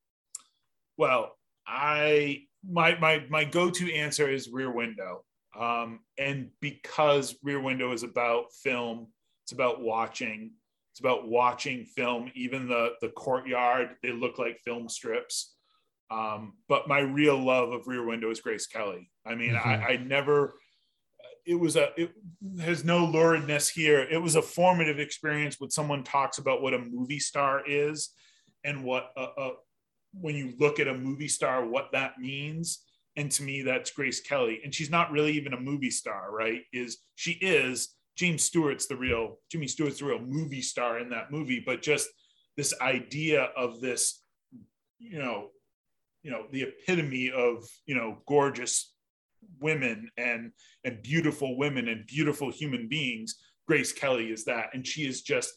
well 0.97 1.35
i 1.65 2.41
my 2.69 2.97
my 2.99 3.23
my 3.29 3.43
go-to 3.43 3.93
answer 3.93 4.29
is 4.29 4.49
rear 4.49 4.71
window 4.71 5.23
um 5.57 5.99
and 6.17 6.49
because 6.59 7.35
rear 7.43 7.59
window 7.59 7.91
is 7.91 8.03
about 8.03 8.53
film 8.53 9.07
it's 9.43 9.51
about 9.51 9.81
watching 9.81 10.51
it's 10.91 10.99
about 10.99 11.27
watching 11.27 11.85
film. 11.85 12.31
Even 12.35 12.67
the 12.67 12.93
the 13.01 13.09
courtyard, 13.09 13.95
they 14.03 14.11
look 14.11 14.37
like 14.37 14.59
film 14.59 14.89
strips. 14.89 15.55
Um, 16.09 16.53
but 16.67 16.89
my 16.89 16.99
real 16.99 17.41
love 17.41 17.71
of 17.71 17.87
Rear 17.87 18.05
Window 18.05 18.29
is 18.29 18.41
Grace 18.41 18.67
Kelly. 18.67 19.09
I 19.25 19.35
mean, 19.35 19.53
mm-hmm. 19.53 19.69
I, 19.69 19.93
I 19.93 19.97
never. 19.97 20.55
It 21.45 21.55
was 21.55 21.75
a. 21.75 21.89
It 21.97 22.11
has 22.61 22.83
no 22.83 23.05
luridness 23.05 23.69
here. 23.71 24.01
It 24.01 24.21
was 24.21 24.35
a 24.35 24.41
formative 24.41 24.99
experience 24.99 25.59
when 25.59 25.71
someone 25.71 26.03
talks 26.03 26.37
about 26.37 26.61
what 26.61 26.73
a 26.73 26.79
movie 26.79 27.19
star 27.19 27.63
is, 27.67 28.11
and 28.63 28.83
what 28.83 29.11
a, 29.17 29.21
a 29.37 29.51
when 30.13 30.35
you 30.35 30.53
look 30.59 30.79
at 30.79 30.87
a 30.87 30.93
movie 30.93 31.27
star, 31.27 31.65
what 31.65 31.91
that 31.93 32.19
means. 32.19 32.83
And 33.15 33.29
to 33.31 33.43
me, 33.43 33.61
that's 33.61 33.91
Grace 33.91 34.21
Kelly. 34.21 34.61
And 34.63 34.73
she's 34.73 34.89
not 34.89 35.11
really 35.11 35.33
even 35.33 35.53
a 35.53 35.59
movie 35.59 35.91
star, 35.91 36.31
right? 36.31 36.61
Is 36.71 36.99
she 37.15 37.31
is, 37.31 37.95
James 38.15 38.43
Stewart's 38.43 38.87
the 38.87 38.95
real 38.95 39.39
Jimmy 39.49 39.67
Stewart's 39.67 39.99
the 39.99 40.05
real 40.05 40.19
movie 40.19 40.61
star 40.61 40.99
in 40.99 41.09
that 41.09 41.31
movie, 41.31 41.61
but 41.65 41.81
just 41.81 42.07
this 42.57 42.73
idea 42.81 43.49
of 43.57 43.81
this, 43.81 44.21
you 44.99 45.19
know, 45.19 45.49
you 46.23 46.31
know, 46.31 46.45
the 46.51 46.63
epitome 46.63 47.31
of 47.31 47.67
you 47.85 47.95
know 47.95 48.19
gorgeous 48.27 48.90
women 49.59 50.09
and 50.17 50.51
and 50.83 51.01
beautiful 51.01 51.57
women 51.57 51.87
and 51.87 52.05
beautiful 52.07 52.51
human 52.51 52.87
beings. 52.87 53.35
Grace 53.67 53.93
Kelly 53.93 54.31
is 54.31 54.45
that, 54.45 54.69
and 54.73 54.85
she 54.85 55.05
is 55.05 55.21
just 55.21 55.53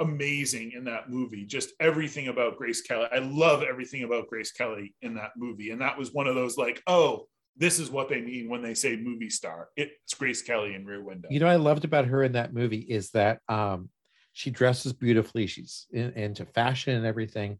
amazing 0.00 0.72
in 0.72 0.84
that 0.84 1.10
movie. 1.10 1.44
Just 1.44 1.70
everything 1.80 2.28
about 2.28 2.56
Grace 2.56 2.82
Kelly. 2.82 3.06
I 3.12 3.18
love 3.18 3.62
everything 3.62 4.04
about 4.04 4.28
Grace 4.28 4.52
Kelly 4.52 4.94
in 5.02 5.14
that 5.14 5.32
movie, 5.36 5.70
and 5.70 5.80
that 5.80 5.98
was 5.98 6.12
one 6.12 6.26
of 6.26 6.34
those 6.34 6.56
like, 6.56 6.82
oh, 6.86 7.26
this 7.56 7.78
is 7.78 7.90
what 7.90 8.08
they 8.08 8.20
mean 8.20 8.48
when 8.48 8.62
they 8.62 8.74
say 8.74 8.96
movie 8.96 9.30
star. 9.30 9.68
It's 9.76 10.14
Grace 10.14 10.42
Kelly 10.42 10.74
in 10.74 10.84
Rear 10.84 11.02
Window. 11.02 11.28
You 11.30 11.40
know, 11.40 11.48
I 11.48 11.56
loved 11.56 11.84
about 11.84 12.06
her 12.06 12.22
in 12.22 12.32
that 12.32 12.54
movie 12.54 12.78
is 12.78 13.10
that 13.10 13.40
um, 13.48 13.90
she 14.32 14.50
dresses 14.50 14.92
beautifully. 14.92 15.46
She's 15.48 15.86
in, 15.92 16.12
into 16.12 16.46
fashion 16.46 16.94
and 16.94 17.04
everything, 17.04 17.58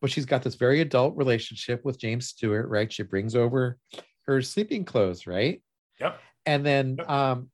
but 0.00 0.10
she's 0.10 0.26
got 0.26 0.42
this 0.42 0.56
very 0.56 0.80
adult 0.80 1.16
relationship 1.16 1.84
with 1.84 2.00
James 2.00 2.28
Stewart, 2.28 2.68
right? 2.68 2.92
She 2.92 3.04
brings 3.04 3.36
over 3.36 3.78
her 4.26 4.42
sleeping 4.42 4.84
clothes, 4.84 5.26
right? 5.26 5.62
Yep. 6.00 6.20
And 6.44 6.64
then 6.64 6.96
yep. 6.98 7.08
um, 7.08 7.50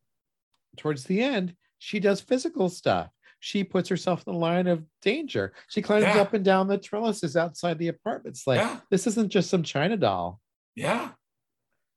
towards 0.76 1.04
the 1.04 1.22
end, 1.22 1.54
she 1.78 2.00
does 2.00 2.20
physical 2.20 2.68
stuff. 2.68 3.08
She 3.40 3.64
puts 3.64 3.88
herself 3.88 4.22
in 4.26 4.32
the 4.32 4.38
line 4.38 4.68
of 4.68 4.84
danger. 5.00 5.52
She 5.68 5.82
climbs 5.82 6.04
yeah. 6.04 6.20
up 6.20 6.32
and 6.32 6.44
down 6.44 6.68
the 6.68 6.78
trellises 6.78 7.36
outside 7.36 7.78
the 7.78 7.88
apartments. 7.88 8.46
Like 8.46 8.60
yeah. 8.60 8.78
this 8.90 9.06
isn't 9.08 9.30
just 9.30 9.50
some 9.50 9.64
China 9.64 9.96
doll. 9.96 10.40
Yeah 10.76 11.10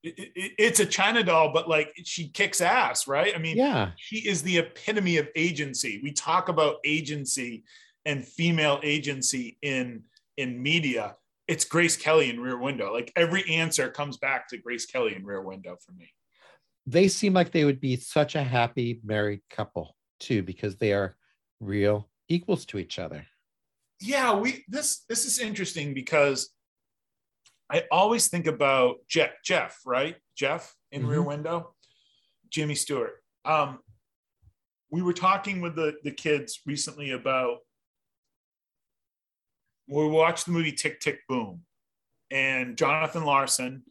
it, 0.06 0.54
it's 0.58 0.80
a 0.80 0.86
China 0.86 1.24
doll, 1.24 1.52
but 1.52 1.68
like 1.68 1.94
she 2.04 2.30
kicks 2.30 2.62
ass, 2.62 3.08
right? 3.08 3.34
I 3.36 3.40
mean, 3.40 3.58
yeah, 3.58 3.92
she 3.98 4.18
is 4.18 4.42
the 4.44 4.60
epitome 4.60 5.18
of 5.18 5.28
agency. 5.36 6.00
We 6.04 6.12
talk 6.12 6.50
about 6.50 6.78
agency 6.86 7.64
and 8.06 8.26
female 8.26 8.80
agency 8.84 9.58
in 9.62 10.04
in 10.38 10.62
media. 10.62 11.16
It's 11.48 11.66
Grace 11.66 11.96
Kelly 11.96 12.30
in 12.30 12.40
Rear 12.40 12.58
Window. 12.58 12.92
Like 12.92 13.12
every 13.16 13.48
answer 13.50 13.90
comes 13.90 14.18
back 14.18 14.48
to 14.50 14.58
Grace 14.58 14.86
Kelly 14.86 15.16
in 15.16 15.26
Rear 15.26 15.42
Window 15.42 15.78
for 15.86 15.92
me. 15.92 16.12
They 16.88 17.08
seem 17.08 17.34
like 17.34 17.52
they 17.52 17.66
would 17.66 17.82
be 17.82 17.96
such 17.96 18.36
a 18.36 18.44
happy 18.44 19.00
married 19.04 19.42
couple 19.50 19.96
too, 20.20 20.44
because 20.44 20.78
they 20.78 20.94
are 20.94 21.16
real 21.60 22.10
equals 22.30 22.66
to 22.68 22.78
each 22.78 23.00
other. 23.00 23.26
Yeah, 24.02 24.36
we 24.36 24.64
this 24.68 25.04
this 25.08 25.26
is 25.26 25.40
interesting 25.40 25.94
because 25.94 26.50
I 27.72 27.84
always 27.92 28.28
think 28.28 28.48
about 28.48 28.98
Jeff, 29.08 29.32
Jeff, 29.44 29.80
right? 29.86 30.16
Jeff 30.38 30.76
in 30.92 31.02
mm-hmm. 31.02 31.12
Rear 31.12 31.22
Window, 31.24 31.76
Jimmy 32.50 32.76
Stewart. 32.76 33.22
Um, 33.44 33.80
we 34.92 35.02
were 35.02 35.14
talking 35.14 35.62
with 35.62 35.76
the, 35.76 35.96
the 36.04 36.12
kids 36.12 36.62
recently 36.66 37.12
about 37.12 37.58
we 39.88 40.08
watched 40.08 40.46
the 40.46 40.52
movie 40.52 40.72
Tick 40.72 41.00
Tick 41.00 41.20
Boom, 41.28 41.62
and 42.32 42.78
Jonathan 42.78 43.26
Larson 43.26 43.84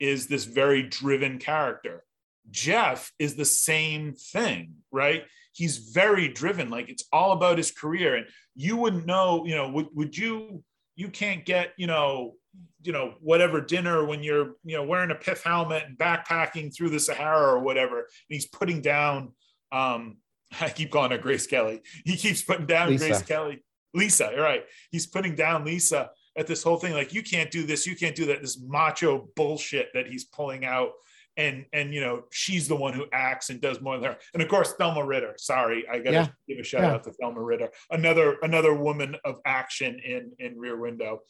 is 0.00 0.26
this 0.26 0.44
very 0.44 0.82
driven 0.82 1.38
character. 1.38 2.04
Jeff 2.50 3.12
is 3.18 3.36
the 3.36 3.44
same 3.44 4.14
thing, 4.14 4.74
right? 4.90 5.24
He's 5.52 5.78
very 5.78 6.28
driven. 6.28 6.70
Like 6.70 6.88
it's 6.88 7.04
all 7.12 7.32
about 7.32 7.58
his 7.58 7.70
career. 7.70 8.16
And 8.16 8.26
you 8.56 8.76
wouldn't 8.76 9.06
know, 9.06 9.44
you 9.46 9.54
know, 9.54 9.70
would, 9.70 9.86
would 9.94 10.18
you, 10.18 10.64
you 10.96 11.08
can't 11.08 11.44
get, 11.44 11.72
you 11.76 11.86
know, 11.86 12.34
you 12.82 12.92
know 12.92 13.14
whatever 13.20 13.60
dinner 13.60 14.04
when 14.04 14.22
you're 14.22 14.56
you 14.64 14.76
know 14.76 14.82
wearing 14.82 15.10
a 15.10 15.14
pith 15.14 15.42
helmet 15.42 15.84
and 15.86 15.96
backpacking 15.96 16.74
through 16.74 16.90
the 16.90 17.00
sahara 17.00 17.52
or 17.52 17.60
whatever 17.60 18.00
and 18.00 18.06
he's 18.28 18.46
putting 18.46 18.82
down 18.82 19.32
um 19.70 20.18
i 20.60 20.68
keep 20.68 20.90
calling 20.90 21.10
her 21.10 21.18
grace 21.18 21.46
kelly 21.46 21.80
he 22.04 22.16
keeps 22.16 22.42
putting 22.42 22.66
down 22.66 22.90
lisa. 22.90 23.08
grace 23.08 23.22
kelly 23.22 23.64
lisa 23.94 24.32
right 24.38 24.64
he's 24.90 25.06
putting 25.06 25.34
down 25.34 25.64
lisa 25.64 26.10
at 26.36 26.46
this 26.46 26.62
whole 26.62 26.78
thing 26.78 26.92
like 26.92 27.12
you 27.12 27.22
can't 27.22 27.50
do 27.50 27.64
this 27.64 27.86
you 27.86 27.96
can't 27.96 28.16
do 28.16 28.26
that 28.26 28.40
this 28.40 28.60
macho 28.60 29.28
bullshit 29.36 29.88
that 29.94 30.06
he's 30.06 30.24
pulling 30.24 30.64
out 30.64 30.92
and 31.36 31.64
and 31.72 31.94
you 31.94 32.00
know 32.00 32.24
she's 32.30 32.68
the 32.68 32.76
one 32.76 32.92
who 32.92 33.06
acts 33.12 33.50
and 33.50 33.60
does 33.60 33.80
more 33.80 33.98
than 33.98 34.10
her 34.10 34.16
and 34.34 34.42
of 34.42 34.48
course 34.48 34.74
thelma 34.78 35.04
ritter 35.04 35.34
sorry 35.38 35.86
i 35.88 35.98
gotta 35.98 36.12
yeah. 36.12 36.28
give 36.46 36.58
a 36.58 36.62
shout 36.62 36.82
yeah. 36.82 36.92
out 36.92 37.04
to 37.04 37.12
thelma 37.12 37.42
ritter 37.42 37.70
another 37.90 38.36
another 38.42 38.74
woman 38.74 39.16
of 39.24 39.36
action 39.46 39.98
in 40.04 40.30
in 40.38 40.58
rear 40.58 40.78
window 40.78 41.20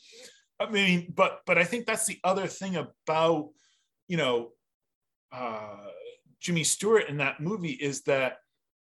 I 0.62 0.70
mean, 0.70 1.12
but 1.14 1.40
but 1.46 1.58
I 1.58 1.64
think 1.64 1.86
that's 1.86 2.06
the 2.06 2.18
other 2.24 2.46
thing 2.46 2.76
about 2.76 3.50
you 4.08 4.16
know 4.16 4.50
uh, 5.32 5.76
Jimmy 6.40 6.64
Stewart 6.64 7.08
in 7.08 7.18
that 7.18 7.40
movie 7.40 7.72
is 7.72 8.02
that 8.02 8.38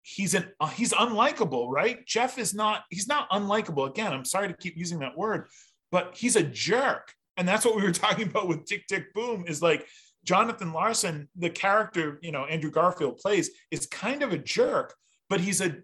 he's 0.08 0.34
an 0.34 0.50
uh, 0.60 0.68
he's 0.68 0.94
unlikable, 0.94 1.70
right? 1.70 2.06
Jeff 2.06 2.38
is 2.38 2.54
not 2.54 2.84
he's 2.90 3.08
not 3.08 3.30
unlikable. 3.30 3.90
Again, 3.90 4.14
I'm 4.14 4.26
sorry 4.26 4.48
to 4.48 4.54
keep 4.54 4.78
using 4.78 5.00
that 5.00 5.18
word, 5.18 5.48
but 5.92 6.16
he's 6.16 6.36
a 6.38 6.44
jerk, 6.44 7.14
and 7.36 7.48
that's 7.48 7.66
what 7.66 7.76
we 7.76 7.84
were 7.84 7.92
talking 8.06 8.28
about 8.28 8.48
with 8.48 8.66
Tick 8.66 8.88
Tick 8.88 9.14
Boom. 9.14 9.44
Is 9.48 9.62
like 9.62 9.86
Jonathan 10.24 10.72
Larson, 10.72 11.28
the 11.36 11.50
character 11.50 12.20
you 12.22 12.32
know 12.32 12.46
Andrew 12.46 12.72
Garfield 12.72 13.18
plays, 13.18 13.50
is 13.70 13.86
kind 13.86 14.24
of 14.24 14.32
a 14.32 14.38
jerk, 14.38 14.96
but 15.30 15.42
he's 15.42 15.60
a 15.60 15.76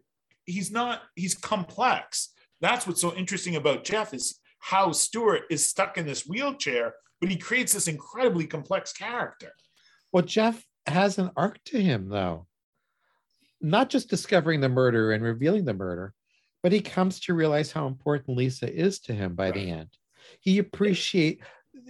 he's 0.45 0.71
not 0.71 1.01
he's 1.15 1.35
complex. 1.35 2.29
That's 2.61 2.87
what's 2.87 3.01
so 3.01 3.13
interesting 3.15 3.57
about 3.57 3.83
Jeff 3.83 4.13
is 4.13 4.39
how 4.59 4.93
Stewart 4.93 5.41
is 5.49 5.67
stuck 5.67 5.97
in 5.97 6.05
this 6.05 6.25
wheelchair, 6.25 6.93
but 7.19 7.29
he 7.29 7.35
creates 7.35 7.73
this 7.73 7.89
incredibly 7.89 8.47
complex 8.47 8.93
character. 8.93 9.51
Well, 10.13 10.23
Jeff 10.23 10.63
has 10.87 11.17
an 11.17 11.31
arc 11.35 11.61
to 11.65 11.81
him, 11.81 12.07
though. 12.07 12.47
Not 13.63 13.89
just 13.89 14.09
discovering 14.09 14.61
the 14.61 14.69
murder 14.69 15.13
and 15.13 15.23
revealing 15.23 15.65
the 15.65 15.73
murder, 15.73 16.13
but 16.61 16.71
he 16.71 16.81
comes 16.81 17.19
to 17.21 17.33
realize 17.33 17.71
how 17.71 17.87
important 17.87 18.37
Lisa 18.37 18.71
is 18.71 18.99
to 19.01 19.13
him 19.13 19.33
by 19.33 19.45
right. 19.45 19.53
the 19.53 19.71
end. 19.71 19.89
He 20.39 20.59
appreciate 20.59 21.41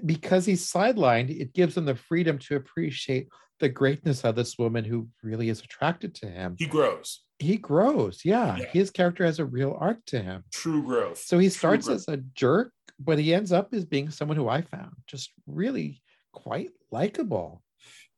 because 0.06 0.46
he's 0.46 0.72
sidelined, 0.72 1.30
it 1.30 1.54
gives 1.54 1.78
him 1.78 1.86
the 1.86 1.96
freedom 1.96 2.38
to 2.40 2.56
appreciate 2.56 3.28
the 3.60 3.70
greatness 3.70 4.24
of 4.24 4.36
this 4.36 4.58
woman 4.58 4.84
who 4.84 5.08
really 5.22 5.50
is 5.50 5.62
attracted 5.62 6.16
to 6.16 6.28
him. 6.28 6.56
He 6.58 6.66
grows. 6.66 7.22
He 7.40 7.58
grows. 7.58 8.22
Yeah. 8.24 8.58
yeah. 8.58 8.66
His 8.68 8.92
character 8.92 9.26
has 9.26 9.40
a 9.40 9.46
real 9.46 9.78
arc 9.80 10.04
to 10.08 10.22
him. 10.22 10.44
True 10.52 10.84
growth. 10.84 11.18
So 11.18 11.38
he 11.40 11.50
starts 11.50 11.88
as 11.88 12.06
a 12.08 12.18
jerk, 12.18 12.72
but 13.00 13.20
he 13.20 13.34
ends 13.34 13.52
up 13.52 13.74
as 13.74 13.86
being 13.86 14.10
someone 14.10 14.38
who 14.38 14.50
I 14.50 14.62
found 14.62 14.92
just 15.08 15.32
really 15.48 16.02
quite 16.34 16.72
likable. 16.92 17.63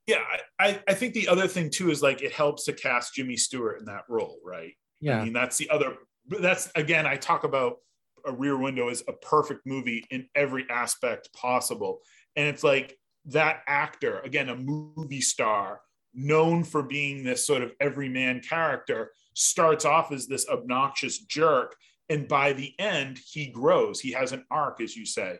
Yeah. 0.08 0.24
I, 0.60 0.80
I 0.88 0.94
think 0.94 1.14
the 1.14 1.28
other 1.28 1.48
thing 1.48 1.70
too 1.70 1.90
is 1.90 2.02
like 2.02 2.22
it 2.22 2.32
helps 2.32 2.66
to 2.66 2.74
cast 2.74 3.16
Jimmy 3.16 3.38
Stewart 3.38 3.80
in 3.80 3.86
that 3.86 4.04
role, 4.08 4.40
right? 4.44 4.74
Yeah. 5.02 5.20
I 5.20 5.24
mean, 5.24 5.34
that's 5.34 5.58
the 5.58 5.70
other, 5.70 5.96
that's 6.40 6.70
again, 6.76 7.06
I 7.06 7.16
talk 7.16 7.44
about 7.44 7.78
a 8.26 8.32
rear 8.32 8.58
window 8.58 8.90
is 8.90 9.04
a 9.08 9.14
perfect 9.14 9.66
movie 9.66 10.04
in 10.10 10.28
every 10.36 10.66
aspect 10.70 11.32
possible. 11.34 12.02
And 12.36 12.48
it's 12.48 12.64
like 12.64 12.98
that 13.26 13.62
actor, 13.68 14.20
again, 14.20 14.50
a 14.50 14.56
movie 14.56 15.22
star, 15.22 15.82
known 16.14 16.64
for 16.64 16.82
being 16.82 17.24
this 17.24 17.46
sort 17.46 17.62
of 17.62 17.74
everyman 17.80 18.40
character, 18.40 19.12
starts 19.34 19.86
off 19.86 20.12
as 20.12 20.28
this 20.28 20.48
obnoxious 20.50 21.20
jerk. 21.20 21.76
And 22.10 22.28
by 22.28 22.54
the 22.54 22.74
end, 22.80 23.20
he 23.32 23.48
grows. 23.48 24.00
He 24.00 24.12
has 24.14 24.32
an 24.32 24.46
arc, 24.50 24.82
as 24.82 24.96
you 24.96 25.06
say. 25.06 25.38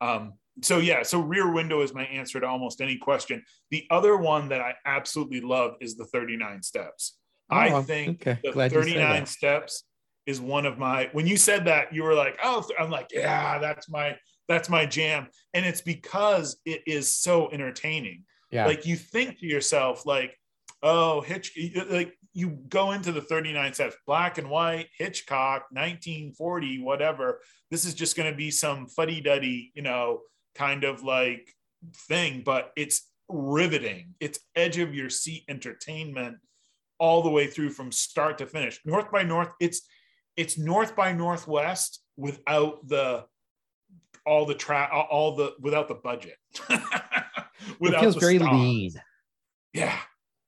Um, 0.00 0.34
so, 0.62 0.78
yeah, 0.78 1.02
so 1.02 1.20
Rear 1.20 1.52
Window 1.52 1.82
is 1.82 1.92
my 1.94 2.04
answer 2.04 2.40
to 2.40 2.46
almost 2.46 2.80
any 2.80 2.96
question. 2.96 3.44
The 3.70 3.86
other 3.90 4.16
one 4.16 4.48
that 4.48 4.60
I 4.60 4.74
absolutely 4.86 5.40
love 5.40 5.74
is 5.80 5.96
the 5.96 6.06
39 6.06 6.62
Steps. 6.62 7.18
I 7.50 7.70
Oh, 7.70 7.82
think 7.82 8.22
okay. 8.26 8.40
the 8.42 8.52
Glad 8.52 8.72
39 8.72 9.26
steps 9.26 9.84
is 10.26 10.40
one 10.40 10.66
of 10.66 10.78
my 10.78 11.08
when 11.12 11.26
you 11.26 11.36
said 11.36 11.64
that 11.66 11.92
you 11.94 12.02
were 12.02 12.14
like 12.14 12.36
oh 12.42 12.68
i'm 12.80 12.90
like 12.90 13.06
yeah 13.12 13.60
that's 13.60 13.88
my 13.88 14.16
that's 14.48 14.68
my 14.68 14.84
jam 14.84 15.28
and 15.54 15.64
it's 15.64 15.80
because 15.80 16.56
it 16.66 16.82
is 16.88 17.14
so 17.14 17.48
entertaining 17.52 18.24
Yeah. 18.50 18.66
like 18.66 18.84
you 18.86 18.96
think 18.96 19.38
to 19.38 19.46
yourself 19.46 20.04
like 20.04 20.36
oh 20.82 21.20
hitch 21.20 21.56
like 21.88 22.18
you 22.32 22.58
go 22.68 22.90
into 22.90 23.12
the 23.12 23.20
39 23.20 23.74
steps 23.74 23.94
black 24.04 24.38
and 24.38 24.50
white 24.50 24.88
hitchcock 24.98 25.66
1940 25.70 26.82
whatever 26.82 27.40
this 27.70 27.84
is 27.84 27.94
just 27.94 28.16
going 28.16 28.28
to 28.28 28.36
be 28.36 28.50
some 28.50 28.88
fuddy-duddy 28.88 29.70
you 29.76 29.82
know 29.82 30.22
kind 30.56 30.84
of 30.84 31.02
like 31.02 31.54
thing 31.94 32.42
but 32.44 32.72
it's 32.76 33.10
riveting 33.28 34.14
it's 34.20 34.38
edge 34.54 34.78
of 34.78 34.94
your 34.94 35.10
seat 35.10 35.44
entertainment 35.48 36.36
all 36.98 37.22
the 37.22 37.30
way 37.30 37.46
through 37.46 37.70
from 37.70 37.92
start 37.92 38.38
to 38.38 38.46
finish 38.46 38.80
north 38.84 39.10
by 39.10 39.22
north 39.22 39.52
it's 39.60 39.82
it's 40.36 40.56
north 40.56 40.96
by 40.96 41.12
northwest 41.12 42.02
without 42.16 42.86
the 42.88 43.24
all 44.24 44.46
the 44.46 44.54
tra 44.54 44.88
all 45.10 45.36
the 45.36 45.52
without 45.60 45.88
the 45.88 45.94
budget 45.94 46.36
it 47.80 48.00
feels 48.00 48.16
very 48.16 48.38
stars. 48.38 48.52
lean. 48.52 48.92
Yeah, 49.72 49.98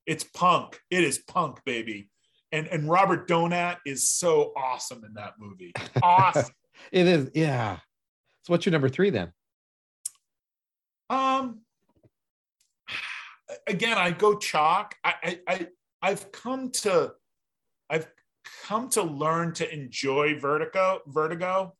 it's 0.06 0.24
punk. 0.24 0.80
It 0.90 1.04
is 1.04 1.18
punk, 1.18 1.60
baby. 1.64 2.10
And 2.52 2.66
and 2.68 2.88
Robert 2.88 3.28
Donat 3.28 3.78
is 3.84 4.08
so 4.08 4.52
awesome 4.56 5.04
in 5.04 5.14
that 5.14 5.34
movie. 5.38 5.72
Awesome. 6.02 6.54
It 6.92 7.06
is. 7.06 7.30
Yeah. 7.34 7.78
So 8.44 8.52
what's 8.52 8.64
your 8.64 8.72
number 8.72 8.88
three 8.88 9.10
then? 9.10 9.32
Um, 11.10 11.60
again, 13.66 13.98
I 13.98 14.10
go 14.10 14.36
chalk. 14.36 14.94
I, 15.04 15.14
I 15.22 15.38
I 15.46 15.66
I've 16.02 16.32
come 16.32 16.70
to 16.70 17.12
I've 17.90 18.08
come 18.66 18.88
to 18.90 19.02
learn 19.02 19.52
to 19.54 19.72
enjoy 19.72 20.38
Vertigo. 20.38 21.00
Vertigo. 21.06 21.74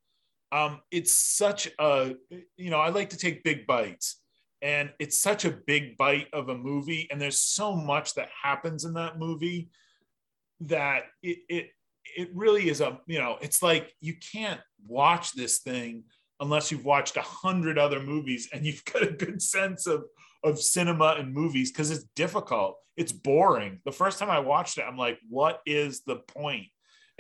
Um, 0.51 0.81
it's 0.91 1.13
such 1.13 1.69
a 1.79 2.15
you 2.57 2.71
know 2.71 2.79
I 2.79 2.89
like 2.89 3.11
to 3.11 3.19
take 3.19 3.45
big 3.45 3.67
bites. 3.67 4.21
And 4.61 4.91
it's 4.99 5.21
such 5.21 5.45
a 5.45 5.53
big 5.53 5.97
bite 5.97 6.27
of 6.33 6.49
a 6.49 6.59
movie, 6.59 7.07
and 7.13 7.21
there's 7.21 7.39
so 7.39 7.77
much 7.77 8.15
that 8.15 8.29
happens 8.43 8.85
in 8.85 8.95
that 8.95 9.17
movie 9.17 9.71
that 10.63 11.05
it 11.23 11.39
it 11.49 11.71
it 12.17 12.31
really 12.35 12.69
is 12.69 12.81
a 12.81 12.99
you 13.07 13.19
know 13.19 13.39
it's 13.41 13.63
like 13.63 13.95
you 14.01 14.15
can't 14.33 14.61
watch 14.87 15.33
this 15.33 15.59
thing 15.59 16.05
unless 16.41 16.71
you've 16.71 16.85
watched 16.85 17.17
a 17.17 17.23
hundred 17.23 17.79
other 17.79 18.01
movies 18.01 18.49
and 18.53 18.65
you've 18.65 18.85
got 18.85 19.03
a 19.03 19.11
good 19.11 19.43
sense 19.43 19.87
of 19.87 20.05
of 20.45 20.61
cinema 20.61 21.17
and 21.19 21.35
movies 21.35 21.73
because 21.73 21.91
it's 21.91 22.05
difficult. 22.15 22.77
It's 22.97 23.13
boring. 23.13 23.81
The 23.85 23.93
first 23.93 24.19
time 24.19 24.31
i 24.31 24.39
watched 24.39 24.79
it 24.79 24.85
i'm 24.87 24.97
like 24.97 25.19
what 25.29 25.61
is 25.67 26.03
the 26.03 26.17
point? 26.17 26.67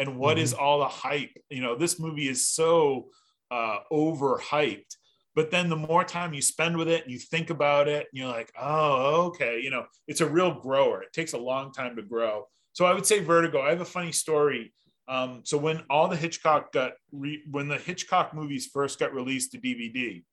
And 0.00 0.16
what 0.16 0.38
is 0.38 0.54
all 0.54 0.78
the 0.78 0.88
hype? 0.88 1.36
You 1.50 1.62
know 1.62 1.76
this 1.76 1.98
movie 1.98 2.28
is 2.28 2.46
so 2.46 3.08
uh 3.50 3.78
overhyped 3.90 4.94
but 5.34 5.50
then 5.50 5.68
the 5.68 5.76
more 5.76 6.04
time 6.04 6.34
you 6.34 6.42
spend 6.42 6.76
with 6.76 6.88
it 6.88 7.04
and 7.04 7.12
you 7.12 7.18
think 7.18 7.50
about 7.50 7.86
it 7.88 8.06
and 8.10 8.18
you're 8.18 8.28
like 8.28 8.52
oh 8.60 9.26
okay 9.26 9.60
you 9.62 9.70
know 9.70 9.86
it's 10.06 10.20
a 10.20 10.28
real 10.28 10.60
grower. 10.60 11.02
It 11.02 11.12
takes 11.12 11.32
a 11.32 11.38
long 11.38 11.72
time 11.72 11.96
to 11.96 12.02
grow. 12.02 12.46
So 12.72 12.84
i 12.84 12.92
would 12.92 13.06
say 13.06 13.20
vertigo. 13.20 13.60
I 13.60 13.70
have 13.70 13.80
a 13.80 13.86
funny 13.96 14.12
story 14.12 14.72
um, 15.08 15.40
so 15.44 15.56
when 15.56 15.82
all 15.88 16.08
the 16.08 16.16
hitchcock 16.16 16.72
got 16.72 16.92
re- 17.12 17.42
when 17.50 17.68
the 17.68 17.78
hitchcock 17.78 18.34
movies 18.34 18.66
first 18.66 18.98
got 18.98 19.14
released 19.14 19.52
to 19.52 19.58
dvd 19.58 20.24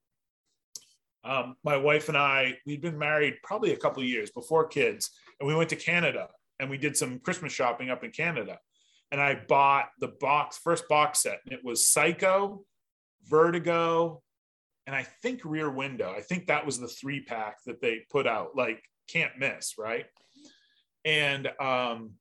um, 1.24 1.56
my 1.64 1.78
wife 1.78 2.10
and 2.10 2.18
i 2.18 2.54
we'd 2.66 2.82
been 2.82 2.98
married 2.98 3.36
probably 3.44 3.74
a 3.74 3.78
couple 3.78 4.04
years 4.04 4.32
before 4.32 4.68
kids 4.68 5.12
and 5.40 5.48
we 5.48 5.56
went 5.56 5.70
to 5.70 5.76
canada 5.76 6.28
and 6.60 6.70
we 6.70 6.78
did 6.78 6.96
some 6.96 7.20
christmas 7.20 7.54
shopping 7.54 7.90
up 7.90 8.04
in 8.04 8.12
canada 8.12 8.58
and 9.12 9.22
i 9.22 9.36
bought 9.48 9.90
the 10.00 10.14
box 10.20 10.58
first 10.58 10.88
box 10.88 11.22
set 11.22 11.40
and 11.46 11.54
it 11.54 11.64
was 11.64 11.88
psycho 11.88 12.64
vertigo 13.28 14.22
and 14.88 14.96
I 14.96 15.04
think 15.04 15.42
Rear 15.44 15.70
Window. 15.70 16.14
I 16.16 16.22
think 16.22 16.48
that 16.48 16.66
was 16.66 16.80
the 16.80 16.88
three 16.88 17.22
pack 17.22 17.64
that 17.66 17.82
they 17.82 18.02
put 18.10 18.28
out, 18.28 18.56
like 18.56 18.84
can't 19.08 19.38
miss, 19.38 19.76
right? 19.78 20.06
And 21.04 21.50
um, 21.60 22.12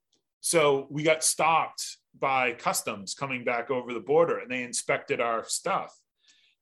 so 0.40 0.86
we 0.90 1.02
got 1.02 1.24
stopped 1.24 1.98
by 2.18 2.52
customs 2.52 3.14
coming 3.14 3.44
back 3.44 3.70
over 3.70 3.92
the 3.92 4.00
border, 4.00 4.38
and 4.38 4.50
they 4.50 4.62
inspected 4.62 5.20
our 5.20 5.44
stuff. 5.44 5.94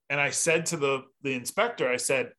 And 0.09 0.19
I 0.19 0.29
said 0.29 0.65
to 0.67 0.77
the 0.77 1.03
the 1.21 1.33
inspector, 1.33 1.87
I 1.87 1.97
said, 1.97 2.31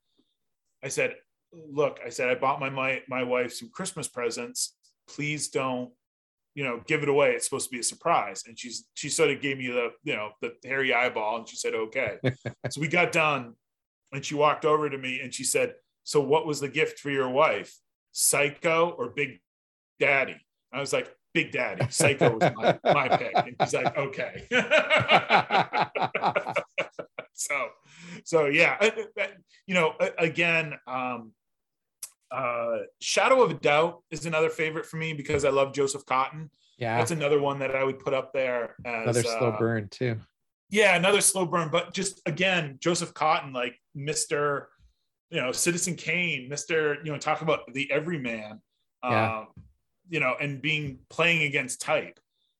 I 0.82 0.88
said, 0.88 1.16
look, 1.52 2.00
I 2.04 2.08
said 2.08 2.28
I 2.28 2.34
bought 2.34 2.60
my 2.60 2.70
my 2.70 3.02
my 3.08 3.22
wife 3.22 3.52
some 3.52 3.70
Christmas 3.70 4.08
presents. 4.08 4.76
Please 5.08 5.48
don't 5.48 5.90
you 6.54 6.62
know, 6.62 6.80
give 6.86 7.02
it 7.02 7.08
away. 7.08 7.32
It's 7.32 7.46
supposed 7.46 7.68
to 7.68 7.72
be 7.72 7.80
a 7.80 7.84
surprise. 7.84 8.44
And 8.46 8.58
she's 8.58 8.86
she 8.94 9.08
sort 9.08 9.30
of 9.30 9.40
gave 9.40 9.58
me 9.58 9.66
the, 9.66 9.88
you 10.04 10.14
know, 10.14 10.30
the 10.40 10.54
hairy 10.64 10.94
eyeball 10.94 11.38
and 11.38 11.48
she 11.48 11.56
said, 11.56 11.74
okay. 11.74 12.18
so 12.70 12.80
we 12.80 12.86
got 12.86 13.10
done 13.10 13.54
and 14.12 14.24
she 14.24 14.34
walked 14.34 14.64
over 14.64 14.88
to 14.88 14.96
me 14.96 15.20
and 15.20 15.34
she 15.34 15.44
said, 15.44 15.74
So 16.04 16.20
what 16.20 16.46
was 16.46 16.60
the 16.60 16.68
gift 16.68 17.00
for 17.00 17.10
your 17.10 17.28
wife? 17.28 17.76
Psycho 18.12 18.90
or 18.90 19.08
Big 19.10 19.40
Daddy? 19.98 20.36
I 20.72 20.80
was 20.80 20.92
like, 20.92 21.12
Big 21.34 21.52
Daddy. 21.52 21.86
Psycho 21.90 22.38
was 22.38 22.52
my, 22.54 22.78
my 22.84 23.08
pick. 23.08 23.32
And 23.36 23.56
he's 23.60 23.74
like, 23.74 23.96
okay. 23.96 24.46
so 27.34 27.68
so 28.24 28.46
yeah. 28.46 28.76
uh, 28.80 28.90
uh, 29.20 29.26
You 29.66 29.74
know, 29.74 29.92
uh, 30.00 30.10
again, 30.18 30.74
um 30.86 31.32
uh, 32.30 32.78
Shadow 33.00 33.42
of 33.42 33.50
a 33.52 33.54
Doubt 33.54 34.02
is 34.10 34.26
another 34.26 34.50
favorite 34.50 34.86
for 34.86 34.96
me 34.96 35.12
because 35.12 35.44
I 35.44 35.50
love 35.50 35.72
Joseph 35.72 36.04
Cotten. 36.04 36.50
yeah. 36.78 36.98
That's 36.98 37.12
another 37.12 37.40
one 37.40 37.60
that 37.60 37.76
I 37.76 37.84
would 37.84 38.00
put 38.00 38.12
up 38.12 38.32
there 38.32 38.74
as 38.84 39.02
Another 39.04 39.22
slow 39.22 39.52
uh, 39.52 39.58
burn 39.58 39.88
too. 39.88 40.16
Yeah, 40.70 40.96
another 40.96 41.20
slow 41.20 41.46
burn, 41.46 41.68
but 41.70 41.94
just 41.94 42.20
again, 42.26 42.78
Joseph 42.80 43.14
Cotten, 43.14 43.52
like 43.52 43.76
Mr. 43.96 44.64
You 45.30 45.40
know, 45.40 45.52
Citizen 45.52 45.94
Kane, 45.94 46.50
Mr. 46.50 46.96
You 47.04 47.12
know, 47.12 47.18
talk 47.18 47.42
about 47.42 47.72
the 47.72 47.88
everyman. 47.92 48.60
Yeah. 49.04 49.38
Um, 49.38 49.46
you 50.08 50.20
know, 50.20 50.34
and 50.40 50.60
being 50.60 50.98
playing 51.10 51.42
against 51.42 51.80
type. 51.80 52.18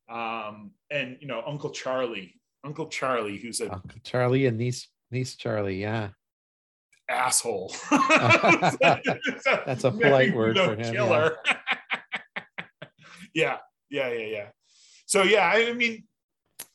Um, 0.08 0.72
and 0.90 1.16
you 1.20 1.26
know, 1.26 1.42
Uncle 1.46 1.70
Charlie, 1.70 2.40
Uncle 2.62 2.86
Charlie, 2.86 3.38
who's 3.38 3.60
a 3.60 3.72
Uncle 3.72 4.00
Charlie 4.02 4.46
and 4.46 4.58
niece 4.58 4.88
niece 5.10 5.36
Charlie. 5.36 5.80
Yeah. 5.80 6.10
asshole. 7.08 7.74
That's 7.90 9.84
a 9.84 9.90
polite 10.00 10.34
word 10.34 10.56
for 10.56 10.76
him, 10.76 10.92
Killer. 10.92 11.36
yeah, 13.34 13.58
yeah, 13.90 14.10
yeah, 14.12 14.26
yeah. 14.26 14.46
So 15.06 15.22
yeah, 15.22 15.46
I, 15.46 15.68
I 15.68 15.72
mean, 15.72 16.04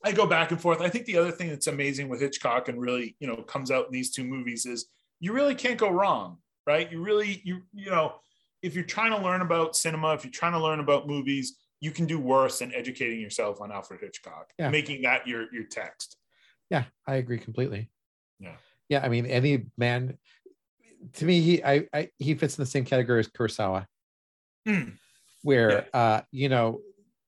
I 0.03 0.11
go 0.11 0.25
back 0.25 0.51
and 0.51 0.61
forth. 0.61 0.81
I 0.81 0.89
think 0.89 1.05
the 1.05 1.17
other 1.17 1.31
thing 1.31 1.49
that's 1.49 1.67
amazing 1.67 2.09
with 2.09 2.21
Hitchcock 2.21 2.69
and 2.69 2.79
really, 2.79 3.15
you 3.19 3.27
know, 3.27 3.37
comes 3.37 3.69
out 3.71 3.85
in 3.85 3.91
these 3.91 4.11
two 4.11 4.23
movies 4.23 4.65
is 4.65 4.87
you 5.19 5.33
really 5.33 5.55
can't 5.55 5.77
go 5.77 5.89
wrong, 5.89 6.37
right? 6.65 6.89
You 6.91 7.01
really, 7.01 7.41
you, 7.43 7.61
you 7.73 7.91
know, 7.91 8.15
if 8.61 8.75
you're 8.75 8.83
trying 8.83 9.11
to 9.11 9.17
learn 9.17 9.41
about 9.41 9.75
cinema, 9.75 10.13
if 10.13 10.23
you're 10.23 10.31
trying 10.31 10.53
to 10.53 10.59
learn 10.59 10.79
about 10.79 11.07
movies, 11.07 11.57
you 11.79 11.91
can 11.91 12.05
do 12.05 12.19
worse 12.19 12.59
than 12.59 12.73
educating 12.73 13.19
yourself 13.21 13.61
on 13.61 13.71
Alfred 13.71 14.01
Hitchcock, 14.01 14.51
Yeah. 14.57 14.69
making 14.69 15.03
that 15.03 15.27
your 15.27 15.53
your 15.53 15.63
text. 15.63 16.17
Yeah, 16.69 16.85
I 17.07 17.15
agree 17.15 17.39
completely. 17.39 17.89
Yeah. 18.39 18.55
Yeah, 18.89 19.01
I 19.03 19.09
mean, 19.09 19.25
any 19.25 19.65
man 19.77 20.17
to 21.13 21.25
me, 21.25 21.39
he 21.41 21.63
I, 21.63 21.87
I 21.93 22.09
he 22.17 22.35
fits 22.35 22.57
in 22.57 22.61
the 22.63 22.69
same 22.69 22.85
category 22.85 23.19
as 23.19 23.27
Kurosawa, 23.29 23.85
Hmm. 24.67 24.89
where 25.43 25.87
uh, 25.93 26.21
you 26.31 26.49
know, 26.49 26.81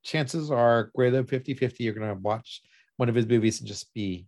chances 0.03 0.52
are 0.52 0.91
greater 0.95 1.16
than 1.16 1.26
50-50 1.26 1.84
you're 1.84 1.94
gonna 1.94 2.16
watch 2.16 2.62
one 2.98 3.08
of 3.10 3.16
his 3.16 3.26
movies 3.28 3.60
and 3.60 3.68
just 3.68 3.94
be 3.94 4.28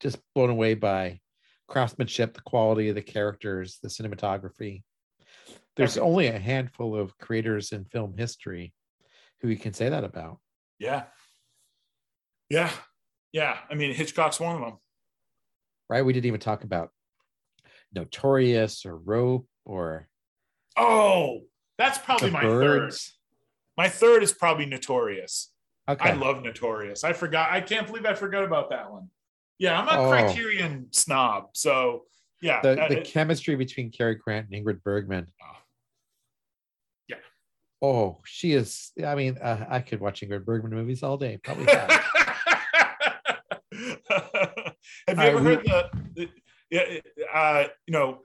just 0.00 0.18
blown 0.34 0.50
away 0.50 0.74
by 0.74 1.18
craftsmanship, 1.66 2.34
the 2.34 2.40
quality 2.42 2.88
of 2.88 2.94
the 2.94 3.02
characters, 3.02 3.78
the 3.82 3.88
cinematography. 3.88 4.82
There's 5.78 5.96
Okay. 5.96 6.04
only 6.06 6.26
a 6.26 6.38
handful 6.38 6.94
of 6.94 7.16
creators 7.18 7.72
in 7.72 7.84
film 7.86 8.14
history 8.18 8.74
who 9.40 9.48
you 9.48 9.56
can 9.56 9.72
say 9.72 9.88
that 9.88 10.04
about. 10.04 10.38
Yeah. 10.78 11.04
Yeah. 12.50 12.70
Yeah. 13.32 13.56
I 13.70 13.74
mean, 13.74 13.94
Hitchcock's 13.94 14.40
one 14.40 14.56
of 14.56 14.60
them. 14.60 14.78
right? 15.88 16.02
We 16.02 16.12
didn't 16.12 16.26
even 16.26 16.40
talk 16.40 16.64
about 16.64 16.90
Notorious 17.94 18.84
or 18.84 18.96
Rope 18.98 19.48
or 19.64 20.08
Oh, 20.76 21.42
that's 21.78 21.96
probably 21.98 22.30
my 22.30 22.42
Birds. 22.42 23.06
third. 23.06 23.14
My 23.76 23.88
third 23.88 24.22
is 24.22 24.32
probably 24.32 24.66
Notorious. 24.66 25.52
Okay. 25.88 26.10
I 26.10 26.12
love 26.14 26.42
Notorious. 26.42 27.04
I 27.04 27.12
forgot. 27.14 27.50
I 27.50 27.60
can't 27.62 27.86
believe 27.86 28.04
I 28.04 28.14
forgot 28.14 28.44
about 28.44 28.70
that 28.70 28.90
one. 28.92 29.08
Yeah, 29.58 29.80
I'm 29.80 29.88
a 29.88 30.02
Oh. 30.02 30.08
Criterion 30.10 30.88
snob. 30.92 31.50
So 31.54 32.04
yeah, 32.42 32.60
the, 32.60 32.74
that- 32.74 32.88
the 32.90 33.00
chemistry 33.00 33.54
between 33.56 33.90
Cary 33.90 34.14
Grant 34.16 34.48
and 34.50 34.64
Ingrid 34.66 34.82
Bergman. 34.82 35.26
Oh. 35.42 35.56
Oh, 37.80 38.18
she 38.24 38.52
is. 38.52 38.90
I 39.04 39.14
mean, 39.14 39.38
uh, 39.38 39.64
I 39.68 39.80
could 39.80 40.00
watch 40.00 40.20
Ingrid 40.20 40.44
Bergman 40.44 40.72
movies 40.72 41.02
all 41.02 41.16
day. 41.16 41.38
Probably. 41.42 41.66
five. 41.66 41.90
Have 45.08 45.18
you 45.18 45.22
ever 45.22 45.40
heard 45.40 45.64
the, 45.64 45.90
the 46.14 46.28
yeah, 46.70 46.82
uh, 47.32 47.64
you 47.86 47.92
know, 47.92 48.20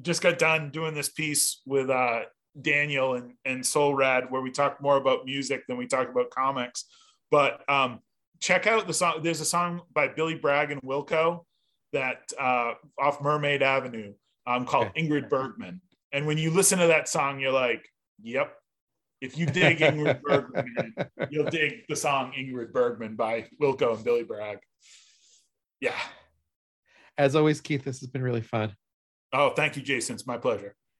just 0.00 0.22
got 0.22 0.38
done 0.38 0.70
doing 0.70 0.94
this 0.94 1.08
piece 1.08 1.62
with 1.66 1.90
uh 1.90 2.22
Daniel 2.60 3.14
and, 3.14 3.34
and 3.44 3.64
Soul 3.64 3.94
Rad, 3.94 4.30
where 4.30 4.42
we 4.42 4.50
talk 4.50 4.80
more 4.82 4.96
about 4.96 5.24
music 5.24 5.66
than 5.66 5.76
we 5.76 5.86
talk 5.86 6.08
about 6.08 6.30
comics. 6.30 6.84
But 7.30 7.68
um, 7.68 8.00
check 8.40 8.66
out 8.66 8.86
the 8.86 8.92
song. 8.92 9.20
There's 9.22 9.40
a 9.40 9.46
song 9.46 9.82
by 9.92 10.08
Billy 10.08 10.34
Bragg 10.34 10.70
and 10.70 10.82
Wilco 10.82 11.44
that 11.92 12.32
uh, 12.38 12.74
off 12.98 13.22
Mermaid 13.22 13.62
Avenue 13.62 14.12
um, 14.46 14.66
called 14.66 14.88
okay. 14.88 15.02
Ingrid 15.02 15.28
Bergman. 15.28 15.80
And 16.12 16.26
when 16.26 16.36
you 16.36 16.50
listen 16.50 16.78
to 16.78 16.88
that 16.88 17.08
song, 17.08 17.40
you're 17.40 17.52
like, 17.52 17.88
yep. 18.22 18.54
If 19.22 19.38
you 19.38 19.46
dig 19.46 19.78
Ingrid 19.78 20.20
Bergman, 20.20 20.96
you'll 21.30 21.48
dig 21.48 21.86
the 21.88 21.94
song 21.94 22.32
Ingrid 22.36 22.72
Bergman 22.72 23.14
by 23.14 23.46
Wilco 23.62 23.94
and 23.94 24.04
Billy 24.04 24.24
Bragg. 24.24 24.58
Yeah. 25.80 25.94
As 27.16 27.36
always, 27.36 27.60
Keith, 27.60 27.84
this 27.84 28.00
has 28.00 28.08
been 28.08 28.22
really 28.22 28.40
fun. 28.40 28.74
Oh, 29.32 29.50
thank 29.50 29.76
you, 29.76 29.82
Jason. 29.82 30.14
It's 30.14 30.26
my 30.26 30.38
pleasure. 30.38 30.74